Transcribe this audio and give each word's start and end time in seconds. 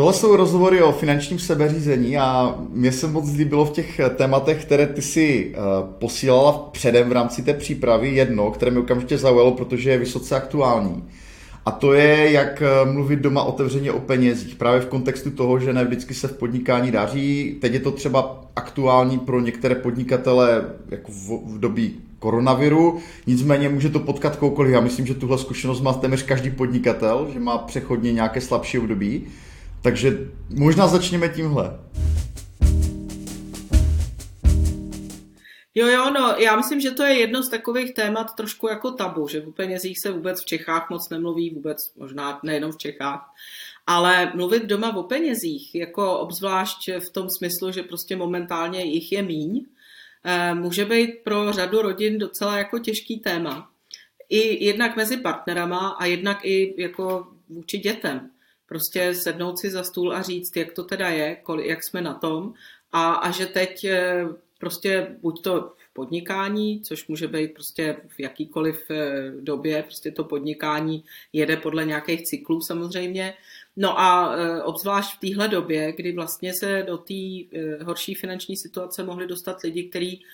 Tohle 0.00 0.14
jsou 0.14 0.36
rozhovory 0.36 0.82
o 0.82 0.92
finančním 0.92 1.38
sebeřízení 1.38 2.18
a 2.18 2.54
mě 2.70 2.92
se 2.92 3.06
moc 3.06 3.32
líbilo 3.36 3.64
v 3.64 3.70
těch 3.70 4.00
tématech, 4.16 4.64
které 4.64 4.86
ty 4.86 5.02
si 5.02 5.54
uh, 5.54 5.94
posílala 5.98 6.52
předem 6.72 7.08
v 7.08 7.12
rámci 7.12 7.42
té 7.42 7.54
přípravy 7.54 8.08
jedno, 8.08 8.50
které 8.50 8.70
mi 8.70 8.78
okamžitě 8.78 9.18
zaujalo, 9.18 9.52
protože 9.52 9.90
je 9.90 9.98
vysoce 9.98 10.36
aktuální. 10.36 11.04
A 11.66 11.70
to 11.70 11.92
je, 11.92 12.30
jak 12.32 12.62
eh, 12.62 12.92
mluvit 12.92 13.20
doma 13.20 13.42
otevřeně 13.42 13.92
o 13.92 14.00
penězích. 14.00 14.54
Právě 14.54 14.80
v 14.80 14.86
kontextu 14.86 15.30
toho, 15.30 15.58
že 15.58 15.72
ne 15.72 15.84
vždycky 15.84 16.14
se 16.14 16.28
v 16.28 16.36
podnikání 16.36 16.90
daří. 16.90 17.56
Teď 17.60 17.72
je 17.72 17.80
to 17.80 17.90
třeba 17.90 18.44
aktuální 18.56 19.18
pro 19.18 19.40
některé 19.40 19.74
podnikatele 19.74 20.64
jako 20.90 21.12
v, 21.12 21.54
v 21.54 21.60
době 21.60 21.90
koronaviru, 22.18 22.98
nicméně 23.26 23.68
může 23.68 23.88
to 23.88 24.00
potkat 24.00 24.36
koukoliv. 24.36 24.72
Já 24.72 24.80
myslím, 24.80 25.06
že 25.06 25.14
tuhle 25.14 25.38
zkušenost 25.38 25.80
má 25.80 25.92
téměř 25.92 26.22
každý 26.22 26.50
podnikatel, 26.50 27.28
že 27.32 27.40
má 27.40 27.58
přechodně 27.58 28.12
nějaké 28.12 28.40
slabší 28.40 28.78
období. 28.78 29.26
Takže 29.82 30.18
možná 30.48 30.86
začněme 30.86 31.28
tímhle. 31.28 31.78
Jo, 35.78 35.86
jo, 35.86 36.10
no, 36.10 36.34
já 36.38 36.56
myslím, 36.56 36.80
že 36.80 36.90
to 36.90 37.02
je 37.02 37.18
jedno 37.18 37.42
z 37.42 37.48
takových 37.48 37.94
témat 37.94 38.34
trošku 38.34 38.68
jako 38.68 38.90
tabu, 38.90 39.28
že 39.28 39.42
o 39.42 39.52
penězích 39.52 40.00
se 40.00 40.10
vůbec 40.10 40.42
v 40.42 40.44
Čechách 40.44 40.90
moc 40.90 41.08
nemluví, 41.08 41.50
vůbec 41.50 41.94
možná 41.96 42.40
nejenom 42.42 42.72
v 42.72 42.76
Čechách, 42.76 43.34
ale 43.86 44.32
mluvit 44.34 44.64
doma 44.64 44.96
o 44.96 45.02
penězích, 45.02 45.74
jako 45.74 46.18
obzvlášť 46.18 46.90
v 46.98 47.10
tom 47.10 47.30
smyslu, 47.30 47.72
že 47.72 47.82
prostě 47.82 48.16
momentálně 48.16 48.84
jich 48.84 49.12
je 49.12 49.22
míň, 49.22 49.64
eh, 50.24 50.54
může 50.54 50.84
být 50.84 51.10
pro 51.24 51.52
řadu 51.52 51.82
rodin 51.82 52.18
docela 52.18 52.58
jako 52.58 52.78
těžký 52.78 53.18
téma. 53.18 53.70
I 54.28 54.64
jednak 54.64 54.96
mezi 54.96 55.16
partnerama 55.16 55.88
a 55.88 56.04
jednak 56.04 56.44
i 56.44 56.74
jako 56.82 57.26
vůči 57.48 57.78
dětem. 57.78 58.30
Prostě 58.68 59.14
sednout 59.14 59.58
si 59.58 59.70
za 59.70 59.82
stůl 59.82 60.12
a 60.12 60.22
říct, 60.22 60.56
jak 60.56 60.72
to 60.72 60.84
teda 60.84 61.08
je, 61.08 61.36
jak 61.62 61.84
jsme 61.84 62.00
na 62.00 62.14
tom 62.14 62.54
a, 62.92 63.12
a 63.12 63.30
že 63.30 63.46
teď 63.46 63.84
eh, 63.84 64.24
prostě 64.58 65.16
buď 65.20 65.42
to 65.42 65.72
podnikání, 65.92 66.80
což 66.80 67.08
může 67.08 67.28
být 67.28 67.54
prostě 67.54 67.96
v 68.08 68.20
jakýkoliv 68.20 68.90
eh, 68.90 69.30
době, 69.40 69.82
prostě 69.82 70.10
to 70.10 70.24
podnikání 70.24 71.04
jede 71.32 71.56
podle 71.56 71.84
nějakých 71.84 72.22
cyklů 72.22 72.60
samozřejmě. 72.60 73.34
No 73.76 74.00
a 74.00 74.36
eh, 74.36 74.62
obzvlášť 74.62 75.16
v 75.16 75.20
téhle 75.20 75.48
době, 75.48 75.92
kdy 75.92 76.12
vlastně 76.12 76.52
se 76.54 76.84
do 76.86 76.98
té 76.98 77.14
horší 77.84 78.14
finanční 78.14 78.56
situace 78.56 79.04
mohli 79.04 79.26
dostat 79.26 79.62
lidi, 79.62 79.84
kteří 79.84 80.24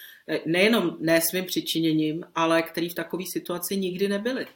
nejenom 0.47 0.97
ne 1.01 1.21
svým 1.21 1.45
přičiněním, 1.45 2.25
ale 2.35 2.63
který 2.63 2.89
v 2.89 2.95
takové 2.95 3.25
situaci 3.33 3.77
nikdy 3.77 4.09
nebyli. 4.09 4.47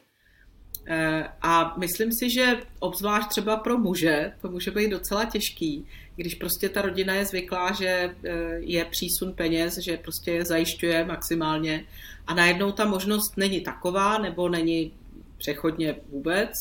Eh, 0.91 1.23
a 1.41 1.77
myslím 1.77 2.11
si, 2.11 2.29
že 2.29 2.57
obzvlášť 2.79 3.29
třeba 3.29 3.57
pro 3.57 3.77
muže 3.77 4.33
to 4.41 4.49
může 4.49 4.71
být 4.71 4.89
docela 4.89 5.25
těžký, 5.25 5.85
když 6.15 6.35
prostě 6.35 6.69
ta 6.69 6.81
rodina 6.81 7.13
je 7.13 7.25
zvyklá, 7.25 7.71
že 7.71 7.87
eh, 7.87 8.31
je 8.59 8.85
přísun 8.85 9.33
peněz, 9.33 9.77
že 9.77 9.97
prostě 9.97 10.31
je 10.31 10.45
zajišťuje 10.45 11.05
maximálně 11.05 11.85
a 12.27 12.33
najednou 12.33 12.71
ta 12.71 12.85
možnost 12.85 13.37
není 13.37 13.61
taková 13.61 14.17
nebo 14.17 14.49
není 14.49 14.91
přechodně 15.37 15.95
vůbec 16.09 16.51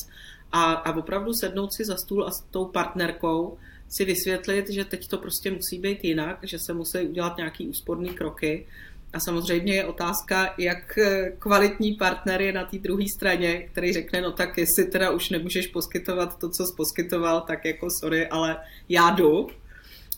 a, 0.52 0.72
a 0.72 0.96
opravdu 0.96 1.32
sednout 1.32 1.72
si 1.72 1.84
za 1.84 1.96
stůl 1.96 2.24
a 2.26 2.30
s 2.30 2.44
tou 2.50 2.64
partnerkou 2.64 3.58
si 3.88 4.04
vysvětlit, 4.04 4.70
že 4.70 4.84
teď 4.84 5.08
to 5.08 5.18
prostě 5.18 5.50
musí 5.50 5.78
být 5.78 6.04
jinak, 6.04 6.38
že 6.42 6.58
se 6.58 6.74
musí 6.74 6.98
udělat 6.98 7.36
nějaký 7.36 7.68
úsporný 7.68 8.10
kroky 8.10 8.66
a 9.12 9.20
samozřejmě 9.20 9.74
je 9.74 9.84
otázka, 9.84 10.54
jak 10.58 10.98
eh, 10.98 11.32
kvalitní 11.38 11.94
partner 11.94 12.40
je 12.40 12.52
na 12.52 12.64
té 12.64 12.78
druhé 12.78 13.04
straně, 13.14 13.68
který 13.72 13.92
řekne, 13.92 14.20
no 14.20 14.32
tak 14.32 14.58
jestli 14.58 14.84
teda 14.84 15.10
už 15.10 15.30
nemůžeš 15.30 15.66
poskytovat 15.66 16.38
to, 16.38 16.50
co 16.50 16.66
jsi 16.66 16.72
poskytoval, 16.76 17.40
tak 17.40 17.64
jako 17.64 17.88
sorry, 18.00 18.26
ale 18.26 18.56
já 18.88 19.10
jdu. 19.10 19.48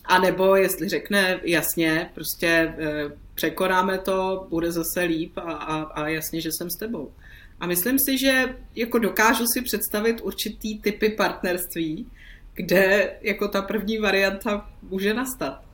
A 0.05 0.19
nebo 0.19 0.55
jestli 0.55 0.89
řekne 0.89 1.39
jasně, 1.43 2.09
prostě 2.13 2.47
eh, 2.47 3.11
překonáme 3.35 3.97
to, 3.97 4.47
bude 4.49 4.71
zase 4.71 5.01
líp 5.01 5.37
a, 5.37 5.41
a, 5.41 5.81
a 5.81 6.07
jasně, 6.07 6.41
že 6.41 6.51
jsem 6.51 6.69
s 6.69 6.75
tebou. 6.75 7.11
A 7.59 7.67
myslím 7.67 7.99
si, 7.99 8.17
že 8.17 8.55
jako 8.75 8.99
dokážu 8.99 9.45
si 9.47 9.61
představit 9.61 10.21
určitý 10.21 10.79
typy 10.79 11.09
partnerství, 11.09 12.07
kde 12.53 13.13
jako 13.21 13.47
ta 13.47 13.61
první 13.61 13.97
varianta 13.97 14.69
může 14.81 15.13
nastat. 15.13 15.70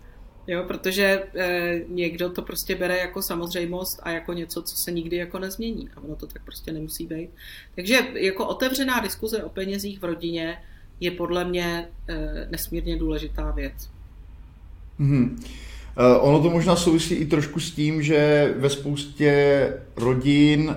Jo, 0.48 0.64
protože 0.68 1.24
e, 1.36 1.82
někdo 1.88 2.30
to 2.30 2.42
prostě 2.42 2.76
bere 2.76 2.98
jako 2.98 3.22
samozřejmost 3.22 4.00
a 4.04 4.12
jako 4.12 4.34
něco, 4.34 4.62
co 4.62 4.78
se 4.78 4.92
nikdy 4.92 5.18
jako 5.18 5.40
nezmění. 5.40 5.90
A 5.96 6.04
ono 6.04 6.16
to 6.16 6.28
tak 6.28 6.42
prostě 6.46 6.72
nemusí 6.72 7.06
být. 7.06 7.30
Takže 7.76 8.00
jako 8.14 8.48
otevřená 8.48 9.00
diskuze 9.00 9.44
o 9.44 9.50
penězích 9.50 10.00
v 10.00 10.06
rodině 10.06 10.58
je 11.00 11.12
podle 11.12 11.46
mě 11.46 11.88
e, 12.08 12.48
nesmírně 12.52 12.98
důležitá 12.98 13.52
věc. 13.52 13.90
Uh, 15.00 16.28
ono 16.30 16.42
to 16.42 16.50
možná 16.50 16.76
souvisí 16.76 17.16
i 17.16 17.26
trošku 17.26 17.60
s 17.60 17.72
tím, 17.72 18.04
že 18.04 18.54
ve 18.58 18.70
spoustě 18.70 19.74
rodin 19.96 20.76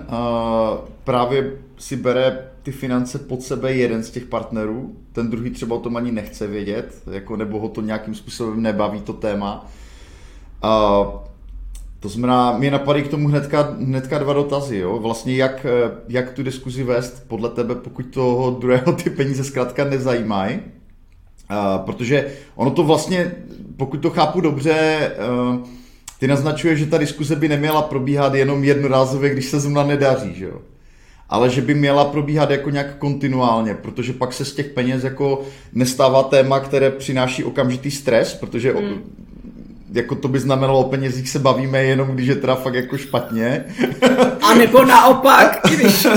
právě 1.03 1.57
si 1.77 1.95
bere 1.95 2.50
ty 2.63 2.71
finance 2.71 3.19
pod 3.19 3.43
sebe 3.43 3.73
jeden 3.73 4.03
z 4.03 4.09
těch 4.09 4.25
partnerů, 4.25 4.95
ten 5.13 5.29
druhý 5.29 5.49
třeba 5.49 5.75
o 5.75 5.79
tom 5.79 5.97
ani 5.97 6.11
nechce 6.11 6.47
vědět, 6.47 7.01
jako 7.11 7.35
nebo 7.37 7.59
ho 7.59 7.69
to 7.69 7.81
nějakým 7.81 8.15
způsobem 8.15 8.61
nebaví 8.61 9.01
to 9.01 9.13
téma. 9.13 9.67
A 10.61 11.03
to 11.99 12.09
znamená, 12.09 12.57
mě 12.57 12.71
napadají 12.71 13.03
k 13.03 13.07
tomu 13.07 13.27
hnedka, 13.27 13.61
hnedka 13.79 14.17
dva 14.17 14.33
dotazy. 14.33 14.77
Jo? 14.77 14.99
Vlastně 14.99 15.35
jak, 15.35 15.65
jak 16.07 16.31
tu 16.31 16.43
diskuzi 16.43 16.83
vést 16.83 17.27
podle 17.27 17.49
tebe, 17.49 17.75
pokud 17.75 18.05
toho 18.05 18.51
druhého 18.51 18.93
ty 19.03 19.09
peníze 19.09 19.43
zkrátka 19.43 19.83
nezajímají. 19.83 20.59
Protože 21.85 22.31
ono 22.55 22.71
to 22.71 22.83
vlastně, 22.83 23.31
pokud 23.77 23.97
to 23.97 24.09
chápu 24.09 24.41
dobře, 24.41 25.11
uh, 25.49 25.67
ty 26.19 26.27
naznačuje, 26.27 26.75
že 26.75 26.85
ta 26.85 26.97
diskuze 26.97 27.35
by 27.35 27.47
neměla 27.49 27.81
probíhat 27.81 28.33
jenom 28.33 28.63
jednorázově, 28.63 29.29
když 29.29 29.45
se 29.45 29.59
zrovna 29.59 29.83
nedaří, 29.83 30.33
že 30.35 30.45
jo? 30.45 30.61
Ale 31.31 31.49
že 31.49 31.61
by 31.61 31.73
měla 31.73 32.05
probíhat 32.05 32.49
jako 32.49 32.69
nějak 32.69 32.97
kontinuálně, 32.97 33.73
protože 33.73 34.13
pak 34.13 34.33
se 34.33 34.45
z 34.45 34.53
těch 34.53 34.67
peněz 34.67 35.03
jako 35.03 35.41
nestává 35.73 36.23
téma, 36.23 36.59
které 36.59 36.89
přináší 36.89 37.43
okamžitý 37.43 37.91
stres, 37.91 38.33
protože 38.33 38.73
hmm. 38.73 39.01
jako 39.91 40.15
to 40.15 40.27
by 40.27 40.39
znamenalo 40.39 40.79
o 40.79 40.89
penězích 40.89 41.29
se 41.29 41.39
bavíme 41.39 41.83
jenom, 41.83 42.07
když 42.07 42.27
je 42.27 42.35
teda 42.35 42.55
fakt 42.55 42.73
jako 42.73 42.97
špatně. 42.97 43.65
A 44.41 44.53
nebo 44.53 44.85
naopak, 44.85 45.59
když... 45.75 46.05
uh, 46.05 46.11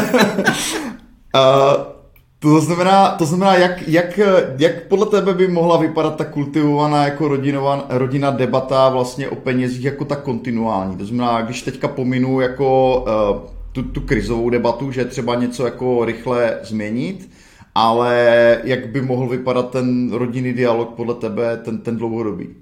to 2.38 2.60
znamená, 2.60 3.08
to 3.08 3.26
znamená 3.26 3.54
jak, 3.54 3.88
jak, 3.88 4.20
jak 4.58 4.82
podle 4.82 5.06
tebe 5.06 5.34
by 5.34 5.48
mohla 5.48 5.76
vypadat 5.76 6.16
ta 6.16 6.24
kultivovaná 6.24 7.04
jako 7.04 7.28
rodinová, 7.28 7.86
rodina 7.88 8.30
debata 8.30 8.88
vlastně 8.88 9.28
o 9.28 9.34
penězích 9.34 9.84
jako 9.84 10.04
ta 10.04 10.16
kontinuální? 10.16 10.96
To 10.96 11.04
znamená, 11.04 11.42
když 11.42 11.62
teďka 11.62 11.88
pominu 11.88 12.40
jako 12.40 12.98
uh, 13.42 13.53
tu, 13.74 13.82
tu 13.82 14.00
krizovou 14.00 14.50
debatu, 14.50 14.90
že 14.92 15.04
třeba 15.04 15.34
něco 15.34 15.64
jako 15.64 16.04
rychle 16.04 16.58
změnit, 16.62 17.30
ale 17.74 18.60
jak 18.64 18.88
by 18.88 19.02
mohl 19.02 19.28
vypadat 19.28 19.70
ten 19.70 20.12
rodinný 20.12 20.52
dialog 20.52 20.94
podle 20.94 21.14
tebe, 21.14 21.56
ten, 21.56 21.78
ten 21.78 21.96
dlouhodobý? 21.96 22.54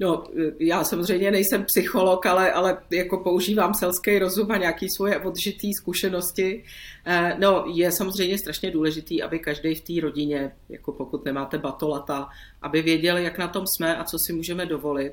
No, 0.00 0.24
já 0.58 0.84
samozřejmě 0.84 1.30
nejsem 1.30 1.64
psycholog, 1.64 2.26
ale, 2.26 2.52
ale 2.52 2.78
jako 2.90 3.18
používám 3.18 3.74
selský 3.74 4.18
rozum 4.18 4.50
a 4.50 4.56
nějaký 4.56 4.86
svoje 4.90 5.18
odžitý 5.18 5.74
zkušenosti. 5.74 6.64
Eh, 7.06 7.36
no, 7.38 7.64
je 7.74 7.92
samozřejmě 7.92 8.38
strašně 8.38 8.70
důležitý, 8.70 9.22
aby 9.22 9.38
každý 9.38 9.74
v 9.74 9.80
té 9.80 10.00
rodině, 10.00 10.52
jako 10.68 10.92
pokud 10.92 11.24
nemáte 11.24 11.58
batolata, 11.58 12.28
aby 12.62 12.82
věděl, 12.82 13.16
jak 13.16 13.38
na 13.38 13.48
tom 13.48 13.66
jsme 13.66 13.96
a 13.96 14.04
co 14.04 14.18
si 14.18 14.32
můžeme 14.32 14.66
dovolit. 14.66 15.12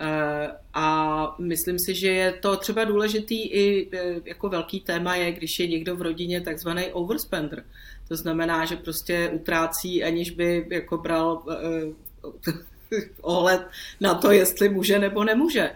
Eh, 0.00 0.48
a 0.74 1.36
myslím 1.38 1.78
si, 1.78 1.94
že 1.94 2.08
je 2.08 2.32
to 2.32 2.56
třeba 2.56 2.84
důležitý 2.84 3.42
i 3.42 3.88
eh, 3.92 4.14
jako 4.24 4.48
velký 4.48 4.80
téma 4.80 5.16
je, 5.16 5.32
když 5.32 5.58
je 5.58 5.66
někdo 5.66 5.96
v 5.96 6.02
rodině 6.02 6.40
takzvaný 6.40 6.86
overspender. 6.92 7.64
To 8.08 8.16
znamená, 8.16 8.64
že 8.64 8.76
prostě 8.76 9.30
utrácí, 9.32 10.04
aniž 10.04 10.30
by 10.30 10.66
jako 10.70 10.96
bral 10.98 11.42
eh, 11.50 12.52
ohled 13.20 13.66
na 14.00 14.14
to, 14.14 14.32
jestli 14.32 14.68
může 14.68 14.98
nebo 14.98 15.24
nemůže. 15.24 15.70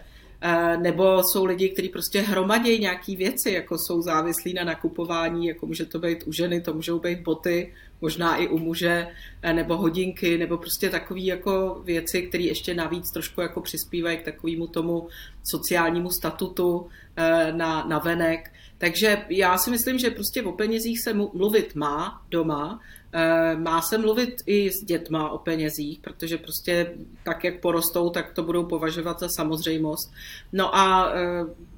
Nebo 0.81 1.23
jsou 1.23 1.45
lidi, 1.45 1.69
kteří 1.69 1.89
prostě 1.89 2.21
hromadějí 2.21 2.79
nějaké 2.79 3.15
věci, 3.15 3.51
jako 3.51 3.77
jsou 3.77 4.01
závislí 4.01 4.53
na 4.53 4.63
nakupování, 4.63 5.47
jako 5.47 5.65
může 5.65 5.85
to 5.85 5.99
být 5.99 6.23
u 6.27 6.31
ženy, 6.31 6.61
to 6.61 6.73
můžou 6.73 6.99
být 6.99 7.19
boty, 7.19 7.73
možná 8.03 8.35
i 8.35 8.47
u 8.47 8.59
muže, 8.59 9.07
eh, 9.41 9.53
nebo 9.53 9.77
hodinky, 9.77 10.37
nebo 10.37 10.57
prostě 10.57 10.89
takové 10.89 11.19
jako 11.19 11.81
věci, 11.85 12.21
které 12.21 12.43
ještě 12.43 12.73
navíc 12.73 13.11
trošku 13.11 13.41
jako 13.41 13.61
přispívají 13.61 14.17
k 14.17 14.23
takovému 14.23 14.67
tomu 14.67 15.07
sociálnímu 15.43 16.11
statutu 16.11 16.87
eh, 17.15 17.51
na, 17.51 17.85
na 17.87 17.99
venek. 17.99 18.51
Takže 18.77 19.25
já 19.29 19.57
si 19.57 19.71
myslím, 19.71 19.99
že 19.99 20.11
prostě 20.11 20.43
o 20.43 20.51
penězích 20.51 20.99
se 20.99 21.13
mluvit 21.13 21.75
má 21.75 22.21
doma, 22.29 22.81
eh, 23.13 23.55
má 23.55 23.81
se 23.81 23.97
mluvit 23.97 24.35
i 24.45 24.71
s 24.71 24.83
dětma 24.83 25.29
o 25.29 25.37
penězích, 25.37 25.99
protože 25.99 26.37
prostě 26.37 26.93
tak, 27.23 27.43
jak 27.43 27.61
porostou, 27.61 28.09
tak 28.09 28.33
to 28.33 28.43
budou 28.43 28.65
považovat 28.65 29.19
za 29.19 29.29
samozřejmost. 29.29 30.11
No 30.51 30.75
a 30.75 31.13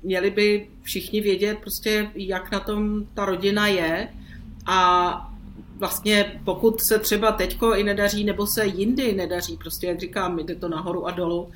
měli 0.04 0.30
by 0.32 0.70
všichni 0.82 1.22
vědět 1.22 1.58
prostě, 1.62 2.10
jak 2.16 2.52
na 2.52 2.60
tom 2.60 3.06
ta 3.14 3.26
rodina 3.26 3.68
je 3.68 4.10
a 4.66 5.35
vlastně 5.76 6.42
pokud 6.44 6.82
se 6.82 7.00
třeba 7.00 7.32
teďko 7.32 7.76
i 7.76 7.84
nedaří, 7.84 8.24
nebo 8.24 8.48
se 8.48 8.66
jindy 8.66 9.14
nedaří, 9.14 9.58
prostě 9.58 9.88
jak 9.88 10.00
říkám, 10.00 10.40
jde 10.40 10.56
to 10.56 10.70
nahoru 10.70 11.08
a 11.08 11.12
dolů, 11.12 11.52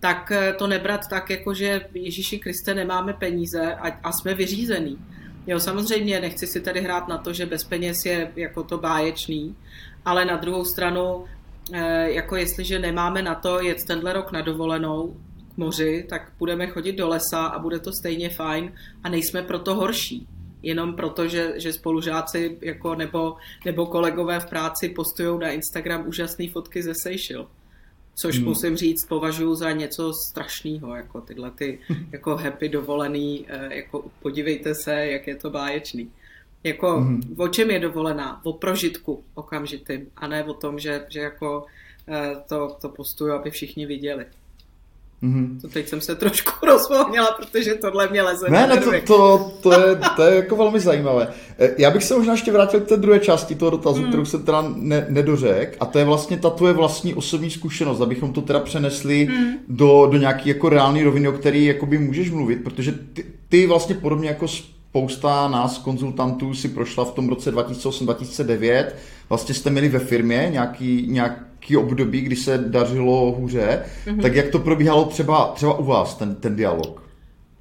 tak 0.00 0.32
eh, 0.32 0.52
to 0.58 0.66
nebrat 0.66 1.08
tak, 1.10 1.30
jako 1.30 1.54
že 1.54 1.86
Ježíši 1.94 2.38
Kriste 2.38 2.74
nemáme 2.74 3.12
peníze 3.12 3.74
a, 3.74 3.88
a 3.88 4.12
jsme 4.12 4.34
vyřízený. 4.34 4.98
Jo, 5.46 5.60
samozřejmě 5.60 6.20
nechci 6.20 6.46
si 6.46 6.60
tady 6.60 6.80
hrát 6.80 7.08
na 7.08 7.18
to, 7.18 7.32
že 7.32 7.46
bez 7.46 7.64
peněz 7.64 8.04
je 8.04 8.32
jako 8.36 8.62
to 8.62 8.78
báječný, 8.78 9.56
ale 10.04 10.24
na 10.24 10.36
druhou 10.36 10.64
stranu, 10.64 11.24
eh, 11.72 12.10
jako 12.10 12.36
jestliže 12.36 12.78
nemáme 12.78 13.22
na 13.22 13.34
to 13.34 13.60
jet 13.60 13.84
tenhle 13.86 14.12
rok 14.12 14.32
na 14.32 14.40
dovolenou 14.40 15.16
k 15.54 15.56
moři, 15.56 16.06
tak 16.08 16.32
budeme 16.38 16.66
chodit 16.66 16.92
do 16.92 17.08
lesa 17.08 17.46
a 17.46 17.58
bude 17.58 17.78
to 17.78 17.92
stejně 17.92 18.30
fajn 18.30 18.72
a 19.04 19.08
nejsme 19.08 19.42
proto 19.42 19.74
horší 19.74 20.26
jenom 20.64 20.96
proto, 20.96 21.28
že, 21.28 21.52
že 21.56 21.72
spolužáci 21.72 22.58
jako 22.60 22.94
nebo, 22.94 23.36
nebo 23.64 23.86
kolegové 23.86 24.40
v 24.40 24.46
práci 24.46 24.88
postují 24.88 25.38
na 25.38 25.50
Instagram 25.50 26.08
úžasné 26.08 26.48
fotky 26.48 26.82
ze 26.82 26.94
Seychelles. 26.94 27.46
Což 28.14 28.36
hmm. 28.36 28.44
musím 28.44 28.76
říct, 28.76 29.04
považuji 29.04 29.54
za 29.54 29.72
něco 29.72 30.12
strašného, 30.12 30.96
jako 30.96 31.20
tyhle 31.20 31.50
ty 31.50 31.78
jako 32.12 32.36
happy 32.36 32.68
dovolený, 32.68 33.46
eh, 33.48 33.76
jako 33.76 34.04
podívejte 34.22 34.74
se, 34.74 34.94
jak 35.06 35.26
je 35.26 35.36
to 35.36 35.50
báječný. 35.50 36.10
Jako 36.64 37.00
hmm. 37.00 37.34
o 37.36 37.48
čem 37.48 37.70
je 37.70 37.80
dovolená? 37.80 38.40
O 38.44 38.52
prožitku 38.52 39.24
okamžitým, 39.34 40.06
a 40.16 40.26
ne 40.26 40.44
o 40.44 40.54
tom, 40.54 40.78
že, 40.78 41.06
že 41.08 41.20
jako 41.20 41.66
eh, 42.08 42.36
to, 42.48 42.76
to 42.80 42.88
postuju, 42.88 43.32
aby 43.32 43.50
všichni 43.50 43.86
viděli. 43.86 44.26
Mm-hmm. 45.24 45.60
To 45.60 45.68
teď 45.68 45.88
jsem 45.88 46.00
se 46.00 46.14
trošku 46.14 46.66
rozvolnila, 46.66 47.28
protože 47.38 47.74
tohle 47.74 48.08
mě 48.08 48.22
leze 48.22 48.50
Ne, 48.50 48.66
ne, 48.66 48.76
to, 48.76 48.90
to, 49.06 49.52
to, 49.60 49.72
je, 49.72 49.96
to 50.16 50.22
je 50.22 50.36
jako 50.36 50.56
velmi 50.56 50.80
zajímavé. 50.80 51.28
Eh, 51.58 51.74
já 51.78 51.90
bych 51.90 52.04
se 52.04 52.16
možná 52.16 52.32
ještě 52.32 52.52
vrátil 52.52 52.80
k 52.80 52.88
té 52.88 52.96
druhé 52.96 53.18
části 53.18 53.54
toho 53.54 53.70
dotazu, 53.70 54.02
mm. 54.02 54.08
kterou 54.08 54.24
jsem 54.24 54.42
teda 54.42 54.64
ne, 54.76 55.06
nedořekl, 55.08 55.76
a 55.80 55.86
to 55.86 55.98
je 55.98 56.04
vlastně 56.04 56.36
ta 56.36 56.50
tvoje 56.50 56.72
vlastní 56.72 57.14
osobní 57.14 57.50
zkušenost, 57.50 58.00
abychom 58.00 58.32
to 58.32 58.40
teda 58.40 58.60
přenesli 58.60 59.28
mm. 59.30 59.52
do, 59.68 60.08
do 60.12 60.18
nějaký 60.18 60.48
jako 60.48 60.68
reální 60.68 61.02
roviny, 61.02 61.28
o 61.28 61.32
který 61.32 61.64
jakoby 61.64 61.98
můžeš 61.98 62.30
mluvit, 62.30 62.64
protože 62.64 62.92
ty, 62.92 63.24
ty 63.48 63.66
vlastně 63.66 63.94
podobně 63.94 64.28
jako 64.28 64.48
spousta 64.48 65.48
nás 65.48 65.78
konzultantů 65.78 66.54
si 66.54 66.68
prošla 66.68 67.04
v 67.04 67.12
tom 67.12 67.28
roce 67.28 67.54
2008-2009, 67.54 68.86
vlastně 69.28 69.54
jste 69.54 69.70
měli 69.70 69.88
ve 69.88 69.98
firmě 69.98 70.48
nějaký, 70.52 71.06
nějak 71.08 71.44
nějaký 71.70 71.76
období, 71.76 72.20
kdy 72.20 72.36
se 72.36 72.58
dařilo 72.58 73.32
hůře, 73.32 73.84
mm-hmm. 74.06 74.22
tak 74.22 74.34
jak 74.34 74.48
to 74.48 74.58
probíhalo 74.58 75.04
třeba, 75.04 75.52
třeba 75.54 75.78
u 75.78 75.84
vás, 75.84 76.14
ten, 76.14 76.34
ten 76.34 76.56
dialog? 76.56 77.02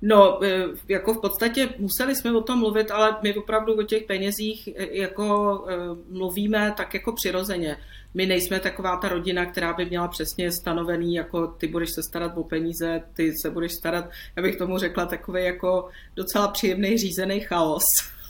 No, 0.02 0.44
e, 0.44 0.66
jako 0.90 1.14
v 1.14 1.22
podstatě 1.22 1.70
museli 1.80 2.16
jsme 2.16 2.38
o 2.38 2.42
tom 2.42 2.60
mluvit, 2.60 2.92
ale 2.92 3.16
my 3.24 3.34
opravdu 3.34 3.74
o 3.74 3.84
těch 3.84 4.04
penězích 4.04 4.68
e, 4.68 4.98
jako 4.98 5.26
e, 5.68 5.76
mluvíme 6.12 6.74
tak 6.78 6.94
jako 6.94 7.12
přirozeně. 7.12 7.78
My 8.14 8.26
nejsme 8.26 8.60
taková 8.60 8.98
ta 8.98 9.10
rodina, 9.10 9.46
která 9.46 9.74
by 9.74 9.86
měla 9.86 10.08
přesně 10.08 10.52
stanovený, 10.52 11.16
jako 11.16 11.48
ty 11.48 11.68
budeš 11.68 11.90
se 11.96 12.04
starat 12.04 12.38
o 12.38 12.44
peníze, 12.44 13.02
ty 13.14 13.32
se 13.42 13.50
budeš 13.50 13.72
starat, 13.72 14.06
já 14.36 14.44
bych 14.44 14.56
tomu 14.56 14.78
řekla, 14.78 15.06
takový 15.06 15.44
jako 15.44 15.90
docela 16.16 16.48
příjemný 16.48 16.98
řízený 16.98 17.40
chaos. 17.40 17.84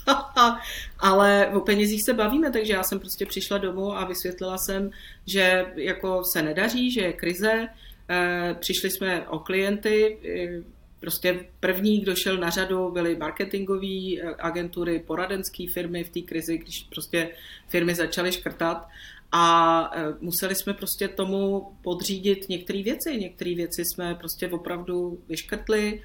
Ale 0.99 1.47
o 1.53 1.59
penězích 1.59 2.03
se 2.03 2.13
bavíme, 2.13 2.51
takže 2.51 2.73
já 2.73 2.83
jsem 2.83 2.99
prostě 2.99 3.25
přišla 3.25 3.57
domů 3.57 3.97
a 3.97 4.05
vysvětlila 4.05 4.57
jsem, 4.57 4.91
že 5.25 5.65
jako 5.75 6.23
se 6.23 6.41
nedaří, 6.41 6.91
že 6.91 7.01
je 7.01 7.13
krize. 7.13 7.67
Eh, 8.09 8.55
přišli 8.59 8.89
jsme 8.89 9.27
o 9.27 9.39
klienty, 9.39 10.17
eh, 10.25 10.63
prostě 10.99 11.45
první, 11.59 11.99
kdo 11.99 12.15
šel 12.15 12.37
na 12.37 12.49
řadu, 12.49 12.91
byly 12.91 13.15
marketingové 13.15 13.87
eh, 13.87 14.35
agentury, 14.39 14.99
poradenské 14.99 15.65
firmy 15.73 16.03
v 16.03 16.09
té 16.09 16.21
krizi, 16.21 16.57
když 16.57 16.83
prostě 16.83 17.29
firmy 17.67 17.95
začaly 17.95 18.31
škrtat 18.31 18.87
a 19.31 19.91
museli 20.19 20.55
jsme 20.55 20.73
prostě 20.73 21.07
tomu 21.07 21.67
podřídit 21.81 22.49
některé 22.49 22.83
věci. 22.83 23.17
Některé 23.17 23.55
věci 23.55 23.85
jsme 23.85 24.15
prostě 24.15 24.47
opravdu 24.47 25.19
vyškrtli, 25.29 26.01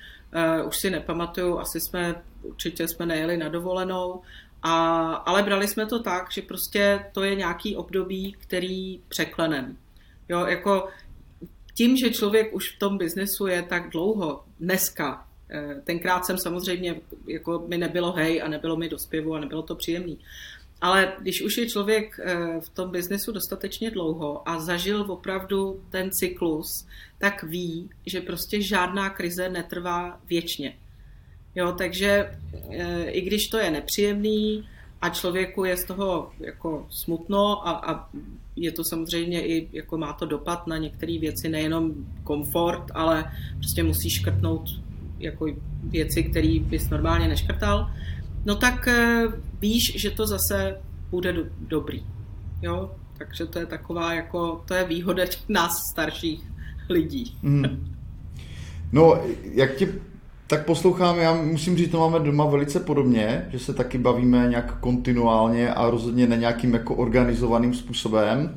už 0.66 0.76
si 0.76 0.90
nepamatuju, 0.90 1.58
asi 1.58 1.80
jsme, 1.80 2.22
určitě 2.42 2.88
jsme 2.88 3.06
nejeli 3.06 3.36
na 3.36 3.48
dovolenou, 3.48 4.22
a, 4.62 5.04
ale 5.14 5.42
brali 5.42 5.69
jsme 5.69 5.86
to 5.86 6.02
tak, 6.02 6.32
že 6.32 6.42
prostě 6.42 7.04
to 7.12 7.22
je 7.22 7.34
nějaký 7.34 7.76
období, 7.76 8.36
který 8.38 9.00
překlenem. 9.08 9.76
Jo, 10.28 10.46
jako 10.46 10.88
tím, 11.75 11.96
že 11.96 12.10
člověk 12.10 12.54
už 12.54 12.76
v 12.76 12.78
tom 12.78 12.98
biznesu 12.98 13.46
je 13.46 13.62
tak 13.62 13.90
dlouho, 13.90 14.44
dneska, 14.60 15.26
eh, 15.50 15.80
tenkrát 15.84 16.26
jsem 16.26 16.38
samozřejmě, 16.38 17.00
jako 17.26 17.64
mi 17.69 17.78
nebylo 17.78 18.12
hej 18.12 18.42
a 18.42 18.48
nebylo 18.48 18.76
mi 18.76 18.88
do 18.88 18.98
zpěvu 18.98 19.34
a 19.34 19.40
nebylo 19.40 19.62
to 19.62 19.75
příjemný, 19.75 20.19
ale 20.80 21.12
když 21.20 21.42
už 21.42 21.56
je 21.58 21.69
člověk 21.69 22.20
eh, 22.22 22.60
v 22.60 22.69
tom 22.69 22.90
biznesu 22.90 23.32
dostatečně 23.32 23.90
dlouho 23.90 24.48
a 24.48 24.60
zažil 24.60 25.06
opravdu 25.08 25.82
ten 25.90 26.10
cyklus, 26.10 26.86
tak 27.19 27.43
ví, 27.43 27.91
že 28.06 28.20
prostě 28.20 28.62
žádná 28.62 29.11
krize 29.11 29.49
netrvá 29.49 30.20
věčně. 30.29 30.73
Jo, 31.55 31.73
takže 31.73 32.38
eh, 32.70 33.11
i 33.11 33.20
když 33.20 33.49
to 33.49 33.59
je 33.59 33.70
nepříjemný 33.70 34.69
a 35.00 35.09
člověku 35.09 35.65
je 35.65 35.76
z 35.76 35.85
toho 35.85 36.31
jako 36.41 36.87
smutno 36.91 37.69
a, 37.69 37.70
a 37.70 38.09
je 38.56 38.73
to 38.73 38.85
samozřejmě 38.85 39.47
i, 39.47 39.69
jako 39.73 39.99
má 39.99 40.12
to 40.12 40.26
dopad 40.26 40.67
na 40.67 40.76
některé 40.76 41.19
věci, 41.19 41.49
nejenom 41.49 41.94
komfort, 42.25 42.85
ale 42.94 43.32
prostě 43.59 43.82
musíš 43.82 44.14
škrtnout 44.14 44.69
jako 45.19 45.47
věci, 45.82 46.23
které 46.23 46.59
bys 46.61 46.91
normálně 46.91 47.29
neškrtal, 47.29 47.91
no 48.44 48.56
tak 48.56 48.88
eh, 48.88 49.25
víš, 49.61 49.93
že 49.97 50.11
to 50.11 50.26
zase 50.26 50.81
bude 51.11 51.32
do, 51.32 51.43
dobrý. 51.61 52.06
Jo? 52.62 52.91
Takže 53.19 53.47
to 53.47 53.59
je 53.59 53.67
taková 53.67 54.14
jako, 54.14 54.64
to 54.69 54.75
je 54.75 54.85
výhoda 54.85 55.25
nás 55.49 55.88
starších 55.91 56.57
lidí. 56.88 57.37
Mm. 57.43 57.93
No, 58.93 59.19
jak 59.55 59.75
ti 59.75 59.88
tak 60.46 60.64
poslouchám, 60.64 61.19
já 61.19 61.35
musím 61.35 61.76
říct, 61.76 61.90
to 61.90 61.99
máme 61.99 62.19
doma 62.25 62.46
velice 62.46 62.81
podobně, 62.81 63.46
že 63.50 63.58
se 63.58 63.75
taky 63.75 63.99
bavíme 63.99 64.46
nějak 64.49 64.79
kontinuálně 64.81 65.75
a 65.75 65.90
rozhodně 65.90 66.26
ne 66.26 66.37
nějakým 66.37 66.75
jako 66.75 66.94
organizovaným 66.94 67.75
způsobem. 67.75 68.55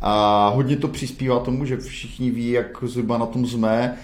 A 0.00 0.48
hodně 0.48 0.76
to 0.76 0.88
přispívá 0.88 1.40
tomu, 1.40 1.64
že 1.64 1.76
všichni 1.76 2.30
ví, 2.30 2.50
jak 2.50 2.84
zhruba 2.86 3.18
na 3.18 3.26
tom 3.26 3.46
jsme. 3.46 3.96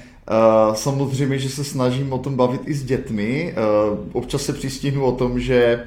Uh, 0.68 0.74
samozřejmě, 0.74 1.38
že 1.38 1.48
se 1.48 1.64
snažím 1.64 2.12
o 2.12 2.18
tom 2.18 2.36
bavit 2.36 2.60
i 2.66 2.74
s 2.74 2.84
dětmi. 2.84 3.54
Uh, 3.92 3.98
občas 4.12 4.42
se 4.42 4.52
přistihnu 4.52 5.04
o 5.04 5.12
tom, 5.12 5.40
že 5.40 5.84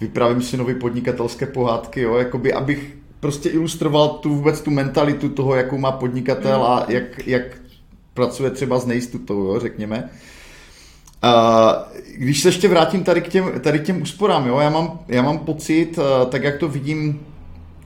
vypravím 0.00 0.42
si 0.42 0.56
nové 0.56 0.74
podnikatelské 0.74 1.46
pohádky, 1.46 2.00
jo, 2.00 2.16
jakoby 2.16 2.52
abych 2.52 2.97
prostě 3.20 3.48
ilustroval 3.48 4.08
tu 4.08 4.34
vůbec 4.34 4.60
tu 4.60 4.70
mentalitu 4.70 5.28
toho, 5.28 5.54
jakou 5.54 5.78
má 5.78 5.92
podnikatel 5.92 6.64
a 6.64 6.86
jak, 6.88 7.26
jak 7.26 7.42
pracuje 8.14 8.50
třeba 8.50 8.78
s 8.78 8.86
nejistotou, 8.86 9.44
jo, 9.44 9.60
řekněme. 9.60 10.10
Uh, 11.24 11.70
když 12.16 12.42
se 12.42 12.48
ještě 12.48 12.68
vrátím 12.68 13.04
tady 13.04 13.20
k 13.20 13.28
těm, 13.28 13.52
tady 13.60 13.78
k 13.78 13.84
těm 13.84 14.02
úsporám, 14.02 14.46
jo, 14.46 14.58
já 14.58 14.70
mám, 14.70 14.98
já 15.08 15.22
mám 15.22 15.38
pocit, 15.38 15.98
uh, 15.98 16.30
tak 16.30 16.42
jak 16.42 16.56
to 16.56 16.68
vidím 16.68 17.20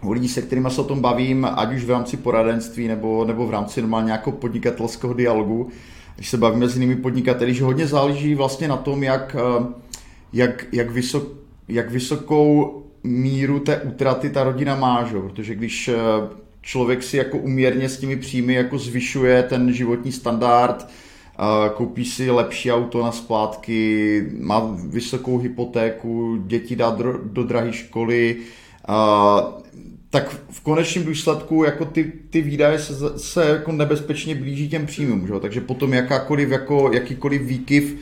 u 0.03 0.13
lidí, 0.13 0.29
se 0.29 0.43
kterými 0.43 0.71
se 0.71 0.81
o 0.81 0.85
tom 0.85 1.01
bavím, 1.01 1.45
ať 1.57 1.75
už 1.75 1.85
v 1.85 1.91
rámci 1.91 2.17
poradenství 2.17 2.89
nebo, 2.89 3.25
nebo 3.25 3.47
v 3.47 3.51
rámci 3.51 3.81
normálně 3.81 4.07
nějakého 4.07 4.37
podnikatelského 4.37 5.15
dialogu, 5.15 5.71
když 6.17 6.31
se 6.31 6.37
bavíme 6.37 6.69
s 6.69 6.75
jinými 6.75 6.97
podnikateli, 6.97 7.55
že 7.55 7.65
hodně 7.65 7.87
záleží 7.87 8.35
vlastně 8.35 8.69
na 8.69 8.77
tom, 8.77 9.03
jak, 9.03 9.37
jak, 10.33 10.67
jak, 10.73 10.91
vysok, 10.91 11.25
jak 11.69 11.91
vysokou 11.91 12.83
míru 13.05 13.61
té 13.61 13.81
útraty 13.81 14.31
ta 14.31 14.45
rodina 14.45 14.77
má, 14.77 15.05
že? 15.05 15.19
protože 15.19 15.55
když 15.55 15.89
eh, 15.89 15.95
člověk 16.61 17.03
si 17.03 17.17
jako 17.17 17.39
uměrně 17.39 17.89
s 17.89 17.99
těmi 17.99 18.17
příjmy 18.17 18.55
jako 18.55 18.79
zvyšuje 18.79 19.43
ten 19.43 19.73
životní 19.73 20.13
standard, 20.13 20.89
koupí 21.75 22.05
si 22.05 22.31
lepší 22.31 22.73
auto 22.73 23.03
na 23.03 23.13
splátky, 23.13 24.27
má 24.41 24.77
vysokou 24.89 25.39
hypotéku, 25.39 26.37
děti 26.47 26.77
dá 26.77 26.99
do 27.23 27.45
drahé 27.45 27.73
školy, 27.73 28.37
tak 30.11 30.37
v 30.51 30.61
konečném 30.61 31.05
důsledku 31.05 31.65
jako 31.65 31.85
ty, 31.85 32.13
ty 32.31 32.43
výdaje 32.43 32.79
se, 32.79 33.19
se 33.19 33.49
jako 33.49 33.73
nebezpečně 33.73 34.35
blíží 34.35 34.69
těm 34.69 34.87
příjmům, 34.87 35.27
že? 35.27 35.33
takže 35.41 35.61
potom 35.61 35.93
jakákoliv, 35.93 36.51
jako, 36.51 36.91
jakýkoliv 36.93 37.43
výkyv 37.43 37.97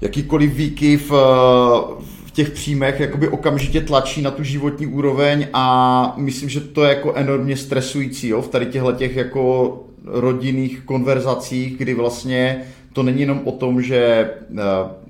jakýkoliv 0.00 0.54
výkyv 0.54 1.12
eh, 1.12 2.04
těch 2.34 2.50
příjmech 2.50 3.00
jakoby 3.00 3.28
okamžitě 3.28 3.80
tlačí 3.80 4.22
na 4.22 4.30
tu 4.30 4.42
životní 4.42 4.86
úroveň 4.86 5.46
a 5.52 6.14
myslím, 6.16 6.48
že 6.48 6.60
to 6.60 6.84
je 6.84 6.88
jako 6.88 7.14
enormně 7.14 7.56
stresující 7.56 8.28
jo, 8.28 8.42
v 8.42 8.48
tady 8.48 8.66
těchto 8.66 8.92
těch 8.92 9.16
jako 9.16 9.84
rodinných 10.04 10.80
konverzacích, 10.80 11.78
kdy 11.78 11.94
vlastně 11.94 12.64
to 12.92 13.02
není 13.02 13.20
jenom 13.20 13.40
o 13.44 13.52
tom, 13.52 13.82
že 13.82 13.96
eh, 13.98 14.62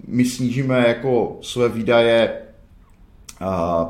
my 0.09 0.25
snížíme 0.25 0.85
jako 0.88 1.38
své 1.43 1.69
výdaje 1.69 2.31
eh, 2.31 3.47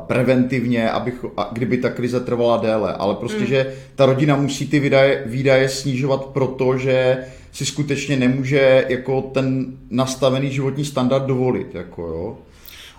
preventivně, 0.07 0.89
abych, 0.89 1.25
kdyby 1.51 1.77
ta 1.77 1.89
krize 1.89 2.19
trvala 2.19 2.57
déle, 2.57 2.93
ale 2.93 3.15
prostě, 3.15 3.39
mm. 3.39 3.45
že 3.45 3.73
ta 3.95 4.05
rodina 4.05 4.35
musí 4.35 4.67
ty 4.67 4.79
výdaje, 4.79 5.23
výdaje 5.25 5.69
snižovat 5.69 6.25
proto, 6.25 6.77
že 6.77 7.17
si 7.51 7.65
skutečně 7.65 8.17
nemůže 8.17 8.85
jako 8.89 9.21
ten 9.21 9.65
nastavený 9.89 10.51
životní 10.51 10.85
standard 10.85 11.25
dovolit. 11.25 11.75
Jako, 11.75 12.01
jo. 12.01 12.37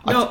Ať... 0.06 0.14
No, 0.14 0.30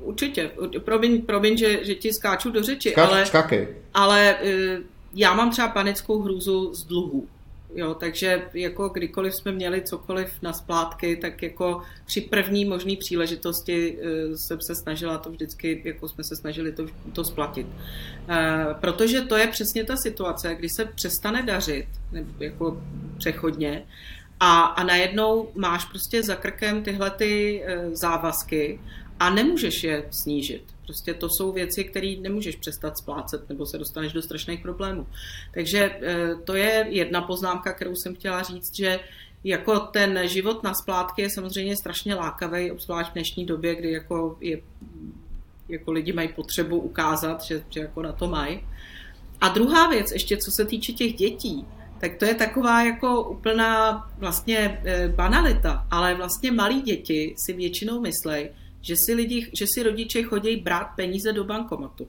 určitě. 0.00 0.50
Promiň, 0.84 1.22
promiň 1.22 1.56
že, 1.56 1.84
že 1.84 1.94
ti 1.94 2.12
skáču 2.12 2.50
do 2.50 2.62
řeči, 2.62 2.90
Skáč, 2.90 3.08
ale, 3.08 3.26
skákej. 3.26 3.68
ale 3.94 4.36
eh, 4.42 4.78
já 5.14 5.34
mám 5.34 5.50
třeba 5.50 5.68
panickou 5.68 6.22
hrůzu 6.22 6.74
z 6.74 6.84
dluhů. 6.84 7.28
Jo, 7.74 7.94
takže 7.94 8.42
jako 8.54 8.88
kdykoliv 8.88 9.34
jsme 9.34 9.52
měli 9.52 9.82
cokoliv 9.82 10.28
na 10.42 10.52
splátky, 10.52 11.16
tak 11.16 11.42
jako 11.42 11.82
při 12.06 12.20
první 12.20 12.64
možné 12.64 12.96
příležitosti 12.96 13.96
uh, 13.96 14.34
jsem 14.34 14.60
se 14.60 14.74
snažila 14.74 15.18
to 15.18 15.30
vždycky, 15.30 15.82
jako 15.84 16.08
jsme 16.08 16.24
se 16.24 16.36
snažili 16.36 16.72
to, 16.72 16.86
to 17.12 17.24
splatit. 17.24 17.66
Uh, 17.66 18.74
protože 18.80 19.20
to 19.20 19.36
je 19.36 19.46
přesně 19.46 19.84
ta 19.84 19.96
situace, 19.96 20.54
kdy 20.54 20.68
se 20.68 20.84
přestane 20.84 21.42
dařit, 21.42 21.86
nebo 22.12 22.30
jako 22.38 22.82
přechodně, 23.18 23.84
a, 24.40 24.62
a 24.62 24.84
najednou 24.84 25.50
máš 25.54 25.84
prostě 25.84 26.22
za 26.22 26.34
krkem 26.34 26.82
tyhle 26.82 27.10
ty 27.10 27.62
uh, 27.62 27.94
závazky 27.94 28.80
a 29.20 29.30
nemůžeš 29.30 29.84
je 29.84 30.04
snížit. 30.10 30.62
Prostě 30.84 31.14
to 31.14 31.28
jsou 31.28 31.52
věci, 31.52 31.84
které 31.84 32.16
nemůžeš 32.20 32.56
přestat 32.56 32.98
splácet, 32.98 33.48
nebo 33.48 33.66
se 33.66 33.78
dostaneš 33.78 34.12
do 34.12 34.22
strašných 34.22 34.60
problémů. 34.60 35.06
Takže 35.54 35.98
eh, 36.02 36.34
to 36.44 36.54
je 36.54 36.86
jedna 36.88 37.22
poznámka, 37.22 37.72
kterou 37.72 37.94
jsem 37.94 38.14
chtěla 38.14 38.42
říct, 38.42 38.76
že 38.76 39.00
jako 39.44 39.80
ten 39.80 40.20
život 40.28 40.62
na 40.62 40.74
splátky 40.74 41.22
je 41.22 41.30
samozřejmě 41.30 41.76
strašně 41.76 42.14
lákavý, 42.14 42.70
obzvlášť 42.70 43.10
v 43.10 43.12
dnešní 43.12 43.46
době, 43.46 43.74
kdy 43.74 43.92
jako, 43.92 44.36
je, 44.40 44.60
jako 45.68 45.92
lidi 45.92 46.12
mají 46.12 46.28
potřebu 46.28 46.78
ukázat, 46.78 47.42
že, 47.42 47.64
že 47.70 47.80
jako 47.80 48.02
na 48.02 48.12
to 48.12 48.28
mají. 48.28 48.60
A 49.40 49.48
druhá 49.48 49.88
věc, 49.88 50.12
ještě 50.12 50.36
co 50.36 50.50
se 50.50 50.64
týče 50.64 50.92
těch 50.92 51.14
dětí, 51.14 51.66
tak 52.00 52.16
to 52.16 52.24
je 52.24 52.34
taková 52.34 52.82
jako 52.82 53.22
úplná 53.22 54.06
vlastně 54.18 54.80
eh, 54.84 55.08
banalita, 55.08 55.86
ale 55.90 56.14
vlastně 56.14 56.52
malí 56.52 56.82
děti 56.82 57.34
si 57.38 57.52
většinou 57.52 58.00
myslejí, 58.00 58.48
že 58.86 58.96
si, 58.96 59.14
lidi, 59.14 59.50
že 59.58 59.66
si 59.74 59.82
rodiče 59.82 60.22
chodí 60.22 60.56
brát 60.56 60.84
peníze 60.96 61.32
do 61.32 61.44
bankomatu. 61.44 62.08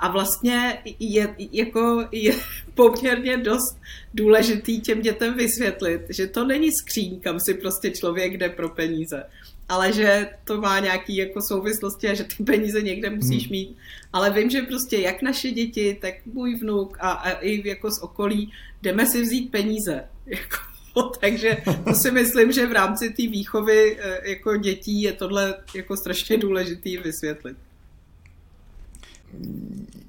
A 0.00 0.08
vlastně 0.08 0.78
je, 1.00 1.34
jako 1.52 2.08
je 2.12 2.34
poměrně 2.74 3.36
dost 3.36 3.78
důležitý 4.14 4.80
těm 4.80 5.00
dětem 5.00 5.34
vysvětlit, 5.34 6.02
že 6.10 6.26
to 6.26 6.44
není 6.44 6.70
skříň, 6.72 7.20
kam 7.20 7.40
si 7.40 7.54
prostě 7.54 7.90
člověk 7.90 8.36
jde 8.36 8.48
pro 8.48 8.68
peníze, 8.68 9.24
ale 9.68 9.92
že 9.92 10.28
to 10.44 10.60
má 10.60 10.78
nějaký 10.78 11.16
jako 11.16 11.40
souvislosti 11.42 12.08
a 12.08 12.14
že 12.14 12.24
ty 12.24 12.44
peníze 12.44 12.82
někde 12.82 13.10
musíš 13.10 13.42
hmm. 13.42 13.50
mít. 13.50 13.76
Ale 14.12 14.30
vím, 14.30 14.50
že 14.50 14.62
prostě 14.62 14.96
jak 14.98 15.22
naše 15.22 15.50
děti, 15.50 15.98
tak 16.00 16.14
můj 16.26 16.54
vnuk 16.54 16.96
a, 17.00 17.10
a 17.10 17.30
i 17.30 17.68
jako 17.68 17.90
z 17.90 18.02
okolí 18.02 18.52
jdeme 18.82 19.06
si 19.06 19.22
vzít 19.22 19.50
peníze. 19.50 20.04
Jako 20.26 20.73
takže 21.20 21.56
to 21.84 21.94
si 21.94 22.10
myslím, 22.10 22.52
že 22.52 22.66
v 22.66 22.72
rámci 22.72 23.10
té 23.10 23.22
výchovy 23.22 23.98
eh, 24.00 24.30
jako 24.30 24.56
dětí 24.56 25.02
je 25.02 25.12
tohle 25.12 25.54
jako 25.74 25.96
strašně 25.96 26.38
důležitý 26.38 26.96
vysvětlit. 26.96 27.56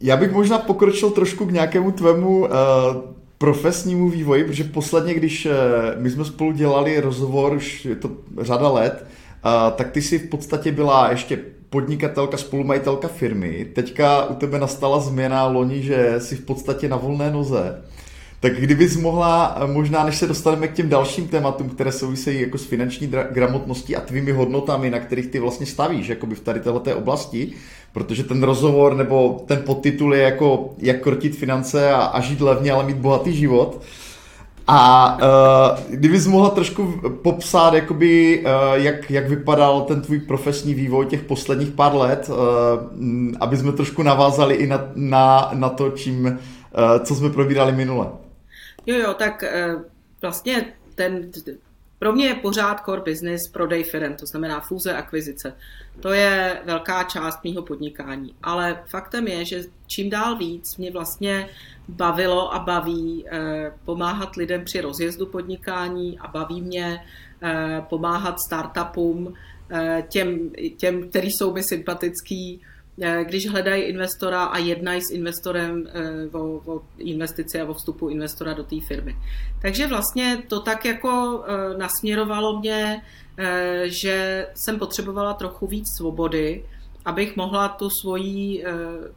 Já 0.02 0.18
bych 0.18 0.32
možná 0.32 0.58
pokročil 0.58 1.10
trošku 1.10 1.46
k 1.46 1.52
nějakému 1.52 1.92
tvému 1.92 2.40
uh, 2.40 2.48
profesnímu 3.38 4.10
vývoji, 4.10 4.44
protože 4.44 4.64
posledně, 4.64 5.14
když 5.14 5.46
uh, 5.46 5.52
my 5.98 6.10
jsme 6.10 6.26
spolu 6.26 6.52
dělali 6.52 7.00
rozhovor, 7.00 7.54
už 7.54 7.86
je 7.86 7.96
to 7.96 8.12
řada 8.42 8.70
let, 8.70 9.06
uh, 9.46 9.52
tak 9.76 9.92
ty 9.92 10.02
si 10.02 10.20
v 10.20 10.30
podstatě 10.30 10.72
byla 10.72 11.12
ještě 11.12 11.40
podnikatelka, 11.70 12.38
spolumajitelka 12.38 13.08
firmy. 13.08 13.66
Teďka 13.74 14.26
u 14.26 14.36
tebe 14.36 14.60
nastala 14.60 15.00
změna 15.00 15.48
loni, 15.48 15.82
že 15.82 16.16
jsi 16.18 16.36
v 16.36 16.46
podstatě 16.46 16.90
na 16.90 16.98
volné 16.98 17.32
noze. 17.32 17.82
Tak 18.46 18.60
kdybys 18.60 18.98
mohla, 18.98 19.58
možná 19.66 20.04
než 20.04 20.16
se 20.16 20.28
dostaneme 20.28 20.68
k 20.68 20.74
těm 20.74 20.90
dalším 20.90 21.28
tématům, 21.28 21.70
které 21.70 21.92
souvisejí 21.92 22.42
jako 22.42 22.58
s 22.58 22.66
finanční 22.66 23.08
gramotností 23.32 23.96
a 23.96 24.02
tvými 24.02 24.32
hodnotami, 24.32 24.90
na 24.90 25.00
kterých 25.00 25.28
ty 25.28 25.40
vlastně 25.40 25.66
stavíš, 25.66 26.08
jakoby 26.08 26.36
v 26.36 26.40
tady 26.40 26.60
této 26.60 26.98
oblasti, 26.98 27.52
protože 27.94 28.24
ten 28.24 28.44
rozhovor 28.44 28.96
nebo 28.96 29.44
ten 29.48 29.62
podtitul 29.66 30.16
je 30.16 30.22
jako 30.22 30.74
jak 30.78 31.02
krotit 31.02 31.36
finance 31.36 31.92
a, 31.92 32.02
a 32.02 32.22
žít 32.22 32.42
levně, 32.42 32.72
ale 32.72 32.84
mít 32.84 32.98
bohatý 32.98 33.34
život. 33.34 33.82
A 34.68 35.18
uh, 35.18 35.96
kdybys 35.96 36.28
mohla 36.28 36.50
trošku 36.50 36.94
popsat, 37.24 37.74
jakoby, 37.74 38.44
uh, 38.46 38.74
jak, 38.74 39.12
jak 39.12 39.30
vypadal 39.30 39.82
ten 39.82 40.02
tvůj 40.02 40.20
profesní 40.20 40.74
vývoj 40.74 41.06
těch 41.06 41.22
posledních 41.22 41.70
pár 41.70 41.96
let, 41.96 42.30
uh, 42.30 42.36
aby 43.40 43.58
jsme 43.58 43.72
trošku 43.72 44.04
navázali 44.04 44.56
i 44.56 44.68
na, 44.68 44.92
na, 44.96 45.50
na 45.54 45.70
to, 45.70 45.90
čím, 45.90 46.26
uh, 46.26 47.04
co 47.04 47.16
jsme 47.16 47.30
probírali 47.30 47.72
minule. 47.72 48.08
Jo, 48.86 48.96
jo, 48.96 49.14
tak 49.14 49.44
eh, 49.44 49.76
vlastně 50.22 50.74
ten, 50.96 51.32
pro 52.00 52.14
mě 52.14 52.28
je 52.28 52.36
pořád 52.36 52.86
core 52.86 53.02
business 53.02 53.48
prodej 53.48 53.84
firm, 53.84 54.14
to 54.14 54.26
znamená 54.26 54.60
fúze, 54.60 54.94
akvizice. 54.94 55.56
To 56.00 56.14
je 56.14 56.62
velká 56.66 57.04
část 57.04 57.44
mýho 57.44 57.62
podnikání. 57.62 58.36
Ale 58.44 58.84
faktem 58.88 59.28
je, 59.28 59.46
že 59.46 59.64
čím 59.88 60.10
dál 60.10 60.38
víc 60.38 60.78
mě 60.78 60.92
vlastně 60.92 61.50
bavilo 61.88 62.54
a 62.54 62.60
baví 62.60 63.26
eh, 63.28 63.72
pomáhat 63.86 64.36
lidem 64.36 64.66
při 64.66 64.82
rozjezdu 64.82 65.26
podnikání 65.26 66.20
a 66.20 66.28
baví 66.28 66.62
mě 66.62 67.06
eh, 67.42 67.82
pomáhat 67.90 68.40
startupům, 68.40 69.34
těm, 70.08 70.52
těm, 70.78 71.10
který 71.10 71.32
jsou 71.32 71.54
mi 71.54 71.64
sympatický, 71.64 72.62
když 73.24 73.50
hledají 73.50 73.84
investora 73.84 74.44
a 74.44 74.58
jednají 74.58 75.02
s 75.02 75.12
investorem 75.12 75.88
eh, 75.88 76.38
o, 76.38 76.62
o 76.66 76.82
investici 76.98 77.62
a 77.62 77.66
o 77.66 77.74
vstupu 77.74 78.10
investora 78.10 78.54
do 78.54 78.64
té 78.64 78.76
firmy. 78.88 79.16
Takže 79.62 79.88
vlastně 79.88 80.44
to 80.48 80.60
tak 80.60 80.86
jako 80.86 81.44
eh, 81.48 81.78
nasměrovalo 81.78 82.60
mě, 82.60 83.02
že 83.84 84.48
jsem 84.56 84.80
potřebovala 84.80 85.34
trochu 85.34 85.68
víc 85.68 85.88
svobody, 85.98 86.66
abych 87.06 87.36
mohla 87.36 87.68
tu 87.68 87.90
svoji 87.90 88.64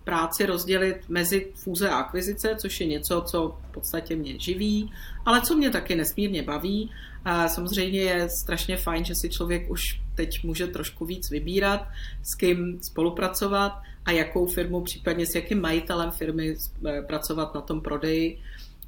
práci 0.04 0.46
rozdělit 0.46 0.96
mezi 1.08 1.52
fúze 1.54 1.88
a 1.88 1.96
akvizice, 1.96 2.56
což 2.56 2.80
je 2.80 2.86
něco, 2.86 3.20
co 3.20 3.58
v 3.70 3.72
podstatě 3.72 4.16
mě 4.16 4.38
živí, 4.38 4.92
ale 5.26 5.40
co 5.40 5.56
mě 5.56 5.70
taky 5.70 5.96
nesmírně 5.96 6.42
baví 6.42 6.90
a 7.28 7.48
samozřejmě 7.48 8.00
je 8.00 8.28
strašně 8.28 8.76
fajn, 8.76 9.04
že 9.04 9.14
si 9.14 9.28
člověk 9.28 9.70
už 9.70 10.00
teď 10.14 10.44
může 10.44 10.66
trošku 10.66 11.04
víc 11.04 11.30
vybírat, 11.30 11.86
s 12.22 12.34
kým 12.34 12.78
spolupracovat 12.82 13.72
a 14.04 14.10
jakou 14.10 14.46
firmu, 14.46 14.80
případně 14.80 15.26
s 15.26 15.34
jakým 15.34 15.60
majitelem 15.60 16.10
firmy 16.10 16.56
eh, 16.86 17.02
pracovat 17.02 17.54
na 17.54 17.60
tom 17.60 17.80
prodeji 17.80 18.40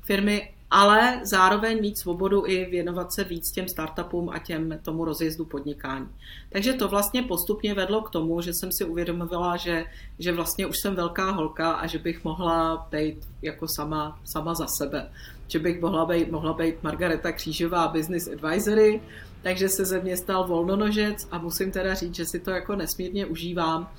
firmy, 0.02 0.52
ale 0.70 1.20
zároveň 1.24 1.80
mít 1.80 1.98
svobodu 1.98 2.46
i 2.46 2.64
věnovat 2.64 3.12
se 3.12 3.24
víc 3.24 3.50
těm 3.50 3.68
startupům 3.68 4.30
a 4.30 4.38
těm 4.38 4.78
tomu 4.82 5.04
rozjezdu 5.04 5.44
podnikání. 5.44 6.08
Takže 6.52 6.72
to 6.72 6.88
vlastně 6.88 7.22
postupně 7.22 7.74
vedlo 7.74 8.02
k 8.02 8.10
tomu, 8.10 8.40
že 8.40 8.54
jsem 8.54 8.72
si 8.72 8.84
uvědomovala, 8.84 9.56
že, 9.56 9.84
že 10.18 10.32
vlastně 10.32 10.66
už 10.66 10.76
jsem 10.78 10.94
velká 10.94 11.30
holka 11.30 11.72
a 11.72 11.86
že 11.86 11.98
bych 11.98 12.24
mohla 12.24 12.88
být 12.90 13.28
jako 13.42 13.68
sama, 13.68 14.20
sama 14.24 14.54
za 14.54 14.66
sebe 14.66 15.10
že 15.50 15.58
bych 15.58 15.80
mohla 15.80 16.06
být, 16.06 16.30
mohla 16.30 16.52
být 16.52 16.82
Margareta 16.82 17.32
Křížová 17.32 17.88
Business 17.88 18.28
Advisory, 18.28 19.00
takže 19.42 19.68
se 19.68 19.84
ze 19.84 20.00
mě 20.00 20.16
stal 20.16 20.46
volnonožec 20.46 21.28
a 21.30 21.38
musím 21.38 21.70
teda 21.70 21.94
říct, 21.94 22.14
že 22.14 22.26
si 22.26 22.40
to 22.40 22.50
jako 22.50 22.76
nesmírně 22.76 23.26
užívám, 23.26 23.90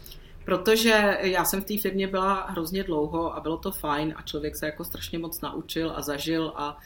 protože 0.46 1.18
já 1.22 1.46
jsem 1.46 1.62
v 1.62 1.66
té 1.66 1.78
firmě 1.78 2.08
byla 2.08 2.46
hrozně 2.50 2.84
dlouho 2.84 3.36
a 3.36 3.40
bylo 3.40 3.58
to 3.58 3.72
fajn 3.72 4.14
a 4.18 4.22
člověk 4.22 4.56
se 4.58 4.66
jako 4.66 4.84
strašně 4.84 5.20
moc 5.20 5.42
naučil 5.42 5.94
a 5.96 6.02
zažil, 6.02 6.54
a, 6.56 6.78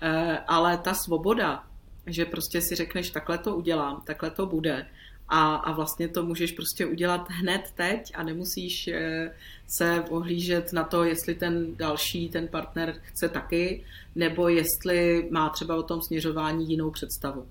eh, 0.00 0.38
ale 0.46 0.78
ta 0.78 0.94
svoboda, 0.94 1.64
že 2.06 2.24
prostě 2.24 2.60
si 2.60 2.74
řekneš, 2.74 3.10
takhle 3.10 3.38
to 3.38 3.56
udělám, 3.56 4.02
takhle 4.06 4.30
to 4.30 4.46
bude, 4.46 4.86
a, 5.28 5.54
a 5.54 5.72
vlastně 5.72 6.08
to 6.08 6.22
můžeš 6.22 6.52
prostě 6.52 6.86
udělat 6.86 7.28
hned 7.30 7.72
teď 7.74 8.12
a 8.14 8.22
nemusíš 8.22 8.88
eh, 8.88 9.34
se 9.66 10.04
ohlížet 10.10 10.72
na 10.72 10.84
to, 10.84 11.04
jestli 11.04 11.34
ten 11.34 11.76
další, 11.76 12.28
ten 12.28 12.48
partner 12.48 12.94
chce 13.02 13.28
taky, 13.28 13.84
nebo 14.14 14.48
jestli 14.48 15.28
má 15.30 15.48
třeba 15.48 15.76
o 15.76 15.82
tom 15.82 16.02
směřování 16.02 16.70
jinou 16.70 16.90
představu. 16.90 17.46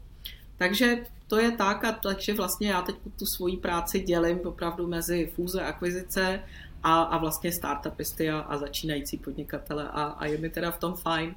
Takže 0.57 0.97
to 1.27 1.39
je 1.39 1.51
tak 1.51 1.83
a 1.83 1.91
takže 1.91 2.33
vlastně 2.33 2.69
já 2.69 2.81
teď 2.81 2.95
tu 3.19 3.25
svoji 3.25 3.57
práci 3.57 3.99
dělím 3.99 4.39
opravdu 4.43 4.87
mezi 4.87 5.31
fúze, 5.35 5.61
akvizice 5.61 6.43
a, 6.83 7.01
a 7.01 7.17
vlastně 7.17 7.51
startupisty 7.51 8.29
a, 8.29 8.39
a 8.39 8.57
začínající 8.57 9.17
podnikatele 9.17 9.89
a, 9.89 10.03
a 10.03 10.25
je 10.25 10.37
mi 10.37 10.49
teda 10.49 10.71
v 10.71 10.79
tom 10.79 10.93
fajn. 10.93 11.35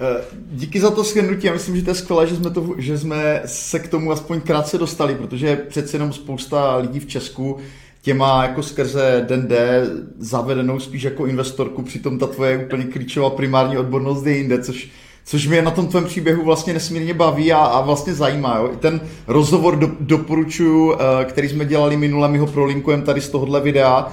Eh, 0.00 0.24
díky 0.52 0.80
za 0.80 0.90
to 0.90 1.04
shrnutí. 1.04 1.46
Já 1.46 1.52
myslím, 1.52 1.76
že 1.76 1.82
to 1.82 1.90
je 1.90 1.94
skvělé, 1.94 2.26
že 2.26 2.36
jsme, 2.36 2.50
to, 2.50 2.74
že 2.78 2.98
jsme 2.98 3.42
se 3.46 3.78
k 3.78 3.88
tomu 3.88 4.12
aspoň 4.12 4.40
krátce 4.40 4.78
dostali, 4.78 5.14
protože 5.14 5.56
přece 5.56 5.96
jenom 5.96 6.12
spousta 6.12 6.76
lidí 6.76 7.00
v 7.00 7.06
Česku 7.06 7.58
tě 8.02 8.14
má 8.14 8.42
jako 8.42 8.62
skrze 8.62 9.24
den 9.28 9.48
D 9.48 9.86
zavedenou 10.18 10.80
spíš 10.80 11.02
jako 11.02 11.26
investorku, 11.26 11.82
přitom 11.82 12.18
ta 12.18 12.26
tvoje 12.26 12.58
úplně 12.58 12.84
klíčová 12.84 13.30
primární 13.30 13.78
odbornost 13.78 14.26
je 14.26 14.36
jinde, 14.36 14.62
což, 14.62 14.88
což 15.24 15.46
mě 15.46 15.62
na 15.62 15.70
tom 15.70 15.86
tvém 15.86 16.04
příběhu 16.04 16.44
vlastně 16.44 16.72
nesmírně 16.72 17.14
baví 17.14 17.52
a, 17.52 17.58
a 17.58 17.80
vlastně 17.80 18.14
zajímá. 18.14 18.56
Jo? 18.58 18.70
I 18.72 18.76
ten 18.76 19.00
rozhovor 19.26 19.76
do, 19.76 19.90
doporučuju, 20.00 20.94
eh, 20.94 21.24
který 21.24 21.48
jsme 21.48 21.64
dělali 21.64 21.96
minule, 21.96 22.28
my 22.28 22.38
ho 22.38 22.46
prolinkujeme 22.46 23.02
tady 23.02 23.20
z 23.20 23.28
tohohle 23.28 23.60
videa, 23.60 24.12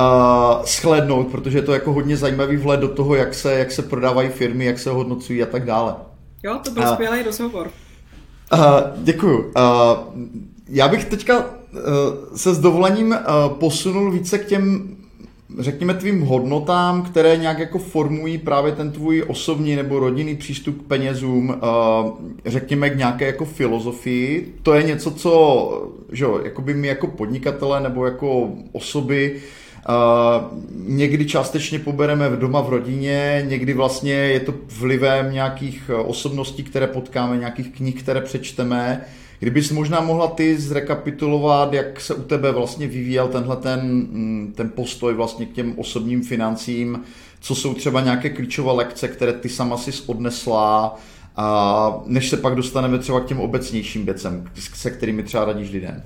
uh, 0.00 0.64
shlednout, 0.64 1.28
protože 1.28 1.58
je 1.58 1.62
to 1.62 1.72
jako 1.72 1.92
hodně 1.92 2.16
zajímavý 2.16 2.56
vhled 2.56 2.80
do 2.80 2.88
toho, 2.88 3.14
jak 3.14 3.34
se, 3.34 3.54
jak 3.54 3.72
se 3.72 3.82
prodávají 3.82 4.28
firmy, 4.28 4.64
jak 4.64 4.78
se 4.78 4.90
hodnocují 4.90 5.42
a 5.42 5.46
tak 5.46 5.64
dále. 5.64 5.94
Jo, 6.42 6.58
to 6.64 6.70
byl 6.70 6.82
uh, 6.82 6.92
skvělý 6.92 7.22
rozhovor. 7.22 7.70
Uh, 8.52 8.60
děkuju. 8.96 9.38
Uh, 9.38 9.52
já 10.68 10.88
bych 10.88 11.04
teďka 11.04 11.44
se 12.36 12.54
s 12.54 12.58
dovolením 12.58 13.16
posunul 13.58 14.10
více 14.10 14.38
k 14.38 14.46
těm 14.46 14.96
řekněme, 15.58 15.94
tvým 15.94 16.20
hodnotám, 16.20 17.02
které 17.02 17.36
nějak 17.36 17.58
jako 17.58 17.78
formují 17.78 18.38
právě 18.38 18.72
ten 18.72 18.92
tvůj 18.92 19.24
osobní 19.28 19.76
nebo 19.76 19.98
rodinný 19.98 20.36
přístup 20.36 20.82
k 20.82 20.86
penězům, 20.86 21.60
řekněme 22.46 22.90
k 22.90 22.96
nějaké 22.96 23.26
jako 23.26 23.44
filozofii. 23.44 24.54
To 24.62 24.72
je 24.74 24.82
něco, 24.82 25.10
co, 25.10 25.92
že 26.12 26.24
jo, 26.24 26.40
jako 26.44 26.62
by 26.62 26.74
my 26.74 26.88
jako 26.88 27.06
podnikatele 27.06 27.80
nebo 27.80 28.04
jako 28.04 28.50
osoby 28.72 29.40
někdy 30.72 31.26
částečně 31.26 31.78
pobereme 31.78 32.28
v 32.28 32.38
doma 32.38 32.60
v 32.60 32.68
rodině, 32.68 33.46
někdy 33.48 33.72
vlastně 33.72 34.12
je 34.12 34.40
to 34.40 34.54
vlivem 34.78 35.32
nějakých 35.32 35.90
osobností, 36.04 36.62
které 36.62 36.86
potkáme, 36.86 37.36
nějakých 37.36 37.68
knih, 37.68 38.02
které 38.02 38.20
přečteme. 38.20 39.04
Kdybys 39.40 39.70
možná 39.70 40.00
mohla 40.00 40.28
ty 40.28 40.58
zrekapitulovat, 40.58 41.72
jak 41.72 42.00
se 42.00 42.14
u 42.14 42.22
tebe 42.22 42.52
vlastně 42.52 42.86
vyvíjel 42.86 43.28
tenhle 43.28 43.56
ten, 43.56 43.80
mm, 43.80 44.52
ten 44.56 44.70
postoj 44.70 45.14
vlastně 45.14 45.46
k 45.46 45.52
těm 45.52 45.74
osobním 45.78 46.22
financím, 46.22 47.00
co 47.40 47.54
jsou 47.54 47.74
třeba 47.74 48.00
nějaké 48.00 48.30
klíčové 48.30 48.72
lekce, 48.72 49.08
které 49.08 49.32
ty 49.32 49.48
sama 49.48 49.76
si 49.76 49.90
odnesla, 50.06 50.98
a 51.36 52.02
než 52.06 52.30
se 52.30 52.36
pak 52.36 52.54
dostaneme 52.54 52.98
třeba 52.98 53.20
k 53.20 53.26
těm 53.26 53.40
obecnějším 53.40 54.04
věcem, 54.04 54.44
se 54.74 54.90
kterými 54.90 55.22
třeba 55.22 55.44
radíš 55.44 55.70
lidem. 55.70 56.02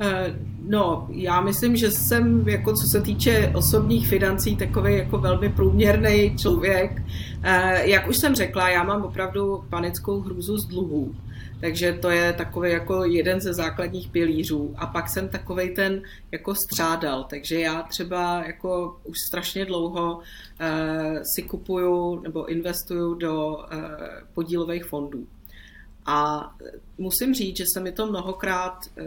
Eh, 0.00 0.34
no, 0.68 1.08
já 1.10 1.40
myslím, 1.40 1.76
že 1.76 1.90
jsem, 1.90 2.48
jako 2.48 2.76
co 2.76 2.86
se 2.86 3.00
týče 3.00 3.52
osobních 3.54 4.08
financí, 4.08 4.56
takový 4.56 4.96
jako 4.96 5.18
velmi 5.18 5.48
průměrný 5.48 6.36
člověk. 6.38 7.02
Eh, 7.42 7.88
jak 7.90 8.08
už 8.08 8.16
jsem 8.16 8.34
řekla, 8.34 8.68
já 8.68 8.82
mám 8.82 9.02
opravdu 9.02 9.64
panickou 9.70 10.20
hrůzu 10.20 10.58
z 10.58 10.66
dluhů. 10.66 11.14
Takže 11.60 11.92
to 11.92 12.10
je 12.10 12.32
takový 12.32 12.70
jako 12.70 13.04
jeden 13.04 13.40
ze 13.40 13.54
základních 13.54 14.08
pilířů. 14.08 14.74
A 14.76 14.86
pak 14.86 15.08
jsem 15.08 15.28
takový 15.28 15.70
ten 15.70 16.02
jako 16.32 16.54
střádal. 16.54 17.24
Takže 17.24 17.60
já 17.60 17.82
třeba 17.82 18.44
jako 18.46 18.96
už 19.04 19.18
strašně 19.20 19.64
dlouho 19.64 20.16
uh, 20.16 21.22
si 21.22 21.42
kupuju 21.42 22.20
nebo 22.20 22.46
investuju 22.46 23.14
do 23.14 23.58
podílových 24.34 24.84
fondů. 24.84 25.26
A 26.06 26.50
musím 26.98 27.34
říct, 27.34 27.56
že 27.56 27.64
se 27.74 27.80
mi 27.80 27.92
to 27.92 28.06
mnohokrát 28.06 28.78
uh, 28.86 29.04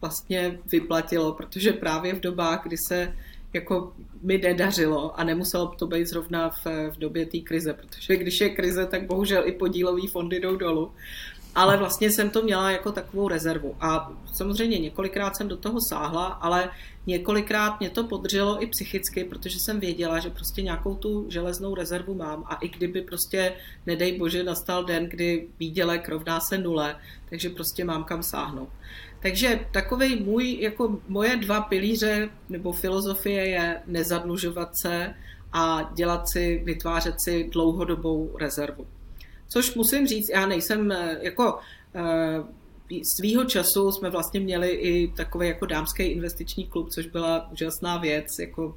vlastně 0.00 0.58
vyplatilo, 0.72 1.32
protože 1.32 1.72
právě 1.72 2.14
v 2.14 2.20
dobách, 2.20 2.62
kdy 2.62 2.76
se 2.88 3.14
jako 3.52 3.92
mi 4.22 4.38
nedařilo 4.38 5.20
a 5.20 5.24
nemuselo 5.24 5.66
to 5.66 5.86
být 5.86 6.06
zrovna 6.06 6.50
v, 6.50 6.66
v 6.90 6.98
době 6.98 7.26
té 7.26 7.38
krize, 7.38 7.72
protože 7.72 8.16
když 8.16 8.40
je 8.40 8.48
krize, 8.48 8.86
tak 8.86 9.06
bohužel 9.06 9.42
i 9.46 9.52
podílové 9.52 10.08
fondy 10.12 10.40
jdou 10.40 10.56
dolů 10.56 10.92
ale 11.54 11.76
vlastně 11.76 12.10
jsem 12.10 12.30
to 12.30 12.42
měla 12.42 12.70
jako 12.70 12.92
takovou 12.92 13.28
rezervu. 13.28 13.76
A 13.80 14.12
samozřejmě 14.34 14.78
několikrát 14.78 15.36
jsem 15.36 15.48
do 15.48 15.56
toho 15.56 15.78
sáhla, 15.88 16.26
ale 16.26 16.70
několikrát 17.06 17.80
mě 17.80 17.90
to 17.90 18.04
podrželo 18.04 18.62
i 18.62 18.66
psychicky, 18.66 19.24
protože 19.24 19.58
jsem 19.58 19.80
věděla, 19.80 20.18
že 20.18 20.30
prostě 20.30 20.62
nějakou 20.62 20.94
tu 20.94 21.30
železnou 21.30 21.74
rezervu 21.74 22.14
mám 22.14 22.44
a 22.46 22.54
i 22.54 22.68
kdyby 22.68 23.02
prostě, 23.02 23.52
nedej 23.86 24.18
bože, 24.18 24.44
nastal 24.44 24.84
den, 24.84 25.08
kdy 25.08 25.48
výdělek 25.60 26.08
rovná 26.08 26.40
se 26.40 26.58
nule, 26.58 26.96
takže 27.30 27.50
prostě 27.50 27.84
mám 27.84 28.04
kam 28.04 28.22
sáhnout. 28.22 28.68
Takže 29.22 29.60
takový 29.72 30.22
můj, 30.22 30.60
jako 30.60 30.98
moje 31.08 31.36
dva 31.36 31.60
pilíře 31.60 32.28
nebo 32.48 32.72
filozofie 32.72 33.48
je 33.48 33.82
nezadlužovat 33.86 34.76
se 34.76 35.14
a 35.52 35.90
dělat 35.94 36.28
si, 36.28 36.62
vytvářet 36.64 37.20
si 37.20 37.48
dlouhodobou 37.52 38.36
rezervu. 38.40 38.86
Což 39.48 39.74
musím 39.74 40.06
říct, 40.06 40.28
já 40.28 40.46
nejsem 40.46 40.92
eh, 40.92 41.18
jako 41.20 41.58
eh, 41.94 42.59
svýho 43.04 43.44
času 43.44 43.92
jsme 43.92 44.10
vlastně 44.10 44.40
měli 44.40 44.68
i 44.68 45.08
takový 45.08 45.48
jako 45.48 45.66
dámský 45.66 46.02
investiční 46.02 46.66
klub, 46.66 46.90
což 46.90 47.06
byla 47.06 47.50
úžasná 47.52 47.98
věc, 47.98 48.26
jako 48.38 48.76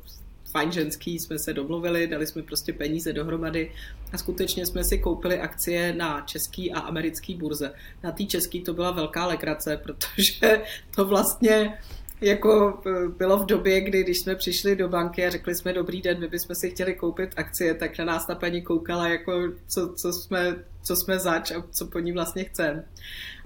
fajn 0.54 0.72
ženský, 0.72 1.20
jsme 1.20 1.40
se 1.40 1.54
domluvili, 1.54 2.08
dali 2.08 2.28
jsme 2.28 2.42
prostě 2.42 2.74
peníze 2.74 3.14
dohromady 3.14 3.72
a 4.12 4.18
skutečně 4.18 4.66
jsme 4.66 4.84
si 4.84 4.98
koupili 4.98 5.40
akcie 5.40 5.94
na 5.94 6.22
český 6.22 6.74
a 6.74 6.80
americký 6.80 7.36
burze. 7.36 7.74
Na 8.04 8.12
té 8.12 8.24
český 8.24 8.62
to 8.62 8.74
byla 8.74 8.92
velká 8.92 9.26
legrace, 9.28 9.78
protože 9.78 10.62
to 10.96 11.06
vlastně 11.06 11.78
jako 12.22 12.82
e, 12.86 13.08
bylo 13.08 13.38
v 13.38 13.46
době, 13.46 13.82
kdy 13.82 14.04
když 14.04 14.20
jsme 14.20 14.36
přišli 14.36 14.76
do 14.76 14.90
banky 14.90 15.26
a 15.26 15.30
řekli 15.30 15.56
jsme 15.56 15.74
dobrý 15.74 16.02
den, 16.02 16.20
my 16.20 16.28
bychom 16.28 16.56
si 16.56 16.70
chtěli 16.70 16.96
koupit 16.96 17.34
akcie, 17.36 17.74
tak 17.74 17.98
na 17.98 18.06
nás 18.06 18.26
ta 18.26 18.36
paní 18.36 18.62
koukala 18.62 19.08
jako 19.08 19.34
co, 19.68 19.94
co, 19.94 20.14
jsme, 20.14 20.56
co 20.84 20.96
jsme 20.96 21.20
zač 21.20 21.52
a 21.52 21.64
co 21.72 21.86
po 21.88 22.00
ní 22.00 22.12
vlastně 22.12 22.44
chceme. 22.44 22.84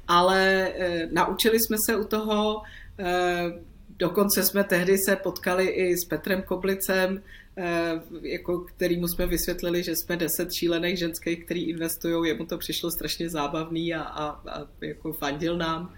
Ale 0.08 0.68
e, 0.68 1.10
naučili 1.12 1.60
jsme 1.60 1.78
se 1.86 1.96
u 1.96 2.04
toho, 2.04 2.62
e, 3.00 3.44
dokonce 3.90 4.44
jsme 4.44 4.64
tehdy 4.64 4.98
se 4.98 5.16
potkali 5.16 5.68
i 5.68 5.98
s 5.98 6.06
Petrem 6.06 6.42
Koblicem, 6.42 7.22
e, 7.58 8.02
jako 8.22 8.60
kterýmu 8.60 9.08
jsme 9.08 9.28
vysvětlili, 9.28 9.84
že 9.84 9.96
jsme 9.96 10.18
deset 10.18 10.54
šílených 10.54 11.00
ženských, 11.00 11.46
který 11.46 11.70
investují, 11.70 12.30
jemu 12.30 12.46
to 12.46 12.58
přišlo 12.58 12.92
strašně 12.92 13.30
zábavný 13.30 13.94
a, 13.94 14.02
a, 14.02 14.28
a 14.28 14.68
jako 14.82 15.14
fandil 15.14 15.58
nám. 15.58 15.94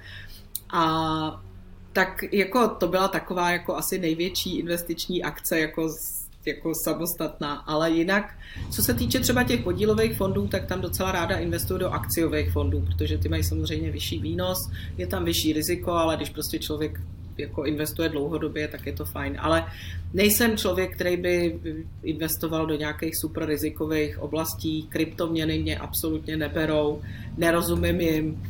A 0.74 1.43
tak 1.93 2.24
jako 2.32 2.67
to 2.67 2.88
byla 2.88 3.08
taková 3.08 3.52
jako 3.52 3.76
asi 3.76 4.00
největší 4.00 4.60
investiční 4.60 5.24
akce 5.24 5.60
jako 5.60 5.89
jako 6.45 6.71
samostatná, 6.84 7.54
ale 7.56 7.91
jinak, 7.91 8.38
co 8.71 8.84
se 8.84 8.93
týče 8.93 9.19
třeba 9.19 9.43
těch 9.43 9.63
podílových 9.63 10.17
fondů, 10.17 10.47
tak 10.47 10.65
tam 10.65 10.82
docela 10.82 11.12
ráda 11.12 11.38
investuju 11.38 11.80
do 11.80 11.89
akciových 11.89 12.52
fondů, 12.52 12.82
protože 12.82 13.17
ty 13.17 13.30
mají 13.30 13.43
samozřejmě 13.43 13.91
vyšší 13.91 14.19
výnos, 14.19 14.58
je 14.97 15.08
tam 15.08 15.25
vyšší 15.25 15.54
riziko, 15.54 15.91
ale 15.91 16.15
když 16.15 16.30
prostě 16.30 16.60
člověk 16.60 17.02
jako 17.38 17.63
investuje 17.63 18.10
dlouhodobě, 18.10 18.67
tak 18.67 18.86
je 18.86 18.93
to 18.93 19.06
fajn. 19.06 19.38
Ale 19.39 19.65
nejsem 20.13 20.58
člověk, 20.58 20.95
který 20.95 21.17
by 21.17 21.60
investoval 22.04 22.65
do 22.65 22.75
nějakých 22.75 23.13
super 23.21 23.45
rizikových 23.45 24.19
oblastí, 24.19 24.84
kryptoměny 24.84 25.60
mě 25.60 25.80
absolutně 25.80 26.38
neberou, 26.38 27.02
nerozumím 27.38 28.02
jim, 28.02 28.41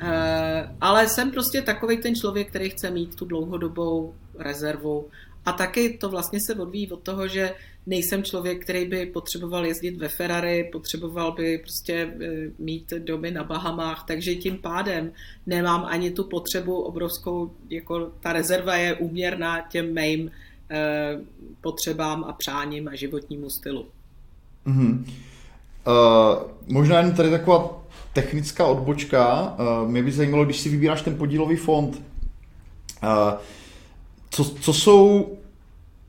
Eh, 0.00 0.68
ale 0.80 1.08
jsem 1.08 1.30
prostě 1.30 1.62
takový 1.62 1.96
ten 1.96 2.14
člověk, 2.14 2.48
který 2.48 2.70
chce 2.70 2.90
mít 2.90 3.14
tu 3.14 3.24
dlouhodobou 3.24 4.14
rezervu. 4.38 5.08
A 5.46 5.52
taky 5.52 5.98
to 6.00 6.08
vlastně 6.08 6.38
se 6.46 6.54
odvíjí 6.54 6.90
od 6.90 7.02
toho, 7.02 7.28
že 7.28 7.54
nejsem 7.86 8.22
člověk, 8.22 8.62
který 8.62 8.84
by 8.84 9.06
potřeboval 9.06 9.66
jezdit 9.66 9.96
ve 9.96 10.08
Ferrari, 10.08 10.68
potřeboval 10.72 11.32
by 11.32 11.58
prostě 11.58 11.94
eh, 11.94 12.26
mít 12.58 12.90
domy 12.90 13.30
na 13.30 13.44
Bahamách, 13.44 14.04
takže 14.08 14.34
tím 14.34 14.58
pádem 14.58 15.12
nemám 15.46 15.84
ani 15.84 16.10
tu 16.10 16.24
potřebu 16.24 16.80
obrovskou, 16.80 17.50
jako 17.70 18.12
ta 18.20 18.32
rezerva 18.32 18.74
je 18.74 18.94
úměrná 18.94 19.60
těm 19.60 19.94
mým 19.94 20.30
eh, 20.70 21.18
potřebám 21.60 22.24
a 22.24 22.32
přáním 22.32 22.88
a 22.88 22.94
životnímu 22.94 23.50
stylu. 23.50 23.86
Mm-hmm. 24.66 25.04
Uh, 25.86 26.42
možná 26.66 26.98
jen 26.98 27.14
tady 27.14 27.30
taková 27.30 27.82
technická 28.12 28.66
odbočka. 28.66 29.54
Uh, 29.58 29.90
mě 29.90 30.02
by 30.02 30.12
zajímalo, 30.12 30.44
když 30.44 30.60
si 30.60 30.68
vybíráš 30.68 31.02
ten 31.02 31.16
podílový 31.16 31.56
fond, 31.56 32.02
uh, 33.02 33.32
co, 34.36 34.44
co 34.44 34.72
jsou 34.72 35.32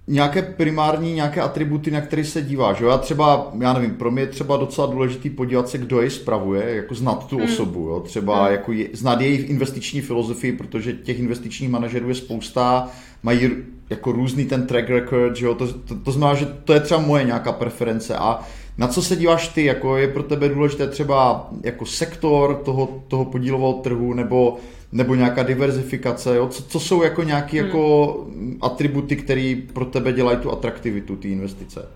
nějaké 0.07 0.41
primární, 0.41 1.13
nějaké 1.13 1.41
atributy, 1.41 1.91
na 1.91 2.01
které 2.01 2.23
se 2.23 2.41
díváš. 2.41 2.79
Jo? 2.79 2.89
Já 2.89 2.97
třeba, 2.97 3.51
já 3.59 3.73
nevím, 3.73 3.91
pro 3.91 4.11
mě 4.11 4.21
je 4.21 4.27
třeba 4.27 4.57
docela 4.57 4.87
důležitý 4.87 5.29
podívat 5.29 5.69
se, 5.69 5.77
kdo 5.77 6.01
je 6.01 6.09
spravuje, 6.09 6.75
jako 6.75 6.95
znát 6.95 7.27
tu 7.27 7.37
hmm. 7.37 7.45
osobu, 7.45 7.87
jo? 7.87 7.99
třeba 7.99 8.43
hmm. 8.43 8.51
jako 8.51 8.71
je, 8.71 8.87
znát 8.93 9.21
jejich 9.21 9.49
investiční 9.49 10.01
filozofii, 10.01 10.53
protože 10.53 10.93
těch 10.93 11.19
investičních 11.19 11.69
manažerů 11.69 12.09
je 12.09 12.15
spousta, 12.15 12.89
mají 13.23 13.51
jako 13.89 14.11
různý 14.11 14.45
ten 14.45 14.67
track 14.67 14.89
record, 14.89 15.35
že 15.35 15.45
jo? 15.45 15.55
To, 15.55 15.73
to, 15.73 15.95
to 15.95 16.11
znamená, 16.11 16.39
že 16.39 16.45
to 16.45 16.73
je 16.73 16.79
třeba 16.79 17.01
moje 17.01 17.23
nějaká 17.23 17.51
preference 17.51 18.15
a 18.15 18.39
na 18.77 18.87
co 18.87 19.01
se 19.01 19.15
díváš 19.15 19.47
ty? 19.47 19.65
Jako 19.65 19.97
je 19.97 20.07
pro 20.07 20.23
tebe 20.23 20.49
důležité 20.49 20.87
třeba 20.87 21.49
jako 21.63 21.85
sektor 21.85 22.55
toho, 22.55 23.03
toho 23.07 23.25
podílového 23.25 23.73
trhu 23.73 24.13
nebo, 24.13 24.57
nebo 24.91 25.15
nějaká 25.15 25.43
diverzifikace? 25.43 26.35
Jo? 26.35 26.47
Co, 26.47 26.63
co 26.63 26.79
jsou 26.79 27.03
jako 27.03 27.23
nějaké 27.23 27.57
hmm. 27.57 27.65
jako 27.65 28.27
atributy, 28.61 29.15
které 29.15 29.55
pro 29.73 29.85
tebe 29.85 30.13
dělají 30.13 30.37
tu 30.37 30.51
atraktivitu 30.51 31.15
té 31.15 31.27
investice? 31.27 31.89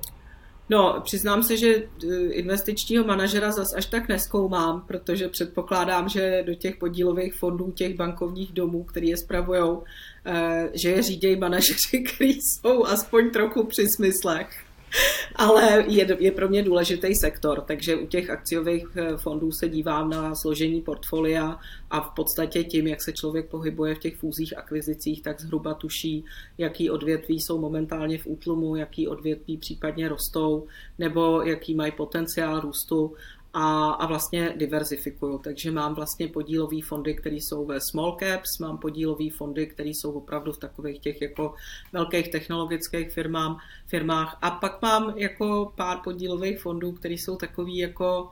No, 0.71 1.01
přiznám 1.03 1.43
se, 1.43 1.57
že 1.57 1.75
eh, 1.75 2.15
investičního 2.15 3.03
manažera 3.03 3.51
zas 3.51 3.73
až 3.73 3.85
tak 3.85 4.07
neskoumám, 4.09 4.83
protože 4.87 5.27
předpokládám, 5.27 6.09
že 6.09 6.43
do 6.45 6.55
těch 6.55 6.75
podílových 6.75 7.33
fondů, 7.33 7.71
těch 7.71 7.95
bankovních 7.95 8.53
domů, 8.53 8.83
který 8.83 9.07
je 9.07 9.17
spravujou, 9.17 9.83
eh, 10.25 10.69
že 10.73 10.89
je 10.89 11.01
řídějí 11.01 11.35
manažeři, 11.35 11.99
kteří 12.15 12.39
jsou 12.41 12.85
aspoň 12.85 13.29
trochu 13.29 13.63
při 13.63 13.87
smyslech 13.87 14.49
ale 15.35 15.83
je, 15.87 16.17
je 16.19 16.31
pro 16.31 16.49
mě 16.49 16.63
důležitý 16.63 17.15
sektor, 17.15 17.61
takže 17.61 17.95
u 17.95 18.07
těch 18.07 18.29
akciových 18.29 18.87
eh, 18.95 19.17
fondů 19.17 19.51
se 19.51 19.69
dívám 19.69 20.09
na 20.09 20.35
složení 20.35 20.81
portfolia 20.81 21.59
a 21.89 22.01
v 22.01 22.13
podstatě 22.15 22.63
tím, 22.63 22.87
jak 22.87 23.03
se 23.03 23.13
člověk 23.13 23.49
pohybuje 23.49 23.95
v 23.95 23.99
těch 23.99 24.15
fúzích, 24.15 24.57
akvizicích, 24.57 25.21
tak 25.21 25.41
zhruba 25.41 25.73
tuší, 25.73 26.25
jaký 26.57 26.89
odvětví 26.89 27.41
jsou 27.41 27.59
momentálně 27.59 28.17
v 28.17 28.27
útlumu, 28.27 28.75
jaký 28.75 29.07
odvětví 29.07 29.57
případně 29.57 30.09
rostou, 30.09 30.67
nebo 30.99 31.41
jaký 31.41 31.75
mají 31.75 31.91
potenciál 31.91 32.59
růstu 32.59 33.13
a, 33.53 33.91
a 33.91 34.05
vlastně 34.05 34.53
diverzifikuju. 34.57 35.37
Takže 35.37 35.71
mám 35.71 35.95
vlastně 35.95 36.27
podílové 36.27 36.81
fondy, 36.81 37.15
které 37.15 37.35
jsou 37.35 37.65
ve 37.65 37.79
small 37.81 38.17
caps, 38.19 38.59
mám 38.59 38.77
podílové 38.77 39.29
fondy, 39.29 39.67
které 39.67 39.89
jsou 39.89 40.11
opravdu 40.11 40.51
v 40.51 40.57
takových 40.57 40.99
těch 40.99 41.21
jako 41.21 41.53
velkých 41.93 42.27
technologických 42.27 43.11
firmám, 43.11 43.57
firmách 43.87 44.37
a 44.41 44.51
pak 44.51 44.81
mám 44.81 45.13
jako 45.17 45.73
pár 45.75 45.97
podílových 46.03 46.59
fondů, 46.59 46.91
které 46.91 47.13
jsou 47.13 47.35
takový 47.35 47.77
jako 47.77 48.31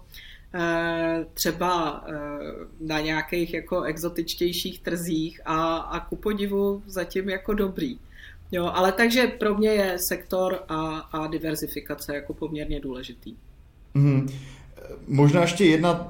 eh, 0.53 1.25
třeba 1.33 2.03
eh, 2.07 2.15
na 2.79 2.99
nějakých 2.99 3.53
jako 3.53 3.81
exotičtějších 3.81 4.79
trzích 4.79 5.41
a, 5.45 5.77
a 5.77 5.99
ku 5.99 6.15
podivu 6.15 6.83
zatím 6.85 7.29
jako 7.29 7.53
dobrý. 7.53 7.99
Jo, 8.51 8.71
ale 8.73 8.91
takže 8.91 9.27
pro 9.27 9.55
mě 9.55 9.69
je 9.69 9.99
sektor 9.99 10.63
a, 10.67 10.97
a 10.97 11.27
diverzifikace 11.27 12.15
jako 12.15 12.33
poměrně 12.33 12.79
důležitý. 12.79 13.35
Mm-hmm. 13.95 14.58
Možná 15.07 15.41
ještě 15.41 15.65
jedna 15.65 16.07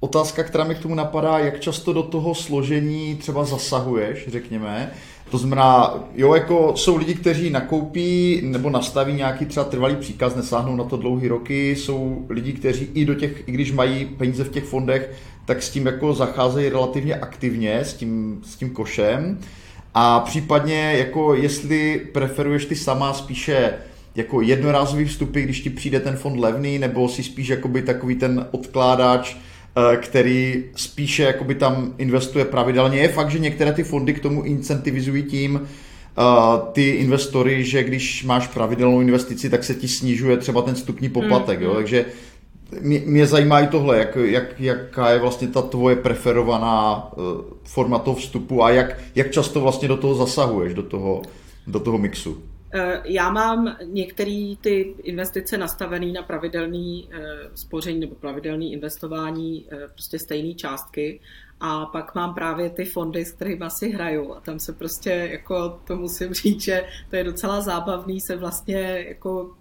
otázka, 0.00 0.44
která 0.44 0.64
mi 0.64 0.74
k 0.74 0.78
tomu 0.78 0.94
napadá, 0.94 1.38
jak 1.38 1.60
často 1.60 1.92
do 1.92 2.02
toho 2.02 2.34
složení 2.34 3.16
třeba 3.16 3.44
zasahuješ, 3.44 4.28
řekněme. 4.28 4.90
To 5.30 5.38
znamená, 5.38 5.94
jo, 6.14 6.34
jako 6.34 6.72
jsou 6.76 6.96
lidi, 6.96 7.14
kteří 7.14 7.50
nakoupí 7.50 8.40
nebo 8.44 8.70
nastaví 8.70 9.12
nějaký 9.12 9.46
třeba 9.46 9.64
trvalý 9.64 9.96
příkaz, 9.96 10.34
nesáhnou 10.34 10.76
na 10.76 10.84
to 10.84 10.96
dlouhý 10.96 11.28
roky, 11.28 11.76
jsou 11.76 12.26
lidi, 12.28 12.52
kteří 12.52 12.88
i 12.94 13.04
do 13.04 13.14
těch, 13.14 13.48
i 13.48 13.52
když 13.52 13.72
mají 13.72 14.04
peníze 14.04 14.44
v 14.44 14.50
těch 14.50 14.64
fondech, 14.64 15.12
tak 15.44 15.62
s 15.62 15.70
tím 15.70 15.86
jako 15.86 16.14
zacházejí 16.14 16.68
relativně 16.68 17.14
aktivně, 17.14 17.78
s 17.78 17.94
tím, 17.94 18.40
s 18.44 18.56
tím 18.56 18.70
košem. 18.70 19.38
A 19.94 20.20
případně, 20.20 20.94
jako 20.98 21.34
jestli 21.34 22.06
preferuješ 22.12 22.64
ty 22.64 22.76
sama 22.76 23.12
spíše 23.12 23.74
jako 24.16 24.40
jednorázový 24.40 25.04
vstupy, 25.04 25.42
když 25.42 25.60
ti 25.60 25.70
přijde 25.70 26.00
ten 26.00 26.16
fond 26.16 26.40
levný, 26.40 26.78
nebo 26.78 27.08
si 27.08 27.22
spíš 27.22 27.48
jakoby 27.48 27.82
takový 27.82 28.14
ten 28.14 28.46
odkládač, 28.50 29.36
eh, 29.36 29.96
který 29.96 30.64
spíše 30.76 31.22
jakoby 31.22 31.54
tam 31.54 31.94
investuje 31.98 32.44
pravidelně. 32.44 32.98
Je 32.98 33.08
fakt, 33.08 33.30
že 33.30 33.38
některé 33.38 33.72
ty 33.72 33.82
fondy 33.82 34.14
k 34.14 34.20
tomu 34.20 34.42
incentivizují 34.42 35.22
tím, 35.22 35.60
uh, 36.18 36.68
ty 36.72 36.90
investory, 36.90 37.64
že 37.64 37.84
když 37.84 38.24
máš 38.24 38.46
pravidelnou 38.46 39.00
investici, 39.00 39.50
tak 39.50 39.64
se 39.64 39.74
ti 39.74 39.88
snižuje 39.88 40.36
třeba 40.36 40.62
ten 40.62 40.76
stupní 40.76 41.08
poplatek, 41.08 41.58
mm. 41.58 41.64
jo? 41.64 41.74
takže 41.74 42.04
mě, 42.80 43.02
mě 43.06 43.26
zajímá 43.26 43.60
i 43.60 43.66
tohle, 43.66 43.98
jak, 43.98 44.16
jak, 44.16 44.60
jaká 44.60 45.10
je 45.10 45.18
vlastně 45.18 45.48
ta 45.48 45.62
tvoje 45.62 45.96
preferovaná 45.96 47.08
uh, 47.16 47.24
forma 47.64 47.98
toho 47.98 48.16
vstupu 48.16 48.64
a 48.64 48.70
jak, 48.70 48.98
jak 49.14 49.30
často 49.30 49.60
vlastně 49.60 49.88
do 49.88 49.96
toho 49.96 50.14
zasahuješ, 50.14 50.74
do 50.74 50.82
toho, 50.82 51.22
do 51.66 51.80
toho 51.80 51.98
mixu. 51.98 52.42
Eh, 52.78 53.02
já 53.04 53.30
mám 53.30 53.76
některé 53.84 54.54
ty 54.60 54.94
investice 55.02 55.58
nastavené 55.58 56.12
na 56.12 56.22
pravidelný 56.22 57.08
eh, 57.10 57.20
spoření 57.54 58.00
nebo 58.00 58.14
pravidelné 58.14 58.64
investování 58.64 59.66
eh, 59.72 59.88
prostě 59.88 60.18
stejné 60.18 60.54
částky 60.54 61.20
a 61.60 61.86
pak 61.86 62.14
mám 62.14 62.34
právě 62.34 62.70
ty 62.70 62.84
fondy, 62.84 63.24
s 63.24 63.32
kterými 63.32 63.64
si 63.68 63.90
hraju 63.90 64.34
a 64.34 64.40
tam 64.40 64.58
se 64.58 64.72
prostě, 64.72 65.10
jako 65.10 65.80
to 65.84 65.96
musím 65.96 66.34
říct, 66.34 66.60
že 66.62 66.84
to 67.10 67.16
je 67.16 67.24
docela 67.24 67.60
zábavný 67.60 68.20
se 68.20 68.36
vlastně 68.36 69.04
jako 69.08 69.54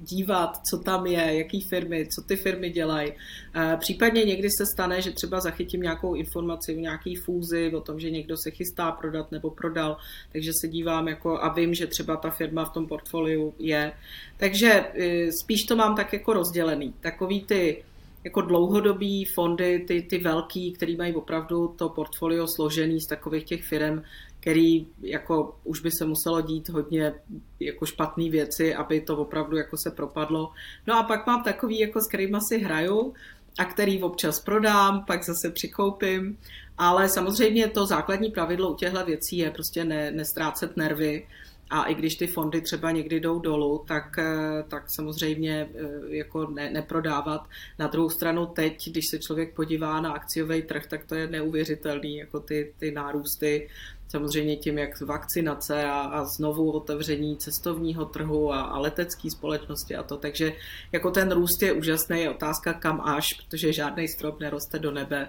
dívat, 0.00 0.66
co 0.66 0.78
tam 0.78 1.06
je, 1.06 1.38
jaký 1.38 1.60
firmy, 1.60 2.08
co 2.14 2.22
ty 2.22 2.36
firmy 2.36 2.70
dělají. 2.70 3.12
E, 3.54 3.76
případně 3.76 4.24
někdy 4.24 4.50
se 4.50 4.66
stane, 4.66 5.02
že 5.02 5.10
třeba 5.10 5.40
zachytím 5.40 5.82
nějakou 5.82 6.14
informaci 6.14 6.76
o 6.76 6.80
nějaký 6.80 7.16
fúzi, 7.16 7.72
o 7.74 7.80
tom, 7.80 8.00
že 8.00 8.10
někdo 8.10 8.36
se 8.36 8.50
chystá 8.50 8.92
prodat 8.92 9.32
nebo 9.32 9.50
prodal, 9.50 9.96
takže 10.32 10.52
se 10.52 10.68
dívám 10.68 11.08
jako 11.08 11.42
a 11.42 11.52
vím, 11.52 11.74
že 11.74 11.86
třeba 11.86 12.16
ta 12.16 12.30
firma 12.30 12.64
v 12.64 12.72
tom 12.72 12.86
portfoliu 12.86 13.54
je. 13.58 13.92
Takže 14.36 14.84
e, 14.94 15.32
spíš 15.32 15.64
to 15.64 15.76
mám 15.76 15.96
tak 15.96 16.12
jako 16.12 16.32
rozdělený. 16.32 16.94
Takový 17.00 17.44
ty 17.44 17.82
jako 18.24 18.40
dlouhodobý 18.40 19.24
fondy, 19.24 19.84
ty, 19.88 20.02
ty 20.02 20.18
velký, 20.18 20.72
který 20.72 20.96
mají 20.96 21.14
opravdu 21.14 21.74
to 21.78 21.88
portfolio 21.88 22.46
složený 22.46 23.00
z 23.00 23.06
takových 23.06 23.44
těch 23.44 23.64
firm, 23.64 24.02
který 24.40 24.86
jako 25.02 25.56
už 25.64 25.80
by 25.80 25.90
se 25.90 26.04
muselo 26.04 26.40
dít 26.40 26.68
hodně 26.68 27.14
jako 27.60 27.86
špatné 27.86 28.30
věci, 28.30 28.74
aby 28.74 29.00
to 29.00 29.16
opravdu 29.16 29.56
jako 29.56 29.76
se 29.76 29.90
propadlo. 29.90 30.52
No 30.86 30.98
a 30.98 31.02
pak 31.02 31.26
mám 31.26 31.42
takový, 31.42 31.78
jako 31.78 32.00
s 32.00 32.08
kterými 32.08 32.38
si 32.48 32.58
hraju 32.58 33.14
a 33.58 33.64
který 33.64 34.02
občas 34.02 34.40
prodám, 34.40 35.04
pak 35.04 35.24
zase 35.24 35.50
přikoupím, 35.50 36.38
ale 36.78 37.08
samozřejmě 37.08 37.68
to 37.68 37.86
základní 37.86 38.30
pravidlo 38.30 38.72
u 38.72 38.76
těchto 38.76 39.04
věcí 39.04 39.38
je 39.38 39.50
prostě 39.50 39.84
ne, 39.84 40.10
nestrácet 40.10 40.76
nervy, 40.76 41.26
a 41.70 41.84
i 41.84 41.94
když 41.94 42.16
ty 42.16 42.26
fondy 42.26 42.60
třeba 42.60 42.90
někdy 42.90 43.20
jdou 43.20 43.38
dolů, 43.38 43.84
tak, 43.88 44.18
eh, 44.18 44.64
tak 44.68 44.90
samozřejmě 44.90 45.68
eh, 45.74 46.16
jako 46.16 46.46
ne, 46.46 46.70
neprodávat. 46.70 47.48
Na 47.78 47.86
druhou 47.86 48.10
stranu 48.10 48.46
teď, 48.46 48.88
když 48.90 49.04
se 49.10 49.18
člověk 49.18 49.54
podívá 49.54 50.00
na 50.00 50.12
akciový 50.12 50.62
trh, 50.62 50.86
tak 50.86 51.04
to 51.04 51.14
je 51.14 51.26
neuvěřitelný, 51.26 52.16
jako 52.16 52.40
ty, 52.40 52.72
ty 52.78 52.90
nárůsty 52.90 53.68
samozřejmě 54.10 54.56
tím, 54.56 54.78
jak 54.78 55.00
vakcinace 55.00 55.84
a, 55.84 56.00
a 56.00 56.24
znovu 56.24 56.70
otevření 56.70 57.36
cestovního 57.36 58.04
trhu 58.04 58.52
a, 58.52 58.60
a 58.60 58.78
letecké 58.78 59.30
společnosti 59.30 59.96
a 59.96 60.02
to. 60.02 60.16
Takže 60.16 60.52
jako 60.92 61.10
ten 61.10 61.32
růst 61.32 61.62
je 61.62 61.72
úžasný, 61.72 62.20
je 62.20 62.30
otázka 62.30 62.72
kam 62.72 63.00
až, 63.00 63.26
protože 63.32 63.72
žádný 63.72 64.08
strop 64.08 64.40
neroste 64.40 64.78
do 64.78 64.90
nebe. 64.90 65.28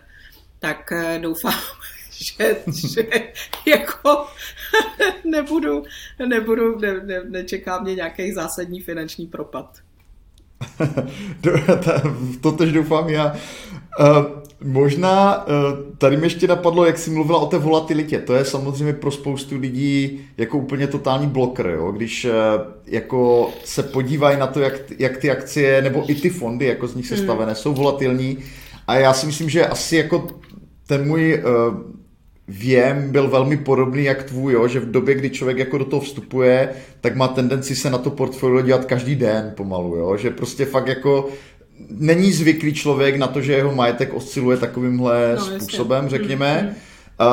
Tak 0.60 0.92
eh, 0.92 1.20
doufám, 1.22 1.60
že, 2.22 2.56
že 2.94 3.04
jako 3.66 4.26
nebudu, 5.26 5.84
nebudu, 6.26 6.80
ne, 6.80 6.94
ne, 7.04 7.24
nečeká 7.30 7.80
mě 7.80 7.96
nějaký 7.96 8.34
zásadní 8.34 8.82
finanční 8.82 9.28
propad. 9.28 9.78
to 12.42 12.52
tež 12.52 12.72
doufám 12.72 13.10
já. 13.10 13.36
Uh, 14.00 14.08
možná 14.64 15.46
uh, 15.48 15.54
tady 15.98 16.18
mi 16.18 16.26
ještě 16.26 16.48
napadlo, 16.48 16.86
jak 16.86 16.98
jsi 16.98 17.12
mluvila 17.12 17.40
o 17.40 17.46
té 17.46 17.58
volatilitě. 17.58 18.20
To 18.20 18.36
je 18.36 18.46
samozřejmě 18.46 18.94
pro 18.94 19.12
spoustu 19.12 19.58
lidí 19.58 20.20
jako 20.38 20.58
úplně 20.58 20.88
totální 20.88 21.28
bloker, 21.28 21.68
jo? 21.68 21.92
když 21.92 22.26
uh, 22.26 22.32
jako 22.86 23.50
se 23.64 23.84
podívají 23.84 24.40
na 24.40 24.48
to, 24.48 24.60
jak, 24.60 24.74
jak 25.00 25.18
ty 25.18 25.32
akcie 25.32 25.82
nebo 25.82 26.04
i 26.08 26.16
ty 26.16 26.30
fondy, 26.30 26.66
jako 26.66 26.88
z 26.88 26.96
nich 26.96 27.08
se 27.08 27.18
stavené, 27.18 27.52
hmm. 27.52 27.56
jsou 27.56 27.74
volatilní. 27.74 28.38
A 28.88 28.96
já 28.96 29.14
si 29.14 29.26
myslím, 29.26 29.50
že 29.50 29.66
asi 29.66 29.96
jako 29.96 30.28
ten 30.88 31.08
můj 31.08 31.44
uh, 31.44 31.76
věm 32.52 33.12
byl 33.12 33.28
velmi 33.28 33.58
podobný 33.58 34.04
jak 34.04 34.24
tvůj, 34.24 34.54
jo? 34.54 34.68
že 34.68 34.80
v 34.80 34.92
době, 34.92 35.16
kdy 35.16 35.30
člověk 35.30 35.58
jako 35.58 35.78
do 35.78 35.86
toho 35.86 36.02
vstupuje, 36.02 36.70
tak 37.02 37.16
má 37.16 37.28
tendenci 37.28 37.76
se 37.76 37.90
na 37.90 37.98
to 37.98 38.10
portfolio 38.10 38.62
dělat 38.62 38.86
každý 38.86 39.16
den 39.16 39.54
pomalu, 39.56 39.96
jo? 39.96 40.18
že 40.18 40.30
prostě 40.30 40.66
fakt 40.66 40.88
jako 40.88 41.30
není 41.90 42.32
zvyklý 42.32 42.74
člověk 42.74 43.16
na 43.16 43.28
to, 43.28 43.42
že 43.42 43.54
jeho 43.54 43.76
majetek 43.76 44.14
osciluje 44.14 44.58
takovýmhle 44.58 45.36
no, 45.36 45.46
způsobem, 45.46 46.04
jasně. 46.04 46.18
řekněme. 46.18 46.74
Mm-hmm 46.76 46.91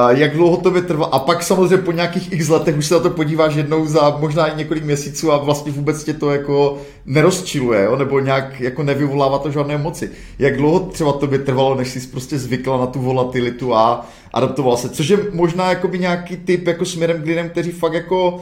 jak 0.08 0.32
dlouho 0.32 0.56
to 0.56 0.70
by 0.70 0.82
trvalo. 0.82 1.14
A 1.14 1.18
pak 1.18 1.42
samozřejmě 1.42 1.76
po 1.76 1.92
nějakých 1.92 2.32
x 2.32 2.48
letech 2.48 2.76
už 2.76 2.86
se 2.86 2.94
na 2.94 3.00
to 3.00 3.10
podíváš 3.10 3.54
jednou 3.54 3.86
za 3.86 4.16
možná 4.20 4.46
i 4.46 4.56
několik 4.56 4.84
měsíců 4.84 5.32
a 5.32 5.36
vlastně 5.36 5.72
vůbec 5.72 6.04
tě 6.04 6.14
to 6.14 6.30
jako 6.30 6.78
nerozčiluje, 7.06 7.84
jo? 7.84 7.96
nebo 7.96 8.20
nějak 8.20 8.60
jako 8.60 8.82
nevyvolává 8.82 9.38
to 9.38 9.50
žádné 9.50 9.78
moci. 9.78 10.10
Jak 10.38 10.56
dlouho 10.56 10.80
třeba 10.80 11.12
to 11.12 11.26
by 11.26 11.38
trvalo, 11.38 11.74
než 11.74 11.88
jsi 11.88 12.08
prostě 12.08 12.38
zvykla 12.38 12.78
na 12.78 12.86
tu 12.86 13.00
volatilitu 13.00 13.74
a 13.74 14.06
adaptoval 14.32 14.76
se. 14.76 14.88
Což 14.88 15.08
je 15.08 15.18
možná 15.32 15.68
jakoby 15.68 15.98
nějaký 15.98 16.36
typ 16.36 16.66
jako 16.66 16.84
směrem 16.84 17.22
k 17.22 17.26
lidem, 17.26 17.50
kteří 17.50 17.70
fakt 17.70 17.92
jako 17.92 18.40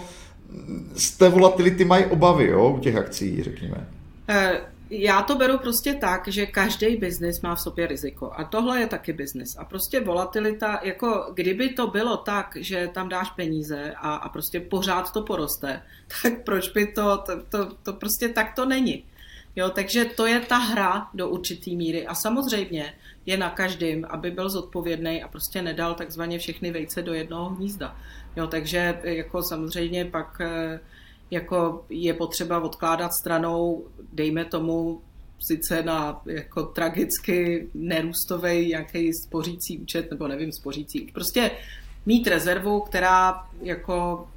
z 0.97 1.11
té 1.11 1.29
volatility 1.29 1.85
mají 1.85 2.05
obavy 2.05 2.47
jo? 2.47 2.75
u 2.77 2.79
těch 2.79 2.97
akcí, 2.97 3.43
řekněme. 3.43 3.87
Uh 4.29 4.76
já 4.91 5.23
to 5.23 5.35
beru 5.35 5.59
prostě 5.59 5.95
tak, 5.95 6.29
že 6.29 6.47
každý 6.47 6.97
biznis 6.97 7.41
má 7.41 7.55
v 7.55 7.61
sobě 7.61 7.87
riziko. 7.87 8.33
A 8.37 8.45
tohle 8.45 8.81
je 8.81 8.87
taky 8.87 9.13
biznis. 9.13 9.57
A 9.59 9.65
prostě 9.65 10.01
volatilita, 10.01 10.81
jako 10.83 11.31
kdyby 11.35 11.69
to 11.69 11.87
bylo 11.87 12.17
tak, 12.17 12.57
že 12.61 12.91
tam 12.95 13.09
dáš 13.09 13.31
peníze 13.31 13.95
a, 13.97 14.15
a 14.15 14.29
prostě 14.29 14.61
pořád 14.61 15.13
to 15.13 15.23
poroste, 15.23 15.83
tak 16.23 16.45
proč 16.45 16.69
by 16.69 16.87
to, 16.87 17.19
to, 17.27 17.43
to, 17.49 17.75
to 17.83 17.93
prostě 17.93 18.29
tak 18.29 18.55
to 18.55 18.67
není. 18.67 19.05
Jo, 19.57 19.71
takže 19.71 20.05
to 20.05 20.27
je 20.27 20.41
ta 20.41 20.57
hra 20.57 21.09
do 21.15 21.29
určitý 21.29 21.77
míry. 21.77 22.07
A 22.07 22.15
samozřejmě 22.15 22.95
je 23.27 23.37
na 23.37 23.51
každém, 23.51 24.07
aby 24.09 24.31
byl 24.31 24.49
zodpovědný 24.49 25.23
a 25.23 25.29
prostě 25.29 25.63
nedal 25.63 25.95
takzvaně 25.95 26.39
všechny 26.39 26.71
vejce 26.71 27.03
do 27.03 27.15
jednoho 27.15 27.49
hnízda. 27.49 27.97
Jo, 28.37 28.47
takže 28.47 29.01
jako 29.03 29.43
samozřejmě 29.43 30.05
pak 30.05 30.41
eh, 30.41 30.81
jako 31.31 31.85
je 31.91 32.15
potřeba 32.15 32.61
odkládat 32.61 33.11
stranou, 33.21 33.85
dejme 34.13 34.45
tomu, 34.45 35.01
sice 35.39 35.83
na 35.83 36.21
jako 36.27 36.63
tragicky 36.63 37.69
nerůstový 37.75 38.69
nějaký 38.69 39.13
spořící 39.15 39.79
účet, 39.79 40.11
nebo 40.11 40.29
nevím, 40.29 40.53
spořící, 40.53 41.11
prostě 41.13 41.51
mít 42.07 42.27
rezervu, 42.27 42.81
která 42.81 43.47
jako, 43.63 44.29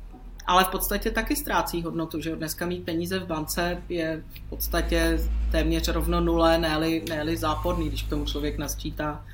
ale 0.47 0.63
v 0.63 0.67
podstatě 0.67 1.11
taky 1.11 1.35
ztrácí 1.35 1.81
hodnotu, 1.83 2.21
že 2.21 2.35
dneska 2.35 2.65
mít 2.65 2.85
peníze 2.85 3.19
v 3.19 3.27
bance 3.27 3.83
je 3.89 4.23
v 4.45 4.49
podstatě 4.49 5.19
téměř 5.51 5.87
rovno 5.87 6.21
nule, 6.21 6.57
ne-li, 6.57 7.03
ne 7.09 7.37
záporný, 7.37 7.87
když 7.87 8.03
k 8.03 8.09
tomu 8.09 8.25
člověk 8.25 8.57
nasčítá 8.57 9.25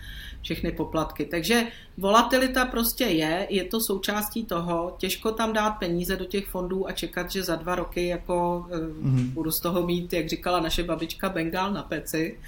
všechny 0.46 0.72
poplatky. 0.72 1.26
Takže 1.26 1.68
volatilita 1.98 2.66
prostě 2.66 3.04
je, 3.04 3.48
je 3.50 3.64
to 3.64 3.78
součástí 3.82 4.46
toho, 4.46 4.96
těžko 4.98 5.32
tam 5.32 5.54
dát 5.54 5.72
peníze 5.72 6.16
do 6.16 6.26
těch 6.26 6.48
fondů 6.48 6.88
a 6.88 6.92
čekat, 6.92 7.32
že 7.32 7.44
za 7.44 7.56
dva 7.56 7.76
roky 7.76 8.08
jako 8.08 8.66
mm-hmm. 8.70 9.30
budu 9.34 9.52
z 9.52 9.62
toho 9.62 9.84
mít, 9.84 10.14
jak 10.14 10.30
říkala 10.30 10.60
naše 10.60 10.84
babička, 10.84 11.30
bengál 11.30 11.74
na 11.74 11.84
peci. 11.84 12.40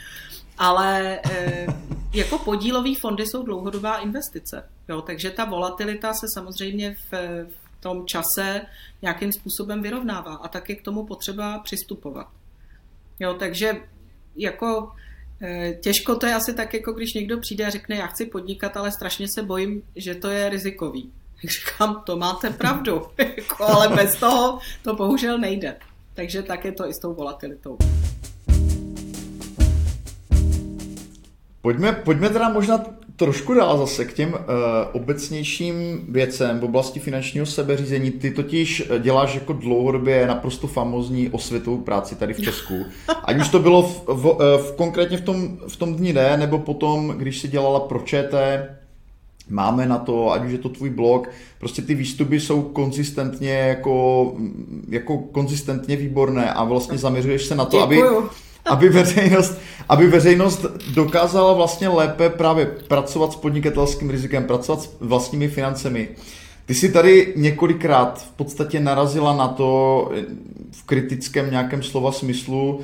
Ale 0.57 1.19
e, 1.29 1.67
jako 2.13 2.37
podílové 2.39 2.95
fondy 3.01 3.25
jsou 3.25 3.43
dlouhodobá 3.43 3.97
investice. 3.97 4.69
Jo, 4.89 5.01
takže 5.01 5.29
ta 5.29 5.45
volatilita 5.45 6.13
se 6.13 6.25
samozřejmě 6.33 6.95
v, 6.95 7.13
v 7.49 7.81
tom 7.81 8.05
čase 8.05 8.61
nějakým 9.01 9.31
způsobem 9.33 9.81
vyrovnává 9.81 10.35
a 10.35 10.47
tak 10.47 10.69
je 10.69 10.75
k 10.75 10.81
tomu 10.81 11.05
potřeba 11.05 11.59
přistupovat. 11.59 12.27
Jo, 13.19 13.33
takže 13.33 13.81
jako 14.35 14.91
těžko 15.81 16.15
to 16.15 16.25
je 16.25 16.35
asi 16.35 16.53
tak, 16.53 16.73
jako 16.73 16.91
když 16.91 17.13
někdo 17.13 17.37
přijde 17.37 17.65
a 17.65 17.69
řekne, 17.69 17.95
já 17.95 18.07
chci 18.07 18.25
podnikat, 18.25 18.77
ale 18.77 18.91
strašně 18.91 19.27
se 19.27 19.43
bojím, 19.43 19.83
že 19.95 20.15
to 20.15 20.29
je 20.29 20.49
rizikový. 20.49 21.11
Říkám, 21.43 22.03
to 22.05 22.17
máte 22.17 22.49
pravdu, 22.49 23.01
jako, 23.17 23.63
ale 23.63 23.95
bez 23.95 24.15
toho 24.15 24.59
to 24.83 24.95
bohužel 24.95 25.37
nejde. 25.37 25.75
Takže 26.13 26.43
tak 26.43 26.65
je 26.65 26.71
to 26.71 26.89
i 26.89 26.93
s 26.93 26.99
tou 26.99 27.13
volatilitou. 27.13 27.77
Pojďme, 31.67 31.91
pojďme 31.91 32.29
teda 32.29 32.49
možná 32.49 32.85
trošku 33.15 33.53
dál 33.53 33.77
zase 33.77 34.05
k 34.05 34.13
těm 34.13 34.29
uh, 34.29 34.37
obecnějším 34.91 36.05
věcem 36.09 36.59
v 36.59 36.63
oblasti 36.63 36.99
finančního 36.99 37.45
sebeřízení. 37.45 38.11
Ty 38.11 38.31
totiž 38.31 38.83
děláš 38.99 39.35
jako 39.35 39.53
dlouhodobě 39.53 40.27
naprosto 40.27 40.67
famozní 40.67 41.29
osvětovou 41.29 41.77
práci 41.77 42.15
tady 42.15 42.33
v 42.33 42.41
Česku. 42.41 42.85
Ať 43.23 43.37
už 43.37 43.49
to 43.49 43.59
bylo 43.59 43.83
v, 43.83 44.03
v, 44.07 44.37
eh, 44.39 44.57
v, 44.57 44.75
konkrétně 44.75 45.17
v 45.17 45.21
tom, 45.21 45.57
v 45.67 45.75
tom 45.75 45.95
dní 45.95 46.13
ne, 46.13 46.37
nebo 46.37 46.59
potom, 46.59 47.07
když 47.07 47.39
si 47.39 47.47
dělala 47.47 47.79
pro 47.79 47.99
ČT, 47.99 48.69
máme 49.49 49.85
na 49.85 49.97
to, 49.97 50.31
ať 50.31 50.45
už 50.45 50.51
je 50.51 50.57
to 50.57 50.69
tvůj 50.69 50.89
blog, 50.89 51.29
prostě 51.59 51.81
ty 51.81 51.95
výstupy 51.95 52.39
jsou 52.39 52.61
konzistentně 52.61 53.51
jako, 53.51 54.33
jako 54.89 55.17
konzistentně 55.17 55.95
výborné 55.95 56.53
a 56.53 56.63
vlastně 56.63 56.97
zaměřuješ 56.97 57.45
se 57.45 57.55
na 57.55 57.65
to, 57.65 57.87
Děkuju. 57.87 58.17
aby 58.17 58.27
aby 58.69 58.89
veřejnost, 58.89 59.57
aby 59.89 60.07
veřejnost 60.07 60.65
dokázala 60.93 61.53
vlastně 61.53 61.89
lépe 61.89 62.29
právě 62.29 62.65
pracovat 62.65 63.33
s 63.33 63.35
podnikatelským 63.35 64.09
rizikem, 64.09 64.43
pracovat 64.43 64.81
s 64.81 64.89
vlastními 64.99 65.47
financemi. 65.47 66.09
Ty 66.65 66.73
jsi 66.73 66.91
tady 66.91 67.33
několikrát 67.35 68.21
v 68.21 68.31
podstatě 68.31 68.79
narazila 68.79 69.35
na 69.35 69.47
to 69.47 70.11
v 70.71 70.83
kritickém 70.83 71.51
nějakém 71.51 71.83
slova 71.83 72.11
smyslu, 72.11 72.81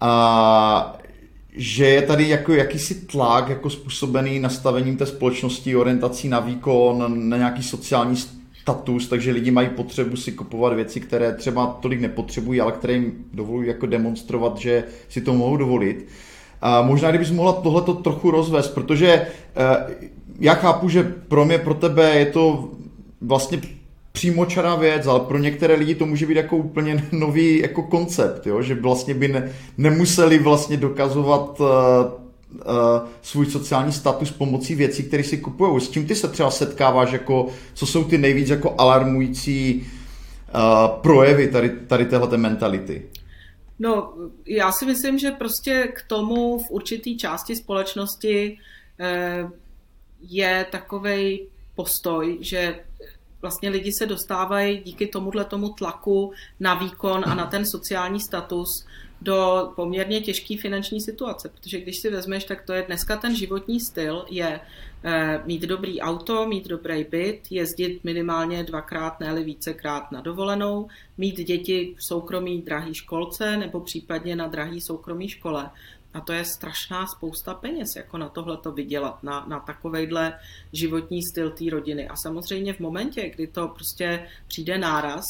a 0.00 0.96
že 1.56 1.86
je 1.86 2.02
tady 2.02 2.28
jako 2.28 2.52
jakýsi 2.52 2.94
tlak 2.94 3.48
jako 3.48 3.70
způsobený 3.70 4.40
nastavením 4.40 4.96
té 4.96 5.06
společnosti, 5.06 5.76
orientací 5.76 6.28
na 6.28 6.40
výkon, 6.40 7.28
na 7.28 7.36
nějaký 7.36 7.62
sociální 7.62 8.16
status, 8.70 9.08
takže 9.08 9.32
lidi 9.32 9.50
mají 9.50 9.68
potřebu 9.68 10.16
si 10.16 10.32
kupovat 10.32 10.72
věci, 10.72 11.00
které 11.00 11.32
třeba 11.32 11.66
tolik 11.66 12.00
nepotřebují, 12.00 12.60
ale 12.60 12.72
které 12.72 12.92
jim 12.92 13.12
dovolují 13.34 13.68
jako 13.68 13.86
demonstrovat, 13.86 14.58
že 14.58 14.84
si 15.08 15.20
to 15.20 15.34
mohou 15.34 15.56
dovolit. 15.56 16.06
A 16.62 16.82
možná, 16.82 17.10
kdybys 17.10 17.30
mohla 17.30 17.52
tohleto 17.52 17.94
trochu 17.94 18.30
rozvést, 18.30 18.68
protože 18.68 19.08
eh, 19.08 20.06
já 20.40 20.54
chápu, 20.54 20.88
že 20.88 21.14
pro 21.28 21.44
mě, 21.44 21.58
pro 21.58 21.74
tebe 21.74 22.18
je 22.18 22.26
to 22.26 22.70
vlastně 23.20 23.60
přímočará 24.12 24.76
věc, 24.76 25.06
ale 25.06 25.20
pro 25.20 25.38
některé 25.38 25.74
lidi 25.74 25.94
to 25.94 26.06
může 26.06 26.26
být 26.26 26.36
jako 26.36 26.56
úplně 26.56 27.04
nový 27.12 27.58
jako 27.58 27.82
koncept, 27.82 28.46
jo? 28.46 28.62
že 28.62 28.74
vlastně 28.74 29.14
by 29.14 29.28
ne, 29.28 29.52
nemuseli 29.78 30.38
vlastně 30.38 30.76
dokazovat 30.76 31.60
uh, 31.60 31.66
svůj 33.22 33.46
sociální 33.46 33.92
status 33.92 34.30
pomocí 34.30 34.74
věcí, 34.74 35.02
které 35.02 35.24
si 35.24 35.38
kupují. 35.38 35.80
S 35.80 35.90
čím 35.90 36.06
ty 36.06 36.14
se 36.14 36.28
třeba 36.28 36.50
setkáváš, 36.50 37.12
jako, 37.12 37.48
co 37.74 37.86
jsou 37.86 38.04
ty 38.04 38.18
nejvíc 38.18 38.48
jako 38.48 38.74
alarmující 38.78 39.86
uh, 40.54 41.00
projevy 41.00 41.48
tady, 41.48 41.70
tady 41.70 42.04
téhle 42.04 42.36
mentality? 42.36 43.06
No, 43.78 44.12
já 44.46 44.72
si 44.72 44.86
myslím, 44.86 45.18
že 45.18 45.30
prostě 45.30 45.92
k 45.96 46.02
tomu 46.02 46.58
v 46.58 46.70
určitý 46.70 47.16
části 47.16 47.56
společnosti 47.56 48.58
uh, 49.00 49.50
je 50.20 50.66
takový 50.70 51.40
postoj, 51.74 52.38
že 52.40 52.80
vlastně 53.42 53.70
lidi 53.70 53.92
se 53.92 54.06
dostávají 54.06 54.82
díky 54.84 55.06
tomuhle 55.06 55.44
tomu 55.44 55.68
tlaku 55.68 56.32
na 56.60 56.74
výkon 56.74 57.24
a 57.26 57.34
na 57.34 57.46
ten 57.46 57.66
sociální 57.66 58.20
status 58.20 58.86
do 59.22 59.72
poměrně 59.76 60.20
těžké 60.20 60.56
finanční 60.56 61.00
situace, 61.00 61.48
protože 61.48 61.80
když 61.80 62.00
si 62.00 62.10
vezmeš, 62.10 62.44
tak 62.44 62.62
to 62.62 62.72
je 62.72 62.82
dneska 62.82 63.16
ten 63.16 63.36
životní 63.36 63.80
styl, 63.80 64.24
je 64.30 64.60
e, 65.04 65.40
mít 65.44 65.62
dobrý 65.62 66.00
auto, 66.00 66.46
mít 66.46 66.66
dobrý 66.68 67.04
byt, 67.04 67.40
jezdit 67.50 68.04
minimálně 68.04 68.64
dvakrát, 68.64 69.20
ne 69.20 69.44
vícekrát 69.44 70.12
na 70.12 70.20
dovolenou, 70.20 70.88
mít 71.18 71.36
děti 71.36 71.94
v 71.98 72.04
soukromí 72.04 72.62
drahý 72.62 72.94
školce 72.94 73.56
nebo 73.56 73.80
případně 73.80 74.36
na 74.36 74.46
drahý 74.46 74.80
soukromý 74.80 75.28
škole. 75.28 75.70
A 76.14 76.20
to 76.20 76.32
je 76.32 76.44
strašná 76.44 77.06
spousta 77.06 77.54
peněz, 77.54 77.96
jako 77.96 78.18
na 78.18 78.28
tohle 78.28 78.56
to 78.56 78.72
vydělat, 78.72 79.22
na, 79.22 79.46
na 79.48 79.60
takovejhle 79.60 80.38
životní 80.72 81.22
styl 81.22 81.50
té 81.50 81.64
rodiny. 81.70 82.08
A 82.08 82.16
samozřejmě 82.16 82.72
v 82.72 82.80
momentě, 82.80 83.30
kdy 83.30 83.46
to 83.46 83.68
prostě 83.68 84.28
přijde 84.48 84.78
náraz, 84.78 85.24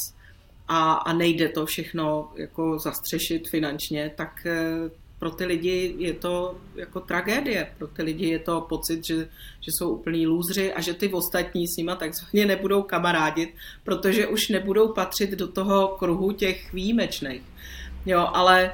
a, 0.73 0.93
a 0.93 1.13
nejde 1.13 1.49
to 1.49 1.65
všechno 1.65 2.31
jako 2.35 2.79
zastřešit 2.79 3.49
finančně, 3.49 4.11
tak 4.15 4.45
eh, 4.45 4.89
pro 5.19 5.31
ty 5.31 5.45
lidi 5.45 5.95
je 5.97 6.13
to 6.13 6.57
jako 6.75 6.99
tragédie. 6.99 7.73
Pro 7.77 7.87
ty 7.87 8.03
lidi 8.03 8.27
je 8.29 8.39
to 8.39 8.61
pocit, 8.61 9.05
že, 9.05 9.15
že 9.59 9.71
jsou 9.71 9.89
úplní 9.89 10.27
lůzři 10.27 10.73
a 10.73 10.81
že 10.81 10.93
ty 10.93 11.09
ostatní 11.09 11.67
s 11.67 11.77
nima 11.77 11.95
takzvaně 11.95 12.45
nebudou 12.45 12.81
kamarádit, 12.81 13.49
protože 13.83 14.27
už 14.27 14.49
nebudou 14.49 14.93
patřit 14.93 15.31
do 15.31 15.47
toho 15.47 15.87
kruhu 15.87 16.31
těch 16.31 16.73
výjimečných. 16.73 17.41
Jo, 18.05 18.29
ale 18.33 18.71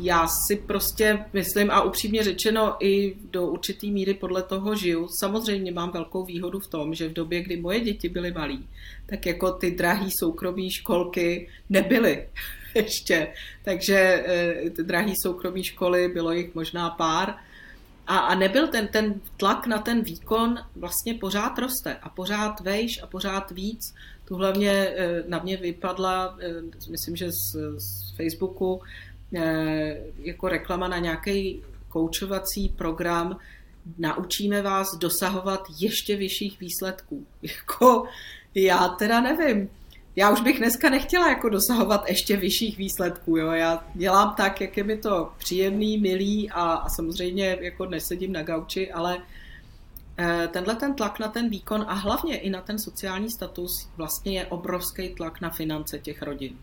já 0.00 0.26
si 0.26 0.56
prostě 0.56 1.24
myslím 1.32 1.70
a 1.70 1.82
upřímně 1.82 2.22
řečeno 2.22 2.76
i 2.80 3.16
do 3.30 3.46
určitý 3.46 3.90
míry 3.90 4.14
podle 4.14 4.42
toho 4.42 4.74
žiju. 4.74 5.08
Samozřejmě 5.20 5.72
mám 5.72 5.90
velkou 5.90 6.24
výhodu 6.24 6.60
v 6.60 6.66
tom, 6.66 6.94
že 6.94 7.08
v 7.08 7.12
době, 7.12 7.42
kdy 7.42 7.56
moje 7.56 7.80
děti 7.80 8.08
byly 8.08 8.32
malí, 8.32 8.68
tak 9.06 9.26
jako 9.26 9.52
ty 9.52 9.70
drahé 9.70 10.08
soukromé 10.18 10.70
školky 10.70 11.48
nebyly 11.68 12.28
ještě. 12.74 13.28
Takže 13.64 14.24
eh, 14.26 14.70
ty 14.70 14.82
drahé 14.82 15.12
soukromé 15.22 15.64
školy, 15.64 16.08
bylo 16.08 16.32
jich 16.32 16.54
možná 16.54 16.90
pár, 16.90 17.34
a, 18.08 18.18
a 18.18 18.34
nebyl 18.34 18.68
ten, 18.68 18.88
ten 18.88 19.20
tlak 19.36 19.66
na 19.66 19.78
ten 19.78 20.02
výkon 20.02 20.58
vlastně 20.76 21.14
pořád 21.14 21.58
roste 21.58 21.96
a 22.02 22.08
pořád 22.08 22.60
vejš 22.60 23.02
a 23.02 23.06
pořád 23.06 23.50
víc. 23.50 23.94
Tu 24.24 24.34
hlavně 24.36 24.70
eh, 24.70 25.24
na 25.28 25.38
mě 25.38 25.56
vypadla, 25.56 26.38
eh, 26.40 26.52
myslím, 26.90 27.16
že 27.16 27.32
z, 27.32 27.56
z 27.78 28.07
Facebooku, 28.18 28.80
eh, 29.34 30.00
jako 30.18 30.48
reklama 30.48 30.88
na 30.88 30.98
nějaký 30.98 31.62
koučovací 31.88 32.68
program, 32.68 33.38
naučíme 33.98 34.62
vás 34.62 34.96
dosahovat 34.98 35.64
ještě 35.80 36.16
vyšších 36.16 36.60
výsledků. 36.60 37.26
Jako, 37.42 38.04
já 38.54 38.88
teda 38.88 39.20
nevím 39.20 39.68
já 40.18 40.30
už 40.30 40.40
bych 40.40 40.58
dneska 40.58 40.90
nechtěla 40.90 41.28
jako 41.28 41.48
dosahovat 41.48 42.08
ještě 42.08 42.36
vyšších 42.36 42.78
výsledků. 42.78 43.36
Jo? 43.36 43.50
Já 43.50 43.84
dělám 43.94 44.34
tak, 44.34 44.60
jak 44.60 44.76
je 44.76 44.84
mi 44.84 44.96
to 44.96 45.32
příjemný, 45.38 45.98
milý 45.98 46.50
a, 46.50 46.62
a 46.62 46.88
samozřejmě 46.88 47.58
jako 47.60 47.86
nesedím 47.86 48.32
na 48.32 48.42
gauči, 48.42 48.92
ale 48.92 49.18
eh, 50.18 50.48
tenhle 50.52 50.74
ten 50.74 50.94
tlak 50.94 51.18
na 51.18 51.28
ten 51.28 51.50
výkon 51.50 51.84
a 51.88 51.94
hlavně 51.94 52.38
i 52.38 52.50
na 52.50 52.60
ten 52.60 52.78
sociální 52.78 53.30
status 53.30 53.88
vlastně 53.96 54.38
je 54.38 54.46
obrovský 54.46 55.08
tlak 55.08 55.40
na 55.40 55.50
finance 55.50 55.98
těch 55.98 56.22
rodin. 56.22 56.58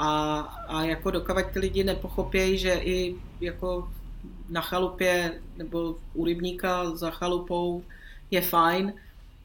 A, 0.00 0.40
a 0.68 0.84
jako 0.84 1.10
dokavať 1.10 1.52
ty 1.52 1.58
lidi 1.58 1.84
nepochopějí, 1.84 2.58
že 2.58 2.72
i 2.72 3.14
jako 3.40 3.92
na 4.48 4.60
chalupě 4.60 5.40
nebo 5.56 5.96
u 6.14 6.24
rybníka 6.24 6.96
za 6.96 7.10
chalupou 7.10 7.84
je 8.30 8.40
fajn. 8.40 8.92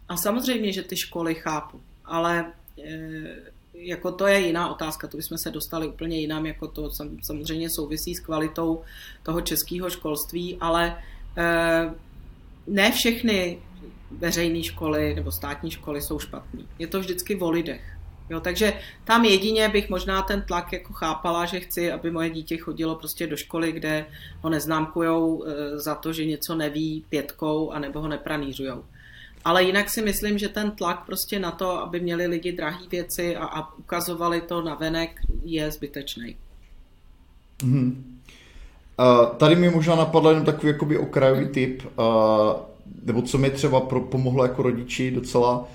A 0.09 0.17
samozřejmě, 0.17 0.73
že 0.73 0.83
ty 0.83 0.95
školy 0.97 1.35
chápu, 1.35 1.81
ale 2.05 2.53
Eh, 2.83 3.51
jako 3.73 4.11
to 4.11 4.27
je 4.27 4.39
jiná 4.39 4.71
otázka, 4.71 5.07
to 5.07 5.17
bychom 5.17 5.37
se 5.37 5.51
dostali 5.51 5.87
úplně 5.87 6.19
jinam, 6.19 6.45
jako 6.45 6.67
to 6.67 6.91
samozřejmě 7.21 7.69
souvisí 7.69 8.15
s 8.15 8.19
kvalitou 8.19 8.81
toho 9.23 9.41
českého 9.41 9.89
školství, 9.89 10.57
ale 10.59 10.97
eh, 11.37 11.93
ne 12.67 12.91
všechny 12.91 13.59
veřejné 14.11 14.63
školy 14.63 15.15
nebo 15.15 15.31
státní 15.31 15.71
školy 15.71 16.01
jsou 16.01 16.19
špatné. 16.19 16.63
Je 16.79 16.87
to 16.87 16.99
vždycky 16.99 17.35
o 17.35 17.49
lidech. 17.49 17.94
Jo, 18.29 18.39
takže 18.39 18.73
tam 19.03 19.25
jedině 19.25 19.69
bych 19.69 19.89
možná 19.89 20.21
ten 20.21 20.41
tlak 20.41 20.73
jako 20.73 20.93
chápala, 20.93 21.45
že 21.45 21.59
chci, 21.59 21.91
aby 21.91 22.11
moje 22.11 22.29
dítě 22.29 22.57
chodilo 22.57 22.95
prostě 22.95 23.27
do 23.27 23.37
školy, 23.37 23.71
kde 23.71 24.05
ho 24.41 24.49
neznámkujou 24.49 25.43
eh, 25.43 25.79
za 25.79 25.95
to, 25.95 26.13
že 26.13 26.25
něco 26.25 26.55
neví 26.55 27.05
pětkou, 27.09 27.71
anebo 27.71 28.01
ho 28.01 28.07
nepranířujou. 28.07 28.83
Ale 29.45 29.63
jinak 29.63 29.89
si 29.89 30.01
myslím, 30.01 30.37
že 30.37 30.49
ten 30.49 30.71
tlak 30.71 31.05
prostě 31.05 31.39
na 31.39 31.51
to, 31.51 31.79
aby 31.79 31.99
měli 31.99 32.27
lidi 32.27 32.51
drahé 32.51 32.87
věci 32.91 33.35
a, 33.35 33.45
a 33.45 33.77
ukazovali 33.77 34.41
to 34.41 34.61
na 34.61 34.75
venek, 34.75 35.21
je 35.43 35.71
zbytečný. 35.71 36.35
Hmm. 37.63 38.19
Uh, 38.99 39.35
tady 39.37 39.55
mi 39.55 39.69
možná 39.69 39.95
napadl 39.95 40.29
jenom 40.29 40.45
takový 40.45 40.67
jakoby 40.67 40.97
okrajový 40.97 41.47
tip, 41.47 41.83
uh, 41.83 42.05
nebo 43.03 43.21
co 43.21 43.37
mi 43.37 43.49
třeba 43.49 43.79
pro, 43.79 44.01
pomohlo 44.01 44.43
jako 44.43 44.61
rodiči 44.61 45.11
docela 45.11 45.67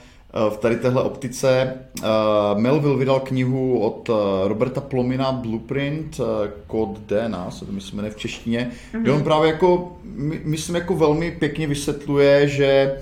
v 0.51 0.57
tady 0.57 0.77
téhle 0.77 1.03
optice. 1.03 1.75
Uh, 1.99 2.61
Melville 2.61 2.99
vydal 2.99 3.21
knihu 3.21 3.79
od 3.79 4.09
uh, 4.09 4.17
Roberta 4.45 4.81
Plomina 4.81 5.33
Blueprint, 5.33 6.21
kód 6.67 6.99
DNA, 6.99 7.51
se 7.51 7.67
to 7.67 7.73
myslím 7.73 8.11
v 8.11 8.17
češtině, 8.17 8.71
mm-hmm. 8.93 9.03
kde 9.03 9.13
on 9.13 9.23
právě 9.23 9.51
jako, 9.51 9.97
my, 10.05 10.41
myslím 10.45 10.75
jako 10.75 10.95
velmi 10.95 11.31
pěkně 11.31 11.67
vysvětluje, 11.67 12.49
že 12.49 12.97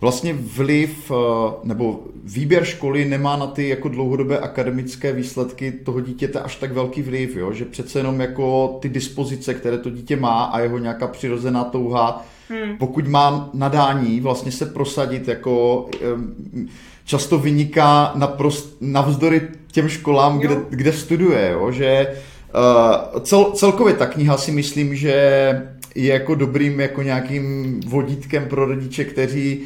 vlastně 0.00 0.32
vliv 0.32 1.12
eh, 1.14 1.14
nebo 1.64 2.00
výběr 2.24 2.64
školy 2.64 3.04
nemá 3.04 3.36
na 3.36 3.46
ty 3.46 3.68
jako 3.68 3.88
dlouhodobé 3.88 4.38
akademické 4.38 5.12
výsledky 5.12 5.72
toho 5.72 6.00
dítěte 6.00 6.40
až 6.40 6.56
tak 6.56 6.72
velký 6.72 7.02
vliv, 7.02 7.36
jo? 7.36 7.52
že 7.52 7.64
přece 7.64 7.98
jenom 7.98 8.20
jako 8.20 8.78
ty 8.82 8.88
dispozice, 8.88 9.54
které 9.54 9.78
to 9.78 9.90
dítě 9.90 10.16
má 10.16 10.44
a 10.44 10.60
jeho 10.60 10.78
nějaká 10.78 11.06
přirozená 11.06 11.64
touha, 11.64 12.26
hmm. 12.48 12.76
pokud 12.76 13.08
má 13.08 13.50
nadání 13.54 14.20
vlastně 14.20 14.52
se 14.52 14.66
prosadit 14.66 15.28
jako 15.28 15.86
často 17.04 17.38
vyniká 17.38 18.12
naprost, 18.14 18.76
navzdory 18.80 19.42
těm 19.72 19.88
školám, 19.88 20.38
kde, 20.38 20.56
kde 20.70 20.92
studuje, 20.92 21.50
jo? 21.52 21.72
že 21.72 22.16
uh, 23.14 23.20
cel, 23.20 23.44
celkově 23.44 23.94
ta 23.94 24.06
kniha 24.06 24.38
si 24.38 24.52
myslím, 24.52 24.96
že 24.96 25.12
je 25.94 26.12
jako 26.12 26.34
dobrým 26.34 26.80
jako 26.80 27.02
nějakým 27.02 27.80
vodítkem 27.86 28.46
pro 28.48 28.64
rodiče, 28.64 29.04
kteří 29.04 29.60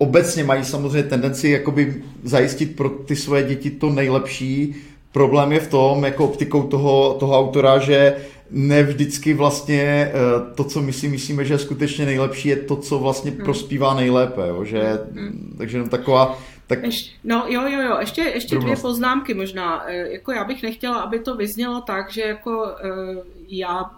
obecně 0.00 0.44
mají 0.44 0.64
samozřejmě 0.64 1.02
tendenci 1.02 1.48
jakoby 1.48 2.02
zajistit 2.22 2.76
pro 2.76 2.88
ty 2.88 3.16
svoje 3.16 3.42
děti 3.42 3.70
to 3.70 3.90
nejlepší. 3.90 4.74
Problém 5.12 5.52
je 5.52 5.60
v 5.60 5.68
tom, 5.68 6.04
jako 6.04 6.24
optikou 6.24 6.62
toho, 6.62 7.16
toho 7.20 7.38
autora, 7.38 7.78
že 7.78 8.16
ne 8.50 8.82
vždycky 8.82 9.34
vlastně 9.34 9.82
eh, 9.82 10.12
to, 10.54 10.64
co 10.64 10.82
my 10.82 10.92
si 10.92 11.08
myslíme, 11.08 11.44
že 11.44 11.54
je 11.54 11.58
skutečně 11.58 12.06
nejlepší, 12.06 12.48
je 12.48 12.56
to, 12.56 12.76
co 12.76 12.98
vlastně 12.98 13.30
hmm. 13.30 13.44
prospívá 13.44 13.94
nejlépe. 13.94 14.48
Jo? 14.48 14.64
Že, 14.64 14.98
hmm. 15.14 15.54
Takže 15.58 15.76
jenom 15.76 15.88
taková 15.88 16.38
tak... 16.66 16.82
Ještě, 16.82 17.10
no 17.24 17.44
jo, 17.48 17.62
jo, 17.68 17.80
jo, 17.80 17.96
ještě, 18.00 18.22
ještě 18.22 18.58
dvě 18.58 18.76
poznámky 18.76 19.34
možná. 19.34 19.84
Eh, 19.86 20.12
jako 20.12 20.32
já 20.32 20.44
bych 20.44 20.62
nechtěla, 20.62 20.96
aby 20.96 21.18
to 21.18 21.36
vyznělo 21.36 21.80
tak, 21.80 22.12
že 22.12 22.22
jako 22.22 22.62
uh, 22.62 23.24
já 23.48 23.90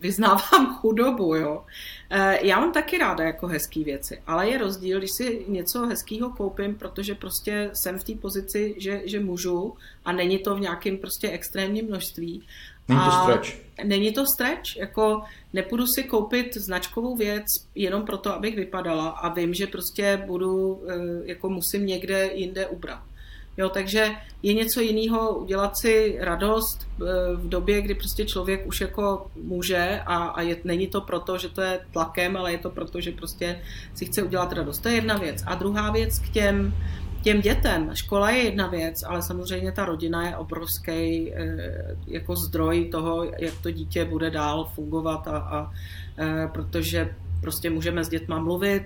vyznávám 0.00 0.76
chudobu, 0.80 1.34
jo. 1.34 1.62
Eh, 2.14 2.46
já 2.46 2.60
mám 2.60 2.72
taky 2.72 2.98
ráda 2.98 3.24
jako 3.24 3.46
hezký 3.46 3.84
věci, 3.84 4.22
ale 4.26 4.48
je 4.48 4.58
rozdíl, 4.58 4.98
když 4.98 5.10
si 5.16 5.44
něco 5.48 5.86
hezkého 5.86 6.30
koupím, 6.30 6.74
protože 6.74 7.14
prostě 7.14 7.70
jsem 7.72 7.98
v 7.98 8.04
té 8.04 8.14
pozici, 8.14 8.74
že, 8.78 9.02
že 9.04 9.20
můžu 9.20 9.74
a 10.04 10.12
není 10.12 10.38
to 10.38 10.54
v 10.54 10.60
nějakém 10.60 10.98
prostě 10.98 11.30
extrémním 11.30 11.86
množství. 11.86 12.42
Není 12.88 13.00
to 13.04 13.10
stretch. 13.22 13.58
Není 13.84 14.12
to 14.12 14.26
stretch, 14.26 14.76
jako 14.76 15.22
nepůjdu 15.52 15.86
si 15.86 16.04
koupit 16.04 16.54
značkovou 16.54 17.16
věc 17.16 17.44
jenom 17.74 18.04
proto, 18.04 18.34
abych 18.34 18.56
vypadala 18.56 19.08
a 19.08 19.34
vím, 19.34 19.54
že 19.54 19.66
prostě 19.66 20.22
budu, 20.26 20.82
eh, 20.88 20.94
jako 21.24 21.48
musím 21.48 21.86
někde 21.86 22.30
jinde 22.34 22.66
ubrat. 22.66 23.02
Jo, 23.56 23.68
takže 23.68 24.10
je 24.42 24.54
něco 24.54 24.80
jiného 24.80 25.38
udělat 25.38 25.78
si 25.78 26.16
radost 26.20 26.88
eh, 26.88 27.04
v 27.36 27.48
době, 27.48 27.82
kdy 27.82 27.94
prostě 27.94 28.24
člověk 28.24 28.66
už 28.66 28.80
jako 28.80 29.26
může 29.42 30.00
a, 30.06 30.16
a 30.16 30.40
je, 30.40 30.56
není 30.64 30.86
to 30.86 31.00
proto, 31.00 31.38
že 31.38 31.48
to 31.48 31.60
je 31.60 31.80
tlakem, 31.92 32.36
ale 32.36 32.52
je 32.52 32.58
to 32.58 32.70
proto, 32.70 33.00
že 33.00 33.12
prostě 33.12 33.60
si 33.94 34.06
chce 34.06 34.22
udělat 34.22 34.52
radost. 34.52 34.78
To 34.78 34.88
je 34.88 34.94
jedna 34.94 35.18
věc. 35.18 35.42
A 35.46 35.54
druhá 35.54 35.90
věc 35.90 36.18
k 36.18 36.28
těm, 36.28 36.74
těm 37.22 37.40
dětem. 37.40 37.90
Škola 37.94 38.30
je 38.30 38.44
jedna 38.44 38.66
věc, 38.66 39.02
ale 39.06 39.22
samozřejmě 39.22 39.72
ta 39.72 39.84
rodina 39.84 40.28
je 40.28 40.36
obrovský 40.36 41.32
eh, 41.34 41.96
jako 42.06 42.36
zdroj 42.36 42.84
toho, 42.84 43.24
jak 43.38 43.54
to 43.62 43.70
dítě 43.70 44.04
bude 44.04 44.30
dál 44.30 44.70
fungovat 44.74 45.28
a, 45.28 45.38
a 45.38 45.72
eh, 46.18 46.48
protože 46.52 47.14
prostě 47.40 47.70
můžeme 47.70 48.04
s 48.04 48.08
dětma 48.08 48.38
mluvit, 48.38 48.82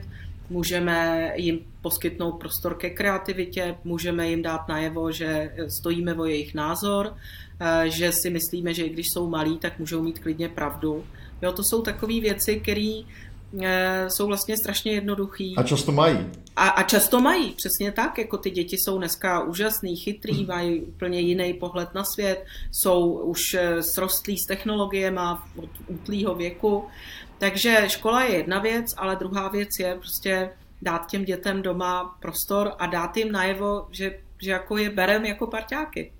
můžeme 0.50 1.32
jim 1.36 1.58
poskytnout 1.82 2.32
prostor 2.32 2.74
ke 2.74 2.90
kreativitě, 2.90 3.76
můžeme 3.84 4.28
jim 4.28 4.42
dát 4.42 4.68
najevo, 4.68 5.12
že 5.12 5.54
stojíme 5.78 6.14
o 6.14 6.24
jejich 6.24 6.54
názor, 6.54 7.16
eh, 7.60 7.90
že 7.90 8.12
si 8.12 8.30
myslíme, 8.30 8.74
že 8.74 8.84
i 8.84 8.90
když 8.90 9.06
jsou 9.12 9.28
malí, 9.28 9.58
tak 9.58 9.78
můžou 9.78 10.02
mít 10.02 10.18
klidně 10.18 10.48
pravdu. 10.48 11.04
Jo, 11.42 11.52
to 11.52 11.64
jsou 11.64 11.82
takové 11.82 12.20
věci, 12.20 12.60
které 12.60 13.02
eh, 13.62 14.06
jsou 14.10 14.26
vlastně 14.26 14.56
strašně 14.56 14.92
jednoduchý. 14.92 15.56
A 15.56 15.62
často 15.62 15.92
mají. 15.92 16.18
A, 16.56 16.68
a 16.68 16.82
často 16.82 17.20
mají, 17.20 17.52
přesně 17.52 17.92
tak, 17.92 18.18
jako 18.18 18.38
ty 18.38 18.50
děti 18.50 18.76
jsou 18.78 18.98
dneska 18.98 19.42
úžasný, 19.42 19.96
chytrý, 19.96 20.34
hmm. 20.34 20.46
mají 20.46 20.80
úplně 20.80 21.20
jiný 21.20 21.54
pohled 21.54 21.94
na 21.94 22.04
svět, 22.04 22.44
jsou 22.72 23.10
už 23.10 23.54
eh, 23.54 23.82
srostlí 23.82 24.38
s 24.38 24.46
technologiemi 24.46 25.20
od 25.56 25.70
útlýho 25.86 26.34
věku 26.34 26.84
takže 27.38 27.84
škola 27.86 28.24
je 28.24 28.36
jedna 28.36 28.58
věc, 28.58 28.94
ale 28.96 29.16
druhá 29.16 29.48
věc 29.48 29.78
je 29.78 29.94
prostě 29.94 30.50
dát 30.82 31.06
těm 31.06 31.24
dětem 31.24 31.62
doma 31.62 32.16
prostor 32.20 32.72
a 32.78 32.86
dát 32.86 33.16
jim 33.16 33.32
najevo, 33.32 33.86
že, 33.90 34.18
že 34.42 34.50
jako 34.50 34.76
je 34.76 34.90
berem 34.90 35.24
jako 35.24 35.46
parťáky. 35.46 36.12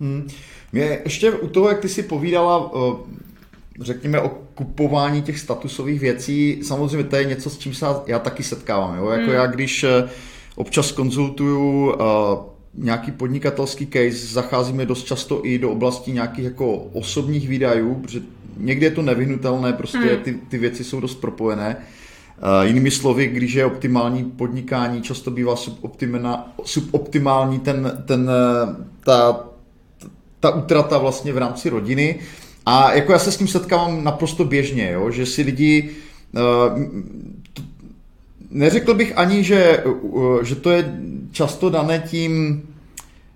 Hmm. 0.00 0.28
Mě 0.72 1.00
ještě 1.04 1.30
u 1.30 1.48
toho, 1.48 1.68
jak 1.68 1.80
ty 1.80 1.88
si 1.88 2.02
povídala, 2.02 2.70
řekněme 3.80 4.20
o 4.20 4.28
kupování 4.28 5.22
těch 5.22 5.38
statusových 5.38 6.00
věcí, 6.00 6.60
samozřejmě 6.62 7.04
to 7.04 7.16
je 7.16 7.24
něco, 7.24 7.50
s 7.50 7.58
čím 7.58 7.74
se 7.74 7.86
já 8.06 8.18
taky 8.18 8.42
setkávám. 8.42 8.96
Jo? 8.96 9.10
Jako 9.10 9.24
hmm. 9.24 9.34
já, 9.34 9.46
když 9.46 9.84
eh, 9.84 10.08
občas 10.56 10.92
konzultuju 10.92 11.92
uh, 11.92 11.98
nějaký 12.74 13.12
podnikatelský 13.12 13.86
case, 13.86 14.26
zacházíme 14.26 14.86
dost 14.86 15.04
často 15.04 15.46
i 15.46 15.58
do 15.58 15.70
oblasti 15.70 16.12
nějakých 16.12 16.44
jako 16.44 16.74
osobních 16.74 17.48
výdajů, 17.48 17.94
protože 17.94 18.20
někdy 18.56 18.86
je 18.86 18.90
to 18.90 19.02
nevyhnutelné, 19.02 19.72
prostě 19.72 19.98
hmm. 19.98 20.22
ty, 20.22 20.34
ty 20.48 20.58
věci 20.58 20.84
jsou 20.84 21.00
dost 21.00 21.14
propojené. 21.14 21.76
Uh, 21.76 22.66
jinými 22.66 22.90
slovy, 22.90 23.26
když 23.26 23.52
je 23.52 23.66
optimální 23.66 24.24
podnikání, 24.24 25.02
často 25.02 25.30
bývá 25.30 25.54
suboptimální 26.64 27.60
ten, 27.60 28.02
ten, 28.06 28.30
eh, 28.30 28.84
ta, 29.04 29.46
ta 30.40 30.50
utrata 30.50 30.98
vlastně 30.98 31.32
v 31.32 31.38
rámci 31.38 31.68
rodiny. 31.68 32.20
A 32.66 32.92
jako 32.92 33.12
já 33.12 33.18
se 33.18 33.32
s 33.32 33.36
tím 33.36 33.48
setkávám 33.48 34.04
naprosto 34.04 34.44
běžně, 34.44 34.90
jo, 34.92 35.10
že 35.10 35.26
si 35.26 35.42
lidi 35.42 35.90
uh, 36.32 36.82
neřekl 38.50 38.94
bych 38.94 39.18
ani, 39.18 39.44
že, 39.44 39.84
že 40.42 40.54
to 40.54 40.70
je 40.70 41.00
často 41.32 41.70
dané 41.70 41.98
tím, 41.98 42.62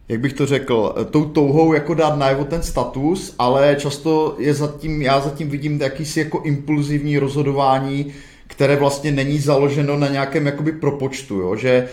jak 0.08 0.20
bych 0.20 0.32
to 0.32 0.46
řekl, 0.46 0.94
tou 1.10 1.24
touhou 1.24 1.72
jako 1.72 1.94
dát 1.94 2.18
najevo 2.18 2.44
ten 2.44 2.62
status, 2.62 3.34
ale 3.38 3.76
často 3.78 4.34
je 4.38 4.54
zatím, 4.54 5.02
já 5.02 5.20
zatím 5.20 5.48
vidím 5.48 5.80
jakýsi 5.80 6.20
jako 6.20 6.42
impulzivní 6.44 7.18
rozhodování, 7.18 8.06
které 8.46 8.76
vlastně 8.76 9.12
není 9.12 9.38
založeno 9.38 9.96
na 9.96 10.08
nějakém 10.08 10.46
jakoby 10.46 10.72
propočtu, 10.72 11.34
jo? 11.34 11.56
že 11.56 11.88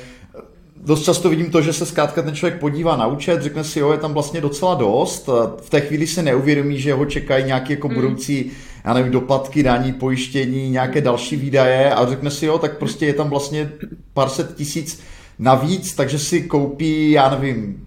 dost 0.85 1.03
často 1.03 1.29
vidím 1.29 1.51
to, 1.51 1.61
že 1.61 1.73
se 1.73 1.85
zkrátka 1.85 2.21
ten 2.21 2.35
člověk 2.35 2.59
podívá 2.59 2.97
na 2.97 3.07
účet, 3.07 3.41
řekne 3.41 3.63
si, 3.63 3.79
jo, 3.79 3.91
je 3.91 3.97
tam 3.97 4.13
vlastně 4.13 4.41
docela 4.41 4.75
dost, 4.75 5.29
v 5.61 5.69
té 5.69 5.81
chvíli 5.81 6.07
se 6.07 6.23
neuvědomí, 6.23 6.79
že 6.79 6.93
ho 6.93 7.05
čekají 7.05 7.45
nějaké 7.45 7.73
jako 7.73 7.87
hmm. 7.87 7.95
budoucí, 7.95 8.51
já 8.85 8.93
nevím, 8.93 9.11
doplatky, 9.11 9.63
daní, 9.63 9.93
pojištění, 9.93 10.69
nějaké 10.69 11.01
další 11.01 11.35
výdaje 11.35 11.93
a 11.93 12.09
řekne 12.09 12.31
si, 12.31 12.45
jo, 12.45 12.57
tak 12.57 12.77
prostě 12.77 13.05
je 13.05 13.13
tam 13.13 13.29
vlastně 13.29 13.71
pár 14.13 14.29
set 14.29 14.55
tisíc 14.55 15.01
navíc, 15.39 15.93
takže 15.93 16.19
si 16.19 16.41
koupí, 16.41 17.11
já 17.11 17.29
nevím, 17.29 17.84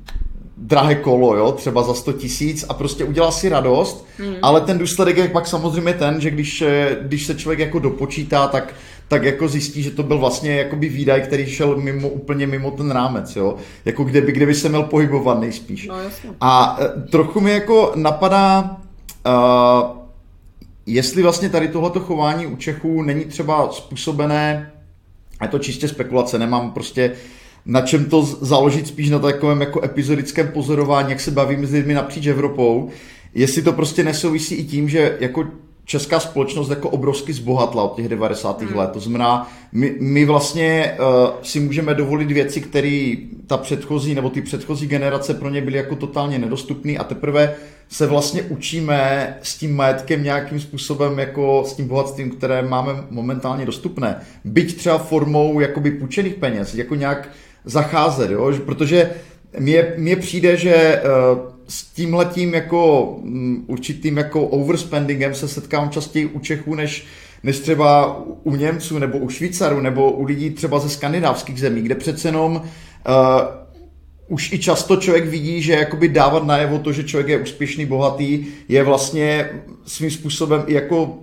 drahé 0.61 0.95
kolo, 0.95 1.37
jo, 1.37 1.53
třeba 1.53 1.83
za 1.83 1.95
100 1.95 2.13
tisíc 2.13 2.65
a 2.69 2.75
prostě 2.75 3.05
udělá 3.05 3.31
si 3.31 3.49
radost, 3.49 4.07
mm. 4.19 4.35
ale 4.43 4.61
ten 4.61 4.79
důsledek 4.79 5.17
je 5.17 5.29
pak 5.29 5.47
samozřejmě 5.47 5.93
ten, 5.95 6.21
že 6.21 6.31
když, 6.31 6.63
eh, 6.63 6.97
když 7.03 7.27
se 7.27 7.35
člověk 7.35 7.59
jako 7.59 7.79
dopočítá, 7.79 8.47
tak, 8.47 8.75
tak 9.09 9.25
jako 9.25 9.49
zjistí, 9.49 9.83
že 9.83 9.91
to 9.91 10.03
byl 10.03 10.19
vlastně 10.19 10.57
jakoby 10.57 10.89
výdaj, 10.89 11.21
který 11.21 11.47
šel 11.47 11.77
mimo, 11.77 12.09
úplně 12.09 12.47
mimo 12.47 12.71
ten 12.71 12.91
rámec, 12.91 13.37
jo, 13.37 13.57
jako 13.85 14.05
kde 14.05 14.21
by, 14.21 14.33
kde 14.33 14.47
by 14.47 14.55
se 14.55 14.69
měl 14.69 14.83
pohybovat 14.83 15.41
nejspíš. 15.41 15.87
No, 15.87 16.01
jasně. 16.01 16.31
A 16.41 16.79
eh, 16.81 17.11
trochu 17.11 17.41
mi 17.41 17.51
jako 17.51 17.93
napadá, 17.95 18.77
uh, 19.27 19.99
jestli 20.87 21.23
vlastně 21.23 21.49
tady 21.49 21.69
tohleto 21.69 22.01
chování 22.01 22.47
u 22.47 22.57
Čechů 22.57 23.03
není 23.03 23.25
třeba 23.25 23.73
způsobené, 23.73 24.73
je 25.43 25.49
to 25.49 25.59
čistě 25.59 25.89
spekulace, 25.89 26.39
nemám 26.39 26.71
prostě 26.71 27.13
na 27.69 27.81
čem 27.81 28.05
to 28.05 28.23
založit 28.23 28.87
spíš 28.87 29.11
na 29.11 29.19
takovém 29.19 29.61
jako 29.61 29.85
epizodickém 29.85 30.49
pozorování, 30.49 31.11
jak 31.11 31.21
se 31.21 31.31
bavíme 31.31 31.67
s 31.67 31.73
lidmi 31.73 31.95
napříč 31.95 32.27
Evropou, 32.27 32.89
jestli 33.35 33.63
to 33.63 33.73
prostě 33.73 34.05
nesouvisí 34.05 34.55
i 34.55 34.65
tím, 34.65 34.89
že 34.89 35.17
jako 35.21 35.45
česká 35.85 36.21
společnost 36.21 36.71
jako 36.71 36.91
obrovsky 36.91 37.33
zbohatla 37.33 37.83
od 37.83 37.97
těch 37.97 38.09
90. 38.09 38.63
Hmm. 38.63 38.77
let. 38.77 38.91
To 38.91 39.01
znamená, 39.01 39.53
my, 39.73 39.97
my 40.01 40.25
vlastně 40.25 40.97
uh, 40.99 41.31
si 41.43 41.61
můžeme 41.61 41.95
dovolit 41.95 42.33
věci, 42.33 42.61
které 42.61 43.15
ta 43.47 43.57
předchozí 43.57 44.15
nebo 44.15 44.31
ty 44.31 44.43
předchozí 44.43 44.87
generace 44.87 45.35
pro 45.35 45.51
ně 45.51 45.61
byly 45.61 45.77
jako 45.77 45.97
totálně 45.97 46.39
nedostupné 46.39 46.93
a 46.93 47.05
teprve 47.05 47.55
se 47.89 48.07
vlastně 48.07 48.43
učíme 48.43 49.37
s 49.43 49.57
tím 49.57 49.77
majetkem 49.77 50.23
nějakým 50.23 50.61
způsobem 50.61 51.19
jako 51.19 51.65
s 51.67 51.73
tím 51.73 51.89
bohatstvím, 51.89 52.31
které 52.31 52.63
máme 52.63 52.93
momentálně 53.11 53.67
dostupné. 53.67 54.21
Byť 54.45 54.77
třeba 54.77 54.99
formou 54.99 55.61
jakoby 55.61 55.91
půjčených 55.91 56.35
peněz, 56.35 56.75
jako 56.75 56.95
nějak 56.95 57.29
zacházet, 57.65 58.31
jo? 58.31 58.53
protože 58.67 59.11
mně, 59.59 59.93
mně 59.97 60.17
přijde, 60.17 60.57
že 60.57 61.03
uh, 61.03 61.39
s 61.69 61.85
tímhletím 61.85 62.55
jako 62.55 63.15
mm, 63.23 63.65
určitým 63.67 64.17
jako 64.17 64.43
overspendingem 64.43 65.35
se 65.35 65.49
setkám 65.49 65.91
častěji 65.91 66.27
u 66.27 66.39
Čechů, 66.39 66.75
než, 66.75 67.07
než 67.43 67.59
třeba 67.59 68.21
u 68.43 68.57
Němců 68.57 68.99
nebo 68.99 69.19
u 69.19 69.29
Švýcarů 69.29 69.81
nebo 69.81 70.11
u 70.11 70.25
lidí 70.25 70.51
třeba 70.51 70.79
ze 70.79 70.89
skandinávských 70.89 71.61
zemí, 71.61 71.83
kde 71.83 71.95
přece 71.95 72.29
jenom 72.29 72.53
uh, 72.57 72.63
už 74.29 74.53
i 74.53 74.59
často 74.59 74.97
člověk 74.97 75.27
vidí, 75.27 75.63
že 75.63 75.73
jakoby 75.73 76.09
dávat 76.09 76.47
najevo 76.47 76.79
to, 76.79 76.93
že 76.93 77.05
člověk 77.05 77.29
je 77.29 77.39
úspěšný, 77.39 77.87
bohatý, 77.87 78.47
je 78.69 78.85
vlastně 78.85 79.51
svým 79.87 80.11
způsobem 80.11 80.65
i 80.67 80.75
jako 80.75 81.19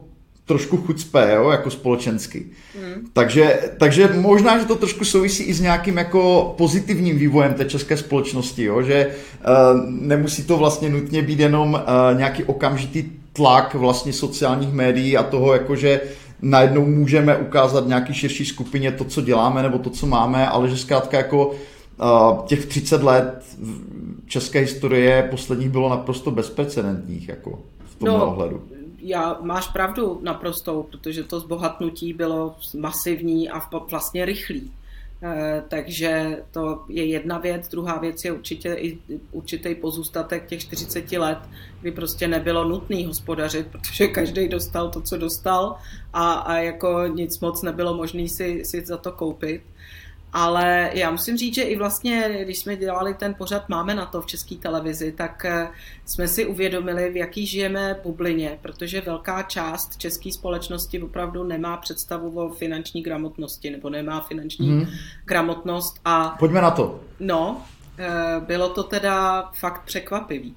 trošku 0.46 0.78
chucpé, 0.78 1.34
jo, 1.36 1.50
jako 1.50 1.72
společensky. 1.72 2.46
Hmm. 2.82 3.08
Takže, 3.14 3.60
takže 3.78 4.10
možná, 4.16 4.60
že 4.60 4.66
to 4.66 4.76
trošku 4.76 5.06
souvisí 5.06 5.44
i 5.44 5.54
s 5.54 5.62
nějakým 5.62 5.98
jako 5.98 6.54
pozitivním 6.58 7.18
vývojem 7.18 7.54
té 7.54 7.66
české 7.66 7.98
společnosti, 7.98 8.64
jo, 8.64 8.82
že 8.82 9.08
uh, 9.08 9.90
nemusí 9.90 10.44
to 10.44 10.58
vlastně 10.58 10.90
nutně 10.90 11.22
být 11.22 11.40
jenom 11.40 11.74
uh, 11.74 12.18
nějaký 12.18 12.44
okamžitý 12.44 13.04
tlak 13.34 13.74
vlastně 13.74 14.14
sociálních 14.14 14.74
médií 14.74 15.18
a 15.18 15.24
toho, 15.24 15.54
jako 15.54 15.76
že 15.76 16.02
najednou 16.42 16.86
můžeme 16.86 17.38
ukázat 17.38 17.88
nějaký 17.88 18.14
širší 18.14 18.46
skupině 18.46 18.92
to, 18.92 19.06
co 19.06 19.22
děláme 19.22 19.64
nebo 19.64 19.78
to, 19.78 19.90
co 19.90 20.06
máme, 20.06 20.48
ale 20.48 20.70
že 20.70 20.78
zkrátka 20.78 21.18
jako 21.18 21.48
uh, 21.48 22.46
těch 22.46 22.66
30 22.66 23.04
let 23.04 23.46
české 24.26 24.60
historie 24.60 25.28
posledních 25.32 25.70
bylo 25.70 25.90
naprosto 25.90 26.32
bezprecedentních 26.32 27.30
jako 27.30 27.60
v 27.86 27.96
tomhle 27.96 28.20
no, 28.20 28.28
ohledu 28.28 28.62
já, 29.08 29.38
máš 29.42 29.68
pravdu 29.68 30.20
naprostou, 30.24 30.84
protože 30.84 31.24
to 31.24 31.40
zbohatnutí 31.40 32.14
bylo 32.14 32.56
masivní 32.78 33.50
a 33.50 33.62
vlastně 33.90 34.26
rychlý. 34.26 34.72
E, 35.24 35.64
takže 35.68 36.44
to 36.52 36.84
je 36.90 37.06
jedna 37.06 37.38
věc. 37.38 37.68
Druhá 37.68 37.98
věc 37.98 38.26
je 38.26 38.32
určitě 38.32 38.74
i 38.74 39.00
určitý 39.32 39.76
pozůstatek 39.76 40.48
těch 40.48 40.62
40 40.62 41.12
let, 41.12 41.38
kdy 41.82 41.92
prostě 41.92 42.28
nebylo 42.28 42.64
nutné 42.64 43.08
hospodařit, 43.08 43.68
protože 43.68 44.08
každý 44.08 44.48
dostal 44.48 44.90
to, 44.90 45.02
co 45.02 45.18
dostal 45.18 45.76
a, 46.14 46.34
a 46.34 46.58
jako 46.58 47.08
nic 47.08 47.40
moc 47.40 47.62
nebylo 47.62 47.94
možné 47.94 48.30
si, 48.30 48.62
si 48.66 48.86
za 48.86 48.98
to 48.98 49.12
koupit. 49.12 49.62
Ale 50.38 50.90
já 50.94 51.12
musím 51.12 51.38
říct, 51.38 51.56
že 51.56 51.62
i 51.62 51.76
vlastně, 51.76 52.40
když 52.44 52.60
jsme 52.60 52.76
dělali 52.76 53.14
ten 53.14 53.34
pořad 53.34 53.70
Máme 53.70 53.96
na 53.96 54.06
to 54.06 54.22
v 54.22 54.26
české 54.26 54.56
televizi, 54.56 55.12
tak 55.12 55.46
eh, 55.46 55.68
jsme 56.06 56.28
si 56.28 56.46
uvědomili, 56.46 57.10
v 57.10 57.16
jaký 57.16 57.46
žijeme 57.46 58.00
bublině, 58.04 58.60
protože 58.62 59.02
velká 59.02 59.44
část 59.44 59.98
české 59.98 60.32
společnosti 60.32 61.02
opravdu 61.02 61.44
nemá 61.44 61.78
představu 61.78 62.40
o 62.40 62.50
finanční 62.50 63.04
gramotnosti 63.04 63.70
nebo 63.70 63.90
nemá 63.90 64.22
finanční 64.22 64.70
hmm. 64.70 64.88
gramotnost. 65.26 66.00
A, 66.06 66.36
Pojďme 66.40 66.62
na 66.62 66.72
to. 66.72 67.00
No, 67.20 67.62
eh, 67.98 68.40
bylo 68.40 68.70
to 68.70 68.84
teda 68.84 69.44
fakt 69.60 69.82
překvapivý. 69.86 70.56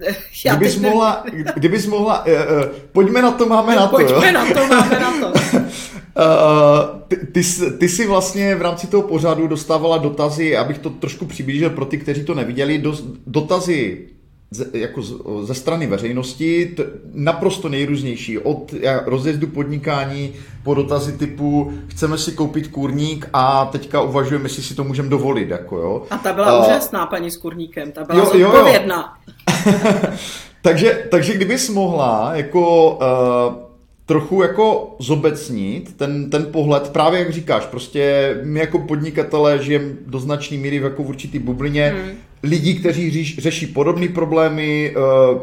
Já 0.44 0.56
kdybys, 0.56 0.78
mohla, 0.78 1.24
kdybys 1.54 1.86
mohla, 1.86 2.26
uh, 2.26 2.32
uh, 2.32 2.64
pojďme 2.92 3.22
na 3.22 3.30
to, 3.30 3.46
máme 3.46 3.76
na 3.76 3.86
to. 3.86 3.96
Pojďme 3.96 4.26
jo? 4.26 4.32
na 4.32 4.46
to, 4.54 4.66
máme 4.66 5.00
na 5.00 5.12
to. 5.20 5.32
Uh, 6.16 7.00
ty, 7.08 7.16
ty, 7.16 7.42
ty 7.78 7.88
jsi 7.88 8.06
vlastně 8.06 8.54
v 8.54 8.62
rámci 8.62 8.86
toho 8.86 9.02
pořadu 9.02 9.46
dostávala 9.46 9.98
dotazy, 9.98 10.56
abych 10.56 10.78
to 10.78 10.90
trošku 10.90 11.26
přiblížil 11.26 11.70
pro 11.70 11.84
ty, 11.84 11.98
kteří 11.98 12.24
to 12.24 12.34
neviděli, 12.34 12.78
do, 12.78 12.96
dotazy 13.26 14.06
ze, 14.50 14.66
jako 14.72 15.02
z, 15.02 15.14
ze 15.42 15.54
strany 15.54 15.86
veřejnosti, 15.86 16.66
t, 16.66 16.84
naprosto 17.14 17.68
nejrůznější, 17.68 18.38
od 18.38 18.74
rozjezdu 19.06 19.46
podnikání 19.46 20.32
po 20.62 20.74
dotazy 20.74 21.12
typu 21.12 21.72
chceme 21.88 22.18
si 22.18 22.32
koupit 22.32 22.68
kurník 22.68 23.28
a 23.32 23.64
teďka 23.64 24.00
uvažujeme, 24.00 24.44
jestli 24.44 24.62
si 24.62 24.74
to 24.74 24.84
můžeme 24.84 25.08
dovolit. 25.08 25.50
Jako, 25.50 25.76
jo. 25.76 26.02
A 26.10 26.18
ta 26.18 26.32
byla 26.32 26.58
uh, 26.58 26.66
úžasná 26.66 27.06
paní 27.06 27.30
s 27.30 27.36
kurníkem, 27.36 27.92
ta 27.92 28.04
byla 28.04 28.18
jo, 28.18 28.26
zodpovědná. 28.32 29.18
Jo, 29.66 29.72
jo. 29.84 30.10
takže, 30.62 31.06
takže 31.10 31.34
kdybys 31.34 31.68
mohla 31.68 32.30
jako 32.34 32.94
uh, 32.94 33.65
trochu 34.06 34.42
jako 34.42 34.96
zobecnit 34.98 35.96
ten, 35.96 36.30
ten 36.30 36.46
pohled, 36.52 36.88
právě 36.88 37.18
jak 37.18 37.32
říkáš, 37.32 37.66
prostě 37.66 38.34
my 38.42 38.60
jako 38.60 38.78
podnikatelé 38.78 39.62
žijeme 39.62 39.94
do 40.06 40.18
značné 40.18 40.56
míry 40.56 40.76
jako 40.76 41.02
v 41.02 41.08
určitý 41.08 41.38
bublině, 41.38 41.94
hmm. 41.96 42.16
lidí, 42.42 42.74
kteří 42.74 43.10
říš, 43.10 43.38
řeší 43.38 43.66
podobné 43.66 44.08
problémy, 44.08 44.94
uh, 44.96 45.42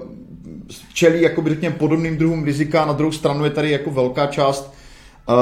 čelí 0.94 1.22
jako 1.22 1.44
řekněme 1.48 1.76
podobným 1.76 2.18
druhům 2.18 2.44
rizika, 2.44 2.86
na 2.86 2.94
druhou 2.94 3.12
stranu 3.12 3.44
je 3.44 3.50
tady 3.50 3.72
jako 3.72 3.92
velká 3.92 4.28
část 4.28 4.74
uh, 5.30 5.36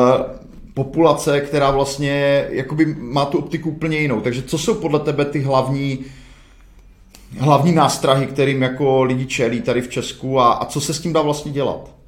populace, 0.73 1.41
která 1.41 1.71
vlastně 1.71 2.45
jakoby 2.49 2.95
má 2.99 3.25
tu 3.25 3.37
optiku 3.37 3.69
úplně 3.69 3.97
jinou. 3.97 4.21
Takže 4.21 4.41
co 4.41 4.57
jsou 4.57 4.73
podle 4.73 4.99
tebe 4.99 5.25
ty 5.25 5.39
hlavní 5.39 5.99
hlavní 7.37 7.71
nástrahy, 7.71 8.25
kterým 8.25 8.61
jako 8.61 9.03
lidi 9.03 9.25
čelí 9.25 9.61
tady 9.61 9.81
v 9.81 9.89
Česku 9.89 10.39
a, 10.39 10.51
a 10.51 10.65
co 10.65 10.81
se 10.81 10.93
s 10.93 10.99
tím 10.99 11.13
dá 11.13 11.21
vlastně 11.21 11.51
dělat? 11.51 12.00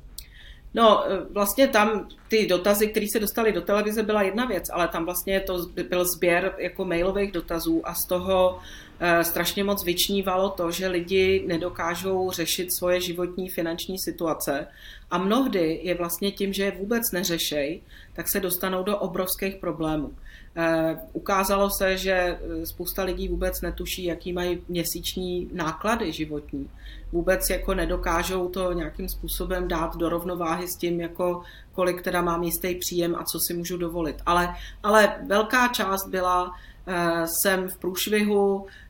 No, 0.73 1.05
e, 1.11 1.25
vlastně 1.29 1.67
tam 1.67 2.07
ty 2.27 2.47
dotazy, 2.47 2.87
které 2.87 3.05
se 3.11 3.19
dostaly 3.19 3.51
do 3.51 3.61
televize, 3.61 4.03
byla 4.03 4.21
jedna 4.21 4.45
věc, 4.45 4.69
ale 4.73 4.87
tam 4.87 5.05
vlastně 5.05 5.39
to 5.39 5.65
byl 5.89 6.05
sběr 6.05 6.55
jako 6.57 6.85
mailových 6.85 7.31
dotazů 7.31 7.81
a 7.87 7.93
z 7.93 8.05
toho 8.05 8.59
e, 8.99 9.23
strašně 9.23 9.63
moc 9.63 9.83
vyčnívalo 9.83 10.49
to, 10.49 10.71
že 10.71 10.87
lidi 10.87 11.43
nedokážou 11.47 12.31
řešit 12.31 12.73
svoje 12.73 13.01
životní 13.01 13.49
finanční 13.49 13.99
situace 13.99 14.67
a 15.11 15.17
mnohdy 15.17 15.79
je 15.83 15.95
vlastně 15.95 16.31
tím, 16.31 16.53
že 16.53 16.63
je 16.63 16.71
vůbec 16.71 17.11
neřešej, 17.11 17.81
tak 18.13 18.27
se 18.27 18.39
dostanou 18.39 18.83
do 18.83 18.97
obrovských 18.97 19.55
problémů. 19.55 20.13
Eh, 20.55 20.97
ukázalo 21.13 21.69
se, 21.69 21.97
že 21.97 22.11
eh, 22.11 22.65
spousta 22.65 23.03
lidí 23.03 23.27
vůbec 23.27 23.61
netuší, 23.61 24.03
jaký 24.03 24.33
mají 24.33 24.61
měsíční 24.69 25.49
náklady 25.53 26.11
životní. 26.11 26.69
Vůbec 27.11 27.49
jako 27.49 27.73
nedokážou 27.73 28.47
to 28.47 28.73
nějakým 28.73 29.09
způsobem 29.09 29.67
dát 29.67 29.95
do 29.95 30.09
rovnováhy 30.09 30.67
s 30.67 30.75
tím, 30.75 31.01
jako 31.01 31.41
kolik 31.71 32.01
teda 32.01 32.21
mám 32.21 32.43
jistý 32.43 32.75
příjem 32.75 33.15
a 33.15 33.23
co 33.23 33.39
si 33.39 33.53
můžu 33.53 33.77
dovolit. 33.77 34.15
Ale, 34.25 34.55
ale 34.83 35.15
velká 35.27 35.67
část 35.67 36.07
byla, 36.07 36.51
eh, 36.87 37.27
jsem 37.27 37.67
v 37.67 37.77
průšvihu, 37.77 38.65
Eh, 38.65 38.82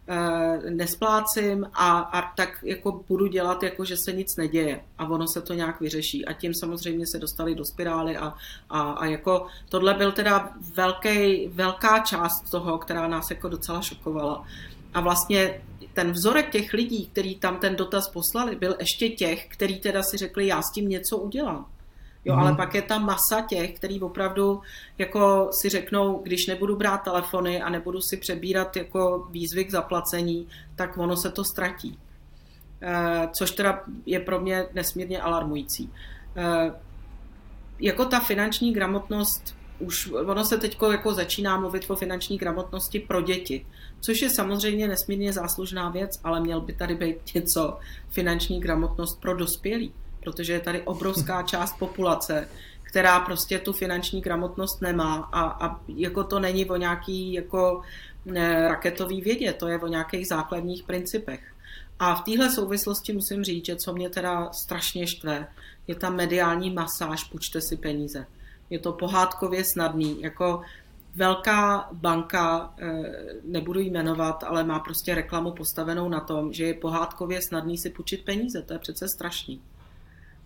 nesplácím 0.69 1.65
a, 1.73 1.99
a 1.99 2.35
tak 2.35 2.49
jako 2.63 3.03
budu 3.07 3.27
dělat, 3.27 3.63
jako 3.63 3.85
že 3.85 3.95
se 3.97 4.11
nic 4.11 4.35
neděje 4.35 4.81
a 4.97 5.07
ono 5.07 5.27
se 5.27 5.41
to 5.41 5.53
nějak 5.53 5.81
vyřeší. 5.81 6.25
A 6.25 6.33
tím 6.33 6.53
samozřejmě 6.53 7.05
se 7.07 7.19
dostali 7.19 7.55
do 7.55 7.65
spirály 7.65 8.17
a, 8.17 8.33
a, 8.69 8.81
a 8.81 9.05
jako 9.05 9.47
tohle 9.69 9.93
byl 9.93 10.11
teda 10.11 10.53
velký, 10.75 11.47
velká 11.47 11.99
část 11.99 12.51
toho, 12.51 12.77
která 12.77 13.07
nás 13.07 13.29
jako 13.29 13.49
docela 13.49 13.81
šokovala. 13.81 14.45
A 14.93 15.01
vlastně 15.01 15.61
ten 15.93 16.11
vzorek 16.11 16.51
těch 16.51 16.73
lidí, 16.73 17.07
kteří 17.07 17.35
tam 17.35 17.57
ten 17.57 17.75
dotaz 17.75 18.09
poslali, 18.09 18.55
byl 18.55 18.75
ještě 18.79 19.09
těch, 19.09 19.47
kteří 19.47 19.79
teda 19.79 20.03
si 20.03 20.17
řekli, 20.17 20.47
já 20.47 20.61
s 20.61 20.71
tím 20.71 20.89
něco 20.89 21.17
udělám. 21.17 21.65
Jo, 22.25 22.35
mm-hmm. 22.35 22.39
ale 22.39 22.55
pak 22.55 22.75
je 22.75 22.81
ta 22.81 22.97
masa 22.97 23.41
těch, 23.41 23.73
který 23.73 24.01
opravdu 24.01 24.61
jako 24.97 25.49
si 25.51 25.69
řeknou, 25.69 26.21
když 26.23 26.47
nebudu 26.47 26.75
brát 26.75 26.97
telefony 26.97 27.61
a 27.61 27.69
nebudu 27.69 28.01
si 28.01 28.17
přebírat 28.17 28.75
jako 28.75 29.27
výzvy 29.31 29.65
k 29.65 29.71
zaplacení, 29.71 30.47
tak 30.75 30.97
ono 30.97 31.17
se 31.17 31.31
to 31.31 31.43
ztratí. 31.43 31.99
E, 32.81 33.27
což 33.31 33.51
teda 33.51 33.83
je 34.05 34.19
pro 34.19 34.39
mě 34.39 34.65
nesmírně 34.73 35.21
alarmující. 35.21 35.93
E, 36.35 36.71
jako 37.79 38.05
ta 38.05 38.19
finanční 38.19 38.73
gramotnost, 38.73 39.55
už 39.79 40.11
ono 40.25 40.45
se 40.45 40.57
teď 40.57 40.77
jako 40.91 41.13
začíná 41.13 41.59
mluvit 41.59 41.85
o 41.87 41.95
finanční 41.95 42.37
gramotnosti 42.37 42.99
pro 42.99 43.21
děti, 43.21 43.65
což 43.99 44.21
je 44.21 44.29
samozřejmě 44.29 44.87
nesmírně 44.87 45.33
záslužná 45.33 45.89
věc, 45.89 46.19
ale 46.23 46.39
měl 46.39 46.61
by 46.61 46.73
tady 46.73 46.95
být 46.95 47.35
něco 47.35 47.77
finanční 48.09 48.59
gramotnost 48.59 49.21
pro 49.21 49.35
dospělí 49.35 49.93
protože 50.23 50.53
je 50.53 50.59
tady 50.59 50.81
obrovská 50.81 51.43
část 51.43 51.79
populace, 51.79 52.49
která 52.83 53.19
prostě 53.19 53.59
tu 53.59 53.73
finanční 53.73 54.21
gramotnost 54.21 54.81
nemá 54.81 55.29
a, 55.31 55.67
a 55.67 55.79
jako 55.87 56.23
to 56.23 56.39
není 56.39 56.65
o 56.69 56.75
nějaký 56.75 57.33
jako 57.33 57.81
ne, 58.25 58.67
raketový 58.67 59.21
vědě, 59.21 59.53
to 59.53 59.67
je 59.67 59.79
o 59.79 59.87
nějakých 59.87 60.27
základních 60.27 60.83
principech. 60.83 61.53
A 61.99 62.15
v 62.15 62.23
téhle 62.23 62.49
souvislosti 62.49 63.13
musím 63.13 63.43
říct, 63.43 63.65
že 63.65 63.75
co 63.75 63.93
mě 63.93 64.09
teda 64.09 64.49
strašně 64.51 65.07
štve, 65.07 65.47
je 65.87 65.95
ta 65.95 66.09
mediální 66.09 66.71
masáž, 66.71 67.23
půjčte 67.23 67.61
si 67.61 67.77
peníze. 67.77 68.25
Je 68.69 68.79
to 68.79 68.93
pohádkově 68.93 69.63
snadný, 69.73 70.21
jako 70.21 70.61
velká 71.15 71.89
banka, 71.91 72.73
eh, 72.79 73.01
nebudu 73.43 73.79
jí 73.79 73.89
jmenovat, 73.89 74.43
ale 74.43 74.63
má 74.63 74.79
prostě 74.79 75.15
reklamu 75.15 75.51
postavenou 75.51 76.09
na 76.09 76.19
tom, 76.19 76.53
že 76.53 76.63
je 76.65 76.73
pohádkově 76.73 77.41
snadný 77.41 77.77
si 77.77 77.89
půjčit 77.89 78.25
peníze. 78.25 78.61
To 78.61 78.73
je 78.73 78.79
přece 78.79 79.07
strašný. 79.07 79.61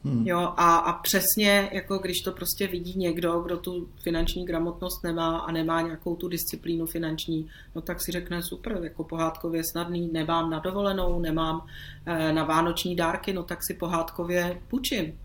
Hmm. 0.08 0.28
Jo, 0.28 0.40
a, 0.40 0.76
a 0.76 0.94
přesně, 0.94 1.70
jako 1.72 1.98
když 1.98 2.22
to 2.22 2.32
prostě 2.32 2.68
vidí 2.68 2.94
někdo, 2.98 3.40
kdo 3.40 3.58
tu 3.58 3.90
finanční 4.04 4.46
gramotnost 4.46 5.04
nemá 5.04 5.38
a 5.38 5.52
nemá 5.52 5.82
nějakou 5.82 6.16
tu 6.16 6.28
disciplínu 6.28 6.86
finanční, 6.86 7.48
no 7.76 7.82
tak 7.82 8.02
si 8.02 8.12
řekne 8.12 8.44
super, 8.44 8.80
jako 8.84 9.04
pohádkově 9.04 9.64
snadný, 9.64 10.10
nemám 10.12 10.50
na 10.50 10.60
dovolenou, 10.60 11.20
nemám 11.20 11.66
eh, 12.06 12.34
na 12.34 12.44
vánoční 12.44 12.96
dárky, 12.96 13.34
no 13.34 13.44
tak 13.44 13.64
si 13.64 13.74
pohádkově 13.74 14.62
půjčím. 14.68 15.20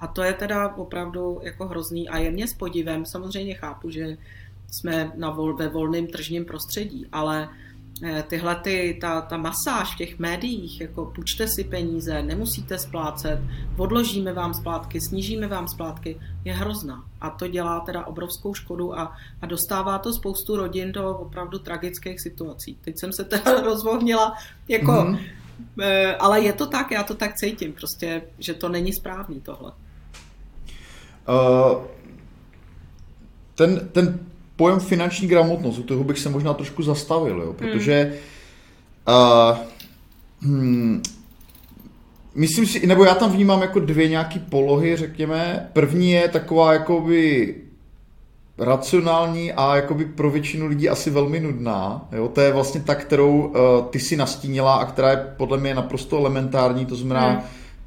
A 0.00 0.06
to 0.06 0.22
je 0.22 0.32
teda 0.32 0.74
opravdu 0.76 1.40
jako 1.42 1.66
hrozný 1.66 2.08
a 2.08 2.18
je 2.18 2.30
mě 2.30 2.48
s 2.48 2.54
podivem, 2.54 3.06
samozřejmě 3.06 3.54
chápu, 3.54 3.90
že 3.90 4.16
jsme 4.70 5.12
na 5.16 5.30
vol, 5.30 5.56
ve 5.56 5.68
volném 5.68 6.06
tržním 6.06 6.44
prostředí, 6.44 7.06
ale 7.12 7.48
Eh, 7.48 7.67
tyhle 8.26 8.56
ty, 8.56 8.98
ta, 9.00 9.20
ta 9.20 9.36
masáž 9.36 9.94
v 9.94 9.96
těch 9.96 10.18
médiích, 10.18 10.80
jako 10.80 11.04
půjčte 11.04 11.48
si 11.48 11.64
peníze, 11.64 12.22
nemusíte 12.22 12.78
splácet, 12.78 13.40
odložíme 13.76 14.32
vám 14.32 14.54
splátky, 14.54 15.00
snížíme 15.00 15.46
vám 15.46 15.68
splátky, 15.68 16.20
je 16.44 16.52
hrozná. 16.54 17.04
A 17.20 17.30
to 17.30 17.48
dělá 17.48 17.80
teda 17.80 18.06
obrovskou 18.06 18.54
škodu 18.54 18.98
a, 18.98 19.16
a 19.42 19.46
dostává 19.46 19.98
to 19.98 20.12
spoustu 20.12 20.56
rodin 20.56 20.92
do 20.92 21.10
opravdu 21.10 21.58
tragických 21.58 22.20
situací. 22.20 22.78
Teď 22.80 22.98
jsem 22.98 23.12
se 23.12 23.24
teda 23.24 23.60
rozvohnila, 23.64 24.34
jako, 24.68 24.92
mm-hmm. 24.92 26.16
ale 26.18 26.40
je 26.40 26.52
to 26.52 26.66
tak, 26.66 26.90
já 26.90 27.02
to 27.02 27.14
tak 27.14 27.34
cítím, 27.34 27.72
prostě, 27.72 28.22
že 28.38 28.54
to 28.54 28.68
není 28.68 28.92
správný 28.92 29.40
tohle. 29.40 29.72
Uh, 31.28 31.82
ten, 33.54 33.88
ten 33.92 34.18
pojem 34.58 34.80
finanční 34.80 35.28
gramotnost, 35.28 35.78
u 35.78 35.82
toho 35.82 36.04
bych 36.04 36.18
se 36.18 36.28
možná 36.28 36.54
trošku 36.54 36.82
zastavil, 36.82 37.42
jo, 37.42 37.52
protože 37.52 38.12
hmm. 39.06 39.16
uh, 39.52 39.58
hmm, 40.42 41.02
myslím 42.34 42.66
si, 42.66 42.86
nebo 42.86 43.04
já 43.04 43.14
tam 43.14 43.32
vnímám 43.32 43.62
jako 43.62 43.80
dvě 43.80 44.08
nějaké 44.08 44.38
polohy, 44.38 44.96
řekněme. 44.96 45.68
První 45.72 46.10
je 46.10 46.28
taková 46.28 46.72
jakoby 46.72 47.54
racionální 48.58 49.52
a 49.52 49.76
jakoby 49.76 50.04
pro 50.04 50.30
většinu 50.30 50.66
lidí 50.66 50.88
asi 50.88 51.10
velmi 51.10 51.40
nudná. 51.40 52.08
Jo? 52.12 52.28
To 52.28 52.40
je 52.40 52.52
vlastně 52.52 52.80
ta, 52.80 52.94
kterou 52.94 53.38
uh, 53.38 53.54
ty 53.90 54.00
si 54.00 54.16
nastínila 54.16 54.74
a 54.74 54.84
která 54.84 55.10
je 55.10 55.26
podle 55.36 55.58
mě 55.58 55.74
naprosto 55.74 56.18
elementární, 56.18 56.86
to 56.86 56.96
znamená 56.96 57.28
hmm. 57.28 57.40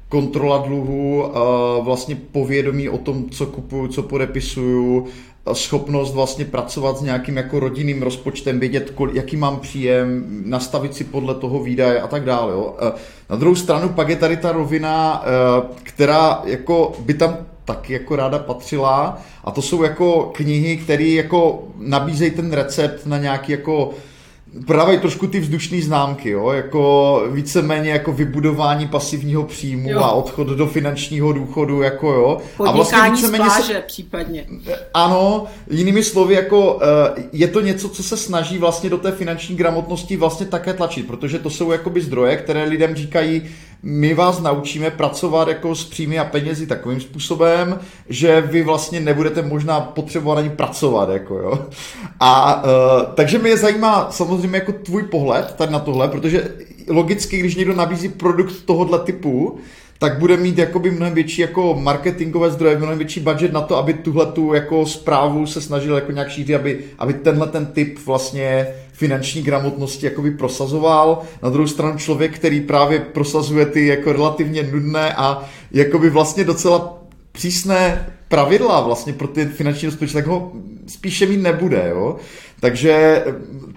kontrola 0.08 0.58
dluhu, 0.58 1.22
uh, 1.22 1.84
vlastně 1.84 2.16
povědomí 2.16 2.88
o 2.88 2.98
tom, 2.98 3.30
co 3.30 3.46
kupuju, 3.46 3.88
co 3.88 4.02
podepisuju, 4.02 5.06
schopnost 5.52 6.14
vlastně 6.14 6.44
pracovat 6.44 6.98
s 6.98 7.02
nějakým 7.02 7.36
jako 7.36 7.60
rodinným 7.60 8.02
rozpočtem, 8.02 8.60
vědět, 8.60 8.94
jaký 9.12 9.36
mám 9.36 9.60
příjem, 9.60 10.24
nastavit 10.44 10.94
si 10.94 11.04
podle 11.04 11.34
toho 11.34 11.62
výdaje 11.62 12.00
a 12.00 12.06
tak 12.06 12.24
dále. 12.24 12.52
Jo. 12.52 12.76
Na 13.30 13.36
druhou 13.36 13.54
stranu 13.54 13.88
pak 13.88 14.08
je 14.08 14.16
tady 14.16 14.36
ta 14.36 14.52
rovina, 14.52 15.24
eh, 15.24 15.62
která 15.82 16.42
jako 16.44 16.92
by 16.98 17.14
tam 17.14 17.36
taky 17.64 17.92
jako 17.92 18.16
ráda 18.16 18.38
patřila 18.38 19.18
a 19.44 19.50
to 19.50 19.62
jsou 19.62 19.82
jako 19.82 20.30
knihy, 20.34 20.76
které 20.76 21.04
jako 21.04 21.62
nabízejí 21.78 22.30
ten 22.30 22.52
recept 22.52 23.06
na 23.06 23.18
nějaký 23.18 23.52
jako 23.52 23.90
prodávají 24.66 24.98
trošku 24.98 25.26
ty 25.26 25.40
vzdušné 25.40 25.82
známky, 25.82 26.30
jo? 26.30 26.50
jako 26.50 27.22
víceméně 27.30 27.90
jako 27.90 28.12
vybudování 28.12 28.88
pasivního 28.88 29.42
příjmu 29.44 29.90
jo. 29.90 30.00
a 30.00 30.12
odchod 30.12 30.46
do 30.46 30.66
finančního 30.66 31.32
důchodu, 31.32 31.82
jako 31.82 32.12
jo. 32.12 32.38
Podnikání 32.56 32.68
a 32.68 32.76
vlastně 32.76 33.10
víceméně 33.10 33.44
z 33.44 33.46
pláže 33.46 33.72
se... 33.72 33.82
případně. 33.86 34.46
Ano, 34.94 35.46
jinými 35.70 36.04
slovy, 36.04 36.34
jako 36.34 36.80
eh, 36.82 37.22
je 37.32 37.48
to 37.48 37.60
něco, 37.60 37.88
co 37.88 38.02
se 38.02 38.16
snaží 38.16 38.58
vlastně 38.58 38.90
do 38.90 38.98
té 38.98 39.12
finanční 39.12 39.56
gramotnosti 39.56 40.16
vlastně 40.16 40.46
také 40.46 40.72
tlačit, 40.72 41.06
protože 41.06 41.38
to 41.38 41.50
jsou 41.50 41.72
jakoby 41.72 42.00
zdroje, 42.00 42.36
které 42.36 42.64
lidem 42.64 42.94
říkají, 42.94 43.42
my 43.82 44.14
vás 44.14 44.40
naučíme 44.40 44.90
pracovat 44.90 45.48
jako 45.48 45.74
s 45.74 45.84
příjmy 45.84 46.18
a 46.18 46.24
penězi 46.24 46.66
takovým 46.66 47.00
způsobem, 47.00 47.78
že 48.08 48.40
vy 48.40 48.62
vlastně 48.62 49.00
nebudete 49.00 49.42
možná 49.42 49.80
potřebovat 49.80 50.38
ani 50.38 50.50
pracovat, 50.50 51.08
jako 51.08 51.34
jo. 51.34 51.66
A 52.20 52.64
uh, 52.64 52.70
takže 53.14 53.38
mě 53.38 53.56
zajímá 53.56 54.10
samozřejmě 54.10 54.58
jako 54.58 54.72
tvůj 54.72 55.02
pohled 55.02 55.54
tady 55.56 55.72
na 55.72 55.78
tohle, 55.78 56.08
protože 56.08 56.48
logicky, 56.88 57.38
když 57.38 57.56
někdo 57.56 57.74
nabízí 57.74 58.08
produkt 58.08 58.54
tohohle 58.64 58.98
typu, 58.98 59.58
tak 60.02 60.18
bude 60.18 60.36
mít 60.36 60.58
jakoby 60.58 60.90
mnohem 60.90 61.14
větší 61.14 61.40
jako 61.40 61.74
marketingové 61.80 62.50
zdroje, 62.50 62.78
mnohem 62.78 62.98
větší 62.98 63.20
budget 63.20 63.52
na 63.52 63.60
to, 63.60 63.76
aby 63.76 63.94
tuhle 63.94 64.26
tu 64.26 64.54
jako 64.54 64.86
zprávu 64.86 65.46
se 65.46 65.60
snažil 65.60 65.94
jako 65.94 66.12
nějak 66.12 66.30
šířit, 66.30 66.54
aby, 66.54 66.78
aby 66.98 67.14
tenhle 67.14 67.46
ten 67.46 67.66
typ 67.66 67.98
vlastně 68.06 68.66
finanční 68.92 69.42
gramotnosti 69.42 70.06
jakoby 70.06 70.30
prosazoval. 70.30 71.22
Na 71.42 71.50
druhou 71.50 71.66
stranu 71.68 71.98
člověk, 71.98 72.34
který 72.34 72.60
právě 72.60 73.00
prosazuje 73.00 73.66
ty 73.66 73.86
jako 73.86 74.12
relativně 74.12 74.62
nudné 74.62 75.14
a 75.14 75.44
jakoby 75.72 76.10
vlastně 76.10 76.44
docela 76.44 77.02
přísné 77.32 78.06
pravidla 78.28 78.80
vlastně 78.80 79.12
pro 79.12 79.28
ty 79.28 79.46
finanční 79.46 79.86
rozpočty, 79.86 80.14
tak 80.14 80.26
ho 80.26 80.52
spíše 80.86 81.26
mít 81.26 81.42
nebude, 81.42 81.86
jo. 81.90 82.16
Takže 82.60 83.24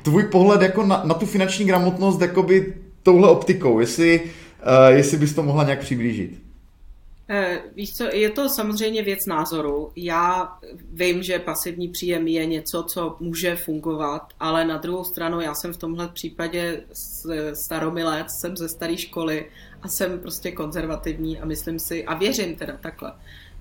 tvůj 0.02 0.24
pohled 0.24 0.62
jako 0.62 0.84
na, 0.84 1.02
na 1.06 1.14
tu 1.14 1.26
finanční 1.26 1.66
gramotnost 1.66 2.22
jakoby 2.22 2.74
touhle 3.04 3.30
optikou, 3.30 3.80
jestli 3.80 4.22
Uh, 4.22 4.45
jestli 4.88 5.18
bys 5.18 5.36
to 5.36 5.44
mohla 5.44 5.64
nějak 5.64 5.80
přiblížit. 5.80 6.46
Uh, 7.30 7.76
víš 7.76 7.94
co, 7.94 8.04
je 8.04 8.30
to 8.30 8.50
samozřejmě 8.50 9.04
věc 9.04 9.26
názoru. 9.26 9.92
Já 9.96 10.58
vím, 10.94 11.24
že 11.24 11.40
pasivní 11.40 11.88
příjem 11.88 12.28
je 12.28 12.46
něco, 12.46 12.84
co 12.84 13.18
může 13.20 13.56
fungovat, 13.56 14.34
ale 14.40 14.66
na 14.66 14.78
druhou 14.78 15.04
stranu 15.04 15.42
já 15.42 15.54
jsem 15.54 15.74
v 15.74 15.78
tomhle 15.78 16.08
případě 16.08 16.82
staromilec, 17.54 18.28
jsem 18.40 18.58
ze 18.58 18.70
staré 18.70 18.98
školy 18.98 19.46
a 19.82 19.88
jsem 19.88 20.20
prostě 20.20 20.52
konzervativní 20.52 21.40
a 21.40 21.46
myslím 21.46 21.80
si, 21.80 22.06
a 22.06 22.14
věřím 22.14 22.56
teda 22.56 22.78
takhle, 22.78 23.14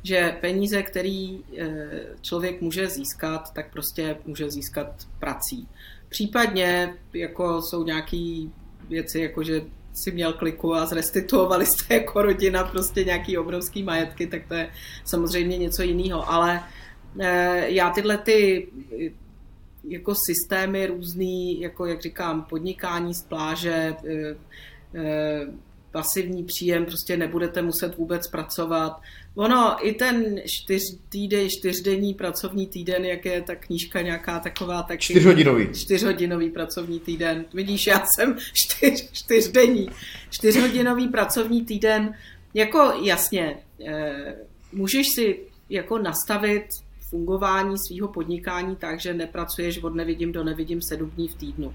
že 0.02 0.36
peníze, 0.40 0.82
který 0.82 1.40
eh, 1.58 2.00
člověk 2.22 2.60
může 2.60 2.88
získat, 2.88 3.52
tak 3.54 3.72
prostě 3.72 4.16
může 4.26 4.50
získat 4.50 5.08
prací. 5.18 5.68
Případně 6.08 6.94
jako 7.12 7.62
jsou 7.62 7.84
nějaké 7.84 8.46
věci, 8.88 9.20
jako 9.20 9.42
že 9.42 9.62
si 9.94 10.10
měl 10.12 10.32
kliku 10.32 10.74
a 10.74 10.86
zrestituovali 10.86 11.66
jste 11.66 11.94
jako 11.94 12.22
rodina 12.22 12.64
prostě 12.64 13.04
nějaký 13.04 13.38
obrovský 13.38 13.82
majetky, 13.82 14.26
tak 14.26 14.48
to 14.48 14.54
je 14.54 14.70
samozřejmě 15.04 15.58
něco 15.58 15.82
jiného. 15.82 16.30
Ale 16.30 16.62
eh, 17.20 17.64
já 17.68 17.90
tyhle 17.90 18.18
ty 18.18 18.68
jako 19.88 20.14
systémy 20.26 20.86
různý, 20.86 21.60
jako 21.60 21.86
jak 21.86 22.02
říkám, 22.02 22.42
podnikání 22.42 23.14
z 23.14 23.22
pláže, 23.22 23.96
eh, 24.08 24.36
eh, 24.94 25.46
pasivní 25.90 26.44
příjem, 26.44 26.84
prostě 26.84 27.16
nebudete 27.16 27.62
muset 27.62 27.96
vůbec 27.96 28.28
pracovat. 28.28 29.00
Ono, 29.34 29.76
i 29.86 29.92
ten 29.92 30.40
čtyř 30.46 30.82
týden, 31.08 31.48
čtyřdenní 31.48 32.14
pracovní 32.14 32.66
týden, 32.66 33.04
jak 33.04 33.24
je 33.24 33.42
ta 33.42 33.54
knížka 33.54 34.02
nějaká 34.02 34.40
taková, 34.40 34.82
tak... 34.82 35.00
Čtyřhodinový. 35.00 35.68
Čtyřhodinový 35.74 36.50
pracovní 36.50 37.00
týden. 37.00 37.44
Vidíš, 37.54 37.86
já 37.86 38.06
jsem 38.06 38.36
čtyř, 38.52 39.10
čtyřdenní. 39.12 39.90
Čtyřhodinový 40.30 41.08
pracovní 41.08 41.64
týden, 41.64 42.14
jako 42.54 42.92
jasně, 43.02 43.56
eh, 43.86 44.34
můžeš 44.72 45.06
si 45.14 45.40
jako 45.70 45.98
nastavit 45.98 46.64
fungování 47.10 47.76
svého 47.78 48.08
podnikání 48.08 48.76
tak, 48.76 49.00
že 49.00 49.14
nepracuješ 49.14 49.78
od 49.78 49.94
nevidím 49.94 50.32
do 50.32 50.44
nevidím 50.44 50.82
sedm 50.82 51.10
dní 51.10 51.28
v 51.28 51.34
týdnu. 51.34 51.74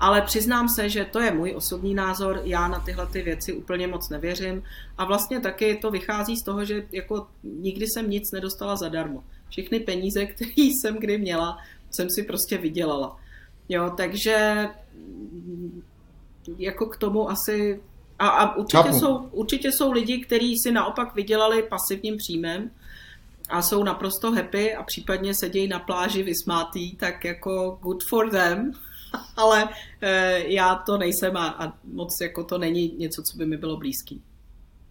Ale 0.00 0.22
přiznám 0.22 0.68
se, 0.68 0.88
že 0.88 1.04
to 1.04 1.20
je 1.20 1.30
můj 1.30 1.52
osobní 1.56 1.94
názor, 1.94 2.40
já 2.44 2.68
na 2.68 2.80
tyhle 2.80 3.06
ty 3.06 3.22
věci 3.22 3.52
úplně 3.52 3.86
moc 3.86 4.08
nevěřím 4.08 4.62
a 4.98 5.04
vlastně 5.04 5.40
taky 5.40 5.76
to 5.76 5.90
vychází 5.90 6.36
z 6.36 6.42
toho, 6.42 6.64
že 6.64 6.86
jako 6.92 7.26
nikdy 7.42 7.86
jsem 7.86 8.10
nic 8.10 8.32
nedostala 8.32 8.76
zadarmo. 8.76 9.24
Všechny 9.48 9.80
peníze, 9.80 10.26
které 10.26 10.52
jsem 10.56 10.96
kdy 10.96 11.18
měla, 11.18 11.58
jsem 11.90 12.10
si 12.10 12.22
prostě 12.22 12.58
vydělala. 12.58 13.16
Jo, 13.68 13.92
takže 13.96 14.68
jako 16.58 16.86
k 16.86 16.96
tomu 16.96 17.30
asi 17.30 17.80
a, 18.18 18.28
a 18.28 18.56
určitě, 18.56 18.92
jsou, 18.92 19.16
určitě 19.16 19.72
jsou 19.72 19.92
lidi, 19.92 20.20
kteří 20.20 20.58
si 20.58 20.72
naopak 20.72 21.14
vydělali 21.14 21.62
pasivním 21.62 22.16
příjmem, 22.16 22.70
a 23.48 23.62
jsou 23.62 23.84
naprosto 23.84 24.32
happy 24.32 24.74
a 24.74 24.82
případně 24.82 25.34
sedějí 25.34 25.68
na 25.68 25.78
pláži 25.78 26.22
vysmátý, 26.22 26.96
tak 26.96 27.24
jako 27.24 27.78
good 27.82 28.04
for 28.08 28.30
them, 28.30 28.72
ale 29.36 29.68
e, 30.00 30.42
já 30.46 30.74
to 30.74 30.98
nejsem 30.98 31.36
a, 31.36 31.48
a 31.48 31.72
moc 31.92 32.20
jako 32.20 32.44
to 32.44 32.58
není 32.58 32.94
něco, 32.98 33.22
co 33.22 33.36
by 33.36 33.46
mi 33.46 33.56
bylo 33.56 33.76
blízký. 33.76 34.22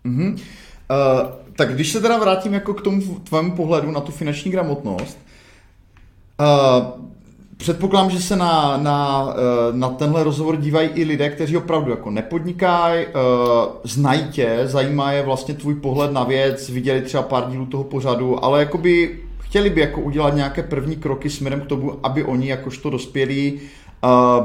Mm-hmm. 0.06 0.34
Uh, 0.34 1.30
tak 1.56 1.74
když 1.74 1.92
se 1.92 2.02
teda 2.02 2.18
vrátím 2.18 2.54
jako 2.54 2.74
k 2.74 2.82
tomu 2.82 3.20
tvému 3.20 3.56
pohledu 3.56 3.92
na 3.92 4.02
tu 4.02 4.12
finanční 4.12 4.52
gramotnost, 4.52 5.18
uh, 6.40 7.06
Předpokládám, 7.58 8.10
že 8.10 8.22
se 8.22 8.36
na, 8.36 8.78
na, 8.78 9.28
na 9.72 9.90
tenhle 9.90 10.24
rozhovor 10.24 10.58
dívají 10.58 10.90
i 10.90 11.04
lidé, 11.04 11.30
kteří 11.30 11.58
opravdu 11.58 11.92
jako 11.92 12.12
nepodnikají, 12.12 13.06
znají 13.84 14.28
tě, 14.32 14.60
zajímá 14.64 15.12
je 15.12 15.24
vlastně 15.24 15.54
tvůj 15.54 15.76
pohled 15.76 16.12
na 16.12 16.24
věc, 16.24 16.70
viděli 16.70 17.02
třeba 17.02 17.24
pár 17.24 17.50
dílů 17.50 17.66
toho 17.66 17.84
pořadu, 17.84 18.46
ale 18.46 18.60
jakoby 18.60 19.20
chtěli 19.40 19.70
by 19.70 19.82
jako 19.82 20.02
udělat 20.02 20.36
nějaké 20.36 20.64
první 20.64 20.96
kroky 20.96 21.30
směrem 21.30 21.62
k 21.62 21.66
tomu, 21.66 22.00
aby 22.04 22.24
oni 22.24 22.50
jakožto 22.50 22.90
dospělí 22.90 23.60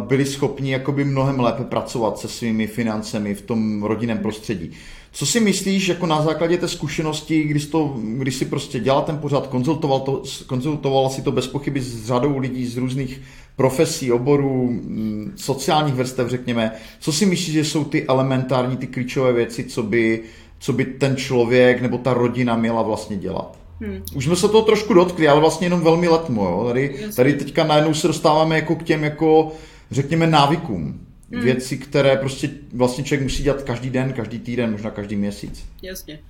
byli 0.07 0.27
schopni 0.27 0.73
jakoby 0.73 1.05
mnohem 1.05 1.41
lépe 1.41 1.65
pracovat 1.65 2.19
se 2.19 2.29
svými 2.29 2.67
financemi 2.67 3.35
v 3.35 3.43
tom 3.43 3.83
rodinném 3.83 4.19
prostředí. 4.19 4.71
Co 5.13 5.27
si 5.27 5.41
myslíš 5.41 5.89
jako 5.89 6.07
na 6.07 6.23
základě 6.23 6.59
té 6.59 6.69
zkušenosti, 6.69 7.43
když, 7.43 7.67
to, 7.67 7.97
když 8.03 8.35
si 8.35 8.45
prostě 8.45 8.81
dělal 8.81 9.03
ten 9.03 9.19
pořád, 9.19 9.47
konzultoval, 9.47 10.01
to, 10.01 10.23
konzultoval 10.47 11.11
si 11.11 11.23
to 11.23 11.33
bez 11.33 11.47
pochyby 11.47 11.81
s 11.81 12.07
řadou 12.07 12.39
lidí 12.39 12.67
z 12.67 12.77
různých 12.77 13.21
profesí, 13.57 14.13
oborů, 14.13 14.71
mm, 14.71 15.33
sociálních 15.37 15.95
vrstev, 15.95 16.29
řekněme. 16.29 16.73
Co 17.01 17.13
si 17.13 17.27
myslíš, 17.27 17.55
že 17.55 17.65
jsou 17.65 17.85
ty 17.85 18.07
elementární, 18.07 18.77
ty 18.77 18.87
klíčové 18.87 19.33
věci, 19.33 19.65
co 19.65 19.83
by, 19.83 20.23
co 20.59 20.73
by 20.73 20.85
ten 20.85 21.17
člověk 21.17 21.83
nebo 21.83 21.99
ta 21.99 22.15
rodina 22.15 22.57
měla 22.57 22.83
vlastně 22.83 23.17
dělat? 23.17 23.60
Hmm. 23.81 24.03
Už 24.15 24.25
jsme 24.25 24.37
se 24.37 24.49
toho 24.49 24.63
trošku 24.63 24.95
dotkli, 24.95 25.29
ale 25.29 25.41
vlastně 25.41 25.67
jenom 25.67 25.81
velmi 25.81 26.09
letmo. 26.09 26.45
Jo? 26.45 26.65
Tady, 26.67 27.09
tady 27.17 27.35
teďka 27.35 27.65
najednou 27.65 27.95
se 27.95 28.07
dostáváme 28.07 28.57
jako 28.57 28.77
k 28.77 28.83
těm 28.83 29.05
jako 29.05 29.53
řekněme, 29.91 30.27
návykům. 30.27 31.07
Hmm. 31.33 31.43
Věci, 31.43 31.79
které 31.79 32.17
prostě 32.17 32.51
vlastně 32.73 33.05
člověk 33.05 33.23
musí 33.23 33.43
dělat 33.43 33.63
každý 33.63 33.91
den, 33.91 34.13
každý 34.13 34.39
týden, 34.39 34.73
možná 34.73 34.91
každý 34.91 35.17
měsíc. 35.17 35.65
Jasně. 35.83 36.21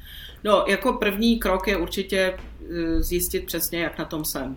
No, 0.44 0.64
jako 0.68 0.92
první 0.92 1.38
krok 1.38 1.68
je 1.68 1.76
určitě 1.76 2.18
eh, 2.18 3.02
zjistit 3.02 3.46
přesně, 3.46 3.80
jak 3.80 3.98
na 3.98 4.04
tom 4.04 4.24
jsem. 4.24 4.56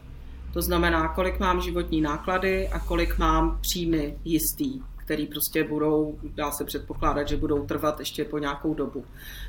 To 0.54 0.62
znamená, 0.62 1.08
kolik 1.08 1.40
mám 1.40 1.62
životní 1.62 2.02
náklady 2.02 2.68
a 2.68 2.80
kolik 2.80 3.18
mám 3.18 3.58
příjmy 3.62 4.18
jistý 4.26 4.82
který 5.06 5.28
prostě 5.28 5.64
budou, 5.64 6.20
dá 6.24 6.52
se 6.52 6.66
předpokládat, 6.66 7.28
že 7.28 7.38
budou 7.38 7.66
trvat 7.66 8.00
ještě 8.00 8.26
po 8.26 8.38
nějakou 8.38 8.74
dobu. 8.74 9.06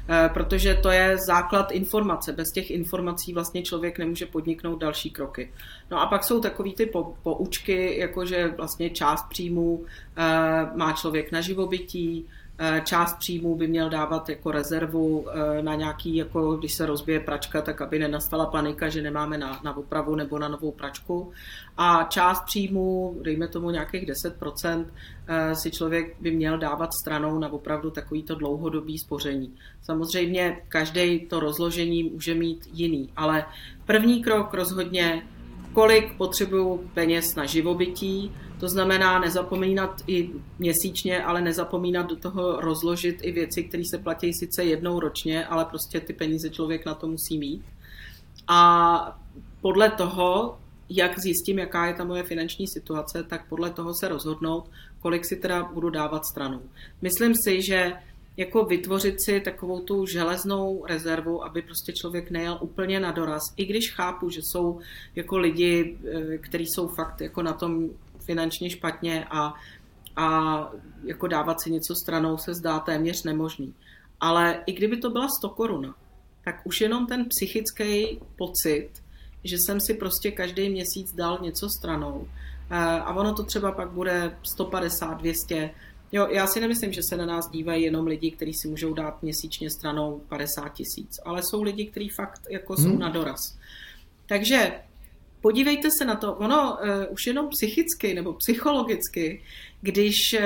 Eh, 0.09 0.31
protože 0.35 0.75
to 0.75 0.91
je 0.91 1.17
základ 1.27 1.73
informace. 1.73 2.33
Bez 2.33 2.53
těch 2.53 2.71
informací 2.71 3.35
vlastně 3.35 3.63
člověk 3.63 3.99
nemůže 3.99 4.27
podniknout 4.27 4.81
další 4.81 5.11
kroky. 5.11 5.53
No 5.91 6.01
a 6.01 6.07
pak 6.07 6.25
jsou 6.25 6.41
takový 6.41 6.75
ty 6.75 6.91
poučky, 7.23 7.99
jakože 7.99 8.49
vlastně 8.57 8.91
část 8.91 9.29
příjmů 9.29 9.85
eh, 10.17 10.23
má 10.77 10.93
člověk 10.93 11.33
na 11.33 11.41
živobytí, 11.41 12.27
část 12.85 13.19
příjmů 13.19 13.57
by 13.57 13.67
měl 13.67 13.91
dávat 13.91 14.29
jako 14.29 14.51
rezervu 14.51 15.27
eh, 15.29 15.63
na 15.63 15.75
nějaký, 15.75 16.17
jako 16.17 16.57
když 16.57 16.75
se 16.75 16.87
rozbije 16.87 17.21
pračka, 17.21 17.63
tak 17.63 17.81
aby 17.81 17.99
nenastala 17.99 18.47
panika, 18.47 18.89
že 18.89 19.03
nemáme 19.03 19.39
na, 19.39 19.61
na 19.65 19.77
opravu 19.77 20.15
nebo 20.15 20.39
na 20.39 20.49
novou 20.49 20.73
pračku. 20.73 21.33
A 21.77 22.07
část 22.11 22.45
příjmů, 22.45 23.19
dejme 23.23 23.49
tomu 23.49 23.71
nějakých 23.71 24.07
10%, 24.07 24.87
eh, 25.27 25.55
si 25.55 25.71
člověk 25.71 26.17
by 26.21 26.31
měl 26.31 26.59
dávat 26.59 26.95
stranou 26.95 27.39
na 27.39 27.53
opravdu 27.53 27.91
takovýto 27.91 28.35
dlouhodobý 28.35 28.99
spoření. 28.99 29.55
Samozřejmě 29.83 30.63
každý 30.69 31.21
to 31.21 31.41
rozložení 31.41 32.03
může 32.03 32.35
mít 32.35 32.69
jiný, 32.73 33.11
ale 33.17 33.45
první 33.87 34.23
krok 34.23 34.55
rozhodně 34.55 35.23
kolik 35.73 36.17
potřebuju 36.17 36.91
peněz 36.95 37.35
na 37.35 37.47
živobytí, 37.47 38.33
to 38.65 38.69
znamená 38.69 39.19
nezapomínat 39.19 40.03
i 40.07 40.31
měsíčně, 40.59 41.25
ale 41.25 41.41
nezapomínat 41.41 42.07
do 42.07 42.17
toho 42.17 42.61
rozložit 42.61 43.19
i 43.23 43.33
věci, 43.33 43.65
které 43.65 43.83
se 43.91 43.99
platí 43.99 44.35
sice 44.35 44.65
jednou 44.65 45.01
ročně, 45.01 45.47
ale 45.47 45.65
prostě 45.65 46.01
ty 46.01 46.13
peníze 46.13 46.51
člověk 46.51 46.87
na 46.87 46.95
to 46.95 47.07
musí 47.07 47.39
mít. 47.39 47.63
A 48.49 49.21
podle 49.61 49.91
toho, 49.91 50.59
jak 50.89 51.19
zjistím, 51.19 51.59
jaká 51.59 51.87
je 51.87 51.95
ta 51.95 52.05
moje 52.05 52.23
finanční 52.23 52.67
situace, 52.69 53.23
tak 53.23 53.49
podle 53.49 53.71
toho 53.71 53.95
se 53.95 54.09
rozhodnout, 54.09 54.71
kolik 55.01 55.25
si 55.25 55.37
teda 55.37 55.63
budu 55.65 55.91
dávat 55.91 56.25
stranou. 56.25 56.61
Myslím 57.03 57.35
si, 57.35 57.63
že 57.63 57.93
jako 58.37 58.65
vytvořit 58.65 59.25
si 59.25 59.41
takovou 59.41 59.81
tu 59.81 60.07
železnou 60.07 60.85
rezervu, 60.89 61.45
aby 61.45 61.63
prostě 61.63 61.93
člověk 61.93 62.31
nejel 62.31 62.59
úplně 62.61 63.01
na 63.01 63.13
doraz. 63.13 63.43
I 63.57 63.65
když 63.65 63.93
chápu, 63.93 64.31
že 64.31 64.41
jsou 64.43 64.81
jako 65.17 65.39
lidi, 65.39 65.99
eh, 66.05 66.39
kteří 66.39 66.67
jsou 66.67 66.89
fakt 66.89 67.21
jako 67.21 67.43
na 67.43 67.53
tom 67.53 67.91
finančně 68.25 68.71
špatně 68.71 69.27
a, 69.31 69.55
a 70.17 70.71
jako 71.05 71.27
dávat 71.27 71.61
si 71.61 71.71
něco 71.71 71.95
stranou 71.95 72.39
se 72.39 72.55
zdá 72.55 72.79
téměř 72.79 73.23
nemožný. 73.23 73.75
Ale 74.21 74.63
i 74.67 74.73
kdyby 74.73 74.97
to 74.97 75.11
byla 75.11 75.29
100 75.29 75.49
koruna, 75.49 75.95
tak 76.45 76.61
už 76.65 76.81
jenom 76.81 77.07
ten 77.07 77.25
psychický 77.25 78.21
pocit, 78.39 78.91
že 79.45 79.57
jsem 79.59 79.81
si 79.81 79.95
prostě 79.95 80.31
každý 80.31 80.71
měsíc 80.71 81.13
dal 81.13 81.39
něco 81.43 81.69
stranou 81.69 82.29
eh, 82.71 82.77
a 82.77 83.15
ono 83.15 83.35
to 83.35 83.43
třeba 83.43 83.73
pak 83.73 83.91
bude 83.91 84.37
150, 84.43 85.15
200, 85.15 85.71
Jo, 86.15 86.29
já 86.31 86.47
si 86.47 86.61
nemyslím, 86.61 86.93
že 86.93 87.03
se 87.03 87.17
na 87.17 87.27
nás 87.27 87.51
dívají 87.51 87.83
jenom 87.83 88.07
lidi, 88.07 88.31
kteří 88.31 88.55
si 88.55 88.69
můžou 88.69 88.95
dát 88.95 89.23
měsíčně 89.23 89.71
stranou 89.71 90.21
50 90.29 90.69
tisíc, 90.69 91.21
ale 91.25 91.43
jsou 91.43 91.63
lidi, 91.63 91.87
kteří 91.87 92.09
fakt 92.09 92.43
jako 92.51 92.75
hmm. 92.75 92.85
jsou 92.85 92.99
na 92.99 93.09
doraz. 93.09 93.59
Takže 94.27 94.73
podívejte 95.45 95.89
se 95.99 96.05
na 96.05 96.17
to, 96.17 96.35
ono 96.35 96.73
uh, 96.73 96.89
už 97.11 97.27
jenom 97.27 97.49
psychicky 97.49 98.15
nebo 98.15 98.33
psychologicky, 98.33 99.43
když 99.81 100.33
uh, 100.33 100.41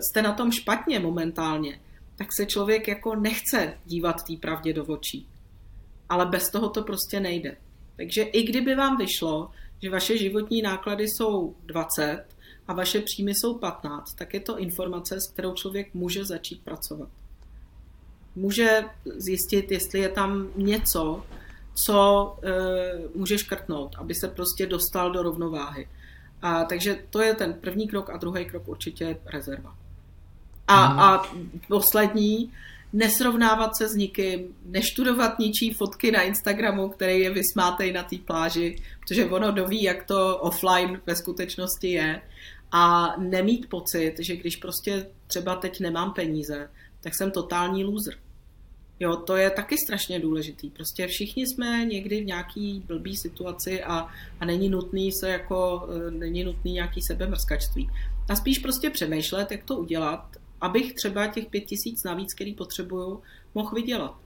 jste 0.00 0.22
na 0.22 0.32
tom 0.32 0.52
špatně 0.52 1.00
momentálně, 1.00 1.80
tak 2.16 2.28
se 2.36 2.46
člověk 2.46 2.88
jako 2.88 3.14
nechce 3.14 3.78
dívat 3.84 4.24
té 4.26 4.36
pravdě 4.40 4.72
do 4.72 4.84
očí. 4.84 5.26
Ale 6.08 6.26
bez 6.26 6.50
toho 6.50 6.68
to 6.68 6.82
prostě 6.82 7.20
nejde. 7.20 7.56
Takže 7.96 8.22
i 8.22 8.42
kdyby 8.42 8.74
vám 8.74 8.96
vyšlo, 8.96 9.50
že 9.82 9.90
vaše 9.90 10.18
životní 10.18 10.62
náklady 10.62 11.04
jsou 11.08 11.54
20 11.66 12.24
a 12.68 12.74
vaše 12.74 13.00
příjmy 13.00 13.34
jsou 13.34 13.58
15, 13.58 14.14
tak 14.14 14.34
je 14.34 14.40
to 14.40 14.58
informace, 14.58 15.20
s 15.20 15.32
kterou 15.32 15.54
člověk 15.54 15.94
může 15.94 16.24
začít 16.24 16.62
pracovat. 16.62 17.08
Může 18.36 18.84
zjistit, 19.16 19.70
jestli 19.70 19.98
je 19.98 20.08
tam 20.08 20.48
něco, 20.56 21.22
co 21.74 22.36
e, 22.42 23.18
může 23.18 23.38
škrtnout, 23.38 23.96
aby 23.98 24.14
se 24.14 24.28
prostě 24.28 24.66
dostal 24.66 25.12
do 25.12 25.22
rovnováhy. 25.22 25.88
A, 26.42 26.64
takže 26.64 26.98
to 27.10 27.22
je 27.22 27.34
ten 27.34 27.54
první 27.54 27.88
krok 27.88 28.10
a 28.10 28.16
druhý 28.16 28.44
krok 28.44 28.68
určitě 28.68 29.16
rezerva. 29.26 29.76
A, 30.68 30.86
hmm. 30.86 31.00
a 31.00 31.26
poslední, 31.68 32.52
nesrovnávat 32.92 33.76
se 33.76 33.88
s 33.88 33.94
nikým, 33.94 34.56
neštudovat 34.64 35.38
ničí 35.38 35.74
fotky 35.74 36.12
na 36.12 36.22
Instagramu, 36.22 36.88
který 36.88 37.20
je 37.20 37.30
vysmátej 37.30 37.92
na 37.92 38.02
té 38.02 38.16
pláži, 38.24 38.76
protože 39.00 39.24
ono 39.24 39.52
doví, 39.52 39.82
jak 39.82 40.04
to 40.04 40.38
offline 40.38 41.00
ve 41.06 41.16
skutečnosti 41.16 41.88
je 41.88 42.22
a 42.72 43.14
nemít 43.18 43.68
pocit, 43.68 44.14
že 44.18 44.36
když 44.36 44.56
prostě 44.56 45.06
třeba 45.26 45.56
teď 45.56 45.80
nemám 45.80 46.12
peníze, 46.12 46.70
tak 47.00 47.14
jsem 47.14 47.30
totální 47.30 47.84
loser. 47.84 48.14
Jo, 49.00 49.16
to 49.16 49.36
je 49.36 49.50
taky 49.50 49.78
strašně 49.78 50.20
důležitý. 50.20 50.70
Prostě 50.70 51.06
všichni 51.06 51.46
jsme 51.46 51.84
někdy 51.84 52.20
v 52.20 52.24
nějaký 52.24 52.82
blbý 52.86 53.16
situaci 53.16 53.82
a, 53.82 54.08
a 54.40 54.44
není 54.44 54.68
nutný 54.68 55.12
se 55.12 55.28
jako, 55.28 55.88
e, 56.08 56.10
není 56.10 56.44
nutný 56.44 56.72
nějaký 56.72 57.02
sebemrskačství. 57.02 57.90
A 58.28 58.36
spíš 58.36 58.58
prostě 58.58 58.90
přemýšlet, 58.90 59.50
jak 59.50 59.64
to 59.64 59.76
udělat, 59.76 60.36
abych 60.60 60.94
třeba 60.94 61.26
těch 61.26 61.46
pět 61.46 61.60
tisíc 61.60 62.04
navíc, 62.04 62.34
který 62.34 62.54
potřebuju, 62.54 63.22
mohl 63.54 63.74
vydělat. 63.74 64.16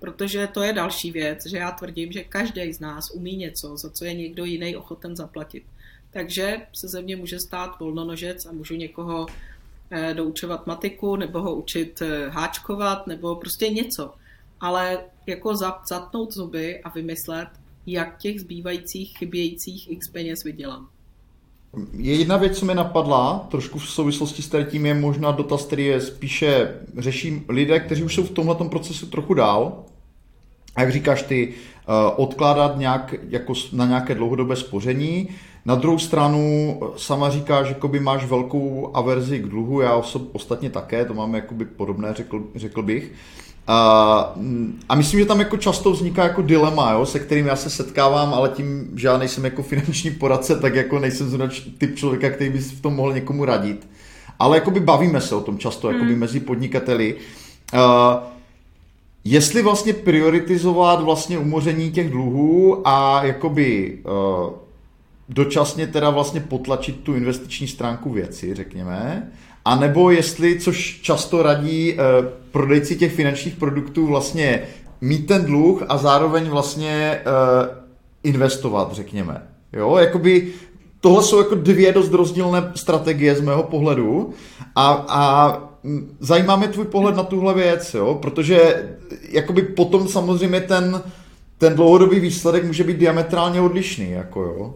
Protože 0.00 0.46
to 0.46 0.62
je 0.62 0.72
další 0.72 1.12
věc, 1.12 1.46
že 1.46 1.56
já 1.56 1.70
tvrdím, 1.70 2.12
že 2.12 2.24
každý 2.24 2.72
z 2.72 2.80
nás 2.80 3.10
umí 3.10 3.36
něco, 3.36 3.76
za 3.76 3.90
co 3.90 4.04
je 4.04 4.14
někdo 4.14 4.44
jiný 4.44 4.76
ochoten 4.76 5.16
zaplatit. 5.16 5.64
Takže 6.10 6.66
se 6.72 6.88
ze 6.88 7.02
mě 7.02 7.16
může 7.16 7.40
stát 7.40 7.78
volnonožec 7.80 8.46
a 8.46 8.52
můžu 8.52 8.74
někoho 8.74 9.26
eh, 9.28 9.32
doučovat 10.14 10.66
matiku, 10.66 11.16
nebo 11.16 11.42
ho 11.42 11.54
učit 11.54 12.02
eh, 12.02 12.28
háčkovat, 12.28 13.06
nebo 13.06 13.36
prostě 13.36 13.68
něco. 13.68 14.14
Ale 14.60 14.98
jako 15.26 15.56
zatnout 15.88 16.32
zuby 16.32 16.80
a 16.82 16.88
vymyslet, 16.88 17.48
jak 17.86 18.18
těch 18.18 18.40
zbývajících 18.40 19.18
chybějících 19.18 19.90
x 19.90 20.08
peněz 20.08 20.44
vydělám. 20.44 20.88
Je 21.92 22.14
jedna 22.14 22.36
věc, 22.36 22.58
co 22.58 22.66
mi 22.66 22.74
napadla, 22.74 23.46
trošku 23.50 23.78
v 23.78 23.90
souvislosti 23.90 24.42
s 24.42 24.64
tím 24.70 24.86
je 24.86 24.94
možná 24.94 25.30
dotaz, 25.30 25.66
který 25.66 25.86
je 25.86 26.00
spíše 26.00 26.74
řeší 26.98 27.42
lidé, 27.48 27.80
kteří 27.80 28.02
už 28.02 28.14
jsou 28.14 28.22
v 28.22 28.30
tomhle 28.30 28.54
procesu 28.54 29.06
trochu 29.06 29.34
dál. 29.34 29.84
Jak 30.78 30.92
říkáš 30.92 31.22
ty, 31.22 31.54
eh, 31.54 32.12
odkládat 32.16 32.78
nějak, 32.78 33.14
jako 33.28 33.52
na 33.72 33.86
nějaké 33.86 34.14
dlouhodobé 34.14 34.56
spoření, 34.56 35.28
na 35.66 35.74
druhou 35.74 35.98
stranu 35.98 36.80
sama 36.96 37.30
říká, 37.30 37.62
že 37.62 37.76
by 37.86 38.00
máš 38.00 38.24
velkou 38.24 38.90
averzi 38.94 39.38
k 39.38 39.48
dluhu, 39.48 39.80
já 39.80 39.94
osob, 39.94 40.22
ostatně 40.32 40.70
také, 40.70 41.04
to 41.04 41.14
máme 41.14 41.38
jakoby 41.38 41.64
podobné, 41.64 42.14
řekl, 42.14 42.42
řekl 42.54 42.82
bych. 42.82 43.12
A, 43.66 44.34
a 44.88 44.94
myslím, 44.94 45.20
že 45.20 45.26
tam 45.26 45.38
jako 45.38 45.56
často 45.56 45.90
vzniká 45.90 46.22
jako 46.22 46.42
dilema, 46.42 46.92
jo, 46.92 47.06
se 47.06 47.18
kterým 47.18 47.46
já 47.46 47.56
se 47.56 47.70
setkávám, 47.70 48.34
ale 48.34 48.48
tím, 48.48 48.90
že 48.96 49.06
já 49.06 49.18
nejsem 49.18 49.44
jako 49.44 49.62
finanční 49.62 50.10
poradce, 50.10 50.60
tak 50.60 50.74
jako 50.74 50.98
nejsem 50.98 51.28
zrovna 51.28 51.54
typ 51.78 51.96
člověka, 51.96 52.30
který 52.30 52.50
by 52.50 52.58
v 52.58 52.80
tom 52.80 52.94
mohl 52.94 53.12
někomu 53.12 53.44
radit. 53.44 53.88
Ale 54.38 54.56
jakoby 54.56 54.80
bavíme 54.80 55.20
se 55.20 55.34
o 55.34 55.40
tom 55.40 55.58
často, 55.58 55.88
jakoby 55.88 56.10
hmm. 56.10 56.20
mezi 56.20 56.40
podnikateli. 56.40 57.14
Uh, 57.74 57.80
jestli 59.24 59.62
vlastně 59.62 59.92
prioritizovat 59.92 61.02
vlastně 61.02 61.38
umoření 61.38 61.90
těch 61.90 62.10
dluhů 62.10 62.82
a 62.88 63.24
jakoby 63.24 63.98
uh, 64.04 64.63
dočasně 65.28 65.86
teda 65.86 66.10
vlastně 66.10 66.40
potlačit 66.40 67.00
tu 67.00 67.14
investiční 67.14 67.68
stránku 67.68 68.10
věci, 68.10 68.54
řekněme, 68.54 69.30
a 69.64 69.76
nebo 69.76 70.10
jestli, 70.10 70.60
což 70.60 71.00
často 71.02 71.42
radí 71.42 71.92
eh, 71.92 71.96
prodejci 72.50 72.96
těch 72.96 73.14
finančních 73.14 73.56
produktů, 73.56 74.06
vlastně 74.06 74.62
mít 75.00 75.26
ten 75.26 75.44
dluh 75.44 75.82
a 75.88 75.98
zároveň 75.98 76.48
vlastně 76.48 76.90
eh, 76.90 77.22
investovat, 78.22 78.92
řekněme. 78.92 79.42
Jo, 79.72 79.96
jakoby 79.96 80.52
tohle 81.00 81.22
jsou 81.22 81.38
jako 81.38 81.54
dvě 81.54 81.92
dost 81.92 82.12
rozdílné 82.12 82.72
strategie 82.74 83.34
z 83.34 83.40
mého 83.40 83.62
pohledu 83.62 84.34
a, 84.74 85.04
a 85.08 85.58
zajímá 86.20 86.56
mě 86.56 86.68
tvůj 86.68 86.84
pohled 86.84 87.16
na 87.16 87.22
tuhle 87.22 87.54
věc, 87.54 87.94
jo, 87.94 88.18
protože 88.22 88.88
jakoby 89.28 89.62
potom 89.62 90.08
samozřejmě 90.08 90.60
ten, 90.60 91.02
ten 91.58 91.74
dlouhodobý 91.74 92.20
výsledek 92.20 92.64
může 92.64 92.84
být 92.84 92.96
diametrálně 92.96 93.60
odlišný, 93.60 94.10
jako 94.10 94.42
jo. 94.42 94.74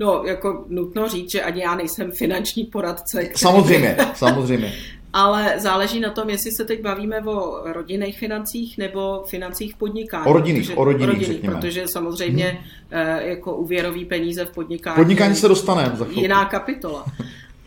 No, 0.00 0.22
jako 0.24 0.64
nutno 0.68 1.08
říct, 1.08 1.30
že 1.30 1.42
ani 1.42 1.62
já 1.62 1.74
nejsem 1.74 2.12
finanční 2.12 2.64
poradce. 2.64 3.24
Který... 3.24 3.38
Samozřejmě, 3.38 3.96
samozřejmě. 4.14 4.72
Ale 5.12 5.54
záleží 5.58 6.00
na 6.00 6.10
tom, 6.10 6.30
jestli 6.30 6.50
se 6.50 6.64
teď 6.64 6.82
bavíme 6.82 7.20
o 7.20 7.62
rodinných 7.72 8.18
financích 8.18 8.78
nebo 8.78 9.24
financích 9.28 9.74
v 9.74 9.78
podnikání. 9.78 10.26
O 10.26 10.32
rodinných, 10.32 10.62
protože, 10.62 10.76
o 10.76 10.84
rodinných, 10.84 11.08
rodinných 11.08 11.28
řekněme. 11.28 11.54
Protože 11.54 11.88
samozřejmě 11.88 12.58
hmm. 12.90 13.28
jako 13.28 13.56
úvěrový 13.56 14.04
peníze 14.04 14.44
v 14.44 14.50
podnikání... 14.50 14.96
Podnikání 14.96 15.36
se 15.36 15.48
dostaneme 15.48 15.96
za 15.96 16.04
chvilku. 16.04 16.20
Jiná 16.20 16.44
kapitola. 16.44 17.04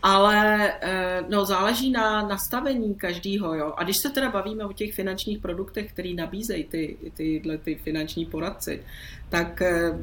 Ale 0.02 0.72
eh, 0.80 1.24
no, 1.28 1.44
záleží 1.44 1.90
na 1.90 2.28
nastavení 2.28 2.94
každého. 2.94 3.54
Jo. 3.54 3.72
A 3.76 3.84
když 3.84 3.96
se 3.96 4.10
teda 4.10 4.30
bavíme 4.30 4.64
o 4.64 4.72
těch 4.72 4.94
finančních 4.94 5.38
produktech, 5.38 5.92
který 5.92 6.14
nabízejí 6.14 6.64
ty, 6.64 6.96
tyhle 7.16 7.58
ty 7.58 7.74
finanční 7.74 8.26
poradci, 8.26 8.82
tak 9.28 9.62
eh, 9.62 9.98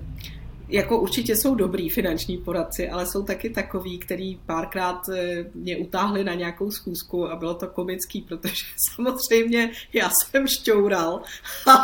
jako 0.71 0.99
určitě 0.99 1.35
jsou 1.35 1.55
dobrý 1.55 1.89
finanční 1.89 2.37
poradci, 2.37 2.89
ale 2.89 3.05
jsou 3.05 3.23
taky 3.23 3.49
takový, 3.49 3.99
který 3.99 4.39
párkrát 4.45 5.09
eh, 5.09 5.45
mě 5.53 5.77
utáhli 5.77 6.23
na 6.23 6.33
nějakou 6.33 6.71
schůzku 6.71 7.27
a 7.29 7.35
bylo 7.35 7.53
to 7.53 7.67
komický, 7.67 8.21
protože 8.21 8.65
samozřejmě 8.95 9.71
já 9.93 10.09
jsem 10.09 10.47
šťoural. 10.47 11.21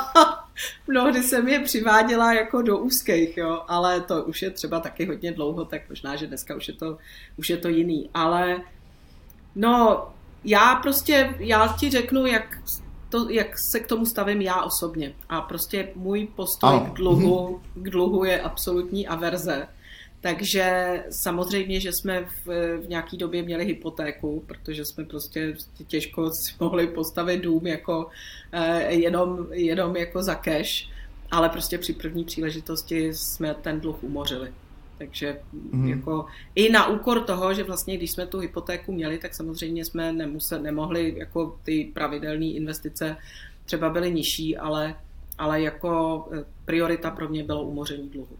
Mnohdy 0.87 1.23
jsem 1.23 1.47
je 1.47 1.59
přiváděla 1.59 2.33
jako 2.33 2.61
do 2.61 2.77
úzkých, 2.77 3.37
jo, 3.37 3.63
ale 3.67 4.01
to 4.01 4.23
už 4.23 4.41
je 4.41 4.49
třeba 4.49 4.79
taky 4.79 5.05
hodně 5.05 5.31
dlouho, 5.31 5.65
tak 5.65 5.89
možná, 5.89 6.15
že 6.15 6.27
dneska 6.27 6.55
už 6.55 6.67
je 6.67 6.73
to, 6.73 6.97
už 7.37 7.49
je 7.49 7.57
to 7.57 7.67
jiný. 7.67 8.09
Ale 8.13 8.61
no, 9.55 10.07
já 10.43 10.75
prostě, 10.75 11.35
já 11.39 11.75
ti 11.79 11.89
řeknu, 11.89 12.25
jak 12.25 12.57
to, 13.09 13.29
jak 13.29 13.59
se 13.59 13.79
k 13.79 13.87
tomu 13.87 14.05
stavím 14.05 14.41
já 14.41 14.63
osobně. 14.63 15.15
A 15.29 15.41
prostě 15.41 15.89
můj 15.95 16.27
postoj 16.35 16.79
k 16.79 16.93
dluhu, 16.93 17.61
k 17.73 17.89
dluhu 17.89 18.23
je 18.23 18.41
absolutní 18.41 19.07
averze. 19.07 19.67
Takže 20.21 21.03
samozřejmě, 21.09 21.79
že 21.79 21.91
jsme 21.91 22.25
v, 22.45 22.47
v 22.77 22.89
nějaké 22.89 23.17
době 23.17 23.43
měli 23.43 23.65
hypotéku, 23.65 24.43
protože 24.47 24.85
jsme 24.85 25.05
prostě 25.05 25.53
těžko 25.87 26.31
si 26.31 26.53
mohli 26.59 26.87
postavit 26.87 27.37
dům 27.37 27.67
jako 27.67 28.07
eh, 28.51 28.93
jenom, 28.93 29.47
jenom 29.51 29.95
jako 29.95 30.23
za 30.23 30.35
cash, 30.35 30.89
ale 31.31 31.49
prostě 31.49 31.77
při 31.77 31.93
první 31.93 32.23
příležitosti 32.23 33.13
jsme 33.13 33.53
ten 33.53 33.79
dluh 33.79 34.03
umořili. 34.03 34.53
Takže 34.97 35.39
mm. 35.71 35.89
jako 35.89 36.25
i 36.55 36.71
na 36.71 36.87
úkor 36.87 37.19
toho, 37.19 37.53
že 37.53 37.63
vlastně 37.63 37.97
když 37.97 38.11
jsme 38.11 38.27
tu 38.27 38.39
hypotéku 38.39 38.91
měli, 38.91 39.17
tak 39.17 39.35
samozřejmě 39.35 39.85
jsme 39.85 40.13
nemuseli, 40.13 40.63
nemohli 40.63 41.13
jako 41.17 41.59
ty 41.63 41.91
pravidelné 41.93 42.45
investice 42.45 43.17
třeba 43.65 43.89
byly 43.89 44.11
nižší, 44.11 44.57
ale, 44.57 44.95
ale 45.37 45.61
jako 45.61 46.25
eh, 46.31 46.43
priorita 46.65 47.11
pro 47.11 47.29
mě 47.29 47.43
bylo 47.43 47.63
umoření 47.63 48.09
dluhu. 48.09 48.37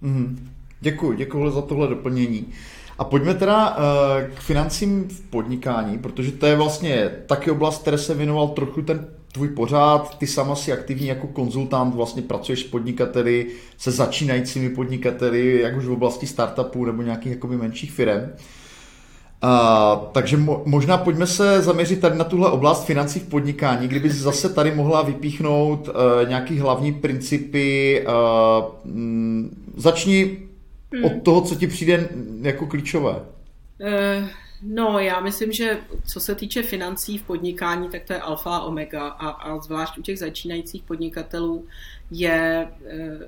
Mm. 0.00 0.50
Děkuji, 0.80 1.12
děkuji 1.12 1.50
za 1.50 1.62
tohle 1.62 1.88
doplnění. 1.88 2.52
A 2.98 3.04
pojďme 3.04 3.34
teda 3.34 3.76
eh, 3.76 4.30
k 4.34 4.40
financím 4.40 5.08
v 5.08 5.20
podnikání, 5.20 5.98
protože 5.98 6.32
to 6.32 6.46
je 6.46 6.56
vlastně 6.56 7.10
taky 7.26 7.50
oblast, 7.50 7.80
které 7.82 7.98
se 7.98 8.14
věnoval 8.14 8.48
trochu 8.48 8.82
ten 8.82 9.06
tvůj 9.34 9.48
pořád, 9.48 10.18
ty 10.18 10.26
sama 10.26 10.54
si 10.54 10.72
aktivní 10.72 11.06
jako 11.06 11.26
konzultant, 11.26 11.94
vlastně 11.94 12.22
pracuješ 12.22 12.60
s 12.60 12.62
podnikateli, 12.62 13.46
se 13.78 13.90
začínajícími 13.90 14.70
podnikateli, 14.70 15.60
jak 15.60 15.76
už 15.76 15.84
v 15.84 15.92
oblasti 15.92 16.26
startupů 16.26 16.84
nebo 16.84 17.02
nějakých 17.02 17.32
jakoby 17.32 17.56
menších 17.56 17.92
firm. 17.92 18.30
A, 19.42 20.08
takže 20.12 20.36
mo, 20.36 20.62
možná 20.66 20.98
pojďme 20.98 21.26
se 21.26 21.62
zaměřit 21.62 22.00
tady 22.00 22.18
na 22.18 22.24
tuhle 22.24 22.50
oblast 22.50 22.84
financí 22.84 23.20
v 23.20 23.28
podnikání, 23.28 23.88
kdyby 23.88 24.10
zase 24.10 24.48
tady 24.48 24.74
mohla 24.74 25.02
vypíchnout 25.02 25.88
uh, 25.88 26.28
nějaký 26.28 26.58
hlavní 26.58 26.92
principy. 26.92 28.04
Uh, 28.06 28.92
mm, 28.92 29.72
začni 29.76 30.38
hmm. 30.94 31.04
od 31.04 31.22
toho, 31.22 31.40
co 31.40 31.54
ti 31.54 31.66
přijde 31.66 32.08
jako 32.42 32.66
klíčové. 32.66 33.12
Uh 33.80 34.28
No, 34.66 34.98
já 34.98 35.20
myslím, 35.20 35.52
že 35.52 35.80
co 36.06 36.20
se 36.20 36.34
týče 36.34 36.62
financí 36.62 37.18
v 37.18 37.22
podnikání, 37.22 37.88
tak 37.88 38.04
to 38.04 38.12
je 38.12 38.20
alfa 38.20 38.56
a 38.56 38.62
omega 38.64 39.08
a, 39.08 39.28
a 39.28 39.60
zvlášť 39.60 39.98
u 39.98 40.02
těch 40.02 40.18
začínajících 40.18 40.82
podnikatelů 40.82 41.66
je 42.10 42.68
eh, 42.86 43.18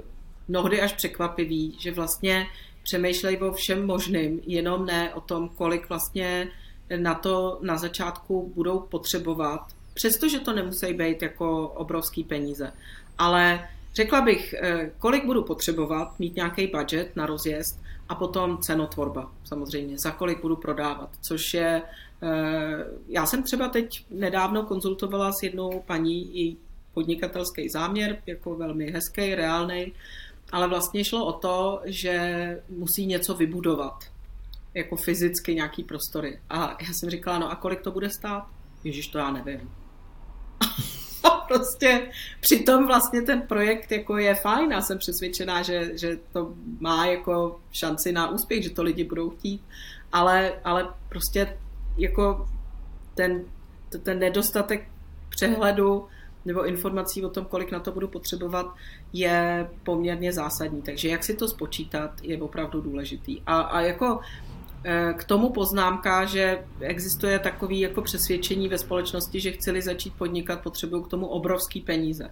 mnohdy 0.48 0.80
až 0.80 0.92
překvapivý, 0.92 1.76
že 1.78 1.92
vlastně 1.92 2.46
přemýšlejí 2.82 3.38
o 3.38 3.52
všem 3.52 3.86
možným, 3.86 4.40
jenom 4.46 4.86
ne 4.86 5.14
o 5.14 5.20
tom, 5.20 5.48
kolik 5.48 5.88
vlastně 5.88 6.48
na 6.96 7.14
to 7.14 7.58
na 7.62 7.76
začátku 7.76 8.52
budou 8.54 8.80
potřebovat, 8.80 9.60
přestože 9.94 10.38
to 10.38 10.52
nemusí 10.52 10.92
být 10.92 11.22
jako 11.22 11.68
obrovský 11.68 12.24
peníze. 12.24 12.72
Ale 13.18 13.68
řekla 13.94 14.20
bych, 14.20 14.54
eh, 14.54 14.90
kolik 14.98 15.24
budu 15.24 15.42
potřebovat, 15.42 16.18
mít 16.18 16.36
nějaký 16.36 16.66
budget 16.66 17.16
na 17.16 17.26
rozjezd 17.26 17.80
a 18.08 18.14
potom 18.14 18.58
cenotvorba 18.58 19.32
samozřejmě, 19.44 19.98
za 19.98 20.10
kolik 20.10 20.40
budu 20.40 20.56
prodávat, 20.56 21.10
což 21.20 21.54
je, 21.54 21.82
eh, 22.22 22.84
já 23.08 23.26
jsem 23.26 23.42
třeba 23.42 23.68
teď 23.68 24.06
nedávno 24.10 24.62
konzultovala 24.62 25.32
s 25.32 25.42
jednou 25.42 25.82
paní 25.86 26.40
i 26.40 26.56
podnikatelský 26.94 27.68
záměr, 27.68 28.22
jako 28.26 28.54
velmi 28.54 28.90
hezký, 28.90 29.34
reálný, 29.34 29.92
ale 30.52 30.68
vlastně 30.68 31.04
šlo 31.04 31.26
o 31.26 31.32
to, 31.32 31.80
že 31.84 32.62
musí 32.68 33.06
něco 33.06 33.34
vybudovat, 33.34 34.04
jako 34.74 34.96
fyzicky 34.96 35.54
nějaký 35.54 35.84
prostory. 35.84 36.40
A 36.50 36.76
já 36.80 36.92
jsem 36.92 37.10
říkala, 37.10 37.38
no 37.38 37.50
a 37.50 37.56
kolik 37.56 37.80
to 37.80 37.90
bude 37.90 38.10
stát? 38.10 38.46
Ježíš, 38.84 39.08
to 39.08 39.18
já 39.18 39.30
nevím. 39.30 39.70
prostě 41.48 42.10
přitom 42.40 42.86
vlastně 42.86 43.22
ten 43.22 43.42
projekt 43.42 43.92
jako 43.92 44.18
je 44.18 44.34
fajn 44.34 44.74
a 44.74 44.82
jsem 44.82 44.98
přesvědčená, 44.98 45.62
že, 45.62 45.98
že 45.98 46.18
to 46.32 46.54
má 46.80 47.06
jako 47.06 47.60
šanci 47.72 48.12
na 48.12 48.30
úspěch, 48.30 48.62
že 48.62 48.70
to 48.70 48.82
lidi 48.82 49.04
budou 49.04 49.30
chtít, 49.30 49.62
ale, 50.12 50.52
ale 50.64 50.88
prostě 51.08 51.58
jako 51.96 52.48
ten, 53.14 53.44
ten 54.02 54.18
nedostatek 54.18 54.88
přehledu 55.28 56.06
nebo 56.44 56.66
informací 56.66 57.24
o 57.24 57.28
tom, 57.28 57.44
kolik 57.44 57.72
na 57.72 57.80
to 57.80 57.92
budu 57.92 58.08
potřebovat, 58.08 58.66
je 59.12 59.68
poměrně 59.82 60.32
zásadní. 60.32 60.82
Takže 60.82 61.08
jak 61.08 61.24
si 61.24 61.34
to 61.34 61.48
spočítat, 61.48 62.10
je 62.22 62.42
opravdu 62.42 62.80
důležitý. 62.80 63.42
A, 63.46 63.60
a 63.60 63.80
jako 63.80 64.20
k 65.16 65.24
tomu 65.24 65.50
poznámka, 65.50 66.24
že 66.24 66.64
existuje 66.80 67.38
takový 67.38 67.80
jako 67.80 68.02
přesvědčení 68.02 68.68
ve 68.68 68.78
společnosti, 68.78 69.40
že 69.40 69.52
chceli 69.52 69.82
začít 69.82 70.14
podnikat, 70.14 70.60
potřebují 70.60 71.04
k 71.04 71.08
tomu 71.08 71.26
obrovský 71.26 71.80
peníze. 71.80 72.30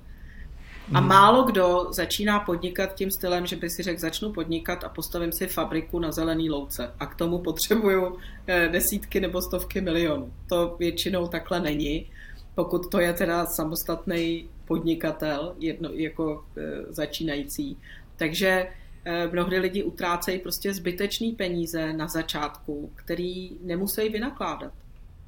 A 0.94 0.98
hmm. 0.98 1.08
málo 1.08 1.42
kdo 1.42 1.86
začíná 1.90 2.40
podnikat 2.40 2.94
tím 2.94 3.10
stylem, 3.10 3.46
že 3.46 3.56
by 3.56 3.70
si 3.70 3.82
řekl, 3.82 4.00
začnu 4.00 4.32
podnikat 4.32 4.84
a 4.84 4.88
postavím 4.88 5.32
si 5.32 5.46
fabriku 5.46 5.98
na 5.98 6.12
zelený 6.12 6.50
louce 6.50 6.90
a 7.00 7.06
k 7.06 7.14
tomu 7.14 7.38
potřebuju 7.38 8.18
eh, 8.46 8.68
desítky 8.68 9.20
nebo 9.20 9.42
stovky 9.42 9.80
milionů. 9.80 10.32
To 10.48 10.76
většinou 10.78 11.28
takhle 11.28 11.60
není, 11.60 12.10
pokud 12.54 12.90
to 12.90 13.00
je 13.00 13.12
teda 13.12 13.46
samostatný 13.46 14.48
podnikatel, 14.64 15.54
jedno, 15.58 15.88
jako 15.92 16.44
e, 16.56 16.92
začínající. 16.92 17.78
Takže 18.16 18.66
Eh, 18.66 18.83
mnohdy 19.32 19.58
lidi 19.58 19.82
utrácejí 19.82 20.38
prostě 20.38 20.74
zbytečný 20.74 21.32
peníze 21.32 21.92
na 21.92 22.08
začátku, 22.08 22.90
který 22.94 23.50
nemusí 23.62 24.08
vynakládat. 24.08 24.72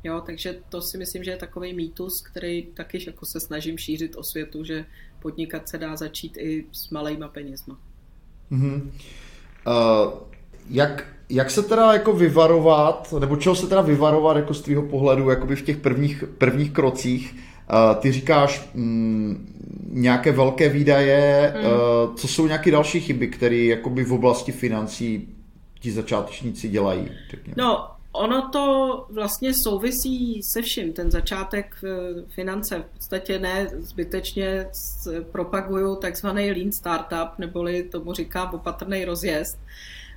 Jo, 0.05 0.23
takže 0.27 0.59
to 0.69 0.83
si 0.83 0.99
myslím, 0.99 1.25
že 1.25 1.31
je 1.31 1.37
takový 1.37 1.75
mýtus, 1.75 2.23
který 2.23 2.63
taky 2.63 3.05
jako 3.07 3.27
se 3.27 3.41
snažím 3.41 3.79
šířit 3.79 4.17
o 4.17 4.23
světu, 4.25 4.65
že 4.65 4.85
podnikat 5.23 5.69
se 5.69 5.79
dá 5.79 5.97
začít 5.97 6.37
i 6.37 6.67
s 6.73 6.91
malejma 6.91 7.29
penězma. 7.29 7.79
Mm-hmm. 8.53 8.83
Uh, 9.67 10.13
jak, 10.71 11.07
jak 11.29 11.51
se 11.51 11.63
teda 11.63 11.93
jako 11.93 12.13
vyvarovat, 12.13 13.15
nebo 13.19 13.37
čeho 13.37 13.55
se 13.55 13.67
teda 13.67 13.81
vyvarovat 13.81 14.37
jako 14.37 14.55
z 14.55 14.63
tvýho 14.63 14.83
pohledu 14.83 15.31
jakoby 15.31 15.57
v 15.57 15.63
těch 15.63 15.77
prvních, 15.77 16.25
prvních 16.39 16.71
krocích, 16.71 17.37
ty 18.01 18.13
říkáš 18.13 18.69
mm, 18.75 19.57
nějaké 19.91 20.33
velké 20.33 20.69
výdaje, 20.69 21.55
hmm. 21.57 22.17
co 22.17 22.29
jsou 22.29 22.47
nějaké 22.47 22.71
další 22.71 23.01
chyby, 23.01 23.29
které 23.29 23.57
jakoby 23.57 24.05
v 24.05 24.13
oblasti 24.13 24.53
financí 24.53 25.29
ti 25.81 25.93
začátečníci 25.93 26.69
dělají? 26.69 27.11
Řekněme. 27.31 27.55
No, 27.59 27.89
ono 28.13 28.49
to 28.49 29.07
vlastně 29.11 29.55
souvisí 29.55 30.41
se 30.43 30.63
vším. 30.63 30.93
Ten 30.93 31.11
začátek 31.11 31.77
eh, 31.85 32.23
finance 32.35 32.79
v 32.79 32.95
podstatě 32.95 33.39
ne 33.39 33.69
zbytečně 33.79 34.67
propagují 35.33 35.97
takzvaný 36.01 36.51
lean 36.51 36.73
startup, 36.73 37.39
neboli 37.39 37.83
tomu 37.83 38.13
říká 38.13 38.53
opatrný 38.53 39.05
rozjezd, 39.05 39.59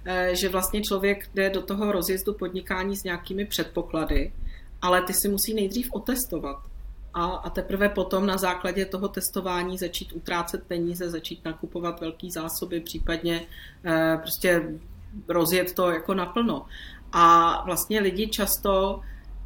eh, 0.06 0.36
že 0.36 0.50
vlastně 0.50 0.82
člověk 0.82 1.30
jde 1.34 1.50
do 1.50 1.62
toho 1.62 1.92
rozjezdu 1.92 2.34
podnikání 2.34 2.98
s 2.98 3.04
nějakými 3.04 3.46
předpoklady, 3.46 4.34
ale 4.82 5.02
ty 5.02 5.14
si 5.14 5.30
musí 5.30 5.54
nejdřív 5.54 5.90
otestovat 5.92 6.69
a, 7.14 7.26
a 7.26 7.50
teprve 7.50 7.90
potom 7.90 8.26
na 8.26 8.38
základě 8.38 8.86
toho 8.86 9.08
testování 9.08 9.78
začít 9.78 10.14
utrácet 10.14 10.64
peníze, 10.64 11.10
začít 11.10 11.46
nakupovat 11.46 12.02
velké 12.02 12.32
zásoby, 12.32 12.80
případně 12.80 13.42
eh, 13.86 14.18
prostě 14.18 14.72
rozjet 15.28 15.74
to 15.74 15.92
jako 15.92 16.14
naplno. 16.14 16.66
A 17.12 17.64
vlastně 17.66 18.00
lidi 18.00 18.28
často 18.28 19.02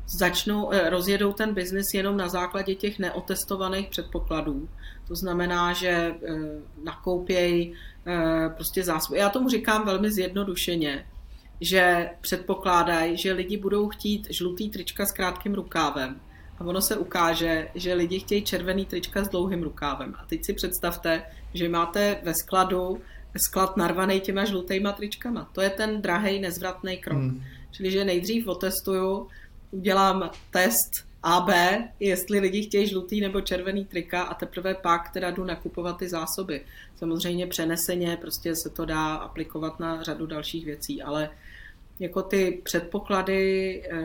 začnou, 0.07 0.73
eh, 0.73 0.89
rozjedou 0.89 1.33
ten 1.33 1.53
biznis 1.53 1.93
jenom 1.93 2.17
na 2.17 2.29
základě 2.29 2.75
těch 2.75 2.99
neotestovaných 2.99 3.89
předpokladů. 3.89 4.69
To 5.07 5.15
znamená, 5.15 5.73
že 5.73 5.89
eh, 5.89 6.15
nakoupějí 6.83 7.73
eh, 8.07 8.49
prostě 8.49 8.83
zásoby. 8.83 9.19
Já 9.19 9.29
tomu 9.29 9.49
říkám 9.49 9.85
velmi 9.85 10.11
zjednodušeně, 10.11 11.05
že 11.61 12.09
předpokládají, 12.21 13.17
že 13.17 13.33
lidi 13.33 13.57
budou 13.57 13.89
chtít 13.89 14.27
žlutý 14.29 14.69
trička 14.69 15.05
s 15.05 15.11
krátkým 15.11 15.53
rukávem 15.53 16.19
a 16.63 16.65
ono 16.65 16.81
se 16.81 16.97
ukáže, 16.97 17.67
že 17.75 17.93
lidi 17.93 18.19
chtějí 18.19 18.41
červený 18.41 18.85
trička 18.85 19.23
s 19.23 19.29
dlouhým 19.29 19.63
rukávem. 19.63 20.15
A 20.17 20.25
teď 20.25 20.45
si 20.45 20.53
představte, 20.53 21.23
že 21.53 21.69
máte 21.69 22.17
ve 22.23 22.33
skladu 22.33 23.01
sklad 23.37 23.77
narvaný 23.77 24.19
těma 24.19 24.45
žlutýma 24.45 24.91
tričkama. 24.91 25.49
To 25.53 25.61
je 25.61 25.69
ten 25.69 26.01
drahý, 26.01 26.39
nezvratný 26.39 26.97
krok. 26.97 27.17
Hmm. 27.17 27.43
Čili, 27.71 27.91
že 27.91 28.05
nejdřív 28.05 28.47
otestuju, 28.47 29.27
udělám 29.71 30.29
test 30.51 31.05
AB, 31.23 31.49
jestli 31.99 32.39
lidi 32.39 32.61
chtějí 32.61 32.87
žlutý 32.87 33.21
nebo 33.21 33.41
červený 33.41 33.85
trika 33.85 34.21
a 34.21 34.33
teprve 34.33 34.73
pak 34.73 35.09
teda 35.09 35.31
jdu 35.31 35.43
nakupovat 35.43 35.97
ty 35.97 36.09
zásoby. 36.09 36.61
Samozřejmě 36.95 37.47
přeneseně 37.47 38.17
prostě 38.21 38.55
se 38.55 38.69
to 38.69 38.85
dá 38.85 39.13
aplikovat 39.13 39.79
na 39.79 40.03
řadu 40.03 40.25
dalších 40.25 40.65
věcí, 40.65 41.01
ale 41.01 41.29
jako 41.99 42.21
ty 42.21 42.61
předpoklady 42.63 43.81
e, 43.83 44.03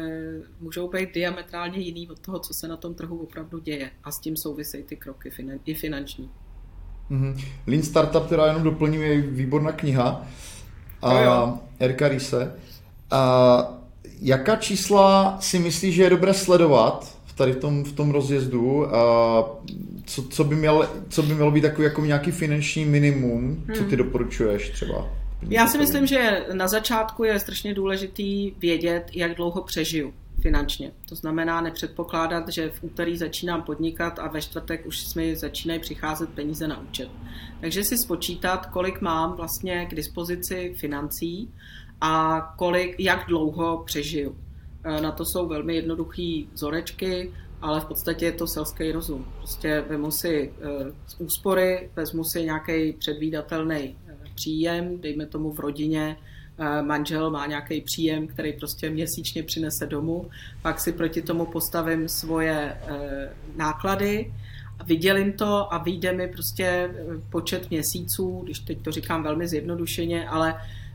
můžou 0.60 0.88
být 0.88 1.14
diametrálně 1.14 1.78
jiný 1.78 2.10
od 2.10 2.18
toho, 2.18 2.38
co 2.38 2.54
se 2.54 2.68
na 2.68 2.76
tom 2.76 2.94
trhu 2.94 3.18
opravdu 3.18 3.58
děje. 3.58 3.90
A 4.04 4.12
s 4.12 4.18
tím 4.18 4.36
souvisejí 4.36 4.82
ty 4.82 4.96
kroky 4.96 5.30
finan, 5.30 5.58
i 5.64 5.74
finanční. 5.74 6.30
Mm-hmm. 7.10 7.44
Lean 7.66 7.82
Startup, 7.82 8.26
která 8.26 8.46
jenom 8.46 8.62
doplním, 8.62 9.02
je 9.02 9.20
výborná 9.20 9.72
kniha. 9.72 10.26
A 11.02 11.20
jo. 11.20 11.58
Erika 11.78 12.08
Rise. 12.08 12.54
A 13.10 13.78
jaká 14.20 14.56
čísla 14.56 15.38
si 15.40 15.58
myslíš, 15.58 15.94
že 15.94 16.02
je 16.02 16.10
dobré 16.10 16.34
sledovat 16.34 17.18
v 17.24 17.32
tady 17.32 17.52
v 17.52 17.56
tom, 17.56 17.84
v 17.84 17.92
tom 17.92 18.10
rozjezdu? 18.10 18.94
A 18.96 19.44
co, 20.04 20.22
co, 20.22 20.44
by 20.44 20.56
měl, 20.56 20.88
co 21.08 21.22
by 21.22 21.34
mělo 21.34 21.50
být 21.50 21.60
takový 21.60 21.84
jako 21.84 22.04
nějaký 22.04 22.30
finanční 22.30 22.84
minimum? 22.84 23.64
Co 23.66 23.84
ty 23.84 23.88
hmm. 23.88 23.96
doporučuješ 23.96 24.70
třeba? 24.70 25.08
Já 25.42 25.66
si 25.66 25.78
myslím, 25.78 26.06
že 26.06 26.46
na 26.52 26.68
začátku 26.68 27.24
je 27.24 27.40
strašně 27.40 27.74
důležitý 27.74 28.50
vědět, 28.50 29.10
jak 29.12 29.34
dlouho 29.34 29.62
přežiju 29.62 30.14
finančně. 30.40 30.92
To 31.08 31.14
znamená 31.14 31.60
nepředpokládat, 31.60 32.48
že 32.48 32.70
v 32.70 32.84
úterý 32.84 33.18
začínám 33.18 33.62
podnikat 33.62 34.18
a 34.18 34.28
ve 34.28 34.42
čtvrtek 34.42 34.86
už 34.86 35.14
mi 35.14 35.36
začínají 35.36 35.80
přicházet 35.80 36.28
peníze 36.30 36.68
na 36.68 36.80
účet. 36.80 37.08
Takže 37.60 37.84
si 37.84 37.98
spočítat, 37.98 38.66
kolik 38.66 39.00
mám 39.00 39.32
vlastně 39.32 39.86
k 39.86 39.94
dispozici 39.94 40.74
financí 40.76 41.50
a 42.00 42.40
kolik, 42.58 43.00
jak 43.00 43.26
dlouho 43.26 43.82
přežiju. 43.86 44.36
E, 44.84 45.00
na 45.00 45.12
to 45.12 45.24
jsou 45.24 45.48
velmi 45.48 45.74
jednoduché 45.74 46.42
vzorečky, 46.52 47.32
ale 47.60 47.80
v 47.80 47.84
podstatě 47.84 48.24
je 48.24 48.32
to 48.32 48.46
selský 48.46 48.92
rozum. 48.92 49.26
Prostě 49.38 49.84
vezmu 49.88 50.10
si 50.10 50.52
e, 50.60 51.24
úspory, 51.24 51.90
vezmu 51.96 52.24
si 52.24 52.42
nějaký 52.44 52.92
předvídatelný 52.92 53.96
příjem, 54.38 55.00
dejme 55.00 55.26
tomu 55.26 55.52
v 55.52 55.60
rodině, 55.60 56.16
manžel 56.82 57.30
má 57.30 57.46
nějaký 57.46 57.80
příjem, 57.80 58.26
který 58.26 58.52
prostě 58.52 58.90
měsíčně 58.90 59.42
přinese 59.42 59.86
domů, 59.86 60.30
pak 60.62 60.80
si 60.80 60.92
proti 60.92 61.22
tomu 61.22 61.46
postavím 61.46 62.08
svoje 62.08 62.76
náklady, 63.56 64.34
vydělím 64.86 65.32
to 65.32 65.74
a 65.74 65.78
vyjde 65.78 66.12
mi 66.12 66.28
prostě 66.28 66.90
počet 67.30 67.70
měsíců, 67.70 68.40
když 68.44 68.58
teď 68.58 68.82
to 68.82 68.90
říkám 68.90 69.22
velmi 69.22 69.48
zjednodušeně, 69.48 70.28
ale 70.28 70.54
Eh, 70.54 70.87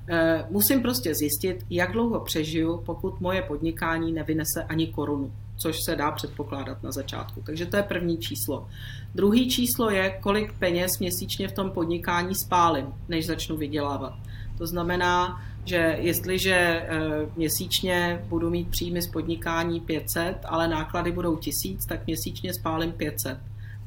musím 0.49 0.82
prostě 0.82 1.16
zjistit, 1.16 1.66
jak 1.70 1.91
dlouho 1.91 2.20
přežiju, 2.20 2.78
pokud 2.86 3.22
moje 3.22 3.41
podnikání 3.41 4.14
nevynese 4.14 4.64
ani 4.64 4.88
korunu, 4.88 5.32
což 5.58 5.76
se 5.86 5.95
dá 5.95 6.12
předpokládat 6.12 6.84
na 6.84 6.91
začátku. 6.91 7.41
Takže 7.45 7.66
to 7.66 7.78
je 7.78 7.84
první 7.84 8.18
číslo. 8.18 8.68
Druhý 9.16 9.49
číslo 9.49 9.89
je, 9.89 10.10
kolik 10.10 10.54
peněz 10.54 10.99
měsíčně 10.99 11.47
v 11.47 11.51
tom 11.51 11.72
podnikání 11.72 12.36
spálím, 12.36 12.86
než 13.10 13.26
začnu 13.26 13.58
vydělávat. 13.58 14.14
To 14.58 14.68
znamená, 14.68 15.41
že 15.66 15.97
jestliže 15.99 16.54
eh, 16.54 16.89
měsíčně 17.36 18.26
budu 18.30 18.49
mít 18.49 18.68
příjmy 18.68 19.01
z 19.01 19.08
podnikání 19.08 19.80
500, 19.80 20.38
ale 20.45 20.68
náklady 20.68 21.12
budou 21.12 21.36
1000, 21.36 21.86
tak 21.86 22.06
měsíčně 22.06 22.54
spálím 22.54 22.91
500. 22.91 23.38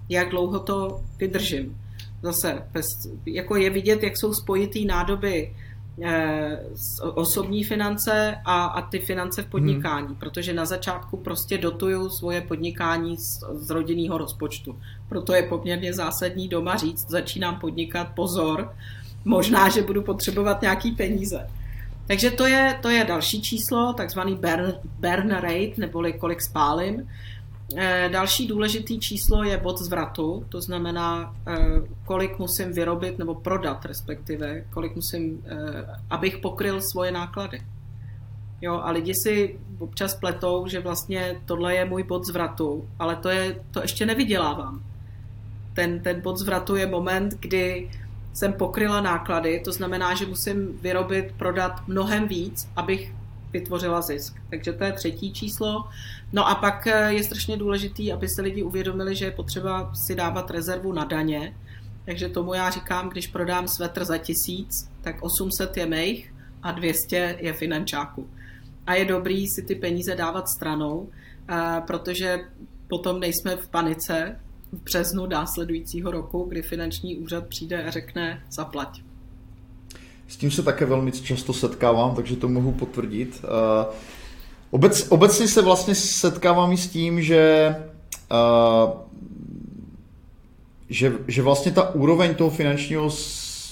Jak 0.09 0.31
dlouho 0.31 0.59
to 0.59 1.01
vydržím? 1.19 1.81
Zase, 2.23 2.63
jako 3.27 3.57
je 3.57 3.71
vidět, 3.71 4.03
jak 4.03 4.17
jsou 4.17 4.35
spojitý 4.35 4.87
nádoby 4.87 5.53
Eh, 5.53 5.66
osobní 7.15 7.65
finance 7.65 8.37
a, 8.45 8.65
a 8.65 8.83
ty 8.83 8.99
finance 8.99 9.43
v 9.43 9.47
podnikání, 9.47 10.07
hmm. 10.07 10.17
protože 10.17 10.53
na 10.53 10.65
začátku 10.65 11.17
prostě 11.17 11.59
dotuju 11.59 12.09
svoje 12.11 12.41
podnikání 12.41 13.17
z, 13.17 13.39
z 13.53 13.71
rodinného 13.71 14.19
rozpočtu. 14.19 14.79
Proto 15.09 15.35
je 15.35 15.43
poměrně 15.43 15.95
zásadní 15.95 16.49
doma 16.49 16.77
říct, 16.77 17.11
začínám 17.11 17.61
podnikat, 17.61 18.09
pozor, 18.15 18.73
možná, 19.25 19.69
že 19.69 19.83
budu 19.83 20.03
potřebovat 20.03 20.63
nějaký 20.63 20.93
peníze. 20.93 21.49
Takže 22.07 22.31
to 22.31 22.47
je, 22.47 22.79
to 22.83 22.89
je 22.89 23.05
další 23.05 23.43
číslo, 23.43 23.93
takzvaný 23.93 24.35
burn, 24.35 24.73
burn 24.99 25.31
rate, 25.31 25.73
neboli 25.77 26.13
kolik 26.13 26.43
spálím. 26.43 27.09
Eh, 27.75 28.09
další 28.13 28.47
důležitý 28.47 29.01
číslo 29.01 29.45
je 29.45 29.57
bod 29.57 29.79
zvratu, 29.79 30.45
to 30.49 30.61
znamená, 30.61 31.35
eh, 31.47 31.57
kolik 32.05 32.39
musím 32.39 32.73
vyrobit 32.73 33.19
nebo 33.19 33.35
prodat, 33.35 33.85
respektive, 33.85 34.65
kolik 34.71 34.97
musím, 34.97 35.43
eh, 35.47 35.57
abych 36.11 36.39
pokryl 36.39 36.81
svoje 36.81 37.13
náklady. 37.13 37.63
Jo, 38.63 38.81
a 38.85 38.91
lidi 38.91 39.15
si 39.15 39.59
občas 39.79 40.15
pletou, 40.15 40.67
že 40.67 40.81
vlastně 40.81 41.41
tohle 41.45 41.75
je 41.75 41.85
můj 41.85 42.03
bod 42.03 42.25
zvratu, 42.25 42.89
ale 42.99 43.17
to, 43.17 43.29
je, 43.29 43.61
to 43.71 43.83
ještě 43.83 44.07
nevydělávám. 44.07 44.83
Ten, 45.75 46.01
ten 46.01 46.21
bod 46.21 46.39
zvratu 46.39 46.77
je 46.77 46.87
moment, 46.87 47.35
kdy 47.41 47.91
jsem 48.33 48.53
pokryla 48.53 49.01
náklady, 49.01 49.61
to 49.65 49.73
znamená, 49.73 50.15
že 50.15 50.27
musím 50.27 50.79
vyrobit, 50.83 51.33
prodat 51.37 51.89
mnohem 51.89 52.29
víc, 52.29 52.69
abych 52.77 53.16
vytvořila 53.59 54.03
zisk. 54.03 54.37
Takže 54.51 54.73
to 54.73 54.85
je 54.85 54.93
třetí 54.93 55.33
číslo. 55.33 55.89
No 56.33 56.49
a 56.49 56.55
pak 56.55 56.87
eh, 56.87 57.13
je 57.13 57.25
strašně 57.25 57.57
důležitý, 57.57 58.13
aby 58.13 58.29
se 58.29 58.43
lidi 58.43 58.63
uvědomili, 58.63 59.17
že 59.17 59.25
je 59.25 59.31
potřeba 59.31 59.95
si 59.95 60.15
dávat 60.15 60.51
rezervu 60.51 60.93
na 60.93 61.05
daně. 61.05 61.57
Takže 62.05 62.29
tomu 62.29 62.55
já 62.55 62.71
říkám, 62.71 63.09
když 63.09 63.27
prodám 63.27 63.69
svetr 63.69 64.05
za 64.05 64.19
tisíc, 64.19 64.91
tak 65.01 65.17
800 65.23 65.77
je 65.77 65.87
mých 65.87 66.35
a 66.63 66.73
200 66.73 67.37
je 67.41 67.53
finančáku. 67.53 68.29
A 68.87 68.95
je 68.95 69.05
dobrý 69.05 69.49
si 69.49 69.63
ty 69.63 69.75
peníze 69.75 70.15
dávat 70.15 70.49
stranou, 70.49 71.09
eh, 71.09 71.81
protože 71.87 72.39
potom 72.89 73.21
nejsme 73.21 73.57
v 73.57 73.69
panice 73.69 74.41
v 74.73 74.83
březnu 74.83 75.27
následujícího 75.27 76.11
roku, 76.11 76.45
kdy 76.45 76.63
finanční 76.63 77.17
úřad 77.17 77.47
přijde 77.47 77.85
a 77.85 77.91
řekne 77.91 78.43
zaplať. 78.51 79.06
S 80.29 80.37
tím 80.37 80.51
se 80.51 80.63
také 80.63 80.85
velmi 80.85 81.13
často 81.13 81.53
setkávám, 81.53 82.15
takže 82.15 82.37
to 82.37 82.49
mohu 82.49 82.73
potvrdit. 82.73 83.45
Uh, 83.45 83.95
obec, 84.71 85.07
obecně 85.09 85.49
se 85.49 85.63
vlastně 85.63 85.95
setkávám 85.95 86.73
i 86.73 86.77
s 86.77 86.89
tím, 86.89 87.23
že, 87.23 87.75
uh, 88.31 88.91
že, 90.89 91.13
že 91.29 91.43
vlastně 91.43 91.73
ta 91.73 91.95
úroveň 91.95 92.35
toho 92.35 92.51
finančního 92.51 93.11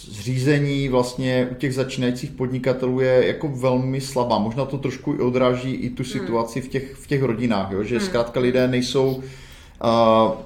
zřízení 0.08 0.88
vlastně 0.88 1.48
u 1.50 1.54
těch 1.54 1.74
začínajících 1.74 2.30
podnikatelů 2.30 3.00
je 3.00 3.26
jako 3.26 3.48
velmi 3.48 4.00
slabá. 4.00 4.38
Možná 4.38 4.64
to 4.64 4.78
trošku 4.78 5.14
i 5.14 5.18
odráží 5.18 5.72
i 5.72 5.90
tu 5.90 6.02
hmm. 6.02 6.12
situaci 6.12 6.60
v 6.60 6.68
těch, 6.68 6.94
v 6.94 7.06
těch 7.06 7.22
rodinách, 7.22 7.72
jo? 7.72 7.82
že 7.82 7.98
hmm. 7.98 8.06
zkrátka 8.06 8.40
lidé 8.40 8.68
nejsou 8.68 9.22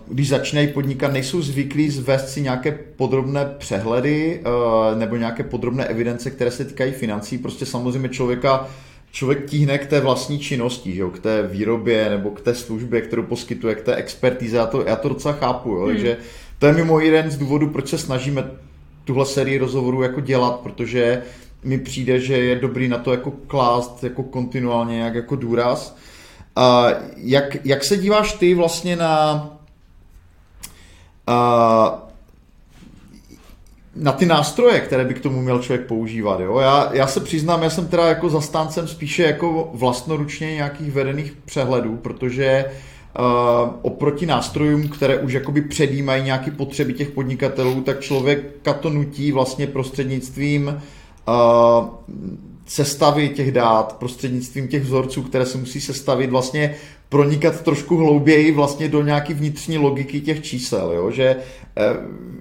když 0.08 0.28
začínají 0.28 0.68
podnikat, 0.68 1.12
nejsou 1.12 1.42
zvyklí 1.42 1.90
zvést 1.90 2.28
si 2.28 2.42
nějaké 2.42 2.78
podrobné 2.96 3.54
přehledy 3.58 4.42
nebo 4.94 5.16
nějaké 5.16 5.42
podrobné 5.42 5.84
evidence, 5.84 6.30
které 6.30 6.50
se 6.50 6.64
týkají 6.64 6.92
financí. 6.92 7.38
Prostě 7.38 7.66
samozřejmě 7.66 8.08
člověka 8.08 8.68
člověk 9.10 9.46
tíhne 9.46 9.78
k 9.78 9.86
té 9.86 10.00
vlastní 10.00 10.38
činnosti, 10.38 10.94
že 10.94 11.00
jo, 11.00 11.10
k 11.10 11.18
té 11.18 11.42
výrobě 11.42 12.10
nebo 12.10 12.30
k 12.30 12.40
té 12.40 12.54
službě, 12.54 13.00
kterou 13.00 13.22
poskytuje, 13.22 13.74
k 13.74 13.82
té 13.82 13.94
expertíze. 13.94 14.56
Já 14.56 14.66
to, 14.66 14.84
já 14.86 14.96
to 14.96 15.08
docela 15.08 15.34
chápu, 15.34 15.68
jo, 15.70 15.78
hmm. 15.78 15.86
takže 15.86 16.16
to 16.58 16.66
je 16.66 16.72
mimo 16.72 17.00
jeden 17.00 17.30
z 17.30 17.38
důvodů, 17.38 17.70
proč 17.70 17.88
se 17.88 17.98
snažíme 17.98 18.50
tuhle 19.04 19.26
sérii 19.26 19.58
rozhovorů 19.58 20.02
jako 20.02 20.20
dělat, 20.20 20.60
protože 20.60 21.22
mi 21.64 21.78
přijde, 21.78 22.20
že 22.20 22.38
je 22.38 22.56
dobrý 22.56 22.88
na 22.88 22.98
to 22.98 23.10
jako 23.10 23.30
klást 23.30 24.04
jako 24.04 24.22
kontinuálně 24.22 25.00
jak 25.00 25.14
jako 25.14 25.36
důraz. 25.36 25.96
Uh, 26.58 26.92
jak, 27.16 27.66
jak 27.66 27.84
se 27.84 27.96
díváš 27.96 28.32
ty 28.32 28.54
vlastně 28.54 28.96
na 28.96 29.50
uh, 31.28 32.08
na 33.96 34.12
ty 34.12 34.26
nástroje, 34.26 34.80
které 34.80 35.04
by 35.04 35.14
k 35.14 35.20
tomu 35.20 35.42
měl 35.42 35.58
člověk 35.58 35.86
používat. 35.86 36.40
Jo? 36.40 36.58
Já, 36.58 36.90
já 36.92 37.06
se 37.06 37.20
přiznám, 37.20 37.62
já 37.62 37.70
jsem 37.70 37.86
teda 37.86 38.08
jako 38.08 38.28
zastáncem 38.28 38.88
spíše 38.88 39.22
jako 39.22 39.70
vlastnoručně 39.74 40.54
nějakých 40.54 40.92
vedených 40.92 41.32
přehledů, 41.44 41.96
protože 41.96 42.64
uh, 43.18 43.24
oproti 43.82 44.26
nástrojům, 44.26 44.88
které 44.88 45.18
už 45.18 45.32
jakoby 45.32 45.62
předjímají 45.62 46.22
nějaké 46.22 46.50
potřeby 46.50 46.92
těch 46.92 47.10
podnikatelů, 47.10 47.80
tak 47.82 48.00
člověka 48.00 48.72
to 48.72 48.90
nutí 48.90 49.32
vlastně 49.32 49.66
prostřednictvím 49.66 50.82
uh, 51.28 51.88
sestavy 52.68 53.28
těch 53.28 53.52
dát, 53.52 53.96
prostřednictvím 53.98 54.68
těch 54.68 54.82
vzorců, 54.82 55.22
které 55.22 55.46
se 55.46 55.58
musí 55.58 55.80
sestavit, 55.80 56.30
vlastně 56.30 56.74
pronikat 57.08 57.60
trošku 57.60 57.96
hlouběji 57.96 58.52
vlastně 58.52 58.88
do 58.88 59.02
nějaký 59.02 59.34
vnitřní 59.34 59.78
logiky 59.78 60.20
těch 60.20 60.42
čísel, 60.42 60.92
jo? 60.92 61.10
že 61.10 61.36
eh, 61.76 61.82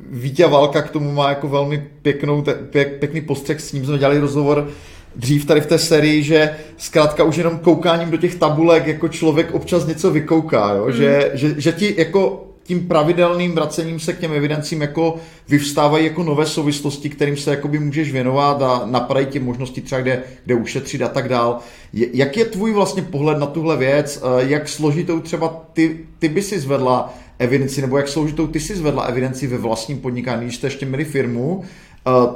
Vítě 0.09 0.47
Valka 0.47 0.81
k 0.81 0.89
tomu 0.89 1.11
má 1.11 1.29
jako 1.29 1.47
velmi 1.47 1.87
pěknou, 2.01 2.43
pěk, 2.69 2.99
pěkný 2.99 3.21
postřeh, 3.21 3.61
s 3.61 3.73
ním 3.73 3.85
jsme 3.85 3.97
dělali 3.97 4.19
rozhovor 4.19 4.69
dřív 5.15 5.45
tady 5.45 5.61
v 5.61 5.65
té 5.65 5.77
sérii, 5.77 6.23
že 6.23 6.55
zkrátka 6.77 7.23
už 7.23 7.35
jenom 7.35 7.59
koukáním 7.59 8.11
do 8.11 8.17
těch 8.17 8.35
tabulek 8.35 8.87
jako 8.87 9.07
člověk 9.07 9.53
občas 9.53 9.85
něco 9.85 10.11
vykouká, 10.11 10.73
jo? 10.73 10.85
Mm. 10.85 10.91
Že, 10.91 11.31
že, 11.33 11.53
že 11.57 11.71
ti 11.71 11.95
jako 11.97 12.46
tím 12.67 12.87
pravidelným 12.87 13.55
vracením 13.55 13.99
se 13.99 14.13
k 14.13 14.19
těm 14.19 14.33
evidencím 14.33 14.81
jako 14.81 15.15
vyvstávají 15.49 16.05
jako 16.05 16.23
nové 16.23 16.45
souvislosti, 16.45 17.09
kterým 17.09 17.37
se 17.37 17.51
jakoby 17.51 17.79
můžeš 17.79 18.11
věnovat 18.11 18.61
a 18.61 18.81
napadají 18.85 19.25
tě 19.25 19.39
možnosti 19.39 19.81
třeba 19.81 20.01
kde, 20.01 20.23
kde 20.45 20.55
ušetřit 20.55 21.01
a 21.01 21.07
tak 21.07 21.29
dál. 21.29 21.59
Jak 21.93 22.37
je 22.37 22.45
tvůj 22.45 22.73
vlastně 22.73 23.01
pohled 23.01 23.37
na 23.37 23.45
tuhle 23.45 23.77
věc? 23.77 24.23
Jak 24.39 24.69
složitou 24.69 25.19
třeba 25.19 25.65
ty, 25.73 25.99
ty 26.19 26.29
by 26.29 26.41
si 26.41 26.59
zvedla 26.59 27.13
evidenci, 27.39 27.81
nebo 27.81 27.97
jak 27.97 28.07
složitou 28.07 28.47
ty 28.47 28.59
si 28.59 28.75
zvedla 28.75 29.03
evidenci 29.03 29.47
ve 29.47 29.57
vlastním 29.57 29.99
podnikání, 29.99 30.43
když 30.43 30.55
jste 30.55 30.67
ještě 30.67 30.85
měli 30.85 31.05
firmu? 31.05 31.63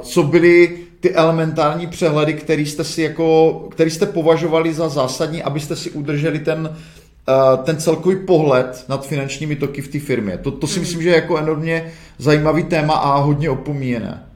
Co 0.02 0.22
byly 0.22 0.76
ty 1.00 1.14
elementární 1.14 1.86
přehledy, 1.86 2.34
který 2.34 2.66
jste 2.66 2.84
si 2.84 3.02
jako, 3.02 3.52
který 3.70 3.90
jste 3.90 4.06
považovali 4.06 4.74
za 4.74 4.88
zásadní, 4.88 5.42
abyste 5.42 5.76
si 5.76 5.90
udrželi 5.90 6.38
ten, 6.38 6.76
ten 7.64 7.76
celkový 7.80 8.26
pohled 8.26 8.84
nad 8.88 9.06
finančními 9.06 9.56
toky 9.56 9.82
v 9.82 9.88
té 9.88 9.98
firmě. 9.98 10.38
To, 10.38 10.50
to 10.50 10.66
si 10.66 10.74
hmm. 10.74 10.82
myslím, 10.82 11.02
že 11.02 11.08
je 11.08 11.14
jako 11.14 11.38
enormně 11.38 11.92
zajímavý 12.18 12.64
téma 12.64 12.94
a 12.94 13.18
hodně 13.18 13.50
opomíjené. 13.50 14.26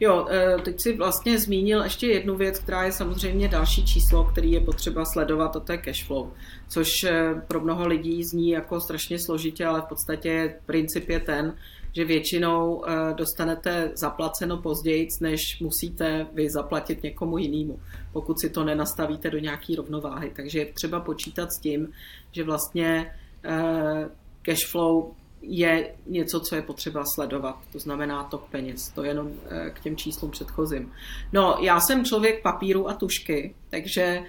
Jo, 0.00 0.26
e, 0.30 0.56
teď 0.62 0.80
si 0.80 0.96
vlastně 0.96 1.38
zmínil 1.38 1.82
ještě 1.82 2.06
jednu 2.06 2.36
věc, 2.36 2.58
která 2.58 2.82
je 2.82 2.92
samozřejmě 2.92 3.48
další 3.48 3.86
číslo, 3.86 4.24
který 4.24 4.52
je 4.52 4.60
potřeba 4.60 5.04
sledovat, 5.04 5.56
a 5.56 5.60
to 5.60 5.72
je 5.72 5.78
cash 5.78 6.06
flow, 6.06 6.30
což 6.68 7.04
e, 7.04 7.34
pro 7.48 7.60
mnoho 7.60 7.86
lidí 7.88 8.24
zní 8.24 8.50
jako 8.50 8.80
strašně 8.80 9.18
složitě, 9.18 9.66
ale 9.66 9.80
v 9.80 9.84
podstatě 9.84 10.54
princip 10.66 11.08
je 11.08 11.20
ten, 11.20 11.54
že 11.96 12.04
většinou 12.04 12.84
eh, 12.84 13.14
dostanete 13.14 13.90
zaplaceno 13.94 14.56
později, 14.56 15.08
než 15.20 15.60
musíte 15.60 16.26
vy 16.32 16.50
zaplatit 16.50 17.02
někomu 17.02 17.38
jinému, 17.38 17.78
pokud 18.16 18.40
si 18.40 18.50
to 18.50 18.64
nenastavíte 18.64 19.30
do 19.30 19.38
nějaké 19.38 19.76
rovnováhy. 19.76 20.32
Takže 20.36 20.58
je 20.58 20.72
třeba 20.72 21.00
počítat 21.00 21.52
s 21.52 21.60
tím, 21.60 21.88
že 22.32 22.44
vlastně 22.44 23.12
eh, 23.44 24.08
cash 24.42 24.66
flow 24.70 25.14
je 25.42 25.94
něco, 26.06 26.40
co 26.40 26.56
je 26.56 26.62
potřeba 26.62 27.04
sledovat. 27.14 27.56
To 27.72 27.78
znamená 27.78 28.24
tok 28.24 28.48
peněz. 28.50 28.88
To 28.94 29.04
jenom 29.04 29.32
eh, 29.32 29.70
k 29.70 29.80
těm 29.80 29.96
číslům 29.96 30.30
předchozím. 30.30 30.92
No, 31.32 31.58
já 31.60 31.80
jsem 31.80 32.04
člověk 32.04 32.42
papíru 32.42 32.88
a 32.88 32.94
tušky, 32.94 33.54
takže 33.70 34.22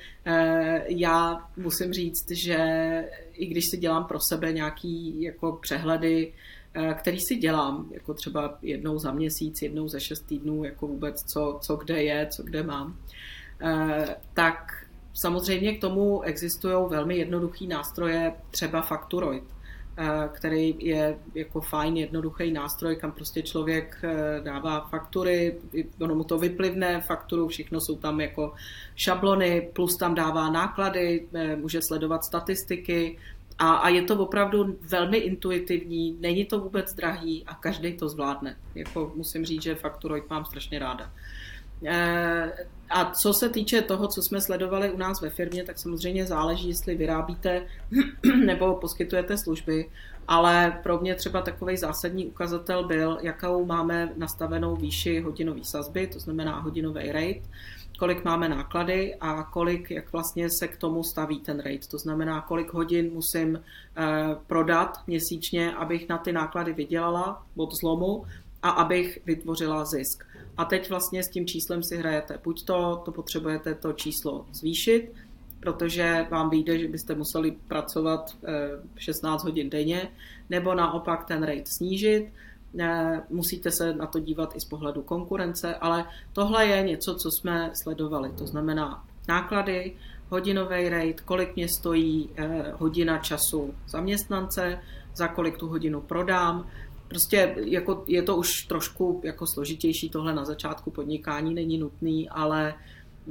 já 0.87 1.47
musím 1.57 1.93
říct, 1.93 2.31
že 2.31 2.57
i 3.33 3.45
když 3.45 3.63
si 3.71 3.77
dělám 3.77 4.05
pro 4.05 4.19
sebe 4.29 4.53
nějaký 4.53 5.21
jako 5.21 5.59
přehledy, 5.61 6.33
Eh, 6.79 6.93
který 6.93 7.19
si 7.19 7.35
dělám, 7.35 7.89
jako 7.91 8.13
třeba 8.13 8.57
jednou 8.61 8.99
za 8.99 9.11
měsíc, 9.11 9.61
jednou 9.61 9.87
za 9.87 9.99
šest 9.99 10.19
týdnů, 10.19 10.63
jako 10.63 10.87
vůbec 10.87 11.15
co, 11.33 11.59
co 11.61 11.75
kde 11.75 12.03
je, 12.03 12.27
co 12.35 12.43
kde 12.43 12.63
mám, 12.63 12.97
eh, 12.97 13.16
tak 14.33 14.85
samozřejmě 15.13 15.73
k 15.73 15.81
tomu 15.81 16.21
existují 16.21 16.75
velmi 16.89 17.17
jednoduchý 17.17 17.67
nástroje, 17.67 18.33
třeba 18.51 18.81
Facturoid, 18.81 19.43
eh, 19.97 20.29
který 20.33 20.75
je 20.79 21.17
jako 21.35 21.61
fajn, 21.61 21.97
jednoduchý 21.97 22.51
nástroj, 22.51 22.95
kam 22.95 23.11
prostě 23.11 23.41
člověk 23.41 24.01
dává 24.43 24.79
faktury, 24.79 25.57
ono 26.01 26.15
mu 26.15 26.23
to 26.23 26.37
vyplivne 26.37 27.01
fakturu, 27.01 27.47
všechno 27.47 27.81
jsou 27.81 27.95
tam 27.95 28.21
jako 28.21 28.53
šablony, 28.95 29.69
plus 29.73 29.97
tam 29.97 30.15
dává 30.15 30.49
náklady, 30.51 31.27
může 31.55 31.81
sledovat 31.81 32.25
statistiky, 32.25 33.17
a, 33.59 33.73
a 33.73 33.89
je 33.89 34.01
to 34.01 34.15
opravdu 34.15 34.77
velmi 34.81 35.17
intuitivní, 35.17 36.17
není 36.19 36.45
to 36.45 36.59
vůbec 36.59 36.93
drahý 36.93 37.43
a 37.47 37.55
každý 37.55 37.93
to 37.93 38.09
zvládne. 38.09 38.57
Jako 38.75 39.11
musím 39.15 39.45
říct, 39.45 39.61
že 39.61 39.75
Facturoid 39.75 40.29
mám 40.29 40.45
strašně 40.45 40.79
ráda. 40.79 41.11
E, 41.85 42.51
a 42.89 43.11
co 43.11 43.33
se 43.33 43.49
týče 43.49 43.81
toho, 43.81 44.07
co 44.07 44.21
jsme 44.21 44.41
sledovali 44.41 44.91
u 44.91 44.97
nás 44.97 45.21
ve 45.21 45.29
firmě, 45.29 45.63
tak 45.63 45.79
samozřejmě 45.79 46.25
záleží, 46.25 46.69
jestli 46.69 46.95
vyrábíte 46.95 47.65
nebo 48.45 48.75
poskytujete 48.75 49.37
služby, 49.37 49.89
ale 50.27 50.79
pro 50.83 50.99
mě 50.99 51.15
třeba 51.15 51.41
takový 51.41 51.77
zásadní 51.77 52.25
ukazatel 52.25 52.87
byl, 52.87 53.17
jakou 53.21 53.65
máme 53.65 54.13
nastavenou 54.17 54.75
výši 54.75 55.19
hodinové 55.19 55.63
sazby, 55.63 56.07
to 56.07 56.19
znamená 56.19 56.59
hodinový 56.59 57.11
rate, 57.11 57.41
kolik 57.99 58.23
máme 58.23 58.49
náklady 58.49 59.15
a 59.15 59.43
kolik, 59.43 59.91
jak 59.91 60.11
vlastně 60.11 60.49
se 60.49 60.67
k 60.67 60.77
tomu 60.77 61.03
staví 61.03 61.39
ten 61.39 61.57
rate. 61.57 61.87
To 61.91 61.97
znamená, 61.97 62.41
kolik 62.41 62.73
hodin 62.73 63.13
musím 63.13 63.59
eh, 63.59 64.35
prodat 64.47 64.97
měsíčně, 65.07 65.73
abych 65.73 66.09
na 66.09 66.17
ty 66.17 66.31
náklady 66.31 66.73
vydělala 66.73 67.45
od 67.55 67.75
zlomu 67.75 68.25
a 68.63 68.69
abych 68.69 69.19
vytvořila 69.25 69.85
zisk. 69.85 70.23
A 70.57 70.65
teď 70.65 70.89
vlastně 70.89 71.23
s 71.23 71.29
tím 71.29 71.47
číslem 71.47 71.83
si 71.83 71.97
hrajete. 71.97 72.39
Buď 72.43 72.65
to, 72.65 73.01
to 73.05 73.11
potřebujete 73.11 73.75
to 73.75 73.93
číslo 73.93 74.45
zvýšit, 74.53 75.11
protože 75.59 76.27
vám 76.29 76.49
vyjde, 76.49 76.79
že 76.79 76.87
byste 76.87 77.15
museli 77.15 77.51
pracovat 77.67 78.37
16 78.97 79.43
eh, 79.43 79.45
hodin 79.47 79.69
denně, 79.69 80.11
nebo 80.49 80.75
naopak 80.75 81.25
ten 81.25 81.43
rate 81.43 81.65
snížit, 81.65 82.31
musíte 83.29 83.71
se 83.71 83.93
na 83.93 84.07
to 84.07 84.19
dívat 84.19 84.55
i 84.55 84.59
z 84.59 84.65
pohledu 84.65 85.01
konkurence, 85.01 85.75
ale 85.75 86.05
tohle 86.33 86.65
je 86.65 86.83
něco, 86.83 87.15
co 87.15 87.31
jsme 87.31 87.71
sledovali. 87.73 88.31
To 88.37 88.47
znamená 88.47 89.03
náklady, 89.27 89.95
hodinový 90.29 90.89
rate, 90.89 91.23
kolik 91.25 91.55
mě 91.55 91.67
stojí 91.67 92.29
eh, 92.35 92.73
hodina 92.77 93.17
času 93.17 93.73
zaměstnance, 93.87 94.79
za 95.15 95.27
kolik 95.27 95.57
tu 95.57 95.67
hodinu 95.67 96.01
prodám. 96.01 96.67
Prostě 97.07 97.55
jako, 97.65 98.03
je 98.07 98.21
to 98.21 98.35
už 98.35 98.61
trošku 98.63 99.21
jako 99.23 99.47
složitější 99.47 100.09
tohle 100.09 100.35
na 100.35 100.45
začátku 100.45 100.91
podnikání, 100.91 101.53
není 101.53 101.77
nutný, 101.77 102.29
ale 102.29 102.75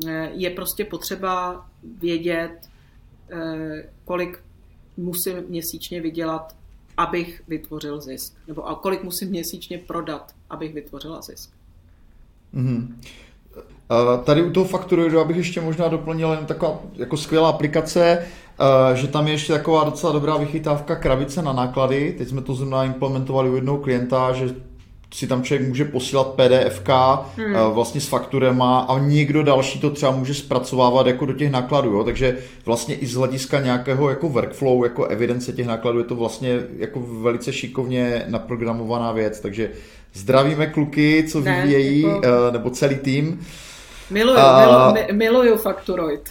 eh, 0.07 0.31
je 0.35 0.51
prostě 0.51 0.85
potřeba 0.85 1.67
vědět, 1.83 2.69
eh, 3.31 3.89
kolik 4.05 4.39
musím 4.97 5.37
měsíčně 5.49 6.01
vydělat 6.01 6.57
abych 6.97 7.43
vytvořil 7.49 8.01
zisk? 8.01 8.35
Nebo 8.49 8.69
a 8.69 8.75
kolik 8.75 9.03
musím 9.03 9.29
měsíčně 9.29 9.79
prodat, 9.79 10.35
abych 10.51 10.75
vytvořila 10.75 11.23
zisk? 11.23 11.51
Mm-hmm. 12.55 12.95
Tady 14.25 14.43
u 14.43 14.51
toho 14.51 14.67
fakturoidu, 14.67 15.21
abych 15.21 15.37
ještě 15.37 15.61
možná 15.61 15.89
doplnil 15.89 16.33
jen 16.33 16.47
taková 16.47 16.81
jako 16.93 17.17
skvělá 17.17 17.49
aplikace, 17.49 18.27
že 18.95 19.09
tam 19.09 19.27
je 19.27 19.33
ještě 19.33 19.53
taková 19.53 19.85
docela 19.85 20.13
dobrá 20.13 20.37
vychytávka 20.37 20.97
krabice 20.97 21.43
na 21.43 21.53
náklady. 21.53 22.15
Teď 22.19 22.29
jsme 22.29 22.43
to 22.43 22.55
zrovna 22.55 22.85
implementovali 22.85 23.51
u 23.51 23.55
jednoho 23.55 23.79
klienta, 23.79 24.33
že 24.33 24.55
si 25.15 25.27
tam 25.27 25.43
člověk 25.43 25.69
může 25.69 25.85
posílat 25.85 26.27
PDF 26.27 26.83
hmm. 27.37 27.55
vlastně 27.55 28.01
s 28.01 28.09
fakturema 28.09 28.81
a 28.81 28.99
někdo 28.99 29.43
další 29.43 29.81
to 29.81 29.91
třeba 29.91 30.13
může 30.13 30.35
zpracovávat 30.35 31.07
jako 31.07 31.27
do 31.27 31.33
těch 31.33 31.51
nákladů, 31.51 31.93
jo? 31.93 32.05
takže 32.05 32.39
vlastně 32.67 32.95
i 32.95 33.07
z 33.07 33.15
hlediska 33.15 33.61
nějakého 33.61 34.11
jako 34.11 34.29
workflow, 34.29 34.85
jako 34.85 35.05
evidence 35.05 35.53
těch 35.53 35.67
nákladů 35.67 35.99
je 35.99 36.05
to 36.05 36.15
vlastně 36.15 36.61
jako 36.77 37.01
velice 37.01 37.53
šikovně 37.53 38.25
naprogramovaná 38.29 39.13
věc, 39.13 39.41
takže 39.41 39.71
zdravíme 40.15 40.67
kluky, 40.67 41.25
co 41.29 41.41
ne, 41.41 41.61
vyvíjejí, 41.63 42.03
jako... 42.03 42.21
nebo 42.53 42.71
celý 42.71 42.97
tým. 42.97 43.41
Miluju, 44.11 44.39
a... 44.39 44.93
miluju, 44.93 45.07
miluju 45.17 45.57
Fakturoid. 45.57 46.31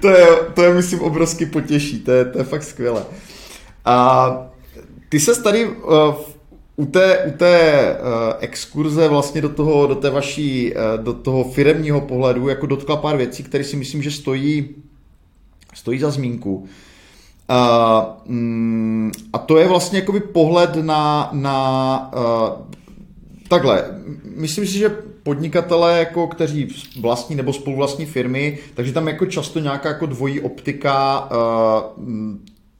To, 0.00 0.08
je, 0.08 0.26
to 0.54 0.62
je, 0.62 0.74
myslím, 0.74 1.00
obrovsky 1.00 1.46
potěší, 1.46 2.00
to 2.00 2.12
je, 2.12 2.24
to 2.24 2.38
je 2.38 2.44
fakt 2.44 2.62
skvělé. 2.62 3.04
A 3.84 4.46
ty 5.08 5.20
se 5.20 5.42
tady 5.42 5.68
uh, 5.68 6.14
u 6.76 6.86
té, 6.86 7.18
u 7.18 7.30
té 7.30 7.96
uh, 8.00 8.34
exkurze 8.40 9.08
vlastně 9.08 9.40
do 9.40 9.48
toho, 9.48 9.86
do 9.86 9.94
té 9.94 10.10
vaší, 10.10 10.74
uh, 10.74 11.04
do 11.04 11.12
toho 11.12 11.44
firemního 11.44 12.00
pohledu 12.00 12.48
jako 12.48 12.66
dotkla 12.66 12.96
pár 12.96 13.16
věcí, 13.16 13.42
které 13.42 13.64
si 13.64 13.76
myslím, 13.76 14.02
že 14.02 14.10
stojí, 14.10 14.68
stojí 15.74 15.98
za 15.98 16.10
zmínku. 16.10 16.56
Uh, 16.56 16.66
mm, 18.26 19.12
a 19.32 19.38
to 19.38 19.58
je 19.58 19.68
vlastně 19.68 19.98
jakoby 19.98 20.20
pohled 20.20 20.76
na, 20.76 21.30
na 21.32 22.10
uh, 22.16 22.64
takhle, 23.48 23.84
myslím 24.36 24.66
si, 24.66 24.78
že 24.78 25.09
podnikatelé, 25.30 25.98
jako, 25.98 26.26
kteří 26.26 26.68
vlastní 27.00 27.36
nebo 27.36 27.52
spoluvlastní 27.52 28.06
firmy, 28.06 28.58
takže 28.74 28.92
tam 28.92 29.08
jako 29.08 29.26
často 29.26 29.60
nějaká 29.60 29.88
jako 29.88 30.06
dvojí 30.06 30.40
optika 30.40 31.28
uh, 31.30 32.06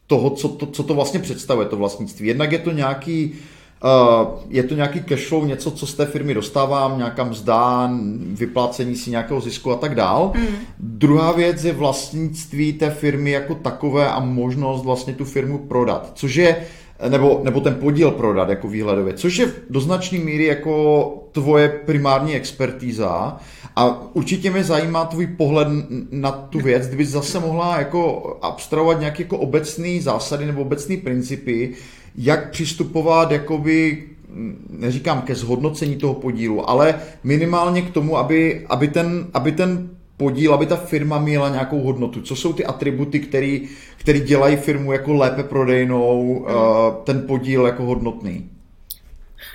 toho, 0.06 0.30
co 0.30 0.48
to, 0.48 0.66
co 0.66 0.82
to 0.82 0.94
vlastně 0.94 1.20
představuje, 1.20 1.68
to 1.68 1.76
vlastnictví. 1.76 2.26
Jednak 2.26 2.52
je 2.52 2.58
to 2.58 2.70
nějaký 2.70 3.34
Uh, 3.84 4.28
je 4.48 4.62
to 4.62 4.74
nějaký 4.74 5.00
cashflow, 5.00 5.46
něco, 5.46 5.70
co 5.70 5.86
z 5.86 5.94
té 5.94 6.06
firmy 6.06 6.34
dostávám, 6.34 6.98
nějaká 6.98 7.24
mzda, 7.24 7.90
vyplácení 8.20 8.96
si 8.96 9.10
nějakého 9.10 9.40
zisku 9.40 9.72
a 9.72 9.76
tak 9.76 9.94
dál. 9.94 10.32
Mm. 10.36 10.46
Druhá 10.78 11.32
věc 11.32 11.64
je 11.64 11.72
vlastnictví 11.72 12.72
té 12.72 12.90
firmy 12.90 13.30
jako 13.30 13.54
takové 13.54 14.08
a 14.08 14.20
možnost 14.20 14.84
vlastně 14.84 15.14
tu 15.14 15.24
firmu 15.24 15.58
prodat, 15.58 16.12
což 16.14 16.34
je 16.34 16.56
nebo, 17.08 17.40
nebo 17.44 17.60
ten 17.60 17.74
podíl 17.74 18.10
prodat 18.10 18.48
jako 18.48 18.68
výhledově, 18.68 19.14
což 19.14 19.36
je 19.36 19.52
do 19.70 19.80
značné 19.80 20.18
míry 20.18 20.44
jako 20.44 21.04
tvoje 21.32 21.68
primární 21.68 22.34
expertíza 22.34 23.36
a 23.76 24.02
určitě 24.12 24.50
mě 24.50 24.64
zajímá 24.64 25.04
tvůj 25.04 25.26
pohled 25.26 25.68
na 26.10 26.30
tu 26.30 26.60
věc, 26.60 26.86
kdyby 26.86 27.04
zase 27.04 27.40
mohla 27.40 27.78
jako 27.78 28.38
abstrahovat 28.42 29.00
nějaké 29.00 29.22
jako 29.22 29.38
obecné 29.38 30.00
zásady 30.00 30.46
nebo 30.46 30.60
obecné 30.62 30.96
principy, 30.96 31.70
jak 32.16 32.50
přistupovat 32.50 33.30
jakoby 33.30 34.04
neříkám 34.70 35.22
ke 35.22 35.34
zhodnocení 35.34 35.96
toho 35.96 36.14
podílu, 36.14 36.70
ale 36.70 36.94
minimálně 37.24 37.82
k 37.82 37.90
tomu, 37.90 38.18
aby, 38.18 38.66
aby, 38.68 38.88
ten, 38.88 39.26
aby 39.34 39.52
ten 39.52 39.90
podíl, 40.20 40.54
aby 40.54 40.66
ta 40.66 40.76
firma 40.76 41.18
měla 41.18 41.48
nějakou 41.48 41.80
hodnotu? 41.80 42.22
Co 42.22 42.36
jsou 42.36 42.52
ty 42.52 42.64
atributy, 42.64 43.20
které 43.96 44.20
dělají 44.20 44.56
firmu 44.56 44.92
jako 44.92 45.14
lépe 45.14 45.42
prodejnou, 45.42 46.44
hmm. 46.48 47.04
ten 47.04 47.26
podíl 47.26 47.66
jako 47.66 47.82
hodnotný? 47.82 48.50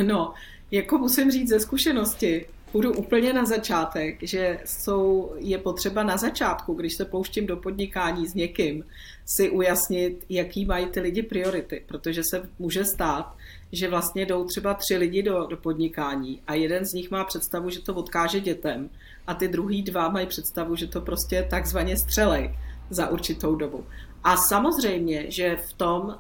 No, 0.05 0.34
jako 0.72 0.97
musím 0.97 1.32
říct 1.32 1.49
ze 1.49 1.59
zkušenosti, 1.59 2.45
půjdu 2.76 2.93
úplně 2.93 3.34
na 3.34 3.45
začátek, 3.45 4.17
že 4.21 4.59
jsou, 4.65 5.34
je 5.38 5.57
potřeba 5.57 6.03
na 6.03 6.17
začátku, 6.17 6.73
když 6.73 6.95
se 6.97 7.05
pouštím 7.05 7.47
do 7.47 7.57
podnikání 7.57 8.28
s 8.28 8.34
někým, 8.34 8.86
si 9.26 9.49
ujasnit, 9.49 10.26
jaký 10.30 10.65
mají 10.65 10.86
ty 10.86 10.99
lidi 10.99 11.23
priority, 11.23 11.84
protože 11.88 12.21
se 12.32 12.49
může 12.59 12.86
stát, 12.86 13.36
že 13.71 13.89
vlastně 13.89 14.26
jdou 14.26 14.45
třeba 14.45 14.73
tři 14.73 14.97
lidi 14.97 15.23
do, 15.23 15.45
do 15.45 15.57
podnikání 15.57 16.41
a 16.47 16.53
jeden 16.53 16.86
z 16.86 16.93
nich 16.93 17.11
má 17.11 17.23
představu, 17.23 17.69
že 17.69 17.82
to 17.82 17.93
odkáže 17.93 18.39
dětem 18.39 18.89
a 19.28 19.34
ty 19.34 19.47
druhý 19.47 19.82
dva 19.82 20.09
mají 20.09 20.28
představu, 20.28 20.76
že 20.76 20.88
to 20.88 21.01
prostě 21.01 21.47
takzvaně 21.49 21.97
střelej 21.97 22.59
za 22.89 23.07
určitou 23.07 23.55
dobu. 23.55 23.86
A 24.23 24.38
samozřejmě, 24.38 25.32
že 25.32 25.57
v 25.69 25.73
tom 25.73 26.01
uh, 26.01 26.15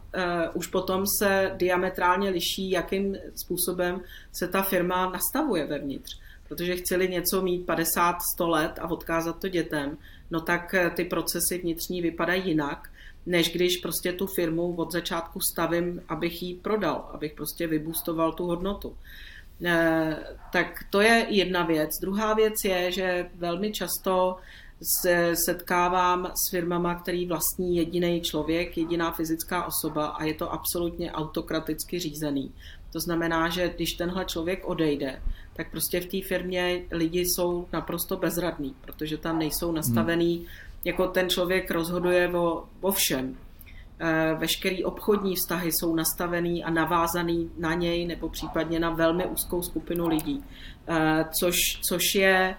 už 0.53 0.67
potom 0.67 1.03
se 1.19 1.51
diametrálně 1.57 2.29
liší, 2.29 2.71
jakým 2.71 3.17
způsobem 3.35 4.01
se 4.31 4.47
ta 4.47 4.61
firma 4.61 5.09
nastavuje 5.09 5.65
vevnitř. 5.65 6.24
Protože 6.47 6.75
chceli 6.75 7.09
něco 7.09 7.41
mít 7.41 7.67
50-100 7.67 8.47
let 8.47 8.79
a 8.81 8.91
odkázat 8.91 9.39
to 9.39 9.47
dětem, 9.47 9.97
no 10.31 10.41
tak 10.41 10.73
eh, 10.73 10.89
ty 10.89 11.05
procesy 11.05 11.57
vnitřní 11.57 12.01
vypadají 12.01 12.47
jinak, 12.47 12.89
než 13.25 13.53
když 13.53 13.77
prostě 13.77 14.13
tu 14.13 14.27
firmu 14.27 14.75
od 14.75 14.91
začátku 14.91 15.39
stavím, 15.39 16.01
abych 16.07 16.43
ji 16.43 16.55
prodal, 16.55 17.09
abych 17.13 17.33
prostě 17.33 17.67
vybustoval 17.67 18.31
tu 18.31 18.45
hodnotu. 18.45 18.97
E, 19.63 20.17
tak 20.51 20.83
to 20.89 21.01
je 21.01 21.25
jedna 21.29 21.63
věc. 21.63 21.89
Druhá 22.01 22.33
věc 22.33 22.53
je, 22.65 22.91
že 22.91 23.29
velmi 23.35 23.71
často 23.71 24.37
se 25.01 25.31
setkávám 25.45 26.31
s 26.45 26.51
firmama, 26.51 26.95
který 26.95 27.25
vlastní 27.25 27.77
jediný 27.77 28.21
člověk, 28.21 28.77
jediná 28.77 29.11
fyzická 29.11 29.65
osoba 29.65 30.05
a 30.05 30.23
je 30.23 30.33
to 30.33 30.53
absolutně 30.53 31.11
autokraticky 31.11 31.99
řízený. 31.99 32.53
To 32.93 32.99
znamená, 32.99 33.49
že 33.49 33.69
když 33.75 33.93
tenhle 33.93 34.25
člověk 34.25 34.65
odejde, 34.65 35.21
tak 35.55 35.71
prostě 35.71 36.01
v 36.01 36.05
té 36.05 36.27
firmě 36.27 36.81
lidi 36.91 37.19
jsou 37.19 37.67
naprosto 37.73 38.17
bezradní, 38.17 38.75
protože 38.81 39.17
tam 39.17 39.39
nejsou 39.39 39.71
nastavený, 39.71 40.37
hmm. 40.37 40.45
jako 40.83 41.07
ten 41.07 41.29
člověk 41.29 41.71
rozhoduje 41.71 42.29
o, 42.29 42.63
o 42.81 42.91
všem. 42.91 43.37
E, 43.99 44.33
veškerý 44.33 44.83
obchodní 44.83 45.35
vztahy 45.35 45.71
jsou 45.71 45.95
nastavený 45.95 46.63
a 46.63 46.69
navázaný 46.69 47.51
na 47.57 47.73
něj 47.73 48.05
nebo 48.05 48.29
případně 48.29 48.79
na 48.79 48.89
velmi 48.89 49.25
úzkou 49.25 49.61
skupinu 49.61 50.07
lidí, 50.07 50.43
e, 50.87 51.25
což, 51.39 51.79
což 51.81 52.15
je 52.15 52.55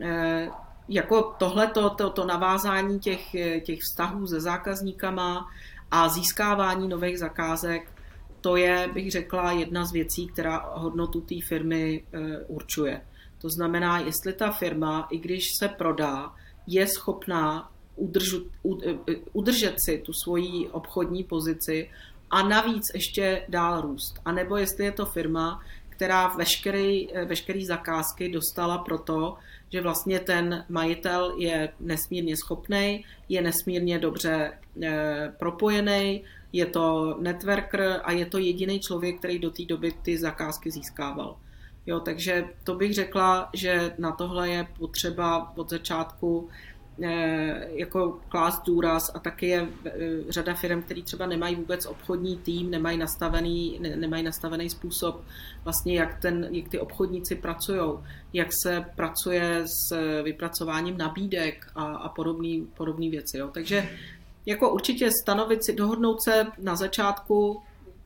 e, 0.00 0.48
jako 0.88 1.34
tohleto, 1.38 1.90
to, 1.90 2.10
to 2.10 2.24
navázání 2.24 3.00
těch, 3.00 3.36
těch 3.64 3.78
vztahů 3.80 4.26
se 4.26 4.40
zákazníkama 4.40 5.50
a 5.90 6.08
získávání 6.08 6.88
nových 6.88 7.18
zakázek 7.18 7.99
to 8.40 8.56
je, 8.56 8.88
bych 8.94 9.10
řekla, 9.10 9.52
jedna 9.52 9.84
z 9.84 9.92
věcí, 9.92 10.26
která 10.26 10.72
hodnotu 10.74 11.20
té 11.20 11.34
firmy 11.48 12.04
eh, 12.12 12.38
určuje. 12.46 13.00
To 13.40 13.48
znamená, 13.50 13.98
jestli 13.98 14.32
ta 14.32 14.50
firma, 14.50 15.08
i 15.10 15.18
když 15.18 15.44
se 15.58 15.68
prodá, 15.68 16.34
je 16.66 16.86
schopná 16.86 17.70
udržet, 17.96 18.42
eh, 18.86 19.14
udržet 19.32 19.74
si 19.80 19.98
tu 19.98 20.12
svoji 20.12 20.68
obchodní 20.68 21.24
pozici 21.24 21.90
a 22.30 22.48
navíc 22.48 22.84
ještě 22.94 23.44
dál 23.48 23.80
růst. 23.80 24.20
A 24.24 24.32
nebo 24.32 24.56
jestli 24.56 24.84
je 24.84 24.92
to 24.92 25.06
firma, 25.06 25.60
která 25.88 26.28
veškerý, 26.28 27.14
eh, 27.14 27.24
veškerý 27.24 27.66
zakázky 27.66 28.28
dostala 28.28 28.78
proto, 28.78 29.36
že 29.68 29.80
vlastně 29.80 30.20
ten 30.20 30.64
majitel 30.68 31.34
je 31.38 31.72
nesmírně 31.80 32.36
schopný, 32.36 33.04
je 33.28 33.42
nesmírně 33.42 33.98
dobře 33.98 34.58
propojený, 35.38 36.24
je 36.52 36.66
to 36.66 37.16
networker 37.20 38.00
a 38.04 38.12
je 38.12 38.26
to 38.26 38.38
jediný 38.38 38.80
člověk, 38.80 39.18
který 39.18 39.38
do 39.38 39.50
té 39.50 39.64
doby 39.64 39.92
ty 40.02 40.18
zakázky 40.18 40.70
získával. 40.70 41.36
Jo, 41.86 42.00
takže 42.00 42.44
to 42.64 42.74
bych 42.74 42.94
řekla, 42.94 43.50
že 43.52 43.94
na 43.98 44.12
tohle 44.12 44.48
je 44.48 44.66
potřeba 44.78 45.52
od 45.56 45.70
začátku 45.70 46.48
eh, 47.02 47.68
jako 47.72 48.20
klást 48.28 48.62
důraz 48.66 49.10
a 49.14 49.18
taky 49.18 49.46
je 49.46 49.68
eh, 49.84 49.90
řada 50.28 50.54
firm, 50.54 50.82
které 50.82 51.02
třeba 51.02 51.26
nemají 51.26 51.56
vůbec 51.56 51.86
obchodní 51.86 52.36
tým, 52.36 52.70
nemají 52.70 52.98
nastavený, 52.98 53.78
ne, 53.80 53.96
nemají 53.96 54.22
nastavený 54.22 54.70
způsob 54.70 55.24
vlastně, 55.64 55.98
jak, 55.98 56.20
ten, 56.20 56.48
jak 56.50 56.68
ty 56.68 56.78
obchodníci 56.78 57.34
pracují, 57.34 57.80
jak 58.32 58.48
se 58.62 58.84
pracuje 58.96 59.62
s 59.66 59.96
vypracováním 60.22 60.98
nabídek 60.98 61.66
a, 61.74 61.84
a 61.84 62.08
podobné 62.74 63.10
věci. 63.10 63.38
Jo. 63.38 63.48
Takže 63.52 63.88
jako 64.46 64.70
určitě 64.70 65.10
stanovit 65.22 65.64
si, 65.64 65.72
dohodnout 65.72 66.22
se 66.22 66.46
na 66.58 66.76
začátku, 66.76 67.62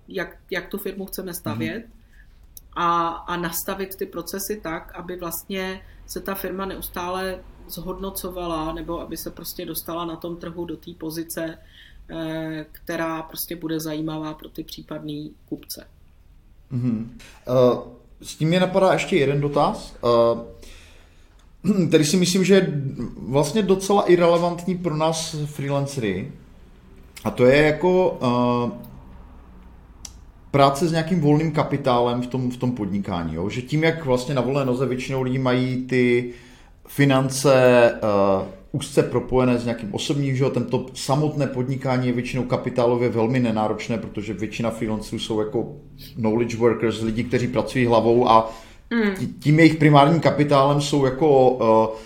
jak, 0.08 0.36
jak 0.50 0.68
tu 0.68 0.78
firmu 0.78 1.06
chceme 1.06 1.34
stavět 1.34 1.86
mm-hmm. 1.86 2.72
a, 2.76 3.08
a 3.08 3.36
nastavit 3.36 3.96
ty 3.96 4.06
procesy 4.06 4.60
tak, 4.62 4.92
aby 4.94 5.16
vlastně 5.16 5.80
se 6.06 6.20
ta 6.20 6.34
firma 6.34 6.66
neustále 6.66 7.38
zhodnocovala 7.68 8.72
nebo 8.72 9.00
aby 9.00 9.16
se 9.16 9.30
prostě 9.30 9.66
dostala 9.66 10.04
na 10.04 10.16
tom 10.16 10.36
trhu 10.36 10.64
do 10.64 10.76
té 10.76 10.90
pozice, 10.98 11.58
eh, 12.10 12.66
která 12.72 13.22
prostě 13.22 13.56
bude 13.56 13.80
zajímavá 13.80 14.34
pro 14.34 14.48
ty 14.48 14.64
případný 14.64 15.34
kupce. 15.48 15.86
Mm-hmm. 16.72 17.08
Uh, 17.48 17.92
s 18.22 18.36
tím 18.36 18.48
mě 18.48 18.60
napadá 18.60 18.92
ještě 18.92 19.16
jeden 19.16 19.40
dotaz. 19.40 19.96
Uh, 20.02 20.40
který 21.88 22.04
si 22.04 22.16
myslím, 22.16 22.44
že 22.44 22.54
je 22.54 22.82
vlastně 23.18 23.62
docela 23.62 24.02
irrelevantní 24.02 24.78
pro 24.78 24.96
nás 24.96 25.36
freelancery. 25.46 26.32
A 27.24 27.30
to 27.30 27.46
je 27.46 27.62
jako 27.62 28.10
uh, 28.10 28.72
práce 30.50 30.88
s 30.88 30.90
nějakým 30.90 31.20
volným 31.20 31.52
kapitálem 31.52 32.22
v 32.22 32.26
tom, 32.26 32.50
v 32.50 32.56
tom 32.56 32.72
podnikání. 32.72 33.34
Jo? 33.34 33.48
Že 33.48 33.62
tím, 33.62 33.84
jak 33.84 34.04
vlastně 34.04 34.34
na 34.34 34.42
volné 34.42 34.64
noze 34.64 34.86
většinou 34.86 35.22
lidí 35.22 35.38
mají 35.38 35.76
ty 35.86 36.30
finance 36.86 37.92
uh, 37.92 38.46
úzce 38.72 39.02
propojené 39.02 39.58
s 39.58 39.64
nějakým 39.64 39.94
osobním 39.94 40.36
životem, 40.36 40.64
to 40.64 40.86
samotné 40.94 41.46
podnikání 41.46 42.06
je 42.06 42.12
většinou 42.12 42.42
kapitálově 42.42 43.08
velmi 43.08 43.40
nenáročné, 43.40 43.98
protože 43.98 44.34
většina 44.34 44.70
freelancerů 44.70 45.18
jsou 45.18 45.40
jako 45.40 45.76
knowledge 46.14 46.56
workers, 46.56 47.02
lidi, 47.02 47.24
kteří 47.24 47.48
pracují 47.48 47.86
hlavou 47.86 48.28
a 48.28 48.50
Mm. 48.94 49.34
Tím 49.38 49.58
jejich 49.58 49.74
primárním 49.74 50.20
kapitálem 50.20 50.80
jsou 50.80 51.04
jako 51.04 51.50
uh, 51.50 51.96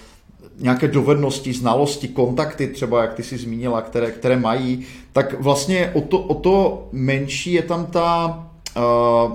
nějaké 0.58 0.88
dovednosti, 0.88 1.52
znalosti, 1.52 2.08
kontakty, 2.08 2.66
třeba 2.66 3.02
jak 3.02 3.14
ty 3.14 3.22
si 3.22 3.38
zmínila, 3.38 3.82
které, 3.82 4.10
které 4.10 4.36
mají, 4.36 4.86
tak 5.12 5.40
vlastně 5.40 5.90
o 5.94 6.00
to, 6.00 6.18
o 6.18 6.34
to 6.34 6.88
menší 6.92 7.52
je 7.52 7.62
tam 7.62 7.86
ta, 7.86 8.38
uh, 8.76 9.32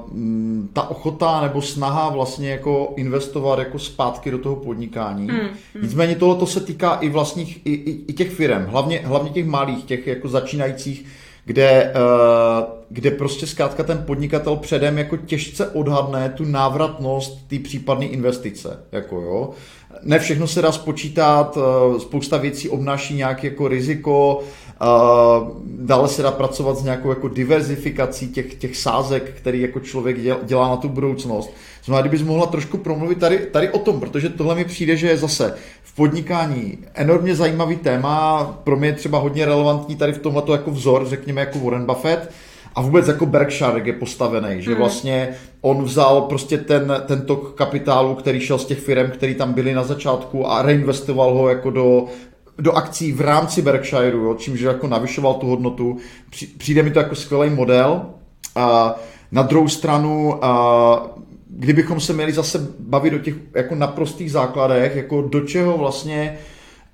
ta 0.74 0.90
ochota 0.90 1.42
nebo 1.42 1.62
snaha 1.62 2.10
vlastně 2.10 2.50
jako 2.50 2.94
investovat 2.96 3.60
jako 3.60 3.80
zpátky 3.80 4.32
do 4.32 4.38
toho 4.38 4.56
podnikání. 4.56 5.28
Mm, 5.28 5.34
mm. 5.34 5.82
Nicméně 5.82 6.16
tohle 6.16 6.48
se 6.48 6.60
týká 6.60 6.94
i 6.94 7.10
vlastních, 7.10 7.62
i, 7.66 7.74
i, 7.74 8.06
i 8.08 8.14
těch 8.14 8.30
firm, 8.30 8.66
hlavně, 8.66 9.02
hlavně 9.04 9.30
těch 9.30 9.46
malých, 9.46 9.84
těch 9.84 10.08
jako 10.08 10.28
začínajících, 10.28 11.06
kde, 11.46 11.94
uh, 11.96 12.64
kde 12.90 13.12
prostě 13.12 13.48
zkrátka 13.48 13.84
ten 13.84 14.04
podnikatel 14.08 14.56
předem 14.56 14.98
jako 14.98 15.18
těžce 15.18 15.68
odhadne 15.68 16.30
tu 16.30 16.46
návratnost 16.46 17.48
té 17.48 17.60
případné 17.60 18.06
investice. 18.06 18.80
Jako 18.92 19.22
jo. 19.22 19.50
Ne 20.04 20.20
všechno 20.20 20.48
se 20.48 20.62
dá 20.62 20.72
spočítat, 20.72 21.58
uh, 21.58 22.00
spousta 22.00 22.38
věcí 22.38 22.70
obnáší 22.70 23.14
nějaké 23.14 23.48
jako 23.48 23.68
riziko, 23.68 24.44
uh, 24.84 25.48
dále 25.66 26.08
se 26.08 26.22
dá 26.22 26.32
pracovat 26.32 26.78
s 26.78 26.84
nějakou 26.84 27.10
jako 27.10 27.28
diverzifikací 27.28 28.28
těch, 28.28 28.56
těch 28.56 28.78
sázek, 28.78 29.34
který 29.38 29.62
jako 29.62 29.80
člověk 29.80 30.18
dělá 30.44 30.70
na 30.70 30.78
tu 30.78 30.90
budoucnost. 30.90 31.54
Znamená, 31.84 32.02
kdybys 32.02 32.22
mohla 32.22 32.46
trošku 32.46 32.78
promluvit 32.78 33.20
tady, 33.20 33.38
tady 33.38 33.70
o 33.70 33.80
tom, 33.80 34.00
protože 34.00 34.30
tohle 34.30 34.56
mi 34.56 34.66
přijde, 34.66 34.98
že 34.98 35.08
je 35.08 35.18
zase 35.18 35.54
v 35.84 35.96
podnikání 35.96 36.78
enormně 36.94 37.36
zajímavý 37.36 37.76
téma, 37.76 38.44
pro 38.64 38.76
mě 38.76 38.90
je 38.90 38.94
třeba 38.94 39.20
hodně 39.20 39.46
relevantní 39.46 39.96
tady 39.96 40.14
v 40.14 40.20
tomhle 40.20 40.44
jako 40.52 40.72
vzor, 40.72 41.06
řekněme 41.06 41.42
jako 41.42 41.60
Warren 41.60 41.86
Buffett, 41.86 42.32
a 42.76 42.82
vůbec 42.82 43.08
jako 43.08 43.26
Berkshire, 43.26 43.82
je 43.84 43.94
postavený, 43.94 44.62
že 44.62 44.72
mm. 44.72 44.78
vlastně 44.78 45.30
on 45.62 45.84
vzal 45.84 46.22
prostě 46.22 46.58
ten, 46.58 47.04
ten 47.06 47.22
tok 47.22 47.54
kapitálu, 47.54 48.16
který 48.16 48.40
šel 48.40 48.58
z 48.58 48.66
těch 48.66 48.80
firm, 48.80 49.12
který 49.12 49.36
tam 49.36 49.54
byly 49.54 49.74
na 49.74 49.84
začátku 49.84 50.52
a 50.52 50.62
reinvestoval 50.62 51.34
ho 51.34 51.50
jako 51.50 51.70
do, 51.70 52.06
do 52.58 52.72
akcí 52.72 53.12
v 53.12 53.22
rámci 53.22 53.62
Berkshireu, 53.62 54.24
jo, 54.24 54.34
čímž 54.34 54.60
jako 54.60 54.88
navyšoval 54.88 55.34
tu 55.34 55.48
hodnotu. 55.48 55.98
Přijde 56.58 56.84
mi 56.84 56.92
to 56.92 57.00
jako 57.00 57.16
skvělý 57.16 57.50
model. 57.50 58.02
A 58.56 58.96
na 59.32 59.42
druhou 59.42 59.68
stranu, 59.68 60.46
a 60.46 61.16
kdybychom 61.50 62.00
se 62.00 62.14
měli 62.14 62.32
zase 62.32 62.68
bavit 62.80 63.14
o 63.14 63.20
těch 63.20 63.36
jako 63.56 63.76
naprostých 63.76 64.32
základech, 64.32 64.96
jako 64.96 65.22
do 65.22 65.42
čeho 65.42 65.78
vlastně 65.78 66.38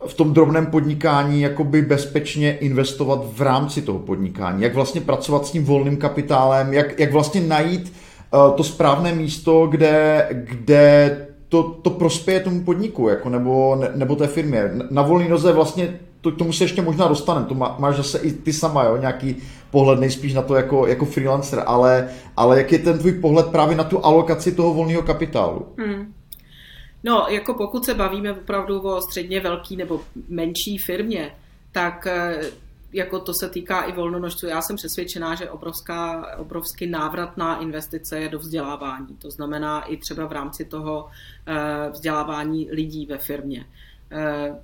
v 0.08 0.14
tom 0.14 0.34
drobném 0.34 0.66
podnikání 0.66 1.42
jakoby 1.42 1.82
bezpečně 1.82 2.58
investovat 2.58 3.26
v 3.34 3.42
rámci 3.42 3.82
toho 3.82 4.00
podnikání, 4.00 4.64
jak 4.64 4.76
vlastně 4.76 5.02
pracovat 5.02 5.46
s 5.46 5.52
tím 5.52 5.64
volným 5.64 5.98
kapitálem, 5.98 6.74
jak, 6.74 7.00
jak 7.00 7.12
vlastně 7.12 7.42
najít 7.42 7.94
uh, 8.34 8.56
to 8.56 8.64
správné 8.64 9.16
místo, 9.16 9.68
kde, 9.68 10.28
kde 10.32 11.18
to, 11.50 11.64
to 11.82 11.90
prospěje 11.90 12.40
tomu 12.40 12.64
podniku, 12.64 13.10
jako 13.10 13.30
nebo, 13.30 13.76
ne, 13.76 13.92
nebo 13.96 14.16
té 14.16 14.28
firmě. 14.28 14.72
Na 14.90 15.02
volný 15.02 15.30
noze 15.30 15.52
vlastně 15.52 16.00
to, 16.22 16.32
k 16.32 16.38
tomu 16.38 16.54
se 16.54 16.64
ještě 16.64 16.82
možná 16.82 17.08
dostaneme, 17.08 17.46
to 17.46 17.56
má, 17.56 17.76
máš 17.80 17.96
zase 17.96 18.20
i 18.20 18.32
ty 18.32 18.54
sama, 18.54 18.84
jo, 18.84 18.98
nějaký 18.98 19.36
pohled 19.72 20.00
nejspíš 20.00 20.34
na 20.34 20.42
to 20.42 20.56
jako, 20.56 20.88
jako 20.88 21.06
freelancer, 21.06 21.64
ale, 21.66 22.10
ale 22.38 22.58
jak 22.58 22.72
je 22.72 22.80
ten 22.80 23.00
tvůj 23.00 23.12
pohled 23.12 23.46
právě 23.48 23.78
na 23.78 23.84
tu 23.84 24.06
alokaci 24.06 24.52
toho 24.52 24.74
volného 24.74 25.02
kapitálu? 25.02 25.66
Hmm. 25.78 26.14
No, 27.04 27.26
jako 27.30 27.54
pokud 27.54 27.86
se 27.86 27.94
bavíme 27.94 28.32
opravdu 28.34 28.80
o 28.80 29.02
středně 29.02 29.40
velký 29.40 29.76
nebo 29.76 30.02
menší 30.30 30.78
firmě, 30.78 31.32
tak 31.72 32.08
eh, 32.08 32.42
jako 32.94 33.20
to 33.20 33.34
se 33.34 33.50
týká 33.50 33.82
i 33.82 33.92
volnonožců. 33.92 34.48
Já 34.48 34.62
jsem 34.62 34.76
přesvědčená, 34.76 35.36
že 35.36 35.50
obrovská, 35.50 36.28
obrovsky 36.38 36.88
návratná 36.88 37.62
investice 37.62 38.20
je 38.20 38.30
do 38.30 38.40
vzdělávání. 38.40 39.18
To 39.22 39.32
znamená 39.32 39.82
i 39.82 39.98
třeba 39.98 40.26
v 40.26 40.32
rámci 40.32 40.66
toho 40.66 41.10
eh, 41.48 41.90
vzdělávání 41.90 42.68
lidí 42.72 43.06
ve 43.06 43.18
firmě. 43.18 43.66
Eh, 44.12 44.56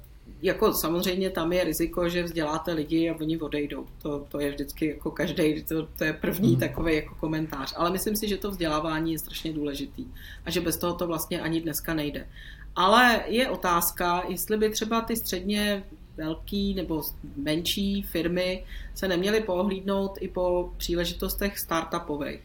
jako 0.42 0.74
samozřejmě 0.74 1.30
tam 1.30 1.54
je 1.54 1.64
riziko, 1.64 2.10
že 2.10 2.24
vzděláte 2.24 2.74
lidi 2.74 3.10
a 3.10 3.16
oni 3.16 3.40
odejdou. 3.40 3.86
To, 4.02 4.26
to 4.28 4.40
je 4.40 4.52
vždycky 4.52 4.88
jako 4.88 5.12
každý, 5.12 5.64
to, 5.64 5.88
to 5.98 6.04
je 6.04 6.14
první 6.14 6.50
hmm. 6.50 6.60
takový 6.60 6.96
jako 6.96 7.16
komentář. 7.16 7.74
Ale 7.78 7.92
myslím 7.92 8.16
si, 8.16 8.28
že 8.28 8.38
to 8.38 8.52
vzdělávání 8.52 9.12
je 9.12 9.20
strašně 9.20 9.54
důležitý 9.54 10.06
a 10.46 10.52
že 10.52 10.62
bez 10.62 10.78
toho 10.78 10.94
to 10.94 11.08
vlastně 11.08 11.42
ani 11.42 11.62
dneska 11.62 11.94
nejde. 11.94 12.28
Ale 12.76 13.24
je 13.28 13.50
otázka, 13.50 14.24
jestli 14.28 14.58
by 14.58 14.70
třeba 14.70 15.02
ty 15.02 15.16
středně 15.16 15.84
velký 16.18 16.74
nebo 16.74 17.02
menší 17.36 18.02
firmy 18.02 18.66
se 18.96 19.08
neměly 19.08 19.42
pohlídnout 19.42 20.18
i 20.20 20.28
po 20.28 20.74
příležitostech 20.78 21.60
startupových. 21.60 22.42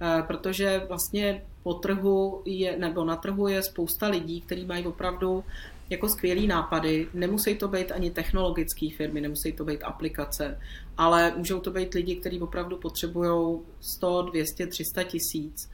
Eh, 0.00 0.22
protože 0.26 0.82
vlastně 0.88 1.42
po 1.62 1.74
trhu 1.74 2.42
je, 2.44 2.78
nebo 2.78 3.04
na 3.04 3.16
trhu 3.16 3.48
je 3.48 3.62
spousta 3.62 4.08
lidí, 4.08 4.40
kteří 4.40 4.66
mají 4.66 4.86
opravdu 4.86 5.44
jako 5.90 6.08
skvělý 6.08 6.46
nápady. 6.46 7.08
Nemusí 7.14 7.54
to 7.54 7.68
být 7.68 7.92
ani 7.92 8.10
technologické 8.10 8.88
firmy, 8.96 9.20
nemusí 9.20 9.52
to 9.52 9.64
být 9.64 9.82
aplikace, 9.82 10.60
ale 10.96 11.32
můžou 11.36 11.60
to 11.60 11.70
být 11.70 11.94
lidi, 11.94 12.16
kteří 12.16 12.40
opravdu 12.40 12.76
potřebují 12.76 13.58
100, 13.80 14.22
200, 14.22 14.66
300 14.66 15.02
tisíc 15.02 15.70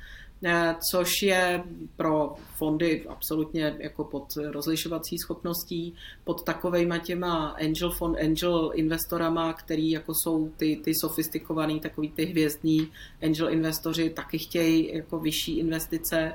což 0.91 1.23
je 1.23 1.63
pro 1.97 2.35
fondy 2.57 3.07
absolutně 3.09 3.77
jako 3.79 4.05
pod 4.05 4.37
rozlišovací 4.37 5.19
schopností, 5.19 5.95
pod 6.25 6.45
takovejma 6.45 6.99
těma 6.99 7.49
angel 7.49 7.91
fond, 7.91 8.17
angel 8.19 8.71
investorama, 8.75 9.53
který 9.53 9.91
jako 9.91 10.15
jsou 10.15 10.49
ty, 10.57 10.77
ty 10.85 10.95
sofistikovaný, 10.95 11.81
takový 11.81 12.11
ty 12.11 12.25
hvězdní 12.25 12.89
angel 13.23 13.49
investoři, 13.49 14.11
taky 14.11 14.39
chtějí 14.39 14.95
jako 14.95 15.19
vyšší 15.19 15.59
investice. 15.59 16.33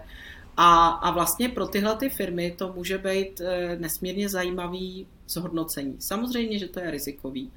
A, 0.57 0.87
a 0.87 1.11
vlastně 1.11 1.49
pro 1.49 1.67
tyhle 1.67 1.95
ty 1.95 2.09
firmy 2.09 2.55
to 2.57 2.73
může 2.73 2.97
být 2.97 3.41
eh, 3.41 3.77
nesmírně 3.79 4.29
zajímavý 4.29 5.07
zhodnocení. 5.27 5.95
Samozřejmě, 5.99 6.59
že 6.59 6.67
to 6.67 6.79
je 6.79 6.91
rizikový, 6.91 7.51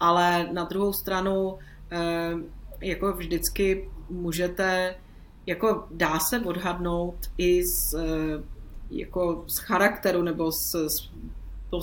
ale 0.00 0.48
na 0.52 0.64
druhou 0.64 0.92
stranu 0.92 1.58
eh, 1.90 2.32
jako 2.80 3.12
vždycky 3.12 3.90
můžete 4.10 4.94
jako 5.46 5.86
dá 5.90 6.18
se 6.18 6.40
odhadnout 6.40 7.16
i 7.38 7.64
z, 7.64 7.94
eh, 7.94 8.42
jako 8.90 9.44
z 9.46 9.58
charakteru 9.58 10.22
nebo 10.22 10.52
z, 10.52 10.72
z, 10.88 11.10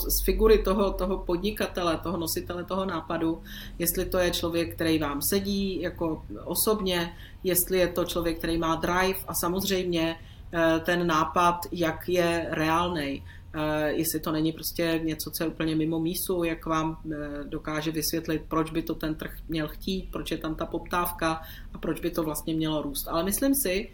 z 0.07 0.23
figury 0.23 0.57
toho, 0.57 0.93
toho 0.93 1.17
podnikatele, 1.17 1.97
toho 1.97 2.17
nositele 2.17 2.63
toho 2.63 2.85
nápadu, 2.85 3.41
jestli 3.79 4.05
to 4.05 4.17
je 4.17 4.31
člověk, 4.31 4.75
který 4.75 4.99
vám 4.99 5.21
sedí 5.21 5.81
jako 5.81 6.23
osobně, 6.43 7.13
jestli 7.43 7.77
je 7.77 7.87
to 7.87 8.05
člověk, 8.05 8.37
který 8.37 8.57
má 8.57 8.75
drive 8.75 9.19
a 9.27 9.33
samozřejmě 9.33 10.15
eh, 10.53 10.79
ten 10.79 11.07
nápad, 11.07 11.59
jak 11.71 12.09
je 12.09 12.47
reálný. 12.49 13.23
Eh, 13.55 13.91
jestli 13.91 14.19
to 14.19 14.31
není 14.31 14.51
prostě 14.51 15.01
něco, 15.03 15.31
co 15.31 15.43
je 15.43 15.49
úplně 15.49 15.75
mimo 15.75 15.99
mísu, 15.99 16.43
jak 16.43 16.65
vám 16.65 16.97
eh, 17.05 17.43
dokáže 17.43 17.91
vysvětlit, 17.91 18.41
proč 18.47 18.71
by 18.71 18.83
to 18.83 18.95
ten 18.95 19.15
trh 19.15 19.31
měl 19.49 19.67
chtít, 19.67 20.11
proč 20.11 20.31
je 20.31 20.37
tam 20.37 20.55
ta 20.55 20.65
poptávka 20.65 21.41
a 21.73 21.77
proč 21.77 21.99
by 21.99 22.11
to 22.11 22.23
vlastně 22.23 22.53
mělo 22.53 22.81
růst. 22.81 23.07
Ale 23.07 23.23
myslím 23.23 23.55
si, 23.55 23.89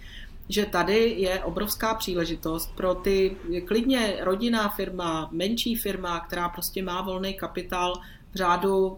že 0.49 0.65
tady 0.65 1.09
je 1.17 1.43
obrovská 1.43 1.93
příležitost 1.93 2.75
pro 2.75 2.95
ty 2.95 3.37
klidně 3.65 4.17
rodinná 4.21 4.69
firma, 4.69 5.29
menší 5.31 5.75
firma, 5.75 6.19
která 6.19 6.49
prostě 6.49 6.83
má 6.83 7.01
volný 7.01 7.33
kapitál 7.33 7.93
v 8.31 8.35
řádu, 8.35 8.97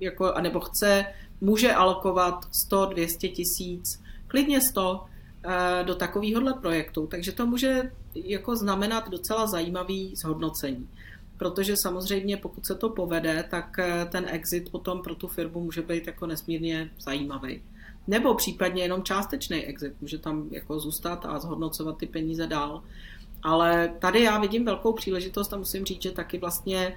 jako, 0.00 0.34
nebo 0.40 0.60
chce, 0.60 1.06
může 1.40 1.72
alokovat 1.72 2.48
100, 2.52 2.86
200 2.86 3.28
tisíc, 3.28 4.02
klidně 4.26 4.60
100 4.60 5.00
eh, 5.04 5.15
do 5.82 5.94
takovéhohle 5.94 6.54
projektu. 6.54 7.06
Takže 7.06 7.32
to 7.32 7.46
může 7.46 7.92
jako 8.14 8.56
znamenat 8.56 9.10
docela 9.10 9.46
zajímavý 9.46 10.16
zhodnocení. 10.16 10.88
Protože 11.36 11.74
samozřejmě, 11.76 12.36
pokud 12.36 12.66
se 12.66 12.74
to 12.74 12.88
povede, 12.88 13.44
tak 13.50 13.78
eh, 13.78 14.06
ten 14.10 14.26
exit 14.28 14.70
potom 14.70 15.02
pro 15.02 15.14
tu 15.14 15.28
firmu 15.28 15.60
může 15.60 15.82
být 15.82 16.06
jako 16.06 16.26
nesmírně 16.26 16.90
zajímavý. 16.98 17.62
Nebo 18.06 18.34
případně 18.34 18.82
jenom 18.82 19.02
částečný 19.02 19.64
exit, 19.64 19.92
může 20.00 20.18
tam 20.18 20.48
jako 20.50 20.80
zůstat 20.80 21.26
a 21.26 21.38
zhodnocovat 21.38 21.98
ty 21.98 22.06
peníze 22.06 22.46
dál. 22.46 22.82
Ale 23.42 23.94
tady 23.98 24.22
já 24.22 24.38
vidím 24.38 24.64
velkou 24.64 24.92
příležitost 24.92 25.52
a 25.52 25.56
musím 25.56 25.84
říct, 25.84 26.02
že 26.02 26.10
taky 26.10 26.38
vlastně 26.38 26.96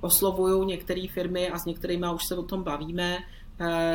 oslovuju 0.00 0.64
některé 0.64 1.06
firmy 1.08 1.50
a 1.50 1.58
s 1.58 1.64
některými 1.64 2.06
už 2.14 2.26
se 2.26 2.36
o 2.36 2.42
tom 2.42 2.62
bavíme, 2.62 3.18
Eh, 3.18 3.49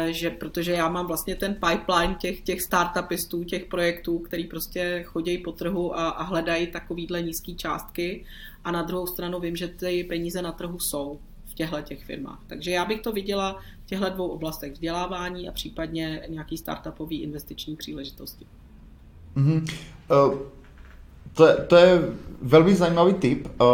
že 0.06 0.30
protože 0.30 0.72
já 0.72 0.90
mám 0.90 1.08
vlastně 1.08 1.36
ten 1.36 1.54
pipeline 1.54 2.16
těch, 2.16 2.42
těch 2.42 2.62
startupistů, 2.62 3.44
těch 3.44 3.66
projektů, 3.66 4.20
který 4.20 4.44
prostě 4.44 5.04
chodí 5.08 5.38
po 5.38 5.52
trhu 5.52 6.00
a, 6.00 6.10
a 6.10 6.24
hledají 6.24 6.68
takovýhle 6.68 7.22
nízké 7.22 7.54
částky 7.54 8.26
a 8.64 8.72
na 8.72 8.82
druhou 8.82 9.08
stranu 9.08 9.40
vím, 9.40 9.56
že 9.56 9.68
ty 9.68 10.04
peníze 10.04 10.42
na 10.42 10.52
trhu 10.52 10.80
jsou 10.80 11.20
v 11.46 11.54
těchto 11.54 11.82
těch 11.82 12.06
firmách. 12.06 12.40
Takže 12.48 12.72
já 12.72 12.86
bych 12.86 13.02
to 13.02 13.12
viděla 13.12 13.60
v 13.84 13.88
těchto 13.88 14.10
dvou 14.10 14.28
oblastech 14.28 14.74
vzdělávání 14.74 15.50
a 15.50 15.52
případně 15.52 16.22
nějaký 16.30 16.58
startupový 16.58 17.22
investiční 17.22 17.76
příležitosti. 17.76 18.46
Mm-hmm. 19.38 19.74
Uh, 20.28 20.38
to, 21.34 21.48
je, 21.48 21.56
to 21.56 21.76
je 21.76 22.02
velmi 22.42 22.76
zajímavý 22.76 23.14
tip. 23.14 23.48
Uh, 23.62 23.68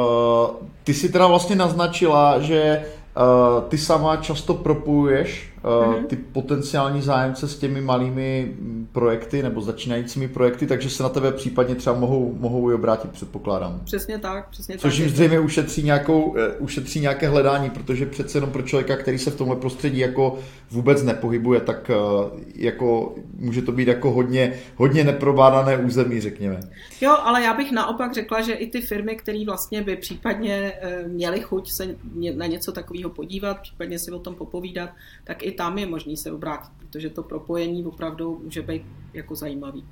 ty 0.83 0.93
si 0.93 1.09
teda 1.09 1.27
vlastně 1.27 1.55
naznačila, 1.55 2.39
že 2.39 2.85
uh, 3.17 3.63
ty 3.69 3.77
sama 3.77 4.17
často 4.17 4.53
propojuješ 4.53 5.50
mm-hmm. 5.63 6.05
ty 6.05 6.15
potenciální 6.15 7.01
zájemce 7.01 7.47
s 7.47 7.57
těmi 7.57 7.81
malými 7.81 8.53
mm, 8.59 8.87
projekty 8.91 9.43
nebo 9.43 9.61
začínajícími 9.61 10.27
projekty, 10.27 10.67
takže 10.67 10.89
se 10.89 11.03
na 11.03 11.09
tebe 11.09 11.31
případně 11.31 11.75
třeba 11.75 11.95
mohou, 11.95 12.35
mohou 12.39 12.71
i 12.71 12.73
obrátit, 12.73 13.11
předpokládám. 13.11 13.81
Přesně 13.83 14.17
tak, 14.17 14.49
přesně 14.49 14.75
Což 14.75 14.81
tak. 14.81 14.91
Což 14.91 14.99
jim 14.99 15.09
zřejmě 15.09 15.39
ušetří, 15.39 15.83
nějakou, 15.83 16.21
uh, 16.21 16.37
ušetří 16.59 16.99
nějaké 16.99 17.27
hledání, 17.27 17.69
protože 17.69 18.05
přece 18.05 18.37
jenom 18.37 18.49
pro 18.49 18.61
člověka, 18.61 18.97
který 18.97 19.17
se 19.17 19.31
v 19.31 19.35
tomhle 19.35 19.55
prostředí 19.55 19.99
jako 19.99 20.39
vůbec 20.71 21.03
nepohybuje, 21.03 21.61
tak 21.61 21.89
uh, 21.89 22.39
jako 22.55 23.15
může 23.35 23.61
to 23.61 23.71
být 23.71 23.87
jako 23.87 24.11
hodně, 24.11 24.53
hodně 24.75 25.03
neprobádané 25.03 25.77
území, 25.77 26.21
řekněme. 26.21 26.59
Jo, 27.01 27.17
ale 27.23 27.43
já 27.43 27.53
bych 27.53 27.71
naopak 27.71 28.13
řekla, 28.13 28.41
že 28.41 28.53
i 28.53 28.67
ty 28.67 28.81
firmy, 28.81 29.15
které 29.15 29.45
vlastně 29.45 29.81
by 29.81 29.95
případně 29.95 30.73
měly 31.07 31.39
chuť 31.39 31.71
se 31.71 31.95
na 32.35 32.45
něco 32.45 32.71
takového 32.71 33.09
podívat, 33.09 33.59
případně 33.61 33.99
si 33.99 34.11
o 34.11 34.19
tom 34.19 34.35
popovídat, 34.35 34.89
tak 35.23 35.43
i 35.43 35.50
i 35.51 35.53
tam 35.53 35.77
je 35.77 35.85
možný 35.85 36.17
se 36.17 36.31
obrátit, 36.31 36.71
protože 36.79 37.09
to 37.09 37.23
propojení 37.23 37.85
opravdu 37.85 38.41
může 38.43 38.61
být 38.61 38.81
jako 39.13 39.35
zajímavý. 39.35 39.83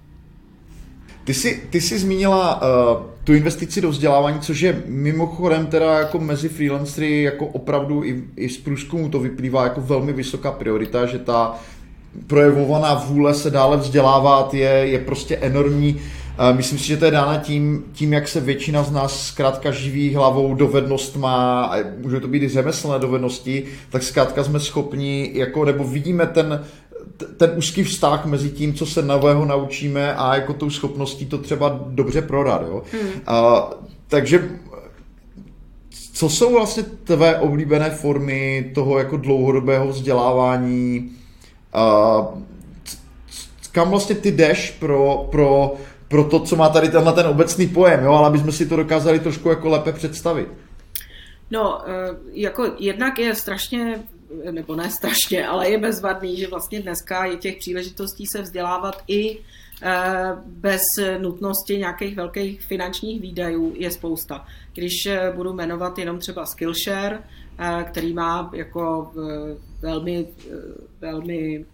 Ty 1.23 1.33
jsi, 1.33 1.63
ty 1.69 1.81
jsi 1.81 1.99
zmínila 1.99 2.61
uh, 2.61 3.05
tu 3.23 3.33
investici 3.33 3.81
do 3.81 3.89
vzdělávání, 3.89 4.39
což 4.39 4.61
je 4.61 4.83
mimochodem 4.85 5.67
teda 5.67 5.99
jako 5.99 6.19
mezi 6.19 6.49
freelancery 6.49 7.21
jako 7.23 7.45
opravdu 7.47 8.03
i, 8.03 8.23
i 8.35 8.49
z 8.49 8.57
průzkumu 8.57 9.09
to 9.09 9.19
vyplývá 9.19 9.63
jako 9.63 9.81
velmi 9.81 10.13
vysoká 10.13 10.51
priorita, 10.51 11.05
že 11.05 11.19
ta 11.19 11.59
projevovaná 12.27 12.93
vůle 12.93 13.33
se 13.33 13.49
dále 13.49 13.77
vzdělávat 13.77 14.53
je, 14.53 14.69
je 14.69 14.99
prostě 14.99 15.37
enormní. 15.37 16.01
Myslím 16.51 16.79
si, 16.79 16.87
že 16.87 16.97
to 16.97 17.05
je 17.05 17.11
dána 17.11 17.37
tím, 17.37 17.83
tím, 17.93 18.13
jak 18.13 18.27
se 18.27 18.39
většina 18.39 18.83
z 18.83 18.91
nás 18.91 19.27
zkrátka 19.27 19.71
živí 19.71 20.15
hlavou 20.15 20.53
dovednostma, 20.53 21.63
a 21.63 21.77
může 21.97 22.19
to 22.19 22.27
být 22.27 22.43
i 22.43 22.49
řemeslné 22.49 22.99
dovednosti, 22.99 23.65
tak 23.89 24.03
zkrátka 24.03 24.43
jsme 24.43 24.59
schopni, 24.59 25.31
jako, 25.33 25.65
nebo 25.65 25.83
vidíme 25.83 26.27
ten, 26.27 26.65
ten 27.37 27.51
úzký 27.55 27.83
vztah 27.83 28.25
mezi 28.25 28.49
tím, 28.49 28.73
co 28.73 28.85
se 28.85 29.01
nového 29.01 29.45
naučíme 29.45 30.15
a 30.15 30.35
jako 30.35 30.53
tou 30.53 30.69
schopností 30.69 31.25
to 31.25 31.37
třeba 31.37 31.79
dobře 31.87 32.21
prodat. 32.21 32.61
Jo? 32.67 32.83
Hmm. 32.91 33.11
A, 33.27 33.69
takže 34.07 34.49
co 36.13 36.29
jsou 36.29 36.53
vlastně 36.53 36.83
tvé 36.83 37.39
oblíbené 37.39 37.89
formy 37.89 38.71
toho 38.75 38.99
jako 38.99 39.17
dlouhodobého 39.17 39.87
vzdělávání? 39.87 41.11
A, 41.73 42.27
kam 43.71 43.89
vlastně 43.89 44.15
ty 44.15 44.31
jdeš 44.31 44.71
pro, 44.79 45.27
pro 45.31 45.75
pro 46.09 46.23
to, 46.23 46.39
co 46.39 46.55
má 46.55 46.69
tady 46.69 46.89
tenhle 46.89 47.13
ten 47.13 47.27
obecný 47.27 47.67
pojem, 47.67 48.03
jo, 48.03 48.11
ale 48.11 48.27
aby 48.27 48.39
jsme 48.39 48.51
si 48.51 48.65
to 48.65 48.75
dokázali 48.75 49.19
trošku 49.19 49.49
jako 49.49 49.69
lépe 49.69 49.93
představit. 49.93 50.47
No, 51.51 51.81
eh, 51.89 52.15
jako 52.33 52.71
jednak 52.79 53.19
je 53.19 53.35
strašně 53.35 53.99
nebo 54.51 54.75
ne 54.75 54.91
strašně, 54.91 55.47
ale 55.47 55.69
je 55.69 55.77
bezvadný, 55.77 56.37
že 56.37 56.47
vlastně 56.47 56.81
dneska 56.81 57.25
je 57.25 57.37
těch 57.37 57.57
příležitostí 57.57 58.25
se 58.27 58.41
vzdělávat 58.41 59.03
i 59.07 59.39
Eh, 59.81 60.35
bez 60.45 60.81
nutnosti 61.17 61.77
nějakých 61.77 62.15
velkých 62.15 62.61
finančních 62.61 63.21
výdajů 63.21 63.73
je 63.77 63.91
spousta. 63.91 64.45
Když 64.73 65.05
eh, 65.05 65.31
budu 65.35 65.53
jmenovat 65.53 65.97
jenom 65.97 66.19
třeba 66.19 66.45
Skillshare, 66.45 67.19
který 67.83 68.13
má 68.13 68.51
jako 68.53 69.11
velmi, 69.81 70.27
velmi 71.01 71.65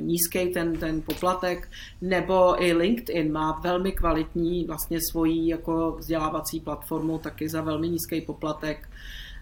nízký 0.00 0.46
ten, 0.48 0.76
ten 0.76 1.02
poplatek, 1.02 1.68
nebo 2.00 2.62
i 2.62 2.72
LinkedIn 2.72 3.32
má 3.32 3.60
velmi 3.64 3.92
kvalitní 3.92 4.64
vlastně 4.64 5.00
svoji 5.00 5.48
jako 5.48 5.96
vzdělávací 5.98 6.60
platformu 6.60 7.18
taky 7.18 7.48
za 7.48 7.60
velmi 7.60 7.88
nízký 7.88 8.20
poplatek. 8.20 8.88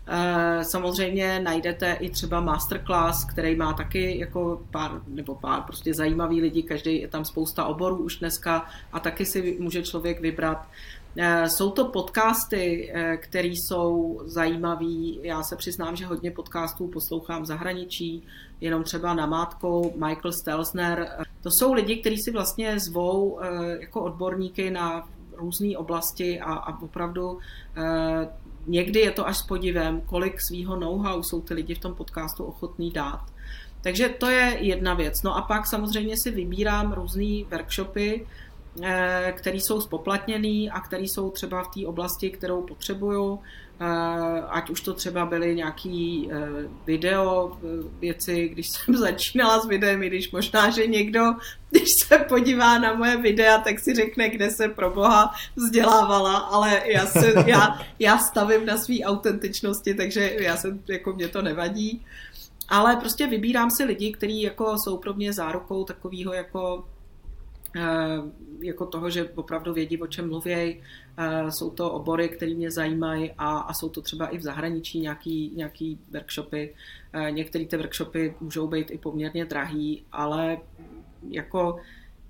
Eh, 0.07 0.65
samozřejmě 0.65 1.41
najdete 1.41 1.93
i 1.93 2.11
třeba 2.11 2.41
masterclass, 2.41 3.25
který 3.25 3.57
má 3.57 3.73
taky 3.73 4.19
jako 4.19 4.63
pár, 4.71 5.01
nebo 5.07 5.35
pár 5.35 5.63
prostě 5.63 5.95
zajímavý 5.95 6.41
lidi, 6.41 6.63
každý 6.63 7.01
je 7.01 7.09
tam 7.09 7.25
spousta 7.25 7.65
oborů 7.65 7.97
už 7.97 8.17
dneska 8.17 8.67
a 8.93 9.01
taky 9.01 9.25
si 9.27 9.57
může 9.61 9.83
člověk 9.83 10.21
vybrat. 10.21 10.69
Eh, 11.17 11.49
jsou 11.49 11.71
to 11.71 11.85
podcasty, 11.85 12.93
eh, 12.95 13.17
které 13.17 13.49
jsou 13.49 14.21
zajímavé. 14.25 15.21
Já 15.23 15.43
se 15.43 15.57
přiznám, 15.57 15.97
že 15.97 16.07
hodně 16.07 16.31
podcastů 16.31 16.89
poslouchám 16.89 17.43
v 17.43 17.47
zahraničí, 17.47 18.23
jenom 18.61 18.83
třeba 18.85 19.15
na 19.15 19.27
Mátkou, 19.27 19.93
Michael 20.07 20.33
Stelzner. 20.33 21.09
To 21.43 21.51
jsou 21.51 21.73
lidi, 21.73 21.97
kteří 21.97 22.19
si 22.19 22.31
vlastně 22.31 22.81
zvou 22.81 23.41
jako 23.81 24.03
odborníky 24.03 24.71
na 24.71 25.09
různé 25.37 25.79
oblasti 25.79 26.41
a, 26.41 26.53
a 26.53 26.83
opravdu 26.83 27.39
někdy 28.67 29.01
je 29.01 29.11
to 29.11 29.27
až 29.27 29.39
s 29.39 29.43
podivem, 29.43 30.01
kolik 30.01 30.41
svýho 30.41 30.77
know-how 30.77 31.23
jsou 31.23 31.41
ty 31.41 31.55
lidi 31.55 31.75
v 31.75 31.79
tom 31.79 31.95
podcastu 31.95 32.45
ochotní 32.45 32.91
dát. 32.91 33.21
Takže 33.83 34.09
to 34.09 34.31
je 34.31 34.57
jedna 34.61 34.95
věc. 34.95 35.23
No 35.23 35.37
a 35.37 35.43
pak 35.43 35.67
samozřejmě 35.67 36.17
si 36.17 36.31
vybírám 36.31 36.93
různé 36.93 37.45
workshopy, 37.51 38.27
eh, 38.27 38.29
které 39.33 39.57
jsou 39.57 39.81
spoplatněné 39.81 40.71
a 40.71 40.81
které 40.81 41.03
jsou 41.03 41.31
třeba 41.31 41.63
v 41.63 41.69
té 41.69 41.87
oblasti, 41.87 42.31
kterou 42.31 42.63
potřebuju. 42.63 43.39
Eh, 43.81 44.43
ať 44.49 44.71
už 44.71 44.81
to 44.81 44.95
třeba 44.95 45.27
byly 45.27 45.55
nějaký 45.55 46.29
eh, 46.33 46.49
video 46.87 47.59
věci, 48.01 48.49
když 48.49 48.69
jsem 48.71 48.97
začínala 48.97 49.61
s 49.61 49.67
videem, 49.67 50.03
i 50.03 50.07
když 50.07 50.31
možná, 50.31 50.71
že 50.71 50.87
někdo, 50.87 51.21
když 51.71 51.93
se 51.93 52.19
podívá 52.19 52.79
na 52.79 52.95
moje 52.95 53.17
videa, 53.17 53.59
tak 53.59 53.79
si 53.79 53.95
řekne, 53.95 54.29
kde 54.29 54.51
se 54.51 54.69
pro 54.69 54.91
boha 54.91 55.35
vzdělávala, 55.57 56.37
ale 56.37 56.83
já, 56.85 57.07
se, 57.07 57.35
já, 57.47 57.81
já 57.99 58.19
stavím 58.19 58.67
na 58.67 58.77
své 58.77 58.95
autentičnosti, 59.05 59.95
takže 59.95 60.37
já 60.39 60.57
se, 60.57 60.79
jako 60.89 61.13
mě 61.13 61.29
to 61.29 61.43
nevadí. 61.43 62.07
Ale 62.69 62.97
prostě 62.97 63.27
vybírám 63.27 63.71
si 63.71 63.85
lidi, 63.85 64.13
kteří 64.13 64.43
jako 64.43 64.79
jsou 64.79 64.97
pro 64.97 65.15
mě 65.15 65.33
zárukou 65.33 65.85
takového 65.85 66.33
jako 66.33 66.85
Eh, 66.85 66.92
jako 68.61 68.87
toho, 68.87 69.11
že 69.11 69.29
opravdu 69.29 69.75
vědí, 69.75 69.99
o 69.99 70.07
čem 70.07 70.29
mluví. 70.29 70.83
Eh, 71.17 71.51
jsou 71.51 71.71
to 71.71 71.91
obory, 71.91 72.29
které 72.29 72.55
mě 72.55 72.71
zajímají 72.71 73.33
a, 73.39 73.59
a 73.59 73.75
jsou 73.75 73.89
to 73.89 74.03
třeba 74.03 74.27
i 74.27 74.39
v 74.39 74.43
zahraničí 74.43 75.01
nějaký, 75.01 75.53
nějaký 75.57 75.99
workshopy. 76.11 76.75
Eh, 77.13 77.31
některé 77.31 77.67
ty 77.67 77.77
workshopy 77.77 78.35
můžou 78.41 78.69
být 78.69 78.91
i 78.91 78.99
poměrně 78.99 79.45
drahý, 79.45 80.05
ale 80.13 80.59
jako 81.29 81.81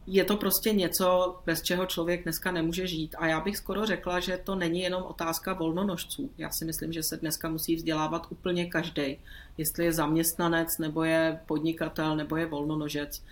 je 0.06 0.24
to 0.24 0.36
prostě 0.36 0.73
něco, 0.73 1.39
bez 1.47 1.62
čeho 1.62 1.86
člověk 1.86 2.23
dneska 2.23 2.52
nemůže 2.52 2.86
žít. 2.86 3.14
A 3.19 3.27
já 3.27 3.40
bych 3.40 3.56
skoro 3.56 3.86
řekla, 3.86 4.20
že 4.20 4.36
to 4.44 4.55
není 4.55 4.81
jenom 4.81 5.02
otázka 5.02 5.52
volnonožců. 5.52 6.31
Já 6.39 6.51
si 6.51 6.64
myslím, 6.64 6.93
že 6.93 7.02
se 7.02 7.16
dneska 7.16 7.48
musí 7.48 7.77
vzdělávat 7.77 8.27
úplně 8.31 8.66
každý. 8.66 9.19
Jestli 9.59 9.85
je 9.85 9.93
zaměstnanec, 9.93 10.69
nebo 10.78 11.05
je 11.05 11.40
podnikatel, 11.47 12.16
nebo 12.16 12.36
je 12.36 12.47
volnonožec 12.47 13.23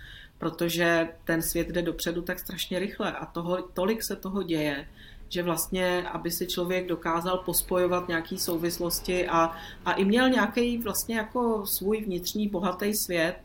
protože 0.41 1.07
ten 1.23 1.41
svět 1.41 1.67
jde 1.67 1.81
dopředu 1.81 2.21
tak 2.21 2.39
strašně 2.39 2.79
rychle 2.79 3.11
a 3.11 3.25
toho, 3.25 3.61
tolik 3.61 4.03
se 4.03 4.15
toho 4.15 4.43
děje, 4.43 4.87
že 5.29 5.43
vlastně, 5.43 6.03
aby 6.13 6.31
si 6.31 6.47
člověk 6.47 6.87
dokázal 6.87 7.37
pospojovat 7.37 8.07
nějaké 8.07 8.37
souvislosti 8.37 9.27
a, 9.27 9.51
a 9.85 9.93
i 9.93 10.05
měl 10.05 10.29
nějaký 10.29 10.77
vlastně 10.77 11.15
jako 11.15 11.65
svůj 11.65 12.01
vnitřní 12.01 12.47
bohatý 12.47 12.93
svět, 12.93 13.35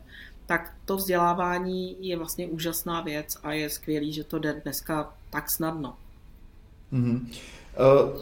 tak 0.45 0.73
to 0.85 0.97
vzdělávání 0.97 1.97
je 1.99 2.17
vlastně 2.17 2.47
úžasná 2.47 3.01
věc 3.01 3.37
a 3.43 3.53
je 3.53 3.69
skvělý, 3.69 4.13
že 4.13 4.23
to 4.23 4.39
jde 4.39 4.61
dneska 4.63 5.13
tak 5.29 5.51
snadno. 5.51 5.93
Mm-hmm. 6.93 7.19
Uh, 7.21 8.21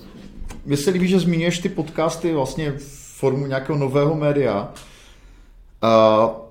mně 0.66 0.78
se 0.78 0.92
líbí, 0.92 1.08
že 1.08 1.20
zmíníš 1.20 1.60
ty 1.60 1.70
podcasty 1.70 2.34
vlastně 2.34 2.72
v 2.72 2.84
formu 3.18 3.48
nějakého 3.48 3.80
nového 3.80 4.16
média. 4.16 4.74
Uh, 5.84 6.45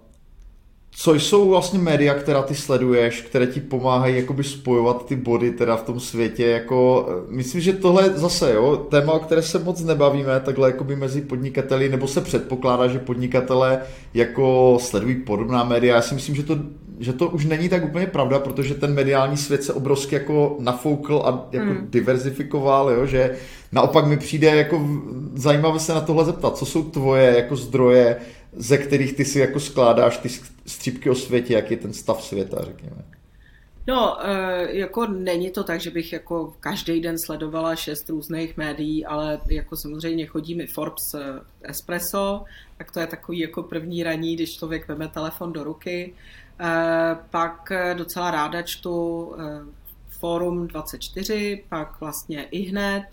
co 0.96 1.14
jsou 1.14 1.48
vlastně 1.48 1.78
média, 1.78 2.14
která 2.14 2.42
ty 2.42 2.54
sleduješ, 2.54 3.20
které 3.20 3.46
ti 3.46 3.60
pomáhají 3.60 4.16
jakoby 4.16 4.44
spojovat 4.44 5.06
ty 5.06 5.16
body 5.16 5.50
teda 5.50 5.76
v 5.76 5.82
tom 5.82 6.00
světě, 6.00 6.46
jako 6.46 7.08
eh, 7.08 7.24
myslím, 7.28 7.60
že 7.60 7.72
tohle 7.72 8.10
zase, 8.10 8.52
jo, 8.54 8.76
téma, 8.76 9.12
o 9.12 9.18
které 9.18 9.42
se 9.42 9.58
moc 9.58 9.80
nebavíme, 9.80 10.40
takhle 10.40 10.68
jakoby 10.68 10.96
mezi 10.96 11.20
podnikateli, 11.20 11.88
nebo 11.88 12.08
se 12.08 12.20
předpokládá, 12.20 12.88
že 12.88 12.98
podnikatele 12.98 13.80
jako 14.14 14.78
sledují 14.80 15.14
podobná 15.14 15.64
média, 15.64 15.96
já 15.96 16.02
si 16.02 16.14
myslím, 16.14 16.34
že 16.34 16.42
to, 16.42 16.58
že 16.98 17.12
to 17.12 17.28
už 17.28 17.44
není 17.44 17.68
tak 17.68 17.84
úplně 17.84 18.06
pravda, 18.06 18.38
protože 18.38 18.74
ten 18.74 18.94
mediální 18.94 19.36
svět 19.36 19.64
se 19.64 19.72
obrovsky 19.72 20.14
jako 20.14 20.56
nafoukl 20.58 21.22
a 21.24 21.48
jako 21.52 21.66
hmm. 21.66 21.86
diverzifikoval, 21.90 22.90
jo, 22.90 23.06
že 23.06 23.36
naopak 23.72 24.06
mi 24.06 24.16
přijde 24.16 24.56
jako 24.56 24.88
zajímavé 25.34 25.80
se 25.80 25.94
na 25.94 26.00
tohle 26.00 26.24
zeptat, 26.24 26.56
co 26.56 26.66
jsou 26.66 26.82
tvoje 26.82 27.34
jako 27.36 27.56
zdroje, 27.56 28.16
ze 28.56 28.78
kterých 28.78 29.16
ty 29.16 29.24
si 29.24 29.38
jako 29.38 29.60
skládáš 29.60 30.16
ty 30.16 30.28
střípky 30.66 31.10
o 31.10 31.14
světě, 31.14 31.54
jak 31.54 31.70
je 31.70 31.76
ten 31.76 31.92
stav 31.92 32.24
světa, 32.24 32.64
řekněme. 32.64 33.04
No, 33.86 34.26
eh, 34.26 34.76
jako 34.76 35.06
není 35.06 35.50
to 35.50 35.64
tak, 35.64 35.80
že 35.80 35.90
bych 35.90 36.12
jako 36.12 36.54
každý 36.60 37.00
den 37.00 37.18
sledovala 37.18 37.76
šest 37.76 38.10
různých 38.10 38.56
médií, 38.56 39.06
ale 39.06 39.40
jako 39.50 39.76
samozřejmě 39.76 40.26
chodí 40.26 40.54
mi 40.54 40.66
Forbes 40.66 41.14
eh, 41.14 41.40
Espresso, 41.62 42.44
tak 42.78 42.90
to 42.90 43.00
je 43.00 43.06
takový 43.06 43.38
jako 43.38 43.62
první 43.62 44.02
raní, 44.02 44.36
když 44.36 44.56
člověk 44.56 44.88
veme 44.88 45.08
telefon 45.08 45.52
do 45.52 45.64
ruky. 45.64 46.14
Eh, 46.60 47.16
pak 47.30 47.72
docela 47.94 48.30
ráda 48.30 48.62
čtu 48.62 49.32
Forum 50.08 50.66
24, 50.66 51.64
pak 51.68 52.00
vlastně 52.00 52.42
i 52.42 52.62
hned, 52.62 53.04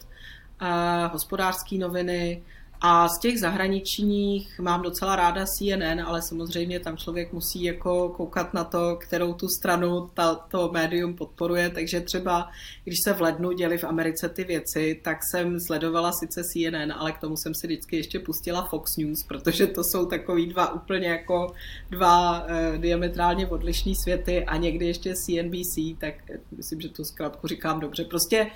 hospodářské 1.12 1.76
noviny, 1.78 2.44
a 2.84 3.10
z 3.10 3.20
těch 3.20 3.40
zahraničních 3.40 4.60
mám 4.60 4.82
docela 4.82 5.16
ráda 5.16 5.46
CNN, 5.46 6.02
ale 6.06 6.22
samozřejmě 6.22 6.80
tam 6.80 6.98
člověk 6.98 7.34
musí 7.34 7.64
jako 7.64 8.10
koukat 8.10 8.54
na 8.54 8.64
to, 8.64 8.96
kterou 8.96 9.34
tu 9.34 9.48
stranu 9.48 10.10
ta, 10.14 10.36
to 10.36 10.70
médium 10.74 11.16
podporuje, 11.16 11.70
takže 11.70 12.02
třeba 12.02 12.50
když 12.84 13.00
se 13.04 13.14
v 13.14 13.22
lednu 13.22 13.52
děli 13.52 13.78
v 13.78 13.84
Americe 13.84 14.30
ty 14.30 14.44
věci, 14.44 15.00
tak 15.04 15.18
jsem 15.32 15.60
sledovala 15.60 16.12
sice 16.12 16.44
CNN, 16.44 16.94
ale 16.98 17.12
k 17.12 17.18
tomu 17.18 17.38
jsem 17.38 17.54
si 17.54 17.68
vždycky 17.68 17.96
ještě 17.96 18.20
pustila 18.20 18.68
Fox 18.70 18.98
News, 18.98 19.24
protože 19.24 19.68
to 19.68 19.84
jsou 19.84 20.06
takový 20.06 20.48
dva 20.48 20.74
úplně 20.74 21.08
jako 21.08 21.54
dva 21.90 22.46
eh, 22.48 22.78
diametrálně 22.78 23.48
odlišní 23.48 23.96
světy 23.96 24.46
a 24.46 24.58
někdy 24.58 24.86
ještě 24.88 25.14
CNBC, 25.16 26.00
tak 26.00 26.14
myslím, 26.58 26.82
že 26.82 26.90
to 26.90 27.06
zkrátku 27.06 27.48
říkám 27.48 27.80
dobře. 27.80 28.04
Prostě 28.06 28.48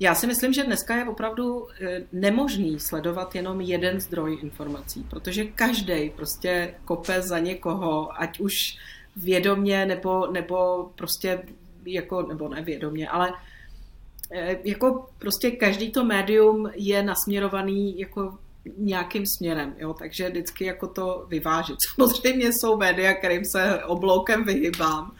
já 0.00 0.14
si 0.14 0.26
myslím, 0.26 0.52
že 0.52 0.64
dneska 0.64 0.96
je 0.96 1.04
opravdu 1.04 1.68
eh, 1.80 2.02
nemožný 2.12 2.80
sledovat 2.80 3.34
jenom 3.34 3.60
jeden 3.60 4.00
zdroj 4.00 4.38
informací, 4.42 5.06
protože 5.10 5.44
každý 5.44 6.10
prostě 6.10 6.74
kope 6.84 7.22
za 7.22 7.38
někoho, 7.38 8.20
ať 8.22 8.40
už 8.40 8.78
vědomě 9.16 9.86
nebo, 9.86 10.26
nebo 10.26 10.90
prostě 10.94 11.42
jako, 11.84 12.22
nebo 12.22 12.48
nevědomě, 12.48 13.08
ale 13.08 13.32
eh, 14.30 14.56
jako 14.64 15.08
prostě 15.18 15.50
každý 15.50 15.90
to 15.90 16.04
médium 16.04 16.70
je 16.74 17.02
nasměrovaný 17.02 17.98
jako 17.98 18.38
nějakým 18.76 19.26
směrem, 19.26 19.74
jo, 19.78 19.94
takže 19.94 20.28
vždycky 20.28 20.64
jako 20.64 20.86
to 20.86 21.26
vyvážit. 21.28 21.76
Samozřejmě 21.94 22.52
jsou 22.52 22.76
média, 22.76 23.14
kterým 23.14 23.44
se 23.44 23.84
obloukem 23.84 24.44
vyhybám. 24.44 25.12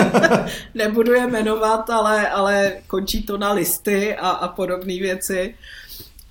Nebudu 0.74 1.12
je 1.12 1.26
jmenovat, 1.26 1.90
ale, 1.90 2.28
ale 2.28 2.82
končí 2.86 3.22
to 3.22 3.38
na 3.38 3.52
listy 3.52 4.16
a, 4.16 4.30
a 4.30 4.48
podobné 4.48 4.98
věci. 4.98 5.54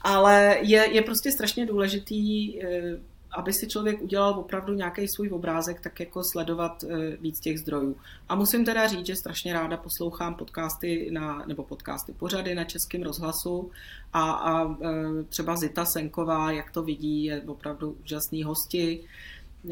Ale 0.02 0.58
je, 0.62 0.88
je 0.92 1.02
prostě 1.02 1.32
strašně 1.32 1.66
důležitý 1.66 2.64
eh, 2.64 2.98
aby 3.36 3.54
si 3.54 3.68
člověk 3.68 4.02
udělal 4.02 4.40
opravdu 4.40 4.74
nějaký 4.74 5.08
svůj 5.08 5.30
obrázek, 5.30 5.80
tak 5.80 6.00
jako 6.00 6.24
sledovat 6.24 6.84
eh, 6.84 7.18
víc 7.18 7.40
těch 7.40 7.60
zdrojů. 7.60 7.98
A 8.30 8.36
musím 8.36 8.66
teda 8.66 8.88
říct, 8.88 9.06
že 9.06 9.16
strašně 9.16 9.54
ráda 9.54 9.78
poslouchám 9.78 10.36
podcasty 10.36 11.10
na, 11.12 11.44
nebo 11.46 11.64
podcasty 11.64 12.14
pořady 12.14 12.56
na 12.56 12.64
českém 12.64 13.04
rozhlasu 13.04 13.72
a, 14.14 14.32
a 14.32 14.78
eh, 14.82 15.24
třeba 15.30 15.56
Zita 15.56 15.86
Senková, 15.86 16.52
jak 16.52 16.72
to 16.72 16.84
vidí, 16.84 17.24
je 17.24 17.42
opravdu 17.42 17.98
úžasný 18.04 18.44
hosti. 18.44 19.04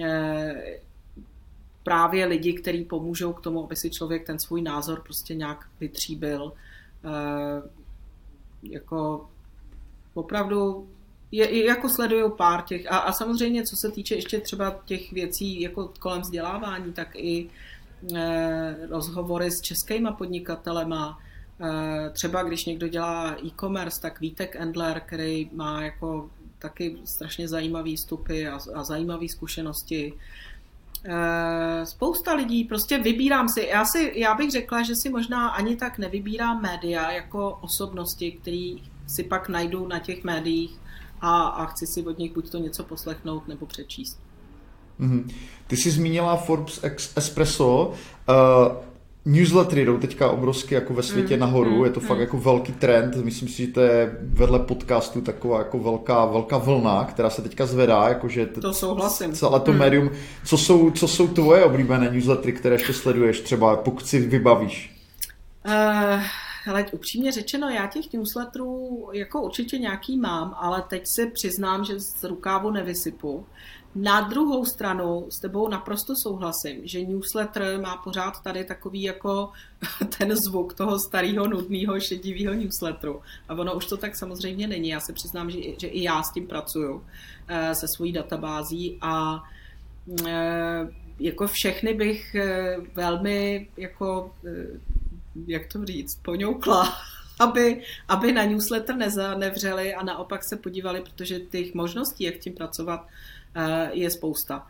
Eh, 0.01 0.79
právě 1.83 2.25
lidi, 2.25 2.53
kteří 2.53 2.85
pomůžou 2.85 3.33
k 3.33 3.41
tomu, 3.41 3.63
aby 3.63 3.75
si 3.75 3.89
člověk 3.89 4.25
ten 4.25 4.39
svůj 4.39 4.61
názor 4.61 5.01
prostě 5.03 5.35
nějak 5.35 5.67
vytříbil. 5.79 6.53
Jako 8.63 9.29
opravdu 10.13 10.87
je, 11.33 11.65
jako 11.65 11.89
sleduju 11.89 12.29
pár 12.29 12.61
těch. 12.61 12.91
A, 12.91 12.97
a 12.97 13.11
samozřejmě, 13.11 13.63
co 13.63 13.75
se 13.75 13.91
týče 13.91 14.15
ještě 14.15 14.39
třeba 14.39 14.81
těch 14.85 15.11
věcí 15.11 15.61
jako 15.61 15.93
kolem 15.99 16.21
vzdělávání, 16.21 16.93
tak 16.93 17.15
i 17.15 17.49
e, 18.15 18.87
rozhovory 18.89 19.51
s 19.51 19.61
českýma 19.61 20.11
podnikatelema, 20.11 21.19
e, 21.61 22.09
třeba 22.09 22.43
když 22.43 22.65
někdo 22.65 22.87
dělá 22.87 23.35
e-commerce, 23.45 24.01
tak 24.01 24.19
Vítek 24.19 24.55
Endler, 24.55 25.01
který 25.05 25.49
má 25.53 25.83
jako 25.83 26.29
taky 26.59 26.97
strašně 27.05 27.47
zajímavý 27.47 27.95
vstupy 27.95 28.47
a, 28.47 28.59
a 28.75 28.83
zajímavé 28.83 29.29
zkušenosti. 29.29 30.13
E, 31.05 31.85
spousta 31.85 32.33
lidí, 32.33 32.63
prostě 32.63 32.97
vybírám 32.97 33.49
si, 33.49 33.61
já, 33.61 33.85
si, 33.85 34.11
já 34.15 34.35
bych 34.35 34.51
řekla, 34.51 34.83
že 34.83 34.95
si 34.95 35.09
možná 35.09 35.49
ani 35.49 35.75
tak 35.75 35.97
nevybírám 35.97 36.61
média 36.61 37.11
jako 37.11 37.57
osobnosti, 37.61 38.31
který 38.31 38.83
si 39.07 39.23
pak 39.23 39.49
najdou 39.49 39.87
na 39.87 39.99
těch 39.99 40.23
médiích 40.23 40.82
a, 41.23 41.41
a 41.43 41.65
chci 41.65 41.87
si 41.87 42.03
od 42.03 42.17
nich 42.17 42.33
buď 42.33 42.49
to 42.49 42.57
něco 42.57 42.83
poslechnout 42.83 43.47
nebo 43.47 43.65
přečíst. 43.65 44.19
Mm-hmm. 44.99 45.33
Ty 45.67 45.77
jsi 45.77 45.91
zmínila 45.91 46.35
Forbes 46.35 46.83
Espresso. 47.15 47.93
Uh, 48.29 48.75
newslettery 49.25 49.85
jdou 49.85 49.97
teďka 49.97 50.29
obrovsky 50.29 50.75
jako 50.75 50.93
ve 50.93 51.03
světě 51.03 51.33
mm, 51.33 51.39
nahoru, 51.39 51.77
mm, 51.77 51.85
je 51.85 51.89
to 51.89 51.99
mm. 51.99 52.07
fakt 52.07 52.19
jako 52.19 52.37
velký 52.37 52.71
trend, 52.71 53.15
myslím 53.15 53.47
si, 53.47 53.65
že 53.65 53.71
to 53.71 53.81
je 53.81 54.17
vedle 54.21 54.59
podcastu 54.59 55.21
taková 55.21 55.57
jako 55.57 55.79
velká, 55.79 56.25
velká 56.25 56.57
vlna, 56.57 57.05
která 57.05 57.29
se 57.29 57.41
teďka 57.41 57.65
zvedá, 57.65 58.09
jakože 58.09 58.45
to 58.45 58.73
souhlasím. 58.73 59.33
celé 59.33 59.59
to 59.59 59.71
mm. 59.71 59.77
médium. 59.77 60.09
Co 60.45 60.57
jsou, 60.57 60.91
co 60.91 61.07
jsou 61.07 61.27
tvoje 61.27 61.63
oblíbené 61.63 62.11
newslettery, 62.11 62.53
které 62.53 62.75
ještě 62.75 62.93
sleduješ 62.93 63.39
třeba, 63.39 63.75
pokud 63.75 64.05
si 64.05 64.19
vybavíš? 64.19 64.95
Uh, 65.65 66.21
hele, 66.65 66.85
upřímně 66.91 67.31
řečeno, 67.31 67.69
já 67.69 67.87
těch 67.87 68.13
newsletterů 68.13 69.09
jako 69.13 69.41
určitě 69.41 69.77
nějaký 69.77 70.17
mám, 70.17 70.55
ale 70.57 70.83
teď 70.89 71.03
si 71.07 71.27
přiznám, 71.27 71.85
že 71.85 71.99
z 71.99 72.23
rukávu 72.23 72.71
nevysypu. 72.71 73.45
Na 73.95 74.21
druhou 74.21 74.65
stranu 74.65 75.27
s 75.29 75.39
tebou 75.39 75.67
naprosto 75.67 76.13
souhlasím, 76.23 76.81
že 76.83 77.05
newsletter 77.05 77.81
má 77.81 77.97
pořád 77.97 78.43
tady 78.43 78.63
takový 78.63 79.01
jako 79.01 79.49
ten 80.17 80.35
zvuk 80.35 80.73
toho 80.73 80.99
starého, 80.99 81.47
nudného, 81.47 81.99
šedivého 81.99 82.53
newsletteru. 82.53 83.21
A 83.49 83.53
ono 83.53 83.75
už 83.75 83.85
to 83.85 83.97
tak 83.97 84.15
samozřejmě 84.15 84.67
není. 84.67 84.89
Já 84.89 84.99
se 84.99 85.13
přiznám, 85.13 85.51
že, 85.51 85.59
že 85.77 85.87
i 85.87 86.03
já 86.03 86.23
s 86.23 86.33
tím 86.33 86.47
pracuju 86.47 87.03
eh, 87.47 87.75
se 87.75 87.87
svojí 87.87 88.11
databází 88.11 88.97
a 89.01 89.43
eh, 90.27 90.87
jako 91.19 91.47
všechny 91.47 91.93
bych 91.93 92.35
eh, 92.35 92.77
velmi 92.95 93.67
jako 93.77 94.31
jak 95.47 95.73
to 95.73 95.85
říct, 95.85 96.15
poňoukla, 96.15 96.93
aby, 97.39 97.83
aby 98.07 98.31
na 98.31 98.43
newsletter 98.43 98.95
nezanevřeli 98.95 99.93
a 99.93 100.03
naopak 100.03 100.43
se 100.43 100.55
podívali, 100.55 101.01
protože 101.01 101.39
těch 101.39 101.73
možností, 101.73 102.23
jak 102.23 102.37
tím 102.37 102.53
pracovat, 102.53 103.07
eh, 103.55 103.89
je 103.93 104.09
spousta. 104.09 104.67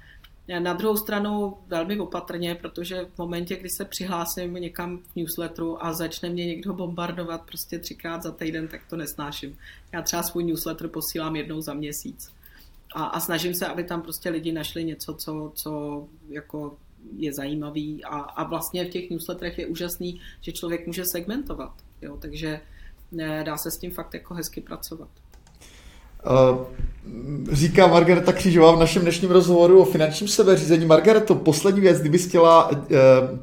Na 0.60 0.74
druhou 0.74 0.98
stranu 0.98 1.58
velmi 1.68 2.00
opatrně, 2.00 2.56
protože 2.56 3.06
v 3.16 3.18
momentě, 3.18 3.56
kdy 3.56 3.70
se 3.70 3.86
přihlásím 3.86 4.54
někam 4.54 4.98
v 4.98 5.16
newsletteru 5.16 5.86
a 5.86 5.94
začne 5.94 6.30
mě 6.30 6.46
někdo 6.46 6.74
bombardovat 6.74 7.42
prostě 7.42 7.80
třikrát 7.80 8.24
za 8.24 8.32
týden, 8.32 8.68
tak 8.68 8.82
to 8.90 8.98
nesnáším. 8.98 9.58
Já 9.92 10.02
třeba 10.02 10.24
svůj 10.24 10.44
newsletter 10.44 10.88
posílám 10.88 11.36
jednou 11.36 11.62
za 11.62 11.74
měsíc. 11.74 12.32
A, 12.96 13.04
a 13.04 13.20
snažím 13.20 13.54
se, 13.54 13.68
aby 13.68 13.84
tam 13.84 14.02
prostě 14.02 14.30
lidi 14.30 14.52
našli 14.52 14.84
něco, 14.84 15.14
co, 15.14 15.52
co 15.56 16.04
jako 16.30 16.78
je 17.18 17.34
zajímavý 17.34 18.04
a, 18.04 18.20
a 18.20 18.44
vlastně 18.44 18.86
v 18.86 18.90
těch 18.90 19.10
newsletterech 19.10 19.60
je 19.60 19.68
úžasný, 19.68 20.22
že 20.42 20.52
člověk 20.52 20.88
může 20.88 21.06
segmentovat, 21.06 21.72
jo, 22.02 22.18
takže 22.20 22.60
eh, 23.20 23.44
dá 23.46 23.58
se 23.58 23.72
s 23.72 23.78
tím 23.78 23.92
fakt 23.92 24.14
jako 24.14 24.34
hezky 24.34 24.62
pracovat. 24.62 25.10
Uh, 26.52 26.58
říká 27.52 27.88
Margareta 27.88 28.34
Křížová 28.34 28.72
v 28.72 28.80
našem 28.80 29.02
dnešním 29.02 29.32
rozhovoru 29.32 29.82
o 29.82 29.86
finančním 29.86 30.28
sebeřízení. 30.28 30.86
Margareto, 30.86 31.36
poslední 31.36 31.82
věc, 31.82 32.00
kdyby 32.00 32.18
chtěla 32.18 32.70
uh, 32.70 32.78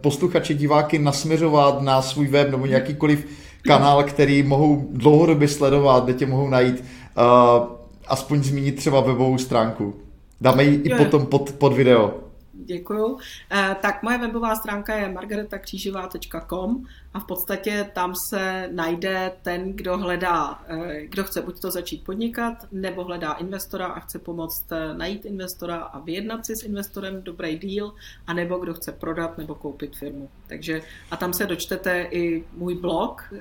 posluchače, 0.01 0.55
diváky 0.55 0.99
nasměřovat 0.99 1.83
na 1.83 2.03
svůj 2.03 2.27
web 2.27 2.51
nebo 2.51 2.67
nějakýkoliv 2.67 3.27
kanál, 3.63 4.05
který 4.05 4.43
mohou 4.43 4.89
dlouhodobě 4.91 5.49
sledovat, 5.49 6.05
kde 6.05 6.15
tě 6.15 6.27
mohou 6.27 6.49
najít, 6.49 6.81
uh, 6.81 7.67
aspoň 8.07 8.43
zmínit 8.43 8.77
třeba 8.77 9.01
webovou 9.01 9.39
stránku. 9.39 9.95
Dáme 10.41 10.65
ji 10.65 10.75
i 10.75 10.95
potom 10.95 11.27
pod, 11.27 11.53
pod 11.53 11.73
video. 11.73 12.30
Děkuju. 12.71 13.19
Eh, 13.51 13.77
tak 13.83 14.03
moje 14.03 14.19
webová 14.19 14.57
stránka 14.57 14.95
je 14.95 15.09
margaretakřížová.com 15.09 16.87
a 17.15 17.21
v 17.21 17.27
podstatě 17.27 17.91
tam 17.95 18.15
se 18.29 18.69
najde 18.73 19.33
ten, 19.43 19.73
kdo 19.73 19.99
hledá, 19.99 20.63
eh, 20.69 21.07
kdo 21.07 21.25
chce 21.25 21.43
buď 21.43 21.61
to 21.61 21.71
začít 21.71 22.05
podnikat, 22.05 22.67
nebo 22.73 23.05
hledá 23.05 23.33
investora 23.33 23.87
a 23.87 24.01
chce 24.01 24.19
pomoct 24.19 24.73
eh, 24.73 24.95
najít 24.95 25.25
investora 25.25 25.77
a 25.77 25.99
vyjednat 25.99 26.47
si 26.47 26.57
s 26.57 26.63
investorem 26.63 27.23
dobrý 27.23 27.59
deal, 27.59 27.93
a 28.27 28.35
nebo 28.35 28.59
kdo 28.59 28.75
chce 28.75 28.93
prodat 28.93 29.39
nebo 29.39 29.55
koupit 29.55 29.97
firmu. 29.97 30.31
Takže 30.47 30.83
a 31.11 31.17
tam 31.17 31.33
se 31.33 31.47
dočtete 31.47 32.03
i 32.11 32.45
můj 32.53 32.75
blog, 32.75 33.35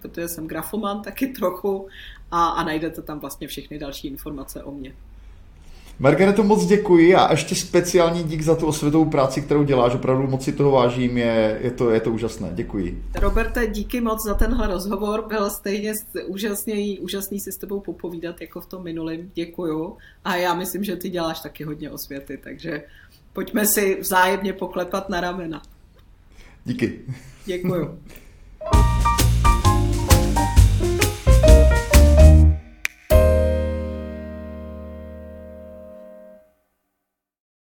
protože 0.00 0.28
jsem 0.28 0.46
grafoman 0.46 1.02
taky 1.02 1.26
trochu 1.26 1.88
a, 2.30 2.48
a 2.48 2.64
najdete 2.64 3.02
tam 3.02 3.20
vlastně 3.20 3.48
všechny 3.48 3.78
další 3.78 4.08
informace 4.08 4.62
o 4.62 4.70
mně. 4.70 4.94
Margareto, 6.00 6.42
moc 6.42 6.66
děkuji 6.66 7.14
a 7.14 7.30
ještě 7.30 7.54
speciální 7.54 8.22
dík 8.22 8.42
za 8.42 8.56
tu 8.56 8.66
osvětovou 8.66 9.04
práci, 9.04 9.42
kterou 9.42 9.62
děláš. 9.62 9.94
Opravdu 9.94 10.26
moc 10.26 10.44
si 10.44 10.52
toho 10.52 10.70
vážím, 10.70 11.18
je, 11.18 11.58
je, 11.62 11.70
to, 11.70 11.90
je 11.90 12.00
to 12.00 12.10
úžasné. 12.10 12.50
Děkuji. 12.54 13.04
Roberte, 13.14 13.66
díky 13.66 14.00
moc 14.00 14.24
za 14.24 14.34
tenhle 14.34 14.66
rozhovor. 14.66 15.24
Byl 15.28 15.50
stejně 15.50 15.92
úžasný, 16.26 16.98
úžasný 16.98 17.40
si 17.40 17.52
s 17.52 17.56
tebou 17.56 17.80
popovídat 17.80 18.40
jako 18.40 18.60
v 18.60 18.66
tom 18.66 18.84
minulém. 18.84 19.30
Děkuju. 19.34 19.96
A 20.24 20.36
já 20.36 20.54
myslím, 20.54 20.84
že 20.84 20.96
ty 20.96 21.08
děláš 21.08 21.40
taky 21.40 21.64
hodně 21.64 21.90
osvěty, 21.90 22.38
takže 22.42 22.82
pojďme 23.32 23.66
si 23.66 24.00
vzájemně 24.00 24.52
poklepat 24.52 25.08
na 25.08 25.20
ramena. 25.20 25.62
Díky. 26.64 27.00
Děkuju. 27.46 27.98